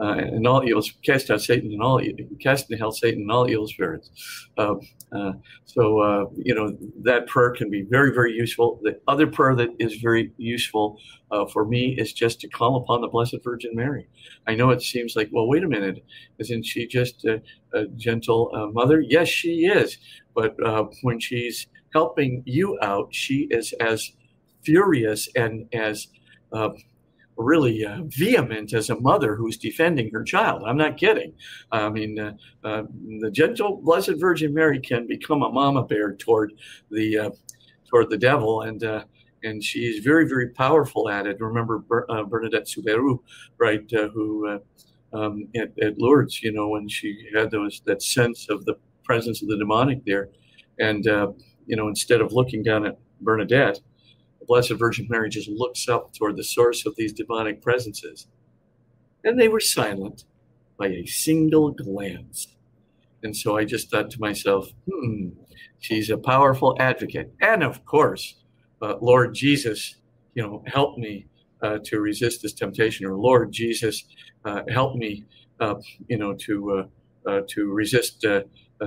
uh, 0.00 0.14
and 0.14 0.46
all 0.46 0.64
evils, 0.64 0.92
cast 1.04 1.30
out 1.30 1.40
Satan 1.40 1.72
and 1.72 1.82
all, 1.82 2.00
cast 2.40 2.70
into 2.70 2.80
hell 2.80 2.92
Satan 2.92 3.22
and 3.22 3.30
all 3.30 3.48
evil 3.48 3.68
spirits. 3.68 4.10
Uh, 4.58 4.74
uh, 5.12 5.32
so 5.64 6.32
you 6.36 6.54
know 6.54 6.76
that 7.02 7.26
prayer 7.26 7.50
can 7.50 7.70
be 7.70 7.82
very, 7.82 8.12
very 8.12 8.32
useful. 8.32 8.80
The 8.82 8.98
other 9.06 9.26
prayer 9.26 9.54
that 9.56 9.68
is 9.78 9.96
very 9.96 10.32
useful 10.38 10.98
for 11.52 11.64
me 11.64 11.94
is 11.98 12.12
just 12.12 12.40
to 12.40 12.48
call 12.48 12.76
upon 12.76 13.00
the 13.00 13.08
Blessed 13.08 13.36
Virgin 13.44 13.72
Mary. 13.74 14.08
I 14.46 14.54
know 14.54 14.70
it 14.70 14.82
seems 14.82 15.14
like, 15.16 15.28
well, 15.32 15.46
wait 15.46 15.64
a 15.64 15.68
minute, 15.68 16.04
isn't 16.38 16.64
she 16.64 16.86
just 16.86 17.24
a, 17.24 17.42
a 17.74 17.86
gentle 17.88 18.70
mother? 18.72 19.00
Yes, 19.00 19.28
she 19.28 19.66
is. 19.66 19.98
But 20.34 20.56
when 21.02 21.20
she's 21.20 21.66
helping 21.92 22.42
you 22.46 22.78
out, 22.82 23.14
she 23.14 23.46
is 23.50 23.74
as 23.74 24.12
furious 24.62 25.28
and 25.36 25.68
as 25.72 26.08
uh, 26.52 26.70
really 27.36 27.84
uh, 27.84 28.02
vehement 28.06 28.72
as 28.72 28.90
a 28.90 29.00
mother 29.00 29.34
who's 29.34 29.56
defending 29.56 30.10
her 30.12 30.22
child. 30.22 30.62
I'm 30.66 30.76
not 30.76 30.96
kidding. 30.96 31.32
I 31.70 31.88
mean, 31.88 32.18
uh, 32.18 32.34
uh 32.64 32.84
the 33.20 33.30
gentle 33.30 33.80
Blessed 33.82 34.14
Virgin 34.18 34.52
Mary 34.52 34.80
can 34.80 35.06
become 35.06 35.42
a 35.42 35.50
mama 35.50 35.84
bear 35.84 36.14
toward 36.14 36.52
the 36.90 37.18
uh, 37.18 37.30
toward 37.88 38.10
the 38.10 38.18
devil, 38.18 38.62
and 38.62 38.84
uh, 38.84 39.04
and 39.42 39.62
she 39.62 39.80
is 39.80 40.04
very 40.04 40.28
very 40.28 40.50
powerful 40.50 41.08
at 41.08 41.26
it. 41.26 41.40
Remember 41.40 41.78
Ber- 41.78 42.06
Bernadette 42.28 42.68
Soubirous, 42.68 43.18
right? 43.58 43.90
who 43.90 44.60
um, 45.12 45.46
at, 45.54 45.78
at, 45.82 45.98
Lourdes, 45.98 46.42
you 46.42 46.52
know, 46.52 46.68
when 46.68 46.88
she 46.88 47.28
had 47.34 47.50
those 47.50 47.82
that 47.84 48.02
sense 48.02 48.48
of 48.48 48.64
the 48.64 48.74
presence 49.04 49.42
of 49.42 49.48
the 49.48 49.58
demonic 49.58 50.04
there, 50.04 50.28
and 50.78 51.04
you 51.66 51.76
know, 51.76 51.88
instead 51.88 52.20
of 52.20 52.32
looking 52.32 52.62
down 52.62 52.86
at 52.86 52.98
Bernadette 53.20 53.80
the 54.42 54.46
Blessed 54.46 54.72
Virgin 54.72 55.06
Mary 55.08 55.28
just 55.28 55.48
looks 55.48 55.88
up 55.88 56.12
toward 56.12 56.36
the 56.36 56.42
source 56.42 56.84
of 56.84 56.96
these 56.96 57.12
demonic 57.12 57.62
presences. 57.62 58.26
And 59.22 59.38
they 59.38 59.46
were 59.46 59.60
silent 59.60 60.24
by 60.76 60.88
a 60.88 61.06
single 61.06 61.70
glance. 61.70 62.48
And 63.22 63.36
so 63.36 63.56
I 63.56 63.64
just 63.64 63.88
thought 63.88 64.10
to 64.10 64.20
myself, 64.20 64.68
hmm, 64.90 65.28
she's 65.78 66.10
a 66.10 66.18
powerful 66.18 66.76
advocate. 66.80 67.32
And 67.40 67.62
of 67.62 67.84
course, 67.84 68.42
uh, 68.80 68.96
Lord 69.00 69.32
Jesus, 69.32 69.96
you 70.34 70.42
know, 70.42 70.64
help 70.66 70.98
me 70.98 71.26
uh, 71.62 71.78
to 71.84 72.00
resist 72.00 72.42
this 72.42 72.52
temptation, 72.52 73.06
or 73.06 73.14
Lord 73.14 73.52
Jesus, 73.52 74.04
uh, 74.44 74.62
help 74.68 74.96
me, 74.96 75.24
uh, 75.60 75.76
you 76.08 76.18
know, 76.18 76.34
to 76.34 76.72
uh, 76.72 77.30
uh, 77.30 77.42
to 77.50 77.72
resist 77.72 78.26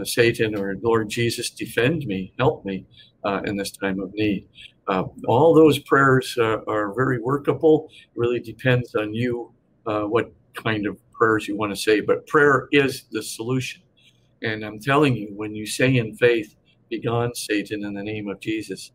Satan, 0.03 0.57
or 0.57 0.75
Lord 0.81 1.09
Jesus, 1.09 1.49
defend 1.49 2.05
me, 2.05 2.33
help 2.39 2.65
me 2.65 2.85
in 3.45 3.55
this 3.55 3.71
time 3.71 3.99
of 3.99 4.13
need. 4.13 4.47
Uh, 4.87 5.03
all 5.27 5.53
those 5.53 5.79
prayers 5.79 6.37
uh, 6.39 6.57
are 6.67 6.93
very 6.93 7.19
workable. 7.19 7.89
It 7.89 8.19
really 8.19 8.39
depends 8.39 8.93
on 8.95 9.13
you 9.13 9.51
uh, 9.87 10.03
what 10.03 10.31
kind 10.53 10.85
of 10.85 10.97
prayers 11.11 11.47
you 11.47 11.57
want 11.57 11.71
to 11.71 11.75
say, 11.75 12.01
but 12.01 12.27
prayer 12.27 12.67
is 12.71 13.05
the 13.11 13.23
solution. 13.23 13.81
And 14.43 14.63
I'm 14.63 14.79
telling 14.79 15.15
you, 15.15 15.29
when 15.35 15.55
you 15.55 15.65
say 15.65 15.95
in 15.95 16.15
faith, 16.15 16.55
"Begone, 16.89 17.33
Satan, 17.33 17.83
in 17.83 17.93
the 17.93 18.03
name 18.03 18.27
of 18.29 18.39
Jesus," 18.39 18.91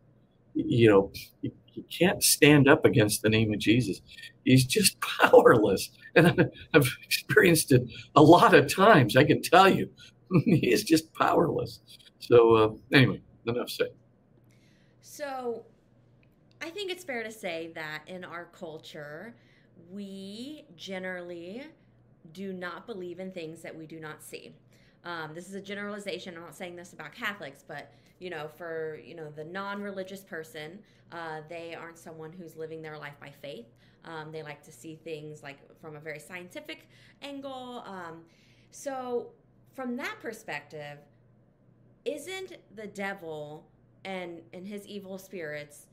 you 0.53 0.89
know, 0.89 1.11
he 1.41 1.83
can't 1.83 2.23
stand 2.23 2.69
up 2.69 2.85
against 2.85 3.21
the 3.21 3.29
name 3.29 3.53
of 3.53 3.59
Jesus. 3.59 4.01
He's 4.45 4.65
just 4.65 4.99
powerless. 5.21 5.89
And 6.15 6.49
I've 6.73 6.89
experienced 7.03 7.71
it 7.71 7.83
a 8.15 8.21
lot 8.21 8.53
of 8.53 8.73
times, 8.73 9.15
I 9.17 9.23
can 9.23 9.41
tell 9.41 9.69
you. 9.69 9.89
he 10.45 10.71
is 10.71 10.83
just 10.83 11.13
powerless. 11.13 11.79
So, 12.19 12.55
uh, 12.55 12.69
anyway, 12.95 13.21
enough 13.45 13.69
said. 13.69 13.89
So, 15.01 15.65
I 16.61 16.69
think 16.69 16.91
it's 16.91 17.03
fair 17.03 17.23
to 17.23 17.31
say 17.31 17.71
that 17.75 18.03
in 18.07 18.23
our 18.23 18.45
culture, 18.45 19.35
we 19.91 20.65
generally 20.75 21.63
do 22.33 22.53
not 22.53 22.85
believe 22.85 23.19
in 23.19 23.31
things 23.31 23.61
that 23.61 23.75
we 23.75 23.87
do 23.87 23.99
not 23.99 24.21
see. 24.21 24.53
Um, 25.03 25.31
this 25.33 25.47
is 25.49 25.55
a 25.55 25.61
generalization. 25.61 26.35
I'm 26.35 26.43
not 26.43 26.55
saying 26.55 26.75
this 26.75 26.93
about 26.93 27.13
Catholics, 27.13 27.63
but 27.67 27.91
you 28.19 28.29
know, 28.29 28.47
for 28.55 28.99
you 29.03 29.15
know 29.15 29.31
the 29.35 29.43
non-religious 29.43 30.21
person, 30.21 30.79
uh, 31.11 31.41
they 31.49 31.73
aren't 31.73 31.97
someone 31.97 32.31
who's 32.31 32.55
living 32.55 32.81
their 32.81 32.97
life 32.97 33.15
by 33.19 33.31
faith. 33.41 33.65
Um, 34.05 34.31
they 34.31 34.43
like 34.43 34.63
to 34.63 34.71
see 34.71 34.95
things 34.95 35.43
like 35.43 35.57
from 35.79 35.95
a 35.95 35.99
very 35.99 36.19
scientific 36.19 36.87
angle. 37.21 37.83
Um, 37.85 38.21
so, 38.69 39.31
from 39.73 39.95
that 39.97 40.17
perspective, 40.21 40.97
isn't 42.05 42.57
the 42.75 42.87
devil 42.87 43.67
and 44.03 44.41
and 44.53 44.67
his 44.67 44.85
evil 44.87 45.17
spirits 45.17 45.87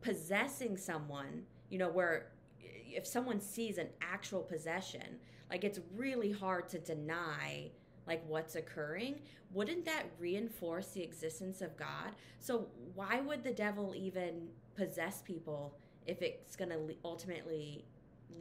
possessing 0.00 0.76
someone? 0.76 1.42
You 1.70 1.78
know, 1.78 1.88
where 1.88 2.32
if 2.60 3.06
someone 3.06 3.40
sees 3.40 3.78
an 3.78 3.88
actual 4.00 4.42
possession, 4.42 5.18
like 5.50 5.64
it's 5.64 5.80
really 5.94 6.32
hard 6.32 6.68
to 6.70 6.78
deny 6.78 7.70
like 8.06 8.22
what's 8.26 8.56
occurring, 8.56 9.20
wouldn't 9.52 9.84
that 9.84 10.04
reinforce 10.18 10.88
the 10.88 11.02
existence 11.02 11.62
of 11.62 11.76
God? 11.76 12.16
So 12.40 12.66
why 12.94 13.20
would 13.20 13.44
the 13.44 13.52
devil 13.52 13.94
even 13.96 14.48
possess 14.74 15.22
people 15.22 15.76
if 16.06 16.20
it's 16.20 16.56
going 16.56 16.70
to 16.70 16.80
ultimately 17.04 17.84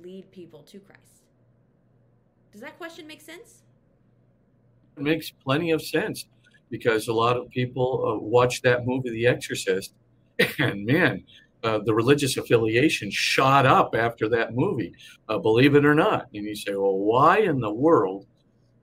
lead 0.02 0.32
people 0.32 0.64
to 0.64 0.80
Christ? 0.80 1.28
Does 2.52 2.62
that 2.62 2.78
question 2.78 3.06
make 3.06 3.22
sense? 3.22 3.62
Makes 5.02 5.32
plenty 5.32 5.72
of 5.72 5.82
sense 5.82 6.28
because 6.70 7.08
a 7.08 7.14
lot 7.14 7.38
of 7.38 7.50
people 7.50 8.06
uh, 8.08 8.24
watch 8.24 8.62
that 8.62 8.86
movie, 8.86 9.10
The 9.10 9.28
Exorcist, 9.28 9.94
and 10.60 10.86
man, 10.86 11.24
uh, 11.64 11.80
the 11.80 11.94
religious 11.94 12.38
affiliation 12.38 13.12
shot 13.12 13.66
up 13.66 13.94
after 13.96 14.28
that 14.30 14.56
movie, 14.56 14.94
uh, 15.30 15.38
believe 15.38 15.76
it 15.76 15.86
or 15.86 15.94
not. 15.94 16.28
And 16.34 16.46
you 16.46 16.56
say, 16.56 16.74
well, 16.74 16.98
why 16.98 17.40
in 17.40 17.60
the 17.60 17.72
world 17.72 18.26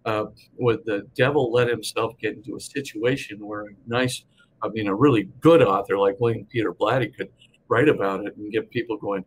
uh, 0.05 0.27
would 0.59 0.85
the 0.85 1.07
devil 1.17 1.51
let 1.53 1.69
himself 1.69 2.17
get 2.19 2.35
into 2.35 2.57
a 2.57 2.61
situation 2.61 3.45
where 3.45 3.63
a 3.63 3.71
nice, 3.87 4.25
I 4.63 4.69
mean, 4.69 4.87
a 4.87 4.95
really 4.95 5.25
good 5.41 5.63
author 5.63 5.99
like 5.99 6.21
William 6.21 6.47
Peter 6.47 6.73
Blatty 6.73 7.15
could 7.17 7.31
write 7.69 7.89
about 7.89 8.25
it 8.25 8.37
and 8.37 8.53
get 8.53 8.71
people 8.71 8.97
going, 8.97 9.25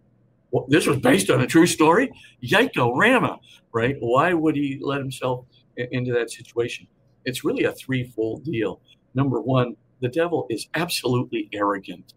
well, 0.52 0.66
this 0.68 0.88
was 0.88 0.98
based 0.98 1.30
on 1.30 1.42
a 1.42 1.48
true 1.48 1.68
story? 1.68 2.12
Yiko 2.44 2.96
Rama, 2.96 3.40
right? 3.74 3.96
Why 4.00 4.34
would 4.34 4.56
he 4.56 4.80
let 4.82 5.00
himself 5.00 5.46
into 5.92 6.14
that 6.14 6.32
situation? 6.32 6.88
It's 7.26 7.44
really 7.44 7.66
a 7.66 7.72
threefold 7.74 8.44
deal. 8.44 8.82
Number 9.14 9.42
one, 9.42 9.76
the 10.00 10.10
devil 10.10 10.48
is 10.50 10.68
absolutely 10.76 11.50
arrogant. 11.54 12.14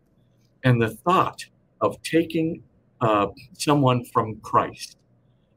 And 0.64 0.80
the 0.80 0.90
thought 0.90 1.44
of 1.80 2.00
taking 2.02 2.62
uh, 3.00 3.26
someone 3.58 4.04
from 4.06 4.36
Christ 4.40 4.96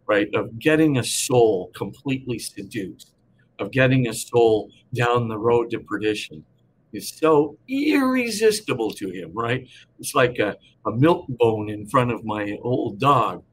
right? 0.07 0.33
Of 0.33 0.57
getting 0.57 0.97
a 0.97 1.03
soul 1.03 1.69
completely 1.75 2.39
seduced, 2.39 3.13
of 3.59 3.71
getting 3.71 4.07
a 4.07 4.13
soul 4.13 4.71
down 4.93 5.27
the 5.27 5.37
road 5.37 5.69
to 5.71 5.79
perdition 5.79 6.43
is 6.93 7.09
so 7.09 7.57
irresistible 7.67 8.91
to 8.91 9.09
him, 9.09 9.31
right? 9.33 9.67
It's 9.99 10.15
like 10.15 10.39
a, 10.39 10.55
a 10.85 10.91
milk 10.91 11.25
bone 11.27 11.69
in 11.69 11.85
front 11.87 12.11
of 12.11 12.23
my 12.23 12.57
old 12.63 12.99
dog. 12.99 13.43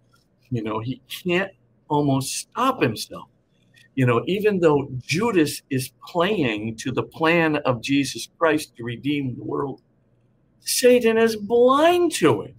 You 0.50 0.62
know, 0.62 0.78
he 0.78 1.02
can't 1.08 1.50
almost 1.88 2.32
stop 2.34 2.80
himself. 2.80 3.28
You 3.94 4.06
know, 4.06 4.22
even 4.26 4.58
though 4.58 4.88
Judas 5.02 5.62
is 5.70 5.92
playing 6.04 6.76
to 6.76 6.90
the 6.90 7.02
plan 7.02 7.56
of 7.64 7.80
Jesus 7.80 8.28
Christ 8.38 8.76
to 8.76 8.84
redeem 8.84 9.36
the 9.36 9.44
world, 9.44 9.82
Satan 10.60 11.16
is 11.18 11.36
blind 11.36 12.12
to 12.12 12.42
it. 12.42 12.56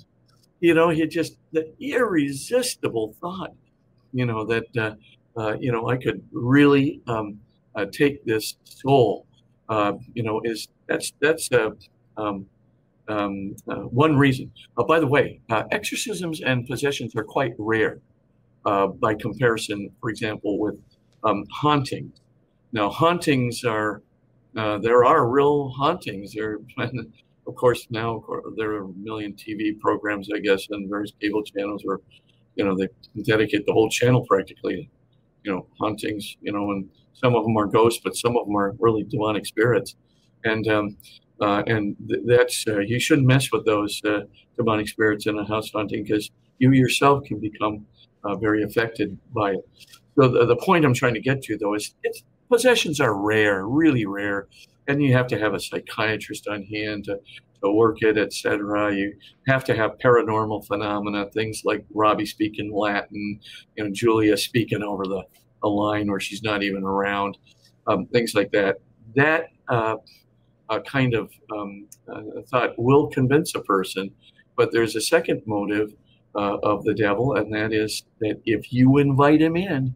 You 0.62 0.74
know, 0.74 0.90
he 0.90 1.06
just, 1.08 1.38
the 1.52 1.74
irresistible 1.80 3.16
thought 3.20 3.54
you 4.16 4.26
know, 4.26 4.46
that, 4.46 4.78
uh, 4.78 4.96
uh, 5.38 5.58
you 5.60 5.72
know, 5.72 5.90
I 5.90 5.98
could 5.98 6.24
really 6.32 7.02
um, 7.06 7.38
uh, 7.76 7.86
take 7.92 8.24
this 8.24 8.56
soul, 8.64 9.28
uh, 9.68 9.94
you 10.14 10.24
know, 10.24 10.42
is 10.46 10.70
that's, 10.88 11.12
that's 11.22 11.52
uh, 11.52 11.72
um, 12.16 12.48
um, 13.10 13.56
uh, 13.68 13.82
one 13.82 14.18
reason. 14.18 14.50
by 14.88 15.00
the 15.02 15.06
way, 15.06 15.42
exorcisms 15.72 16.42
and 16.42 16.66
possessions 16.66 17.14
are 17.16 17.26
quite 17.26 17.54
rare 17.60 18.00
by 18.64 19.14
comparison, 19.14 19.92
for 20.00 20.10
example, 20.10 20.58
with 20.58 20.80
um, 21.26 21.46
hauntings. 21.52 22.22
Now, 22.72 22.90
hauntings 22.90 23.64
are, 23.64 24.02
there 24.54 25.04
are 25.06 25.28
real 25.28 25.70
hauntings. 25.70 26.34
There, 26.34 26.60
of 27.48 27.56
course, 27.56 27.88
now 27.90 28.24
there 28.58 28.72
are 28.72 28.84
a 28.84 28.94
million 28.94 29.34
TV 29.34 29.80
programs, 29.80 30.30
I 30.34 30.40
guess, 30.40 30.68
and 30.70 30.90
various 30.90 31.12
cable 31.20 31.44
channels 31.44 31.82
where 31.84 32.00
you 32.56 32.64
know, 32.64 32.76
they 32.76 32.88
dedicate 33.24 33.66
the 33.66 33.74
whole 33.74 33.90
channel 33.90 34.26
practically, 34.26 34.90
you 35.44 35.52
know, 35.52 35.68
hauntings, 35.80 36.38
you 36.42 36.52
know, 36.52 36.72
and 36.72 36.90
some 37.14 37.36
of 37.36 37.44
them 37.44 37.56
are 37.58 37.68
ghosts, 37.68 38.02
but 38.04 38.16
some 38.16 38.36
of 38.38 38.46
them 38.46 38.56
are 38.56 38.76
really 38.80 39.04
demonic 39.04 39.46
spirits. 39.46 39.96
And, 40.44 40.68
um, 40.68 40.98
uh, 41.42 41.64
and 41.68 41.96
th- 42.08 42.22
that's, 42.26 42.66
uh, 42.68 42.80
you 42.80 43.00
shouldn't 43.00 43.28
mess 43.28 43.52
with 43.52 43.66
those 43.66 44.02
uh, 44.06 44.22
demonic 44.58 44.88
spirits 44.88 45.28
in 45.28 45.38
a 45.38 45.46
house 45.46 45.70
haunting 45.72 46.04
because 46.04 46.32
you 46.60 46.72
yourself 46.72 47.26
can 47.26 47.40
become 47.40 47.86
uh, 48.24 48.36
very 48.36 48.64
affected 48.64 49.18
by 49.34 49.52
it. 49.52 49.70
So 50.18 50.28
the, 50.30 50.46
the 50.46 50.56
point 50.56 50.86
I'm 50.86 50.94
trying 50.94 51.14
to 51.16 51.22
get 51.22 51.42
to 51.44 51.58
though 51.58 51.76
is 51.76 51.94
possessions 52.50 53.00
are 53.00 53.16
rare, 53.16 53.66
really 53.66 54.06
rare. 54.06 54.48
And 54.88 55.02
you 55.02 55.14
have 55.14 55.28
to 55.28 55.40
have 55.40 55.54
a 55.54 55.60
psychiatrist 55.60 56.48
on 56.48 56.64
hand 56.64 57.06
to 57.06 57.20
to 57.64 57.72
work 57.72 58.02
it, 58.02 58.18
etc. 58.18 58.94
You 58.94 59.14
have 59.48 59.64
to 59.66 59.76
have 59.76 59.98
paranormal 60.04 60.68
phenomena, 60.68 61.30
things 61.32 61.62
like 61.66 61.86
Robbie 61.94 62.26
speaking 62.26 62.72
Latin, 62.74 63.40
you 63.76 63.84
know, 63.84 63.90
Julia 63.92 64.38
speaking 64.38 64.84
over 64.84 65.06
the 65.06 65.24
a 65.64 65.68
line 65.68 66.08
where 66.10 66.20
she's 66.20 66.44
not 66.44 66.64
even 66.64 66.84
around, 66.84 67.38
um, 67.88 68.06
things 68.08 68.36
like 68.36 68.52
that. 68.52 68.78
That 69.16 69.48
uh, 69.68 69.96
uh, 70.70 70.80
kind 70.82 71.14
of 71.14 71.32
um, 71.56 71.88
uh, 72.08 72.42
thought 72.50 72.78
will 72.78 73.08
convince 73.08 73.56
a 73.56 73.62
person, 73.62 74.12
but 74.56 74.72
there's 74.72 74.96
a 74.96 75.02
second 75.02 75.42
motive 75.46 75.94
uh, 76.36 76.58
of 76.62 76.84
the 76.84 76.94
devil, 76.94 77.36
and 77.36 77.52
that 77.54 77.74
is 77.74 78.04
that 78.20 78.42
if 78.46 78.72
you 78.72 78.98
invite 78.98 79.42
him 79.42 79.56
in, 79.56 79.96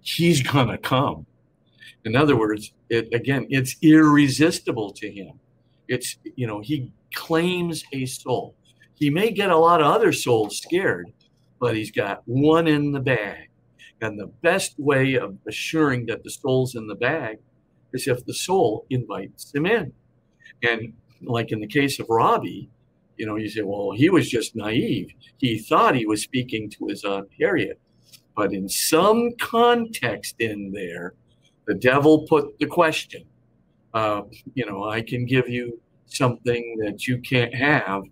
he's 0.00 0.42
gonna 0.42 0.78
come. 0.78 1.26
In 2.04 2.16
other 2.16 2.36
words, 2.36 2.72
it 2.88 3.12
again, 3.12 3.46
it's 3.50 3.76
irresistible 3.82 4.92
to 4.92 5.10
him. 5.10 5.38
It's 5.88 6.16
you 6.36 6.46
know 6.46 6.60
he 6.60 6.92
claims 7.14 7.84
a 7.92 8.06
soul. 8.06 8.54
He 8.94 9.10
may 9.10 9.30
get 9.30 9.50
a 9.50 9.56
lot 9.56 9.80
of 9.80 9.86
other 9.86 10.12
souls 10.12 10.58
scared 10.58 11.12
but 11.60 11.76
he's 11.76 11.90
got 11.90 12.22
one 12.26 12.66
in 12.66 12.92
the 12.92 13.00
bag. 13.00 13.48
And 14.00 14.18
the 14.18 14.28
best 14.42 14.78
way 14.78 15.14
of 15.14 15.36
assuring 15.46 16.06
that 16.06 16.22
the 16.22 16.30
soul's 16.30 16.76
in 16.76 16.86
the 16.86 16.94
bag 16.94 17.38
is 17.92 18.06
if 18.06 18.24
the 18.24 18.34
soul 18.34 18.86
invites 18.90 19.52
him 19.52 19.66
in. 19.66 19.92
And 20.62 20.92
like 21.22 21.50
in 21.50 21.60
the 21.60 21.66
case 21.66 21.98
of 21.98 22.06
robbie 22.08 22.70
you 23.16 23.26
know 23.26 23.34
you 23.34 23.48
say 23.48 23.62
well 23.62 23.90
he 23.90 24.08
was 24.08 24.30
just 24.30 24.54
naive. 24.54 25.12
He 25.38 25.58
thought 25.58 25.96
he 25.96 26.06
was 26.06 26.22
speaking 26.22 26.70
to 26.70 26.86
his 26.86 27.04
uh, 27.04 27.16
aunt 27.16 27.28
harriet 27.38 27.80
but 28.38 28.54
in 28.54 28.68
some 28.68 29.30
context 29.38 30.36
in 30.38 30.72
there 30.72 31.14
the 31.66 31.74
devil 31.74 32.26
put 32.26 32.58
the 32.58 32.66
question 32.66 33.24
uh, 33.94 34.22
you 34.54 34.66
know, 34.66 34.88
I 34.88 35.02
can 35.02 35.24
give 35.24 35.48
you 35.48 35.80
something 36.06 36.76
that 36.80 37.06
you 37.06 37.18
can't 37.18 37.54
have 37.54 38.02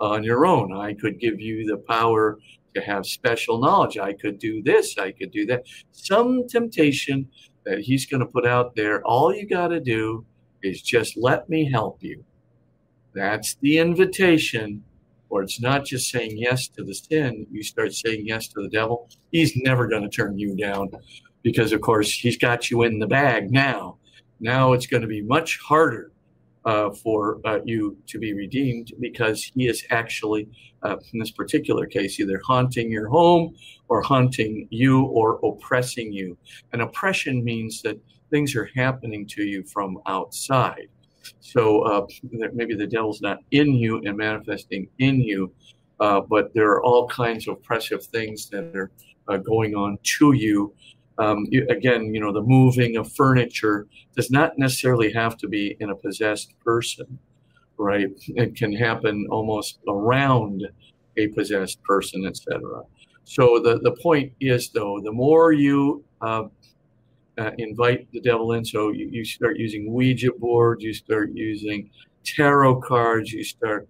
on 0.00 0.24
your 0.24 0.46
own. 0.46 0.76
I 0.76 0.94
could 0.94 1.18
give 1.18 1.40
you 1.40 1.66
the 1.66 1.78
power 1.78 2.38
to 2.74 2.80
have 2.80 3.06
special 3.06 3.58
knowledge. 3.58 3.98
I 3.98 4.12
could 4.12 4.38
do 4.38 4.62
this, 4.62 4.98
I 4.98 5.12
could 5.12 5.30
do 5.30 5.46
that. 5.46 5.64
Some 5.92 6.46
temptation 6.48 7.28
that 7.64 7.80
he's 7.80 8.06
going 8.06 8.20
to 8.20 8.26
put 8.26 8.46
out 8.46 8.74
there. 8.76 9.02
All 9.04 9.34
you 9.34 9.46
got 9.46 9.68
to 9.68 9.80
do 9.80 10.24
is 10.62 10.82
just 10.82 11.16
let 11.16 11.48
me 11.48 11.70
help 11.70 12.02
you. 12.02 12.24
That's 13.14 13.56
the 13.56 13.78
invitation. 13.78 14.84
It's 15.42 15.60
not 15.60 15.84
just 15.84 16.10
saying 16.10 16.32
yes 16.36 16.68
to 16.68 16.84
the 16.84 16.94
sin. 16.94 17.46
You 17.50 17.62
start 17.62 17.92
saying 17.92 18.26
yes 18.26 18.48
to 18.48 18.62
the 18.62 18.68
devil. 18.68 19.08
He's 19.32 19.56
never 19.56 19.86
going 19.86 20.02
to 20.02 20.08
turn 20.08 20.38
you 20.38 20.56
down 20.56 20.90
because, 21.42 21.72
of 21.72 21.80
course, 21.80 22.12
he's 22.12 22.36
got 22.36 22.70
you 22.70 22.82
in 22.82 22.98
the 22.98 23.06
bag 23.06 23.50
now. 23.50 23.98
Now 24.40 24.72
it's 24.72 24.86
going 24.86 25.02
to 25.02 25.08
be 25.08 25.22
much 25.22 25.58
harder 25.58 26.12
uh, 26.66 26.90
for 26.90 27.40
uh, 27.44 27.60
you 27.64 27.96
to 28.08 28.18
be 28.18 28.34
redeemed 28.34 28.92
because 29.00 29.44
he 29.44 29.68
is 29.68 29.86
actually, 29.90 30.48
uh, 30.82 30.96
in 31.12 31.20
this 31.20 31.30
particular 31.30 31.86
case, 31.86 32.18
either 32.18 32.40
haunting 32.44 32.90
your 32.90 33.08
home 33.08 33.54
or 33.88 34.02
haunting 34.02 34.66
you 34.70 35.04
or 35.04 35.38
oppressing 35.44 36.12
you. 36.12 36.36
And 36.72 36.82
oppression 36.82 37.44
means 37.44 37.82
that 37.82 37.98
things 38.30 38.56
are 38.56 38.68
happening 38.74 39.26
to 39.28 39.42
you 39.44 39.62
from 39.62 39.98
outside. 40.06 40.88
So 41.40 41.82
uh, 41.82 42.06
maybe 42.52 42.74
the 42.74 42.86
devil's 42.86 43.20
not 43.20 43.38
in 43.50 43.74
you 43.74 44.02
and 44.04 44.16
manifesting 44.16 44.88
in 44.98 45.20
you, 45.20 45.52
uh, 46.00 46.20
but 46.20 46.52
there 46.54 46.70
are 46.70 46.82
all 46.82 47.08
kinds 47.08 47.48
of 47.48 47.56
oppressive 47.56 48.04
things 48.04 48.48
that 48.50 48.74
are 48.74 48.90
uh, 49.28 49.38
going 49.38 49.74
on 49.74 49.98
to 50.02 50.32
you. 50.32 50.72
Um, 51.18 51.46
you. 51.50 51.66
Again, 51.70 52.14
you 52.14 52.20
know, 52.20 52.32
the 52.32 52.42
moving 52.42 52.96
of 52.96 53.10
furniture 53.12 53.86
does 54.14 54.30
not 54.30 54.58
necessarily 54.58 55.12
have 55.12 55.36
to 55.38 55.48
be 55.48 55.76
in 55.80 55.90
a 55.90 55.96
possessed 55.96 56.52
person, 56.62 57.18
right? 57.78 58.08
It 58.28 58.54
can 58.54 58.72
happen 58.72 59.26
almost 59.30 59.78
around 59.88 60.62
a 61.16 61.28
possessed 61.28 61.82
person, 61.84 62.26
etc. 62.26 62.82
So 63.24 63.58
the, 63.58 63.80
the 63.80 63.92
point 63.92 64.32
is, 64.40 64.68
though, 64.70 65.00
the 65.02 65.10
more 65.10 65.52
you 65.52 66.04
uh, 66.20 66.44
uh, 67.38 67.50
invite 67.58 68.08
the 68.12 68.20
devil 68.20 68.52
in, 68.52 68.64
so 68.64 68.90
you, 68.90 69.08
you 69.10 69.24
start 69.24 69.58
using 69.58 69.92
Ouija 69.92 70.32
boards, 70.38 70.82
you 70.82 70.94
start 70.94 71.30
using 71.32 71.90
tarot 72.24 72.80
cards, 72.80 73.32
you 73.32 73.44
start 73.44 73.88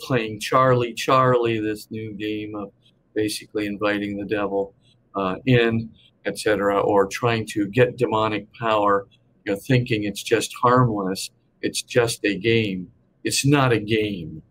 playing 0.00 0.40
Charlie 0.40 0.94
Charlie, 0.94 1.60
this 1.60 1.90
new 1.90 2.12
game 2.14 2.54
of 2.54 2.72
basically 3.14 3.66
inviting 3.66 4.16
the 4.16 4.24
devil 4.24 4.74
uh, 5.14 5.36
in, 5.46 5.90
etc., 6.26 6.80
or 6.80 7.06
trying 7.06 7.46
to 7.46 7.66
get 7.68 7.96
demonic 7.96 8.52
power, 8.54 9.06
you 9.44 9.52
know, 9.52 9.58
thinking 9.66 10.04
it's 10.04 10.22
just 10.22 10.52
harmless, 10.60 11.30
it's 11.62 11.82
just 11.82 12.24
a 12.24 12.36
game. 12.36 12.90
It's 13.24 13.46
not 13.46 13.72
a 13.72 13.80
game. 13.80 14.42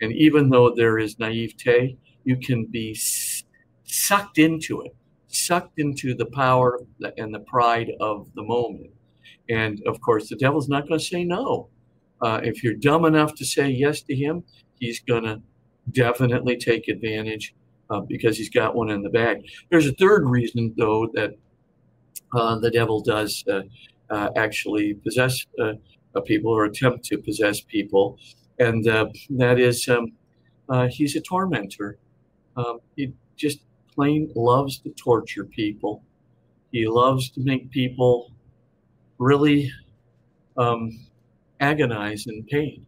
And 0.00 0.12
even 0.12 0.48
though 0.48 0.74
there 0.74 0.98
is 0.98 1.18
naivete, 1.18 1.96
you 2.24 2.36
can 2.36 2.66
be 2.66 2.98
sucked 3.84 4.38
into 4.38 4.82
it, 4.82 4.94
sucked 5.34 5.78
into 5.78 6.14
the 6.14 6.26
power 6.26 6.80
and 7.16 7.34
the 7.34 7.40
pride 7.40 7.92
of 8.00 8.28
the 8.34 8.42
moment. 8.42 8.90
And 9.48 9.82
of 9.86 10.00
course, 10.00 10.28
the 10.28 10.36
devil's 10.36 10.68
not 10.68 10.88
going 10.88 10.98
to 10.98 11.04
say 11.04 11.24
no. 11.24 11.68
Uh, 12.20 12.40
if 12.42 12.62
you're 12.62 12.74
dumb 12.74 13.04
enough 13.04 13.34
to 13.34 13.44
say 13.44 13.68
yes 13.68 14.00
to 14.02 14.14
him, 14.14 14.44
he's 14.78 15.00
going 15.00 15.24
to 15.24 15.42
definitely 15.90 16.56
take 16.56 16.88
advantage 16.88 17.54
uh, 17.90 18.00
because 18.00 18.38
he's 18.38 18.48
got 18.48 18.74
one 18.74 18.90
in 18.90 19.02
the 19.02 19.10
bag. 19.10 19.44
There's 19.70 19.86
a 19.86 19.92
third 19.92 20.26
reason, 20.26 20.74
though, 20.76 21.08
that 21.14 21.36
uh, 22.34 22.58
the 22.58 22.70
devil 22.70 23.00
does 23.00 23.44
uh, 23.50 23.62
uh, 24.10 24.30
actually 24.36 24.94
possess 24.94 25.44
uh, 25.60 25.74
people 26.24 26.50
or 26.50 26.64
attempt 26.64 27.04
to 27.04 27.18
possess 27.18 27.60
people, 27.60 28.18
and 28.58 28.84
that 28.84 29.58
is 29.58 29.88
um, 29.88 30.12
he's 30.88 31.16
a 31.16 31.20
tormentor. 31.20 31.98
Um, 32.56 32.78
he 32.96 33.12
just 33.36 33.60
plain 33.94 34.30
loves 34.34 34.78
to 34.78 34.90
torture 34.90 35.44
people. 35.44 36.02
He 36.72 36.86
loves 36.86 37.30
to 37.30 37.40
make 37.40 37.70
people 37.70 38.32
really 39.18 39.70
um, 40.56 41.06
agonize 41.60 42.26
in 42.26 42.44
pain. 42.44 42.86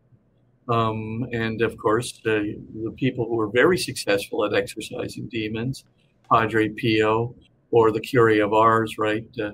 Um, 0.68 1.26
and 1.32 1.62
of 1.62 1.76
course, 1.78 2.20
uh, 2.26 2.42
the 2.84 2.94
people 2.96 3.26
who 3.26 3.36
were 3.36 3.50
very 3.50 3.78
successful 3.78 4.44
at 4.44 4.54
exorcising 4.54 5.28
demons, 5.28 5.84
Padre 6.30 6.68
Pio 6.70 7.34
or 7.70 7.92
the 7.92 8.00
Curé 8.00 8.44
of 8.44 8.52
Ars, 8.52 8.98
right, 8.98 9.26
uh, 9.40 9.50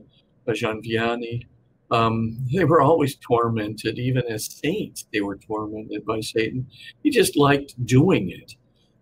Jean 0.54 0.82
Vianney, 0.82 1.46
um, 1.90 2.38
they 2.52 2.64
were 2.64 2.80
always 2.80 3.16
tormented. 3.16 3.98
Even 3.98 4.22
as 4.28 4.46
saints, 4.46 5.06
they 5.12 5.20
were 5.20 5.36
tormented 5.36 6.04
by 6.06 6.20
Satan. 6.20 6.66
He 7.02 7.10
just 7.10 7.36
liked 7.36 7.74
doing 7.84 8.30
it. 8.30 8.54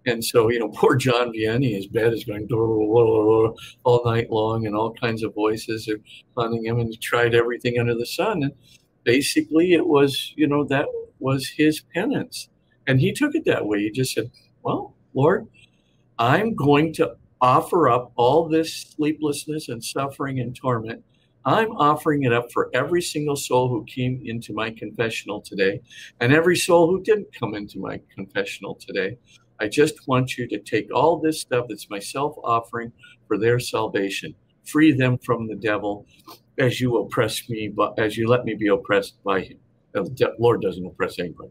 And 0.07 0.25
so, 0.25 0.51
you 0.51 0.59
know, 0.59 0.69
poor 0.75 0.97
John 0.97 1.33
Vianney, 1.33 1.75
his 1.75 1.87
bed 1.87 2.13
is 2.13 2.25
going 2.25 2.49
all 2.51 4.03
night 4.05 4.31
long, 4.31 4.67
and 4.67 4.75
all 4.75 4.93
kinds 4.93 5.23
of 5.23 5.35
voices 5.35 5.89
are 5.89 6.01
haunting 6.37 6.65
him, 6.65 6.81
and 6.81 6.91
he 6.91 6.97
tried 6.97 7.35
everything 7.35 7.79
under 7.79 7.95
the 7.95 8.07
sun. 8.07 8.43
And 8.43 8.53
basically, 9.05 9.73
it 9.73 9.87
was, 9.87 10.33
you 10.37 10.47
know, 10.47 10.65
that 10.65 10.87
was 11.19 11.49
his 11.49 11.81
penance. 11.95 12.49
And 12.87 13.01
he 13.01 13.13
took 13.13 13.35
it 13.35 13.45
that 13.45 13.67
way. 13.67 13.81
He 13.81 13.91
just 13.91 14.15
said, 14.15 14.31
Well, 14.63 14.95
Lord, 15.15 15.47
I'm 16.19 16.55
going 16.55 16.93
to 16.95 17.17
offer 17.41 17.89
up 17.89 18.13
all 18.17 18.49
this 18.49 18.75
sleeplessness 18.75 19.69
and 19.69 19.83
suffering 19.83 20.41
and 20.41 20.55
torment. 20.55 21.03
I'm 21.45 21.71
offering 21.73 22.25
it 22.25 22.33
up 22.33 22.53
for 22.53 22.69
every 22.75 23.01
single 23.01 23.37
soul 23.37 23.69
who 23.69 23.85
came 23.87 24.23
into 24.27 24.53
my 24.53 24.71
confessional 24.71 25.41
today 25.41 25.81
and 26.21 26.35
every 26.35 26.57
soul 26.57 26.89
who 26.89 27.03
didn't 27.03 27.29
come 27.33 27.55
into 27.55 27.79
my 27.79 28.01
confessional 28.15 28.75
today. 28.75 29.17
I 29.61 29.69
just 29.69 30.07
want 30.09 30.39
you 30.39 30.49
to 30.49 30.59
take 30.59 30.93
all 30.95 31.19
this 31.19 31.41
stuff 31.41 31.66
that's 31.69 31.91
my 31.91 31.99
self 31.99 32.35
offering 32.43 32.93
for 33.28 33.39
their 33.39 33.61
salvation, 33.61 34.35
free 34.65 34.93
them 34.93 35.19
from 35.19 35.47
the 35.47 35.57
devil 35.57 36.07
as 36.59 36.81
you 36.81 36.99
oppress 36.99 37.49
me, 37.49 37.69
but 37.69 37.99
as 37.99 38.16
you 38.16 38.27
let 38.27 38.45
me 38.45 38.55
be 38.55 38.69
oppressed 38.69 39.23
by 39.24 39.41
him. 39.41 39.59
The 39.93 40.35
Lord 40.39 40.62
doesn't 40.62 40.87
oppress 40.87 41.19
anybody. 41.19 41.51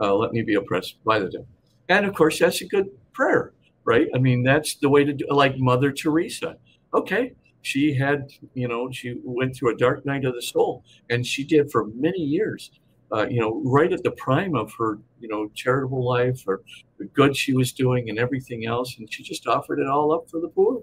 Uh, 0.00 0.14
let 0.14 0.32
me 0.32 0.42
be 0.42 0.54
oppressed 0.54 1.02
by 1.04 1.18
the 1.18 1.28
devil. 1.28 1.48
And 1.88 2.06
of 2.06 2.14
course, 2.14 2.38
that's 2.38 2.60
a 2.60 2.66
good 2.66 2.88
prayer, 3.12 3.52
right? 3.84 4.08
I 4.14 4.18
mean, 4.18 4.42
that's 4.42 4.76
the 4.76 4.88
way 4.88 5.04
to 5.04 5.12
do 5.12 5.26
like 5.30 5.58
Mother 5.58 5.92
Teresa. 5.92 6.56
Okay, 6.94 7.32
she 7.62 7.94
had, 7.94 8.28
you 8.54 8.68
know, 8.68 8.90
she 8.90 9.20
went 9.24 9.56
through 9.56 9.74
a 9.74 9.78
dark 9.78 10.04
night 10.06 10.24
of 10.24 10.34
the 10.34 10.42
soul, 10.42 10.84
and 11.08 11.26
she 11.26 11.44
did 11.44 11.70
for 11.70 11.86
many 11.94 12.20
years. 12.20 12.70
Uh, 13.12 13.26
you 13.28 13.40
know, 13.40 13.60
right 13.64 13.92
at 13.92 14.02
the 14.04 14.10
prime 14.12 14.54
of 14.54 14.72
her, 14.78 14.98
you 15.18 15.26
know, 15.26 15.48
charitable 15.54 16.06
life 16.06 16.44
or 16.46 16.60
the 16.98 17.06
good 17.06 17.36
she 17.36 17.52
was 17.54 17.72
doing 17.72 18.08
and 18.08 18.18
everything 18.18 18.66
else, 18.66 18.98
and 18.98 19.12
she 19.12 19.22
just 19.22 19.48
offered 19.48 19.80
it 19.80 19.88
all 19.88 20.12
up 20.12 20.30
for 20.30 20.40
the 20.40 20.48
poor, 20.48 20.82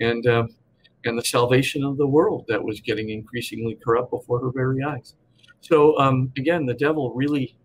and 0.00 0.26
uh, 0.26 0.46
and 1.04 1.18
the 1.18 1.24
salvation 1.24 1.82
of 1.84 1.96
the 1.96 2.06
world 2.06 2.44
that 2.48 2.62
was 2.62 2.80
getting 2.80 3.10
increasingly 3.10 3.76
corrupt 3.84 4.10
before 4.10 4.40
her 4.40 4.50
very 4.50 4.82
eyes. 4.82 5.14
So 5.60 5.98
um, 5.98 6.32
again, 6.36 6.66
the 6.66 6.74
devil 6.74 7.12
really 7.14 7.56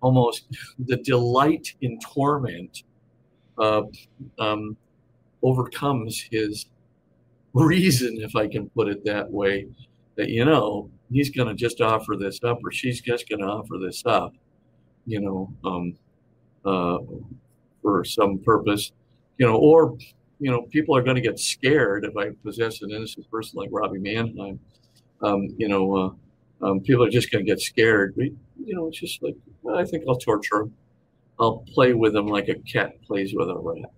almost 0.00 0.46
the 0.78 0.96
delight 0.98 1.74
in 1.80 1.98
torment 2.00 2.84
uh, 3.58 3.82
um, 4.38 4.76
overcomes 5.42 6.20
his 6.30 6.66
reason, 7.54 8.18
if 8.20 8.34
I 8.34 8.48
can 8.48 8.68
put 8.70 8.88
it 8.88 9.04
that 9.04 9.30
way, 9.30 9.68
that 10.16 10.28
you 10.28 10.44
know 10.44 10.90
he's 11.14 11.30
going 11.30 11.48
to 11.48 11.54
just 11.54 11.80
offer 11.80 12.16
this 12.18 12.40
up, 12.44 12.58
or 12.64 12.70
she's 12.70 13.00
just 13.00 13.28
going 13.28 13.40
to 13.40 13.46
offer 13.46 13.78
this 13.78 14.02
up, 14.04 14.34
you 15.06 15.20
know, 15.20 15.52
um, 15.64 15.96
uh, 16.64 16.98
for 17.80 18.04
some 18.04 18.38
purpose, 18.38 18.92
you 19.38 19.46
know, 19.46 19.56
or 19.56 19.96
you 20.40 20.50
know, 20.50 20.62
people 20.62 20.96
are 20.96 21.02
going 21.02 21.14
to 21.14 21.22
get 21.22 21.38
scared 21.38 22.04
if 22.04 22.16
I 22.16 22.30
possess 22.42 22.82
an 22.82 22.90
innocent 22.90 23.30
person 23.30 23.58
like 23.58 23.70
Robbie 23.72 23.98
Mannheim. 23.98 24.58
Um, 25.22 25.48
you 25.56 25.68
know, 25.68 25.96
uh, 25.96 26.66
um, 26.66 26.80
people 26.80 27.04
are 27.04 27.10
just 27.10 27.30
going 27.30 27.44
to 27.44 27.50
get 27.50 27.60
scared. 27.60 28.14
But, 28.16 28.26
you 28.62 28.74
know, 28.74 28.88
it's 28.88 28.98
just 28.98 29.22
like, 29.22 29.36
well, 29.62 29.78
I 29.78 29.84
think 29.84 30.04
I'll 30.08 30.16
torture 30.16 30.62
him. 30.62 30.74
I'll 31.38 31.58
play 31.72 31.94
with 31.94 32.14
him 32.14 32.26
like 32.26 32.48
a 32.48 32.56
cat 32.56 33.00
plays 33.02 33.32
with 33.34 33.48
a 33.48 33.56
rat. 33.56 33.90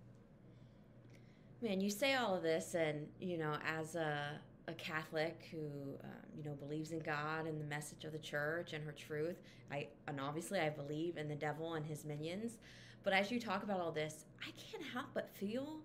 Man, 1.63 1.81
you 1.81 1.91
say 1.91 2.15
all 2.15 2.37
of 2.37 2.43
this, 2.43 2.75
and, 2.75 3.07
you 3.19 3.39
know, 3.39 3.57
as 3.67 3.97
a, 3.97 4.39
a 4.69 4.73
Catholic 4.75 5.49
who, 5.51 5.59
um, 6.03 6.11
you 6.37 6.45
know, 6.45 6.55
believes 6.55 6.93
in 6.93 6.99
God 6.99 7.47
and 7.47 7.61
the 7.61 7.65
message 7.65 8.05
of 8.05 8.13
the 8.13 8.19
church 8.19 8.73
and 8.73 8.85
her 8.85 8.93
truth, 8.93 9.41
I, 9.71 9.89
and 10.09 10.21
obviously 10.21 10.59
I 10.59 10.71
believe 10.71 11.17
in 11.17 11.29
the 11.29 11.37
devil 11.37 11.75
and 11.75 11.87
his 11.87 12.05
minions. 12.05 12.59
But 13.05 13.13
as 13.13 13.31
you 13.31 13.39
talk 13.39 13.63
about 13.63 13.81
all 13.81 13.93
this, 13.93 14.25
I 14.43 14.51
can't 14.53 14.83
help 14.83 15.07
but 15.15 15.31
feel 15.31 15.81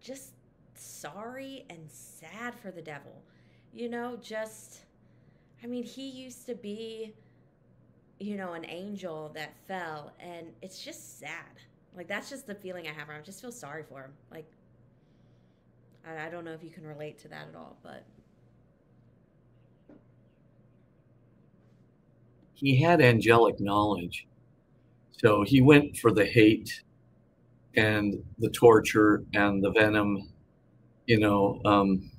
just 0.00 0.32
sorry 0.74 1.64
and 1.70 1.88
sad 1.88 2.54
for 2.58 2.70
the 2.70 2.82
devil. 2.82 3.22
You 3.72 3.88
know, 3.88 4.18
just 4.20 4.80
I 5.62 5.66
mean, 5.66 5.84
he 5.84 6.08
used 6.08 6.46
to 6.46 6.54
be, 6.54 7.14
you 8.18 8.36
know, 8.36 8.52
an 8.52 8.66
angel 8.66 9.30
that 9.34 9.54
fell, 9.66 10.12
and 10.20 10.48
it's 10.60 10.84
just 10.84 11.18
sad. 11.18 11.60
Like 11.96 12.08
that's 12.08 12.28
just 12.28 12.46
the 12.46 12.54
feeling 12.54 12.86
I 12.86 12.92
have. 12.92 13.08
I 13.08 13.20
just 13.22 13.40
feel 13.40 13.52
sorry 13.52 13.84
for 13.88 14.02
him. 14.02 14.12
Like 14.30 14.50
I, 16.06 16.26
I 16.26 16.30
don't 16.30 16.44
know 16.44 16.52
if 16.52 16.62
you 16.62 16.70
can 16.70 16.84
relate 16.84 17.18
to 17.20 17.28
that 17.28 17.48
at 17.48 17.56
all, 17.56 17.76
but 17.82 18.04
he 22.54 22.80
had 22.80 23.00
angelic 23.00 23.60
knowledge, 23.60 24.26
so 25.10 25.42
he 25.42 25.60
went 25.60 25.96
for 25.98 26.12
the 26.12 26.24
hate 26.24 26.82
and 27.76 28.22
the 28.38 28.50
torture 28.50 29.24
and 29.34 29.62
the 29.62 29.70
venom. 29.70 30.32
You 31.06 31.20
know, 31.20 31.60
um, 31.64 32.10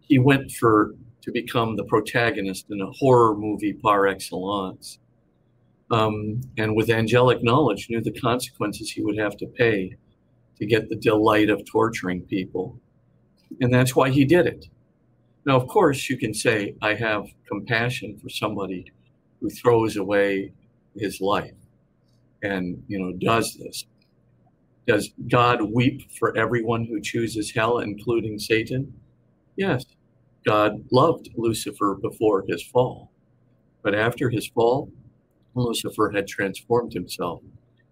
he 0.00 0.18
went 0.18 0.50
for 0.52 0.94
to 1.22 1.32
become 1.32 1.76
the 1.76 1.84
protagonist 1.84 2.66
in 2.70 2.80
a 2.80 2.90
horror 2.90 3.36
movie 3.36 3.72
par 3.72 4.06
excellence. 4.06 4.98
Um, 5.90 6.40
and 6.58 6.74
with 6.74 6.90
angelic 6.90 7.42
knowledge, 7.42 7.88
knew 7.90 8.00
the 8.00 8.18
consequences 8.18 8.90
he 8.90 9.02
would 9.02 9.18
have 9.18 9.36
to 9.36 9.46
pay 9.46 9.94
to 10.58 10.66
get 10.66 10.88
the 10.88 10.96
delight 10.96 11.50
of 11.50 11.64
torturing 11.64 12.22
people. 12.22 12.78
And 13.60 13.72
that's 13.72 13.94
why 13.94 14.10
he 14.10 14.24
did 14.24 14.46
it. 14.46 14.66
Now, 15.44 15.56
of 15.56 15.68
course, 15.68 16.08
you 16.08 16.16
can 16.16 16.32
say, 16.32 16.74
I 16.82 16.94
have 16.94 17.26
compassion 17.46 18.18
for 18.18 18.28
somebody 18.28 18.90
who 19.42 19.50
throws 19.50 19.96
away 19.96 20.52
his 20.96 21.20
life 21.20 21.52
and, 22.42 22.82
you 22.88 22.98
know, 22.98 23.12
does 23.12 23.54
this. 23.54 23.84
Does 24.86 25.10
God 25.28 25.62
weep 25.62 26.10
for 26.18 26.36
everyone 26.36 26.84
who 26.84 27.00
chooses 27.00 27.52
hell, 27.52 27.78
including 27.78 28.38
Satan? 28.38 28.92
Yes. 29.56 29.84
God 30.44 30.84
loved 30.90 31.30
Lucifer 31.36 31.96
before 32.00 32.44
his 32.48 32.62
fall. 32.62 33.12
But 33.82 33.94
after 33.94 34.28
his 34.28 34.48
fall, 34.48 34.90
Lucifer 35.54 36.10
had 36.10 36.26
transformed 36.26 36.92
himself 36.92 37.42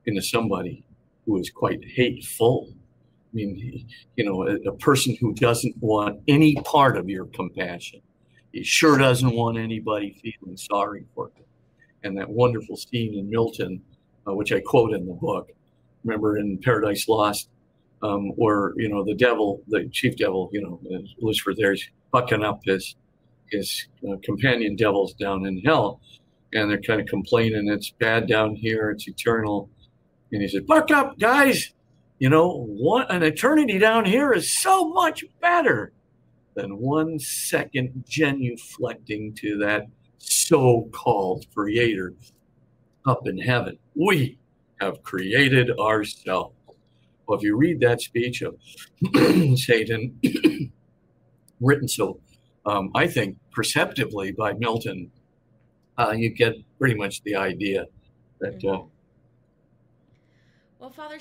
into 0.07 0.23
somebody 0.23 0.85
who 1.27 1.39
is 1.39 1.51
quite 1.51 1.85
hateful. 1.85 2.69
I 2.73 3.37
mean, 3.37 3.87
you 4.17 4.25
know, 4.25 4.47
a, 4.49 4.57
a, 4.69 4.73
person 4.73 5.17
who 5.21 5.33
doesn't 5.35 5.77
want 5.81 6.21
any 6.27 6.57
part 6.65 6.97
of 6.97 7.09
your 7.09 7.27
compassion. 7.27 8.01
He 8.53 8.65
sure 8.65 8.99
doesn't 8.99 9.35
want 9.35 9.59
anybody 9.59 10.17
feeling 10.23 10.57
sorry 10.57 11.05
for 11.15 11.27
him. 11.29 11.45
And 12.03 12.17
that 12.19 12.29
wonderful 12.29 12.77
scene 12.77 13.19
in 13.19 13.31
Milton, 13.31 13.83
uh, 14.27 14.35
which 14.35 14.53
I 14.53 14.61
quote 14.61 14.93
in 14.93 15.07
the 15.07 15.15
book, 15.15 15.51
remember 16.05 16.39
in 16.39 16.59
Paradise 16.59 17.09
Lost, 17.09 17.49
um, 18.03 18.31
where 18.37 18.73
you 18.77 18.89
know 18.89 19.05
the 19.05 19.15
devil, 19.15 19.63
the 19.69 19.89
chief 19.93 20.17
devil, 20.17 20.49
you 20.53 20.63
know, 20.63 20.81
Lucifer 21.21 21.53
there's 21.55 21.87
bucking 22.11 22.43
up 22.43 22.61
his 22.65 22.97
his 23.51 23.89
uh, 24.09 24.17
companion 24.23 24.77
devils 24.77 25.13
down 25.15 25.45
in 25.47 25.61
hell, 25.61 26.01
and 26.55 26.71
they're 26.71 26.81
kind 26.81 27.01
of 27.01 27.07
complaining 27.07 27.69
it's 27.69 27.91
bad 27.91 28.27
down 28.27 28.55
here, 28.55 28.91
it's 28.91 29.07
eternal, 29.07 29.69
and 30.33 30.41
he 30.41 30.49
said, 30.49 30.67
"Buck 30.67 30.91
up, 30.91 31.19
guys! 31.19 31.75
You 32.19 32.31
know, 32.31 32.65
what 32.67 33.11
an 33.13 33.23
eternity 33.23 33.79
down 33.79 34.05
here 34.05 34.33
is 34.33 34.53
so 34.53 34.89
much 34.89 35.25
better 35.41 35.93
than 36.61 36.79
one 36.79 37.19
second 37.19 38.05
genuflecting 38.09 39.35
to 39.37 39.59
that 39.59 39.87
so-called 40.19 41.47
creator 41.55 42.15
up 43.07 43.27
in 43.27 43.39
heaven. 43.39 43.79
We 43.95 44.39
have 44.81 45.03
created 45.03 45.71
ourselves." 45.79 46.55
Well, 47.27 47.39
if 47.39 47.45
you 47.45 47.57
read 47.57 47.81
that 47.81 48.01
speech 48.01 48.43
of 48.43 48.57
Satan, 49.59 50.21
written 51.61 51.89
so, 51.89 52.21
um, 52.67 52.91
I 52.95 53.07
think, 53.07 53.39
perceptively 53.53 54.33
by 54.33 54.53
Milton, 54.55 55.11
uh, 55.99 56.11
you 56.11 56.31
get 56.31 56.57
pretty 56.79 56.95
much 56.95 57.23
the 57.23 57.37
idea 57.37 57.87
that. 58.41 58.57
Uh, 58.57 58.59
mm-hmm. 58.59 58.89
well, 60.79 60.91
Father, 60.91 61.19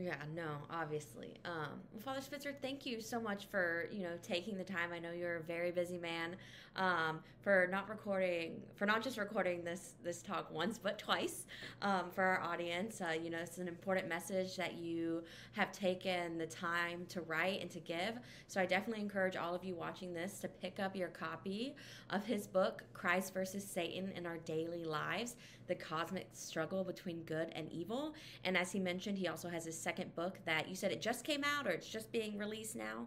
yeah, 0.00 0.16
no, 0.34 0.48
obviously. 0.70 1.34
Um, 1.44 1.80
well, 1.92 2.02
Father 2.04 2.20
Spitzer, 2.20 2.54
thank 2.62 2.86
you 2.86 3.00
so 3.00 3.20
much 3.20 3.46
for 3.46 3.88
you 3.90 4.02
know 4.02 4.12
taking 4.22 4.56
the 4.56 4.64
time. 4.64 4.92
I 4.92 4.98
know 4.98 5.10
you're 5.12 5.36
a 5.36 5.42
very 5.42 5.70
busy 5.70 5.98
man. 5.98 6.36
Um, 6.76 7.20
for 7.40 7.66
not 7.72 7.88
recording, 7.88 8.60
for 8.76 8.86
not 8.86 9.02
just 9.02 9.18
recording 9.18 9.64
this 9.64 9.94
this 10.04 10.22
talk 10.22 10.52
once 10.52 10.78
but 10.78 10.98
twice 10.98 11.46
um, 11.82 12.10
for 12.10 12.22
our 12.22 12.40
audience. 12.40 13.00
Uh, 13.00 13.12
you 13.12 13.30
know, 13.30 13.38
it's 13.38 13.58
an 13.58 13.66
important 13.66 14.08
message 14.08 14.56
that 14.56 14.74
you 14.74 15.24
have 15.52 15.72
taken 15.72 16.38
the 16.38 16.46
time 16.46 17.04
to 17.08 17.20
write 17.22 17.60
and 17.60 17.70
to 17.70 17.80
give. 17.80 18.18
So 18.46 18.60
I 18.60 18.66
definitely 18.66 19.02
encourage 19.02 19.36
all 19.36 19.54
of 19.54 19.64
you 19.64 19.74
watching 19.74 20.14
this 20.14 20.38
to 20.40 20.48
pick 20.48 20.78
up 20.78 20.94
your 20.94 21.08
copy 21.08 21.74
of 22.10 22.24
his 22.24 22.46
book, 22.46 22.84
Christ 22.92 23.34
versus 23.34 23.64
Satan 23.64 24.12
in 24.14 24.26
Our 24.26 24.38
Daily 24.38 24.84
Lives 24.84 25.34
the 25.68 25.74
cosmic 25.74 26.26
struggle 26.32 26.82
between 26.82 27.22
good 27.22 27.52
and 27.54 27.70
evil. 27.70 28.14
And 28.44 28.56
as 28.56 28.72
he 28.72 28.80
mentioned, 28.80 29.18
he 29.18 29.28
also 29.28 29.48
has 29.48 29.66
his 29.66 29.78
second 29.88 30.14
book 30.14 30.38
that 30.44 30.68
you 30.68 30.74
said 30.74 30.92
it 30.92 31.00
just 31.00 31.24
came 31.24 31.42
out 31.42 31.66
or 31.66 31.70
it's 31.70 31.88
just 31.88 32.12
being 32.12 32.36
released 32.36 32.76
now. 32.76 33.06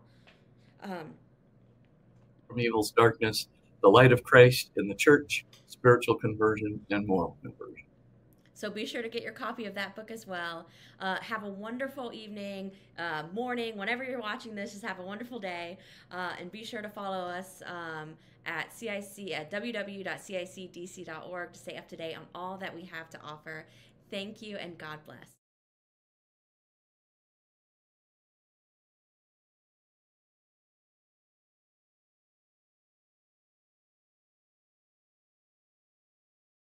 Um, 0.81 1.13
From 2.47 2.59
evil's 2.59 2.89
darkness, 2.89 3.49
the 3.83 3.87
light 3.87 4.11
of 4.11 4.23
Christ 4.23 4.71
in 4.77 4.87
the 4.87 4.95
church, 4.95 5.45
spiritual 5.67 6.15
conversion, 6.15 6.83
and 6.89 7.05
moral 7.05 7.37
conversion. 7.43 7.85
So 8.55 8.71
be 8.71 8.87
sure 8.87 9.03
to 9.03 9.09
get 9.09 9.21
your 9.21 9.31
copy 9.31 9.65
of 9.65 9.75
that 9.75 9.95
book 9.95 10.09
as 10.09 10.25
well. 10.25 10.65
Uh, 10.99 11.17
have 11.17 11.43
a 11.43 11.49
wonderful 11.49 12.11
evening, 12.13 12.71
uh, 12.97 13.25
morning, 13.31 13.77
whenever 13.77 14.03
you're 14.03 14.19
watching 14.19 14.55
this. 14.55 14.71
Just 14.71 14.83
have 14.83 14.97
a 14.97 15.03
wonderful 15.03 15.37
day, 15.37 15.77
uh, 16.11 16.31
and 16.39 16.51
be 16.51 16.63
sure 16.63 16.81
to 16.81 16.89
follow 16.89 17.27
us 17.27 17.61
um, 17.67 18.15
at 18.47 18.73
CIC 18.73 19.33
at 19.33 19.51
www.cicdc.org 19.51 21.53
to 21.53 21.59
stay 21.59 21.77
up 21.77 21.87
to 21.89 21.95
date 21.95 22.15
on 22.15 22.25
all 22.33 22.57
that 22.57 22.73
we 22.73 22.85
have 22.85 23.07
to 23.11 23.21
offer. 23.21 23.67
Thank 24.09 24.41
you, 24.41 24.57
and 24.57 24.79
God 24.79 24.97
bless. 25.05 25.40